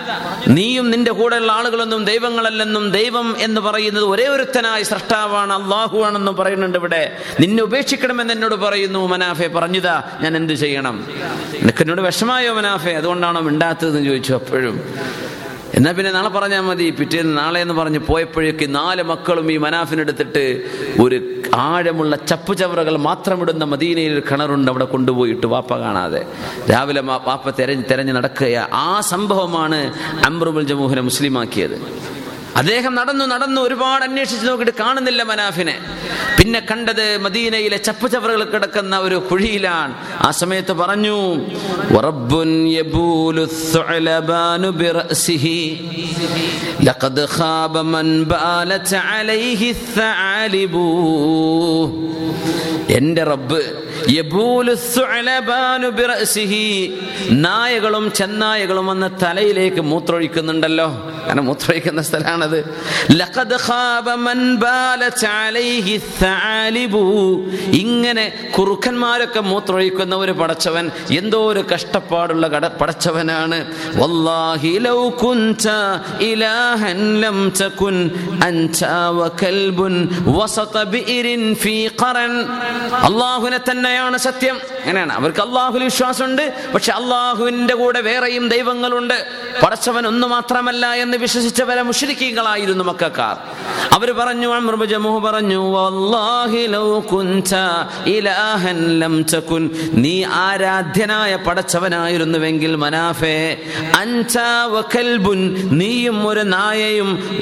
നീയും 0.47 0.91
നിന്റെ 0.91 1.11
കൂടെയുള്ള 1.11 1.51
ആളുകളൊന്നും 1.51 2.05
ദൈവങ്ങളല്ലെന്നും 2.05 2.91
ദൈവം 2.91 3.35
എന്ന് 3.39 3.61
പറയുന്നത് 3.61 4.03
ഒരേ 4.03 4.27
ഒരുത്തനായ 4.27 4.83
സൃഷ്ടാവാണ് 4.83 5.53
അള്ളാഹു 5.53 6.01
ആണെന്നും 6.01 6.35
പറയുന്നുണ്ട് 6.35 6.77
ഇവിടെ. 6.77 7.17
നിന്നെ 7.39 7.63
ഉപേക്ഷിക്കണമെന്ന് 7.63 8.33
എന്നോട് 8.33 8.55
പറയുന്നു 8.55 9.07
മനാഫെ 9.07 9.47
പറഞ്ഞതാ. 9.47 10.03
ഞാൻ 10.21 10.35
എന്ത് 10.35 10.53
ചെയ്യണം? 10.53 11.07
നിനക്ക് 11.61 11.81
എന്നോട് 11.81 12.01
വിഷമായോ 12.01 12.53
മനാഫെ? 12.53 12.91
അതുകൊണ്ടാണോ 12.91 13.52
മിണ്ടാത്തതെന്ന് 13.53 14.03
ചോദിച്ചു 14.05 14.33
അപ്പോഴും. 14.33 14.75
എന്നാ 15.73 15.91
പിന്നെ 15.91 16.11
നാളെ 16.11 16.29
പറഞ്ഞാൽ 16.29 16.61
മതി. 16.61 16.89
പിറ്റേന്ന് 16.89 17.37
നാളെ 17.37 17.59
എന്ന് 17.61 17.73
പറഞ്ഞ് 17.73 17.99
പോയപ്പോഴേക്ക് 17.99 18.75
നാല് 18.75 19.03
മക്കളും 19.03 19.51
ഈ 19.51 19.57
മനാഫിനെടുത്തിട്ട് 19.57 20.43
ഒരു 21.01 21.17
ആഴമുള്ള 21.55 22.15
ചപ്പുചവറകൾ 22.15 22.97
മാത്രമിടുന്ന 22.97 23.63
മദീനയിൽ 23.63 24.13
ഒരു 24.13 24.23
കിണറുണ്ട് 24.31 24.71
അവിടെ 24.71 24.85
കൊണ്ടുപോയിട്ട് 24.85 25.47
വാപ്പ 25.47 25.77
കാണാതെ. 25.77 26.25
രാവിലെ 26.71 27.01
വാപ്പ 27.01 27.49
തെരഞ്ഞ് 27.59 27.83
തെരഞ്ഞ് 27.91 28.13
നടക്കുക 28.13 28.69
ആ 28.73 29.01
സംഭവമാണ് 29.01 29.93
അമ്രുബുൽ 30.25 30.65
ജമൂഹിനെ 30.65 31.01
മുസ്ലിമാക്കിയത്. 31.01 31.77
അദ്ദേഹം 32.55 32.95
നടന്നു 32.95 33.25
നടന്നു 33.25 33.61
ഒരുപാട് 33.61 34.03
അന്വേഷിച്ചു 34.03 34.45
നോക്കിയിട്ട് 34.45 34.73
കാണുന്നില്ല 34.79 35.23
മനാഫിനെ. 35.23 35.79
പിന്നെ 36.39 36.59
കണ്ടത് 36.71 37.17
മദീനയിലെ 37.17 37.77
ചപ്പുചവറുകൾ 37.77 38.43
കിടക്കുന്ന 38.43 38.97
ഒരു 38.97 39.15
കുഴിയിലാണ്. 39.15 39.93
ആ 40.21 40.31
സമയത്ത് 40.31 40.73
പറഞ്ഞു 40.73 41.17
എന്റെ 52.89 53.23
റബ്ബ് 53.23 53.61
നായകളും 57.29 58.13
ചെന്നായകളും 58.13 58.87
വന്ന് 58.87 59.25
തലയിലേക്ക് 59.25 59.81
മൂത്രൊഴിക്കുന്നുണ്ടല്ലോ 59.81 61.11
കാരണം 61.27 61.45
മൂത്രൊഴിക്കുന്ന 61.45 62.01
സ്ഥലമാണത്. 62.01 62.75
ഇങ്ങനെ 67.71 68.51
കുറുക്കന്മാരൊക്കെ 68.57 69.39
മൂത്രൊഴിക്കുന്ന 69.39 70.15
ഒരു 70.15 70.31
പടച്ചവൻ 70.31 70.91
എന്തോ 71.11 71.51
ഒരു 71.51 71.59
കഷ്ടപ്പാടുള്ള 71.73 72.47
കട 72.47 72.67
പടച്ചവനാണ്. 72.67 73.65
വസത 80.25 80.83
ബിഇരിൻ 80.83 81.55
ഫീ 81.55 81.87
ഖറൻ. 81.87 82.45
അല്ലാഹുവിനെ 82.93 83.59
തന്നെയാണ് 83.71 84.17
സത്യം. 84.17 84.55
അങ്ങനെയാണ്. 84.55 85.13
അവർക്ക് 85.13 85.41
അള്ളാഹുൽ 85.41 85.83
വിശ്വാസമുണ്ട്. 85.83 86.53
പക്ഷെ 86.73 86.91
അള്ളാഹുവിന്റെ 86.91 87.75
കൂടെ 87.75 88.01
വേറെയും 88.01 88.49
ദൈവങ്ങളുണ്ട്. 88.49 89.27
പടച്ചവൻ 89.63 90.07
ഒന്ന് 90.07 90.27
മാത്രമല്ല 90.27 90.93
എന്ന് 90.93 91.17
വിശ്വസിച്ച 91.17 91.61
പല 91.61 91.81
മുഷരിക്കീകളായിരുന്നു 91.81 92.83
മക്കാർ. 92.83 93.37
അവർ 93.93 94.11
പറഞ്ഞു 94.11 94.55
അമ്രുബ് 94.55 94.85
ജമൂഹ് 94.85 95.23
പറഞ്ഞു 95.23 95.69
"വല്ലാഹി 95.69 96.67
ലൗ 96.67 96.99
കുൻത 96.99 97.55
ഇലാഹൻ 98.05 98.99
ലം 98.99 99.23
തകുൻ. 99.23 99.69
നീ 99.93 100.23
ആരാധ്യനായ 100.23 101.35
പടച്ചവനായിരുന്നുവെങ്കിൽ 101.35 102.75
മനാഫേ 102.75 103.57
നീയും 105.53 106.27
ഒരു 106.27 106.39
നായയും 106.39 107.39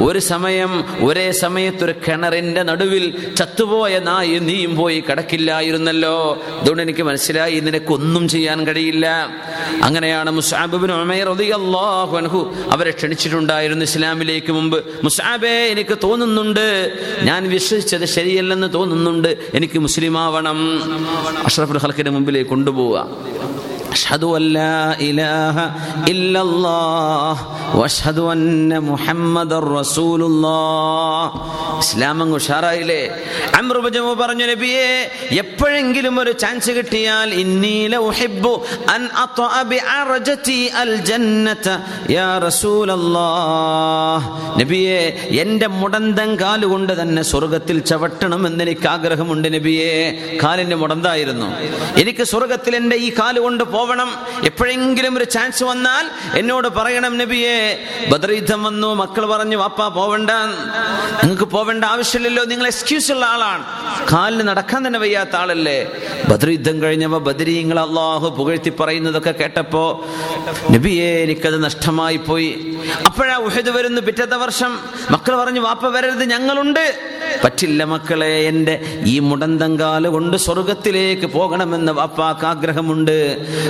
ഒരു 0.00 0.18
സമയം 0.18 0.84
ഒരേ 1.06 1.30
സമയത്ത് 1.30 1.84
ഒരു 1.84 1.94
കിണറിന്റെ 2.08 2.62
നടുവിൽ 2.62 2.95
ചത്തുപോയ 3.36 3.98
നായും 3.98 4.46
നീയും 4.46 4.76
പോയി 4.76 5.00
കിടക്കില്ലായിരുന്നല്ലോ. 5.00 6.42
അതുകൊണ്ട് 6.60 6.82
എനിക്ക് 6.82 7.02
മനസ്സിലായി 7.02 7.60
നിനക്കൊന്നും 7.60 8.28
ചെയ്യാൻ 8.28 8.66
കഴിയില്ല. 8.66 9.28
അങ്ങനെയാണ് 9.82 10.30
മുസാബിബിൻ 10.30 10.92
അവരെ 12.70 12.90
ക്ഷണിച്ചിട്ടുണ്ടായിരുന്നു 12.90 13.84
ഇസ്ലാമിലേക്ക് 13.84 14.52
മുമ്പ്. 14.52 14.84
മുസാബെ 15.04 15.48
എനിക്ക് 15.48 15.98
തോന്നുന്നുണ്ട്. 16.02 16.92
ഞാൻ 17.22 17.48
വിശ്വസിച്ചത് 17.48 18.04
ശരിയല്ലെന്ന് 18.04 18.72
തോന്നുന്നുണ്ട്. 18.74 19.36
എനിക്ക് 19.54 19.78
മുസ്ലിമാവണം. 19.78 20.58
അഷ്റഫുൽ 21.46 21.78
ഹൽക്കിന്റെ 21.78 22.10
മുമ്പിലേക്ക് 22.10 22.50
കൊണ്ടുപോവുക. 22.50 23.08
أشهد 23.95 24.23
أن 24.31 24.43
لا 24.51 24.79
إله 25.01 25.55
إلا 26.07 26.41
الله 26.41 27.33
وأشهد 27.75 28.19
أن 28.33 28.49
محمد 28.91 29.51
رسول 29.77 30.21
الله 30.23 31.21
ഇസ്ലാം 31.83 32.17
അങ്ങ് 32.23 32.35
ഉഷാറായില്ലേ 32.39 32.99
അമ്രുബജമു 33.59 34.11
പറഞ്ഞു 34.19 34.45
നബിയെ 34.49 34.87
എപ്പോഴെങ്കിലും 35.41 36.15
ഒരു 36.21 36.31
ചാൻസ് 36.41 36.71
കിട്ടിയാൽ 36.77 37.29
ഇന്നീല 37.43 37.93
ഉഹിബ്ബു 38.09 38.51
അൻ 38.93 39.01
അത്അ 39.23 39.61
ബിഅർജതി 39.71 40.59
അൽ 40.81 40.93
ജന്നത 41.09 41.67
യാ 42.15 42.27
റസൂലല്ലാഹ് 42.45 44.27
നബിയെ 44.61 44.99
എൻ്റെ 45.41 45.67
മുടന്തൻ 45.79 46.29
കാലുകൊണ്ട് 46.43 46.93
തന്നെ 46.99 47.23
സ്വർഗത്തിൽ 47.31 47.77
ചവിട്ടണം 47.91 48.41
എന്ന് 48.49 48.63
എനിക്ക് 48.65 48.87
ആഗ്രഹമുണ്ട് 48.93 49.47
നബിയെ 49.55 49.91
കാലിന്റെ 50.43 50.77
മുടന്തായിരുന്നു 50.83 51.49
എനിക്ക് 52.03 52.25
സ്വർഗത്തിൽ 52.33 52.75
എൻ്റെ 52.81 52.97
ഈ 53.05 53.09
കാലുകൊണ്ട് 53.19 53.63
പോവണം. 53.86 54.10
എപ്പോഴെങ്കിലും 54.44 55.16
ഒരു 55.16 55.24
ചാൻസ് 55.24 55.62
വന്നാൽ 55.64 56.04
എന്നോട് 56.38 56.68
പറയണം 56.68 57.18
നബിയെ 57.18 57.58
ബദ്രീദ്ധം 58.08 58.62
വന്നു 58.62 58.94
മക്കൾ 58.94 59.26
പറഞ്ഞു 59.26 59.56
വാപ്പാ 59.56 59.88
പോവണ്ട. 59.88 60.30
നിങ്ങൾക്ക് 61.24 61.44
പോവേണ്ട 61.44 61.84
ആവശ്യമില്ലല്ലോ 61.84 62.44
നിങ്ങൾ 62.44 62.66
എക്സ്ക്യൂസ് 62.66 63.12
ഉള്ള 63.12 63.26
ആളാണ്. 63.26 63.64
കാലിന് 64.12 64.48
നടക്കാൻ 64.48 64.86
തന്നെ 64.86 64.98
വയ്യാത്ത 64.98 65.36
ആളല്ലേ? 65.36 65.78
ബദ്രീദ്ധം 66.28 66.82
കഴിഞ്ഞപ്പോ 66.82 67.18
ബദരീങ്ങൾ 67.18 67.80
അള്ളാഹു 67.80 68.28
പുകഴ്ത്തി 68.28 68.70
പറയുന്നതൊക്കെ 68.70 69.30
കേട്ടപ്പോ 69.30 70.06
നബിയെ 70.70 71.10
എനിക്കത് 71.22 71.64
നഷ്ടമായി 71.64 72.16
പോയി. 72.16 72.78
അപ്പോഴാ 73.06 73.36
ഉഹദ് 73.36 73.68
വരുന്നു 73.68 74.00
പിറ്റത്തെ 74.00 74.36
വർഷം. 74.36 74.78
മക്കൾ 75.10 75.36
പറഞ്ഞു 75.36 75.60
വാപ്പ 75.60 75.86
വരരുത് 75.86 76.24
ഞങ്ങളുണ്ട്. 76.30 76.84
പറ്റില്ല 77.44 77.84
മക്കളെ 77.84 78.34
എന്റെ 78.40 79.02
ഈ 79.06 79.18
മുടന്തങ്കാൽ 79.18 80.06
കൊണ്ട് 80.06 80.36
സ്വർഗത്തിലേക്ക് 80.36 81.26
പോകണമെന്ന് 81.26 81.92
വാപ്പാക്ക് 81.92 82.46
ആഗ്രഹമുണ്ട്. 82.46 83.18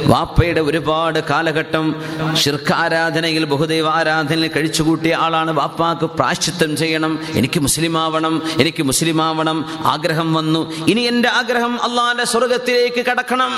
വാപ്പയുടെ 0.04 0.60
ഒരുപാട് 0.60 1.18
കാലഘട്ടം 1.30 1.86
ശിർക്കാരാധനയിൽ 2.34 3.44
ബഹുദൈവാരാധനയിൽ 3.44 4.50
കഴിച്ചുകൂട്ടിയ 4.56 5.14
ആളാണ് 5.14 5.50
വാപ്പാക്ക് 5.50 6.06
പ്രാശ്ചിത്വം 6.06 6.76
ചെയ്യണം. 6.76 7.18
എനിക്ക് 7.34 7.60
മുസ്ലിമാവണം 7.60 8.42
എനിക്ക് 8.60 8.82
മുസ്ലിമാവണം 8.82 9.64
ആഗ്രഹം 9.84 10.34
വന്നു. 10.34 10.72
ഇനി 10.86 11.00
എന്റെ 11.00 11.28
ആഗ്രഹം 11.28 11.82
അള്ളാഹിന്റെ 11.82 12.24
സ്വർഗത്തിലേക്ക് 12.24 13.06
കടക്കണം. 13.06 13.52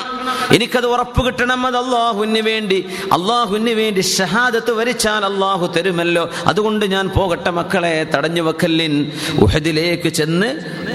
എനിക്കത് 0.55 0.87
ഉറപ്പ് 0.87 1.27
കിട്ടണം 1.27 1.67
അത് 1.67 1.77
അള്ളാഹുവിന് 1.77 2.41
വേണ്ടി. 2.41 2.89
അള്ളാഹുവിന് 3.13 3.71
വേണ്ടി 3.71 4.01
ഷഹാദത്ത് 4.01 4.71
വരിച്ചാൽ 4.71 5.25
അള്ളാഹു 5.25 5.67
തരുമല്ലോ. 5.67 6.31
അതുകൊണ്ട് 6.47 6.87
ഞാൻ 6.87 7.09
പോകട്ടെ 7.09 7.51
മക്കളെ 7.51 8.07
തടഞ്ഞു 8.15 8.43
വെക്കല്ലിൻ. 8.43 9.13
ഉഹദിലേക്ക് 9.43 10.09
ചെന്ന് 10.09 10.49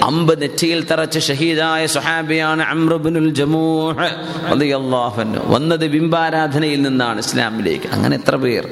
അമ്പ് 0.03 0.41
നെറ്റിയിൽ 0.41 0.85
തറച്ച് 0.91 1.19
ഷഹീദായ 1.19 1.85
സുഹാബിയാണ് 1.85 2.63
അമ്രുബിനുൽ 2.63 3.29
ജമൂഹ് 3.33 4.09
റളിയല്ലാഹു 4.51 5.21
അൻഹു. 5.32 5.42
വന്നത് 5.52 5.86
ബിംബാരാധനയിൽ 5.94 6.80
നിന്നാണ് 6.86 7.18
ഇസ്ലാമിലേക്ക് 7.24 7.88
അങ്ങനെ 7.96 8.14
എത്ര 8.20 8.36
പേർ 8.44 8.64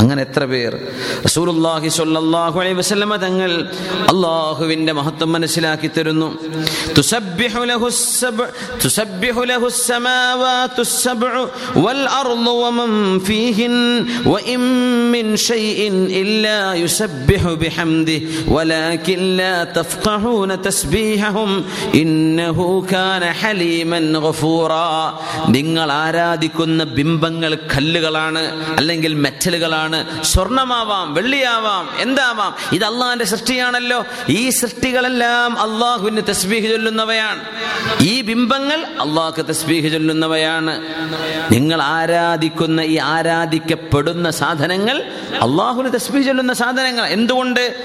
അങ്ങനെ 0.00 0.20
എത്ര 0.26 0.42
പേർ 0.52 0.72
റസൂലുള്ളാഹി 1.26 1.88
സ്വല്ലല്ലാഹു 1.96 2.56
അലൈഹി 2.62 2.78
വസല്ലമ 2.80 3.14
തങ്ങൾ 3.24 3.50
അള്ളാഹുവിന്റെ 4.12 4.92
മഹത്വം 4.92 5.30
മനസ്സിലാക്കി 5.34 5.90
തരുന്നു 5.90 6.28
തുസബ്ബിഹു 6.98 7.62
ലഹു 7.70 7.86
السبع 7.94 8.46
تسبح 8.80 9.36
له 9.44 9.62
السماوات 9.66 10.76
السبع 10.80 11.32
والأرض 11.76 12.46
ومن 12.62 12.90
فيهن 13.20 13.74
وإن 14.26 14.60
من 15.14 15.26
شيء 15.42 15.80
إلا 16.22 16.58
يسبح 16.76 17.42
بحمده 17.54 18.20
ولكن 18.48 19.18
لا 19.36 19.56
تفقهون 19.70 20.50
تسبيحهم 20.62 21.50
إنه 21.94 22.58
كان 22.86 23.22
حليما 23.34 23.98
غفورا 24.18 24.88
നിങ്ങൾ 25.50 25.88
ആരാധിക്കുന്ന 26.05 26.83
ബിംബങ്ങൾ 26.83 27.55
കല്ലുകളാണ് 27.55 28.41
അല്ലെങ്കിൽ 28.77 29.13
മെറ്റലുകളാണ്. 29.13 30.23
സ്വർണമാവാം 30.23 31.13
വെള്ളിയാവാം 31.13 31.89
എന്താവാം? 31.99 32.55
ഇത് 32.71 32.83
അള്ളാഹിന്റെ 32.83 33.25
സൃഷ്ടിയാണല്ലോ. 33.25 34.05
ഈ 34.29 34.49
സൃഷ്ടികളെല്ലാം 34.49 35.51
അള്ളാഹുവിന് 35.59 36.21
തസ്ബീഹ് 36.29 36.69
ചൊല്ലുന്നവയാണ്. 36.69 37.41
ഈ 38.01 38.21
ബിംബങ്ങൾ 38.21 38.79
അള്ളാഹ്ക്ക് 39.01 39.45
തസ്ബീഹ് 39.49 39.91
ചൊല്ലുന്നവയാണ്. 39.91 40.83
നിങ്ങൾ 41.51 41.81
ആരാധിക്കുന്ന 41.81 42.81
ഈ 42.81 42.97
ആരാധിക്കപ്പെടുന്ന 42.97 44.29
സാധനങ്ങൾ 44.29 44.97
അള്ളാഹുവിന് 45.41 45.93
തസ്ബീഹ് 45.93 46.25
ചൊല്ലുന്ന 46.25 46.53
സാധനങ്ങൾ 46.53 47.05
എന്തുകൊണ്ട്? 47.05 47.75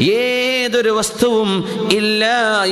ഏതൊരു 0.00 0.90
വസ്തുവും 0.90 1.50
ഇല്ലാ 1.92 2.64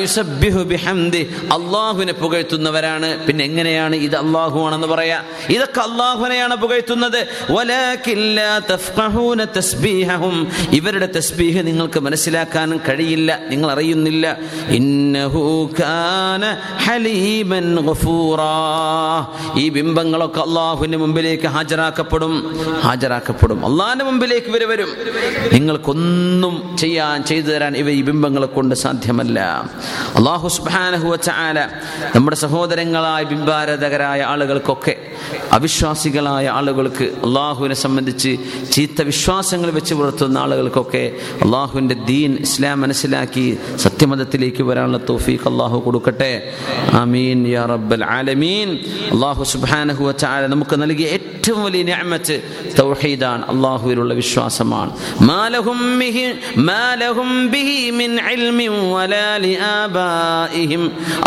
അള്ളാഹുവിനെ 1.52 2.12
പുകഴ്ത്തുന്നവരാണ്. 2.12 3.18
പിന്നെ 3.27 3.45
എങ്ങനെയാണ് 3.45 3.97
ഇത് 3.97 4.16
അള്ളാഹു 4.16 4.66
ആണെന്ന് 4.66 4.86
പറയാ? 4.86 5.23
ഇതൊക്കെ 5.49 5.81
അള്ളാഹുവിനെയാണ് 5.81 6.57
പുകഴ്ത്തുന്നത്. 6.57 7.27
ഇവരുടെ 10.70 11.07
തസ്ബീഹ് 11.07 11.66
നിങ്ങൾക്ക് 11.66 12.01
മനസ്സിലാക്കാൻ 12.01 12.81
കഴിയില്ല. 12.89 13.39
നിങ്ങൾ 13.49 13.73
അറിയുന്നില്ല. 13.73 14.36
ഈ 19.57 19.69
ബിംബങ്ങളൊക്കെ 19.69 20.40
അള്ളാഹുവിന്റെ 20.40 20.99
മുമ്പിലേക്ക് 20.99 21.47
ഹാജരാക്കപ്പെടും. 21.47 22.61
ഹാജരാക്കപ്പെടും. 22.81 23.66
അള്ളാഹിന്റെ 23.66 24.05
മുമ്പിലേക്ക് 24.05 24.47
ഇവർ 24.47 24.69
വരും. 24.69 24.89
നിങ്ങൾക്കൊന്നും 25.53 26.77
ചെയ്യാൻ 26.77 27.24
ചെയ്തു 27.24 27.47
തരാൻ 27.47 27.77
ഇവ 27.77 27.90
ഈ 27.90 28.03
ബിംബങ്ങളെ 28.03 28.47
കൊണ്ട് 28.47 28.74
സാധ്യമല്ല. 28.74 29.40
അള്ളാഹു 30.16 30.49
നമ്മുടെ 32.16 32.36
സഹോദരങ്ങളായ 33.09 33.24
ബിംബാരാധകരായ 33.32 34.20
ആളുകൾക്കൊക്കെ 34.32 34.94
അവിശ്വാസികളായ 35.56 36.47
ആളുകൾക്ക് 36.59 37.06
അള്ളാഹുവിനെ 37.26 37.76
സംബന്ധിച്ച് 37.85 38.32
ചീത്ത 38.74 38.98
വിശ്വാസങ്ങൾ 39.10 39.68
വെച്ച് 39.78 39.93
പുലർത്തുന്ന 39.98 40.36
ആളുകൾക്കൊക്കെ 40.44 41.05
അള്ളാഹുവിന്റെ 41.44 41.97
ദീൻ 42.10 42.30
ഇസ്ലാം 42.47 42.76
മനസ്സിലാക്കി 42.85 43.47
സത്യമതത്തിലേക്ക് 43.85 44.62
വരാനുള്ള 44.68 45.01
തോഫീഖ് 45.10 45.47
അള്ളാഹു 45.52 45.78
കൊടുക്കട്ടെ. 45.86 46.32
അമീൻ 47.02 47.39
യാ 47.55 47.64
റബ്ബൽ 47.74 48.05
ആലമീൻ. 48.18 48.68
അള്ളാഹു 49.14 49.43
സുബാനഹു 49.55 50.02
വതആല 50.09 50.43
നമുക്ക് 50.55 50.76
നൽകിയ 50.82 51.06
ഏറ്റവും 51.16 51.60
വലിയ 51.66 51.82
നിഅമത്ത് 51.90 52.36
തൗഹീദാണ് 52.80 53.43
അള്ളാഹുവിലുള്ള 53.55 54.12
വിശ്വാസമാണ്. 54.22 54.93
മാലഹും 55.30 55.80
മാലഹും 56.70 57.28
ബിഹി 57.56 57.78
മിൻ 58.01 58.10
ഇൽമിൻ 58.35 58.72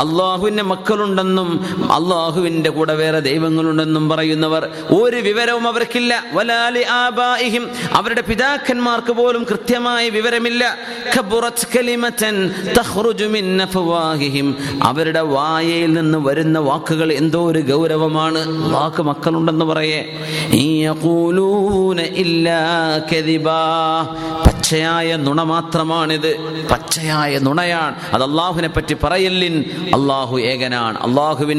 അള്ളാഹുവിന്റെ 0.04 0.64
മക്കളുണ്ടെന്നും 0.74 1.50
അള്ളാഹുവിന്റെ 1.80 2.70
കൂടെ 2.70 2.96
വേറെ 2.96 3.20
ദൈവങ്ങളുണ്ടെന്നും 3.20 4.10
പറയുന്നവർ 4.10 4.70
ഒരു 4.90 5.16
വിവരവും 5.16 5.68
അവർക്കില്ല. 5.68 6.24
വലാലി 6.34 6.84
ആബാഹിം 6.84 7.70
അവരുടെ 7.94 8.22
പിതാക്കന്മാർക്ക് 8.22 9.12
പോലും 9.12 9.44
കൃത്യമായ 9.44 10.10
വിവരമില്ല. 10.10 10.78
അവരുടെ 14.84 15.22
വായയിൽ 15.22 15.94
നിന്ന് 15.94 16.18
വരുന്ന 16.18 16.60
വാക്കുകൾ 16.60 17.14
എന്തോ 17.14 17.52
ഒരു 17.52 17.60
ഗൗരവമാണ്. 17.60 18.72
വാക്ക് 18.72 19.04
മക്കളുണ്ടെന്ന് 19.04 19.66
പറയേ. 19.66 20.20
പച്ചയായ 24.48 25.16
നുണ 25.16 25.44
മാത്രമാണിത്. 25.44 26.40
പച്ചയായ 26.72 27.40
നുണയാണ്. 27.40 27.96
അത് 28.14 28.24
അള്ളാഹുവിനെ 28.24 28.68
പറ്റി 28.68 28.94
പറയല്ലിൻ 28.94 29.66
അള്ളാഹു 29.88 30.38
ഏകനാണ്. 30.38 30.98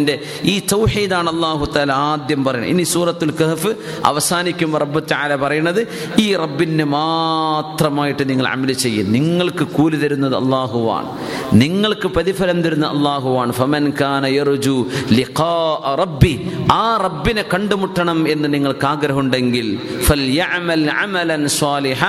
അള്ളാഹുവിന്റെ 0.02 0.18
ഈ 0.42 0.62
തൗഹീദാണ് 0.72 1.28
അള്ളാഹു 1.34 1.64
താല 1.76 1.92
ആദ്യം 1.92 2.44
പറയുന്നത്. 2.44 2.70
ഇനി 2.70 2.82
സൂറത്തുൽ 2.82 3.32
കഹഫ് 3.40 3.70
അവസാനിക്കുമ്പോൾ 4.04 4.78
റബ്ബ് 4.78 5.08
ചാല 5.08 5.36
പറയുന്നത് 5.36 5.88
ഈ 6.18 6.36
റബ്ബിന് 6.36 6.84
മാത്രമായിട്ട് 6.84 8.28
നിങ്ങൾ 8.30 8.46
അമൽ 8.48 8.72
ചെയ്യും. 8.72 9.12
നിങ്ങൾക്ക് 9.12 9.64
കൂലി 9.64 9.96
തരുന്നത് 9.96 10.36
അള്ളാഹുവാണ് 10.36 11.08
നിങ്ങൾക്ക് 11.52 12.08
പ്രതിഫലം 12.08 12.62
തരുന്ന 12.62 12.86
അള്ളാഹുവാണ് 12.86 13.52
ഫമൻ 13.52 13.92
കാന 14.00 14.26
യർജു 14.26 14.86
ലിഖാ 15.12 15.54
റബ്ബി. 16.00 16.34
ആ 16.72 16.98
റബ്ബിനെ 17.04 17.44
കണ്ടുമുട്ടണം 17.54 18.28
എന്ന് 18.28 18.54
നിങ്ങൾക്ക് 18.54 18.86
ആഗ്രഹമുണ്ടെങ്കിൽ 18.86 19.78
ഫൽയഅമൽ 20.02 20.86
അമലൻ 20.90 21.48
സ്വാലിഹ. 21.48 22.02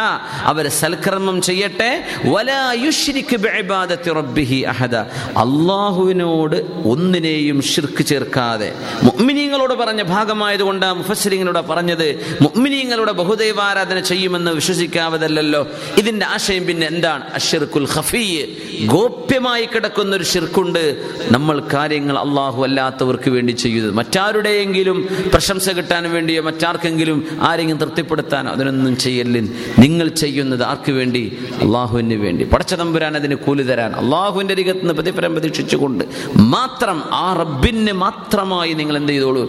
അവർ 0.44 0.68
സൽക്കർമ്മം 0.68 1.41
ചെയ്യട്ടെ. 1.41 1.91
വലാ 2.26 2.74
യുശ്രിക് 2.86 3.36
ബിഇബാദത്തി 3.36 4.10
റബ്ബിഹി 4.14 4.60
അഹദ. 4.74 4.95
അള്ളാഹുവിനോട് 5.44 6.57
ഒന്നിനെയും 6.88 7.61
ഷിർക്ക് 7.84 8.05
ചേർക്കാതെ. 8.05 8.73
മുഗ്മിനീങ്ങളോട് 9.03 9.73
പറഞ്ഞ 9.73 10.01
ഭാഗമായതുകൊണ്ട് 10.03 10.85
മുഫസ്സരിങ്ങളോട് 10.85 11.60
പറഞ്ഞത് 11.60 12.07
മുഗ്മിനീങ്ങളുടെ 12.41 13.11
ബഹുദൈവാരാധന 13.11 13.99
ചെയ്യുമെന്ന് 13.99 14.51
വിശ്വസിക്കാവതല്ലോ 14.51 15.68
ഇതിന്റെ 15.97 16.26
ആശയം 16.26 16.65
പിന്നെ 16.65 16.88
എന്താണ്? 16.88 17.23
അഷിർക്കുൽ 17.34 17.88
ഹഫീയ് 17.88 18.43
ഗോപ്യമായി 18.85 19.65
കിടക്കുന്ന 19.65 20.15
ഒരു 20.15 20.23
ഷിർക്കുണ്ട് 20.23 20.84
നമ്മൾ 21.31 21.64
കാര്യങ്ങൾ 21.73 22.18
അള്ളാഹു 22.18 22.64
അല്ലാത്തവർക്ക് 22.64 23.30
വേണ്ടി 23.30 23.51
ചെയ്യുന്നത്. 23.51 23.93
മറ്റാരുടെയെങ്കിലും 23.93 24.97
പ്രശംസ 25.34 25.69
കിട്ടാൻ 25.69 26.11
വേണ്ടിയോ 26.11 26.41
മറ്റാർക്കെങ്കിലും 26.41 27.18
ആരെങ്കിലും 27.41 27.80
തൃപ്തിപ്പെടുത്താനോ 27.80 28.51
അതിനൊന്നും 28.51 28.97
ചെയ്യല്ലിൻ 28.97 29.45
നിങ്ങൾ 29.80 30.07
ചെയ്യുന്നത് 30.07 30.64
ആർക്ക് 30.64 30.91
വേണ്ടി? 30.91 31.23
അള്ളാഹുവിന് 31.61 32.14
വേണ്ടി. 32.14 32.43
പടച്ച 32.43 32.73
തമ്പുരാൻ 32.73 33.15
അതിന് 33.15 33.35
കൂലി 33.35 33.64
തരാൻ. 33.64 33.91
അള്ളാഹുവിന്റെ 33.95 34.53
നിന്ന് 34.53 34.93
പ്രതിഫലം 34.93 35.34
പ്രതീക്ഷിച്ചുകൊണ്ട് 35.34 36.03
മാത്രം 36.38 36.97
ആ 37.14 37.34
റബ്ബിന് 37.34 37.73
മാത്രമായി 38.03 38.73
നിങ്ങൾ 38.81 38.95
എന്ത് 39.01 39.12
ചെയ്തോളൂ 39.12 39.43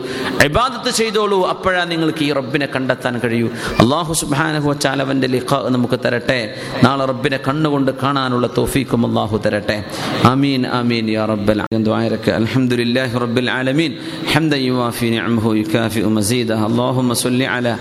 ഇബാദത്ത് 0.47 0.91
ചെയ്തോളൂ 0.99 1.39
അപ്പോഴാണ് 1.53 1.89
നിങ്ങൾക്ക് 1.93 2.23
ഈ 2.27 2.31
റബ്ബിനെ 2.39 2.67
കണ്ടെത്താൻ 2.75 3.13
കഴിയൂ 3.23 3.47
അള്ളാഹു 3.83 4.13
സുബാനഹു 4.21 4.73
ചാലവന്റെ 4.85 5.27
ലിഖ 5.35 5.59
നമുക്ക് 5.75 5.97
തരട്ടെ 6.05 6.39
നാളെ 6.85 7.05
റബ്ബിനെ 7.11 7.39
കണ്ണുകൊണ്ട് 7.47 7.91
കാണാനുള്ള 8.03 8.47
തോഫീക്കും 8.59 9.03
അള്ളാഹു 9.09 9.37
തരട്ടെ 9.45 9.77
ആമീൻ 10.31 10.63
ആമീൻ 10.79 11.07
യാ 11.15 11.25
റബ്ബൽ 11.33 11.59
ദുആയിരക 11.89 12.27
അൽഹംദുലില്ലാഹി 12.41 13.15
റബ്ബിൽ 13.25 13.49
ആലമീൻ 13.57 13.91
حمدا 14.33 14.57
يوافي 14.69 15.07
نعمه 15.11 15.45
يكافئ 15.57 16.03
مزيده 16.17 16.57
اللهم 16.69 17.09
صل 17.23 17.41
على 17.53 17.73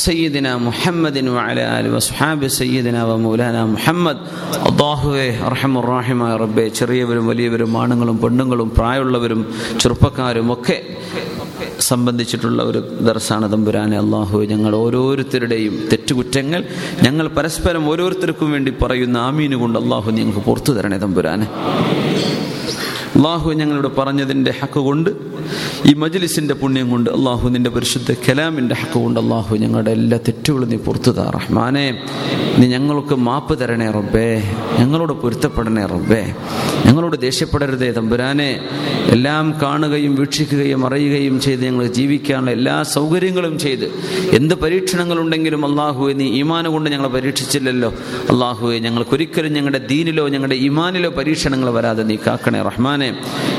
سيدنا 0.00 0.52
محمد 0.68 1.16
وعلى 1.28 1.62
آله 1.76 1.88
وصحابه 1.96 2.46
سيدنا 2.60 3.00
ومولانا 3.10 3.62
മുഹമ്മദ് 3.74 4.20
അള്ളാഹുവെ 4.68 5.26
അർഹമുറാഹിമായ 5.48 6.32
റബ്ബെ 6.42 6.64
ചെറിയവരും 6.78 7.24
വലിയവരും 7.30 7.72
ആണുങ്ങളും 7.80 8.16
പെണ്ണുങ്ങളും 8.22 8.68
പ്രായമുള്ളവരും 8.78 9.40
ചെറുപ്പക്കാരും 9.77 10.53
ഒക്കെ 10.53 10.97
സംബന്ധിച്ചിട്ടുള്ള 11.79 12.63
ഒരു 12.63 12.79
ദർശാണ 12.79 13.47
തമ്പുരാനെ 13.47 13.97
അള്ളാഹു 13.97 14.41
ഞങ്ങൾ 14.43 14.75
ഓരോരുത്തരുടെയും 14.75 15.87
തെറ്റുകുറ്റങ്ങൾ 15.91 16.63
ഞങ്ങൾ 17.03 17.27
പരസ്പരം 17.27 17.89
ഓരോരുത്തർക്കും 17.89 18.51
വേണ്ടി 18.51 18.73
പറയുന്ന 18.81 19.17
ആമീന് 19.17 19.55
കൊണ്ട് 19.55 19.79
അള്ളാഹു 19.79 20.11
ഞങ്ങൾക്ക് 20.11 20.39
പുറത്തു 20.39 20.71
തരണേ 20.71 20.97
തമ്പുരാനെ. 20.97 21.47
അള്ളാഹു 23.19 23.53
ഞങ്ങളോട് 23.53 23.87
പറഞ്ഞതിന്റെ 23.97 24.53
ഹക്ക് 24.61 24.79
കൊണ്ട് 24.79 25.09
ഈ 25.85 25.93
മജ്ലിസിന്റെ 25.93 26.53
പുണ്യം 26.53 26.89
കൊണ്ട് 26.89 27.09
അള്ളാഹു 27.09 27.49
നിന്റെ 27.49 27.69
പരിശുദ്ധ 27.69 28.11
കലാമിന്റെ 28.11 28.75
ഹക്ക് 28.75 28.93
കൊണ്ട് 28.93 29.19
അള്ളാഹു 29.19 29.55
ഞങ്ങളുടെ 29.55 29.91
എല്ലാ 29.91 30.17
തെറ്റുകളും 30.17 30.69
നീ 30.69 30.75
പുറത്തു 30.75 31.11
താ 31.11 31.31
റഹ്മാനെ. 31.35 32.03
നീ 32.57 32.67
ഞങ്ങൾക്ക് 32.67 33.15
മാപ്പ് 33.15 33.59
തരണേ 33.59 33.91
റബ്ബേ. 33.91 34.43
ഞങ്ങളോട് 34.79 35.13
പൊരുത്തപ്പെടണേ 35.13 35.85
റബ്ബേ. 35.85 36.33
ഞങ്ങളോട് 36.85 37.21
ദേഷ്യപ്പെടരുതേ 37.21 37.91
തമ്പുരാനെ. 37.91 38.59
എല്ലാം 39.07 39.55
കാണുകയും 39.61 40.15
വീക്ഷിക്കുകയും 40.15 40.85
അറിയുകയും 40.85 41.41
ചെയ്ത് 41.41 41.65
ഞങ്ങൾ 41.65 41.87
ജീവിക്കാനുള്ള 41.87 42.51
എല്ലാ 42.51 42.83
സൗകര്യങ്ങളും 42.83 43.59
ചെയ്ത് 43.59 43.91
എന്ത് 44.31 44.55
പരീക്ഷണങ്ങളുണ്ടെങ്കിലും 44.55 45.65
അള്ളാഹുവെ 45.65 46.13
നീ 46.13 46.25
ഈമാന 46.25 46.67
കൊണ്ട് 46.67 46.89
ഞങ്ങളെ 46.89 47.09
പരീക്ഷിച്ചില്ലല്ലോ. 47.09 47.93
അള്ളാഹുവെ 48.29 48.79
ഞങ്ങൾക്കൊരിക്കലും 48.79 49.53
ഞങ്ങളുടെ 49.53 49.77
ദീനിലോ 49.77 50.27
ഞങ്ങളുടെ 50.27 50.55
ഈമാനിലോ 50.55 51.09
പരീക്ഷണങ്ങൾ 51.09 51.69
വരാതെ 51.69 52.03
നീ 52.03 52.17
കാക്കണേ 52.27 52.61
റഹ്മാനെ. 52.61 53.08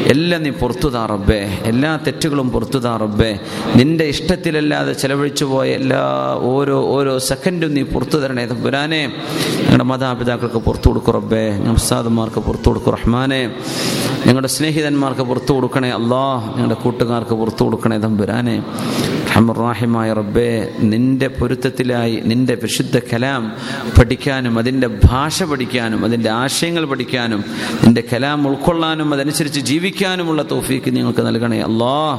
എല്ലാം 0.05 0.43
നീ 0.43 0.51
പുറത്തു 0.51 0.89
റബ്ബേ. 0.89 1.59
എല്ലാ 1.65 1.97
തെറ്റുകളും 1.97 2.51
പുറത്തു 2.51 2.79
റബ്ബേ. 2.79 3.39
നിന്റെ 3.77 4.05
ഇഷ്ടത്തിലല്ലാതെ 4.05 4.93
ചെലവഴിച്ചു 4.93 5.45
പോയ 5.45 5.71
എല്ലാ 5.71 6.01
ഓരോ 6.41 6.87
ഓരോ 6.87 7.19
സെക്കൻഡും 7.19 7.75
നീ 7.75 7.83
പുറത്തു 7.83 8.19
തരണേ. 8.19 8.47
തമ്പുരാനെ 8.47 9.13
ഞങ്ങളുടെ 9.61 9.85
മാതാപിതാക്കൾക്ക് 9.85 10.57
പുറത്തു 10.57 10.89
കൊടുക്കും 10.89 11.15
റബ്ബേ. 11.15 11.51
പുറത്തു 12.41 12.69
കൊടുക്കും 12.69 12.95
റഹ്മാനെ. 12.95 13.55
ഞങ്ങളുടെ 14.27 14.49
സ്നേഹിതന്മാർക്ക് 14.49 15.21
പുറത്തു 15.21 15.53
കൊടുക്കണേ 15.53 15.89
അള്ളാഹ് 15.89 16.47
ഞങ്ങളുടെ 16.55 16.75
കൂട്ടുകാർക്ക് 16.75 17.31
പുറത്തു 17.31 17.65
കൊടുക്കണേ 17.65 17.99
തമ്പുരാനെ 17.99 18.63
റഹ്മുറാഹിമായ 19.37 20.13
റബ്ബേ 20.13 20.69
നിന്റെ 20.81 21.29
പൊരുത്തത്തിലായി 21.29 22.23
നിന്റെ 22.25 22.55
വിശുദ്ധ 22.55 22.99
കലാം 22.99 23.53
പഠിക്കാനും 23.99 24.59
അതിന്റെ 24.59 24.89
ഭാഷ 25.05 25.43
പഠിക്കാനും 25.43 26.05
അതിന്റെ 26.05 26.31
ആശയങ്ങൾ 26.31 26.85
പഠിക്കാനും 26.85 27.45
നിന്റെ 27.85 28.03
കലാം 28.13 28.49
ഉൾക്കൊള്ളാനും 28.49 29.15
അതനുസരിച്ച് 29.15 29.40
ജീവിക്കാനുമുള്ള 29.49 30.51
തോഫീക്ക് 30.51 30.97
നിങ്ങൾക്ക് 30.97 31.27
നൽകണേ. 31.27 31.61
അല്ലാ 31.61 32.15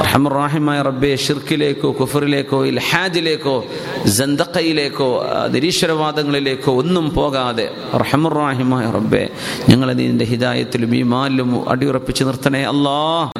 റഹമുറാഹിമായ 0.00 0.82
റബ്ബെ 0.82 1.16
ഷിർക്കിലേക്കോ 1.16 1.92
കുഫറിലേക്കോ 2.00 2.66
ഇൽഹാജിലേക്കോ 2.66 3.64
ജന്തക്കയിലേക്കോ 4.06 5.26
നിരീശ്വരവാദങ്ങളിലേക്കോ 5.48 6.76
ഒന്നും 6.76 7.14
പോകാതെ 7.14 7.70
റഹമുറാഹിമായ 7.94 8.90
റബ്ബെ 8.90 9.28
ഞങ്ങളെ 9.68 9.92
നിന്റെ 9.92 10.24
ഹിദായത്തിലും 10.24 10.96
ഈ 10.96 11.02
മാലിലും 11.02 11.68
അടിയുറപ്പിച്ച് 11.68 12.24
നിർത്തണേ. 12.24 12.64
അല്ലാ 12.64 13.30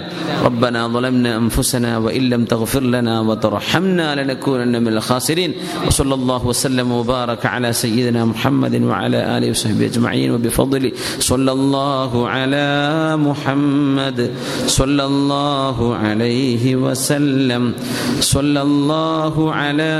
ربنا 0.44 0.88
ظلمنا 0.88 1.36
أنفسنا 1.36 1.98
وإن 1.98 2.30
لم 2.30 2.44
تغفر 2.44 2.80
لنا 2.80 3.20
وترحمنا 3.20 4.22
لنكونن 4.22 4.82
من 4.82 4.88
الخاسرين. 4.88 5.52
وصلى 5.86 6.14
الله 6.14 6.46
وسلم 6.46 6.92
وبارك 6.92 7.46
على 7.46 7.72
سيدنا 7.72 8.24
محمد 8.24 8.82
وعلى 8.82 9.38
آله 9.38 9.50
وصحبه 9.50 9.86
أجمعين. 9.86 10.30
وبفضله 10.30 10.92
صلى 11.18 11.52
الله 11.52 12.28
على 12.28 12.68
محمد. 13.16 14.30
صلى 14.66 15.04
الله 15.04 15.96
عليه 15.96 16.76
وسلم. 16.76 17.74
صلى 18.20 18.62
الله 18.62 19.52
على 19.52 19.94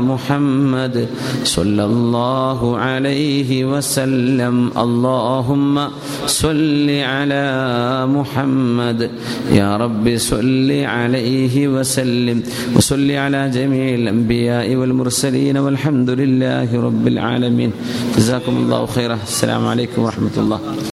محمد. 0.00 1.08
صلى 1.44 1.84
الله 1.84 2.78
عليه 2.78 3.64
وسلم. 3.64 4.72
اللهم 4.78 5.88
صل 6.26 6.90
على 6.90 7.46
محمد. 8.06 9.10
يا 9.52 9.76
رب 9.80 10.06
صل 10.16 10.70
عليه 10.96 11.68
وسلم. 11.68 12.38
وصل 12.76 13.10
على 13.10 13.40
جميع 13.56 13.86
الأنبياء 13.94 14.68
والمرسلين 14.76 15.56
والحمد 15.56 16.10
لله 16.20 16.68
رب 16.86 17.04
العالمين. 17.08 17.70
جزاكم 18.16 18.54
الله 18.56 18.80
خيرا. 18.86 19.18
السلام 19.24 19.62
عليكم 19.66 19.98
ورحمة 20.02 20.36
الله. 20.36 20.60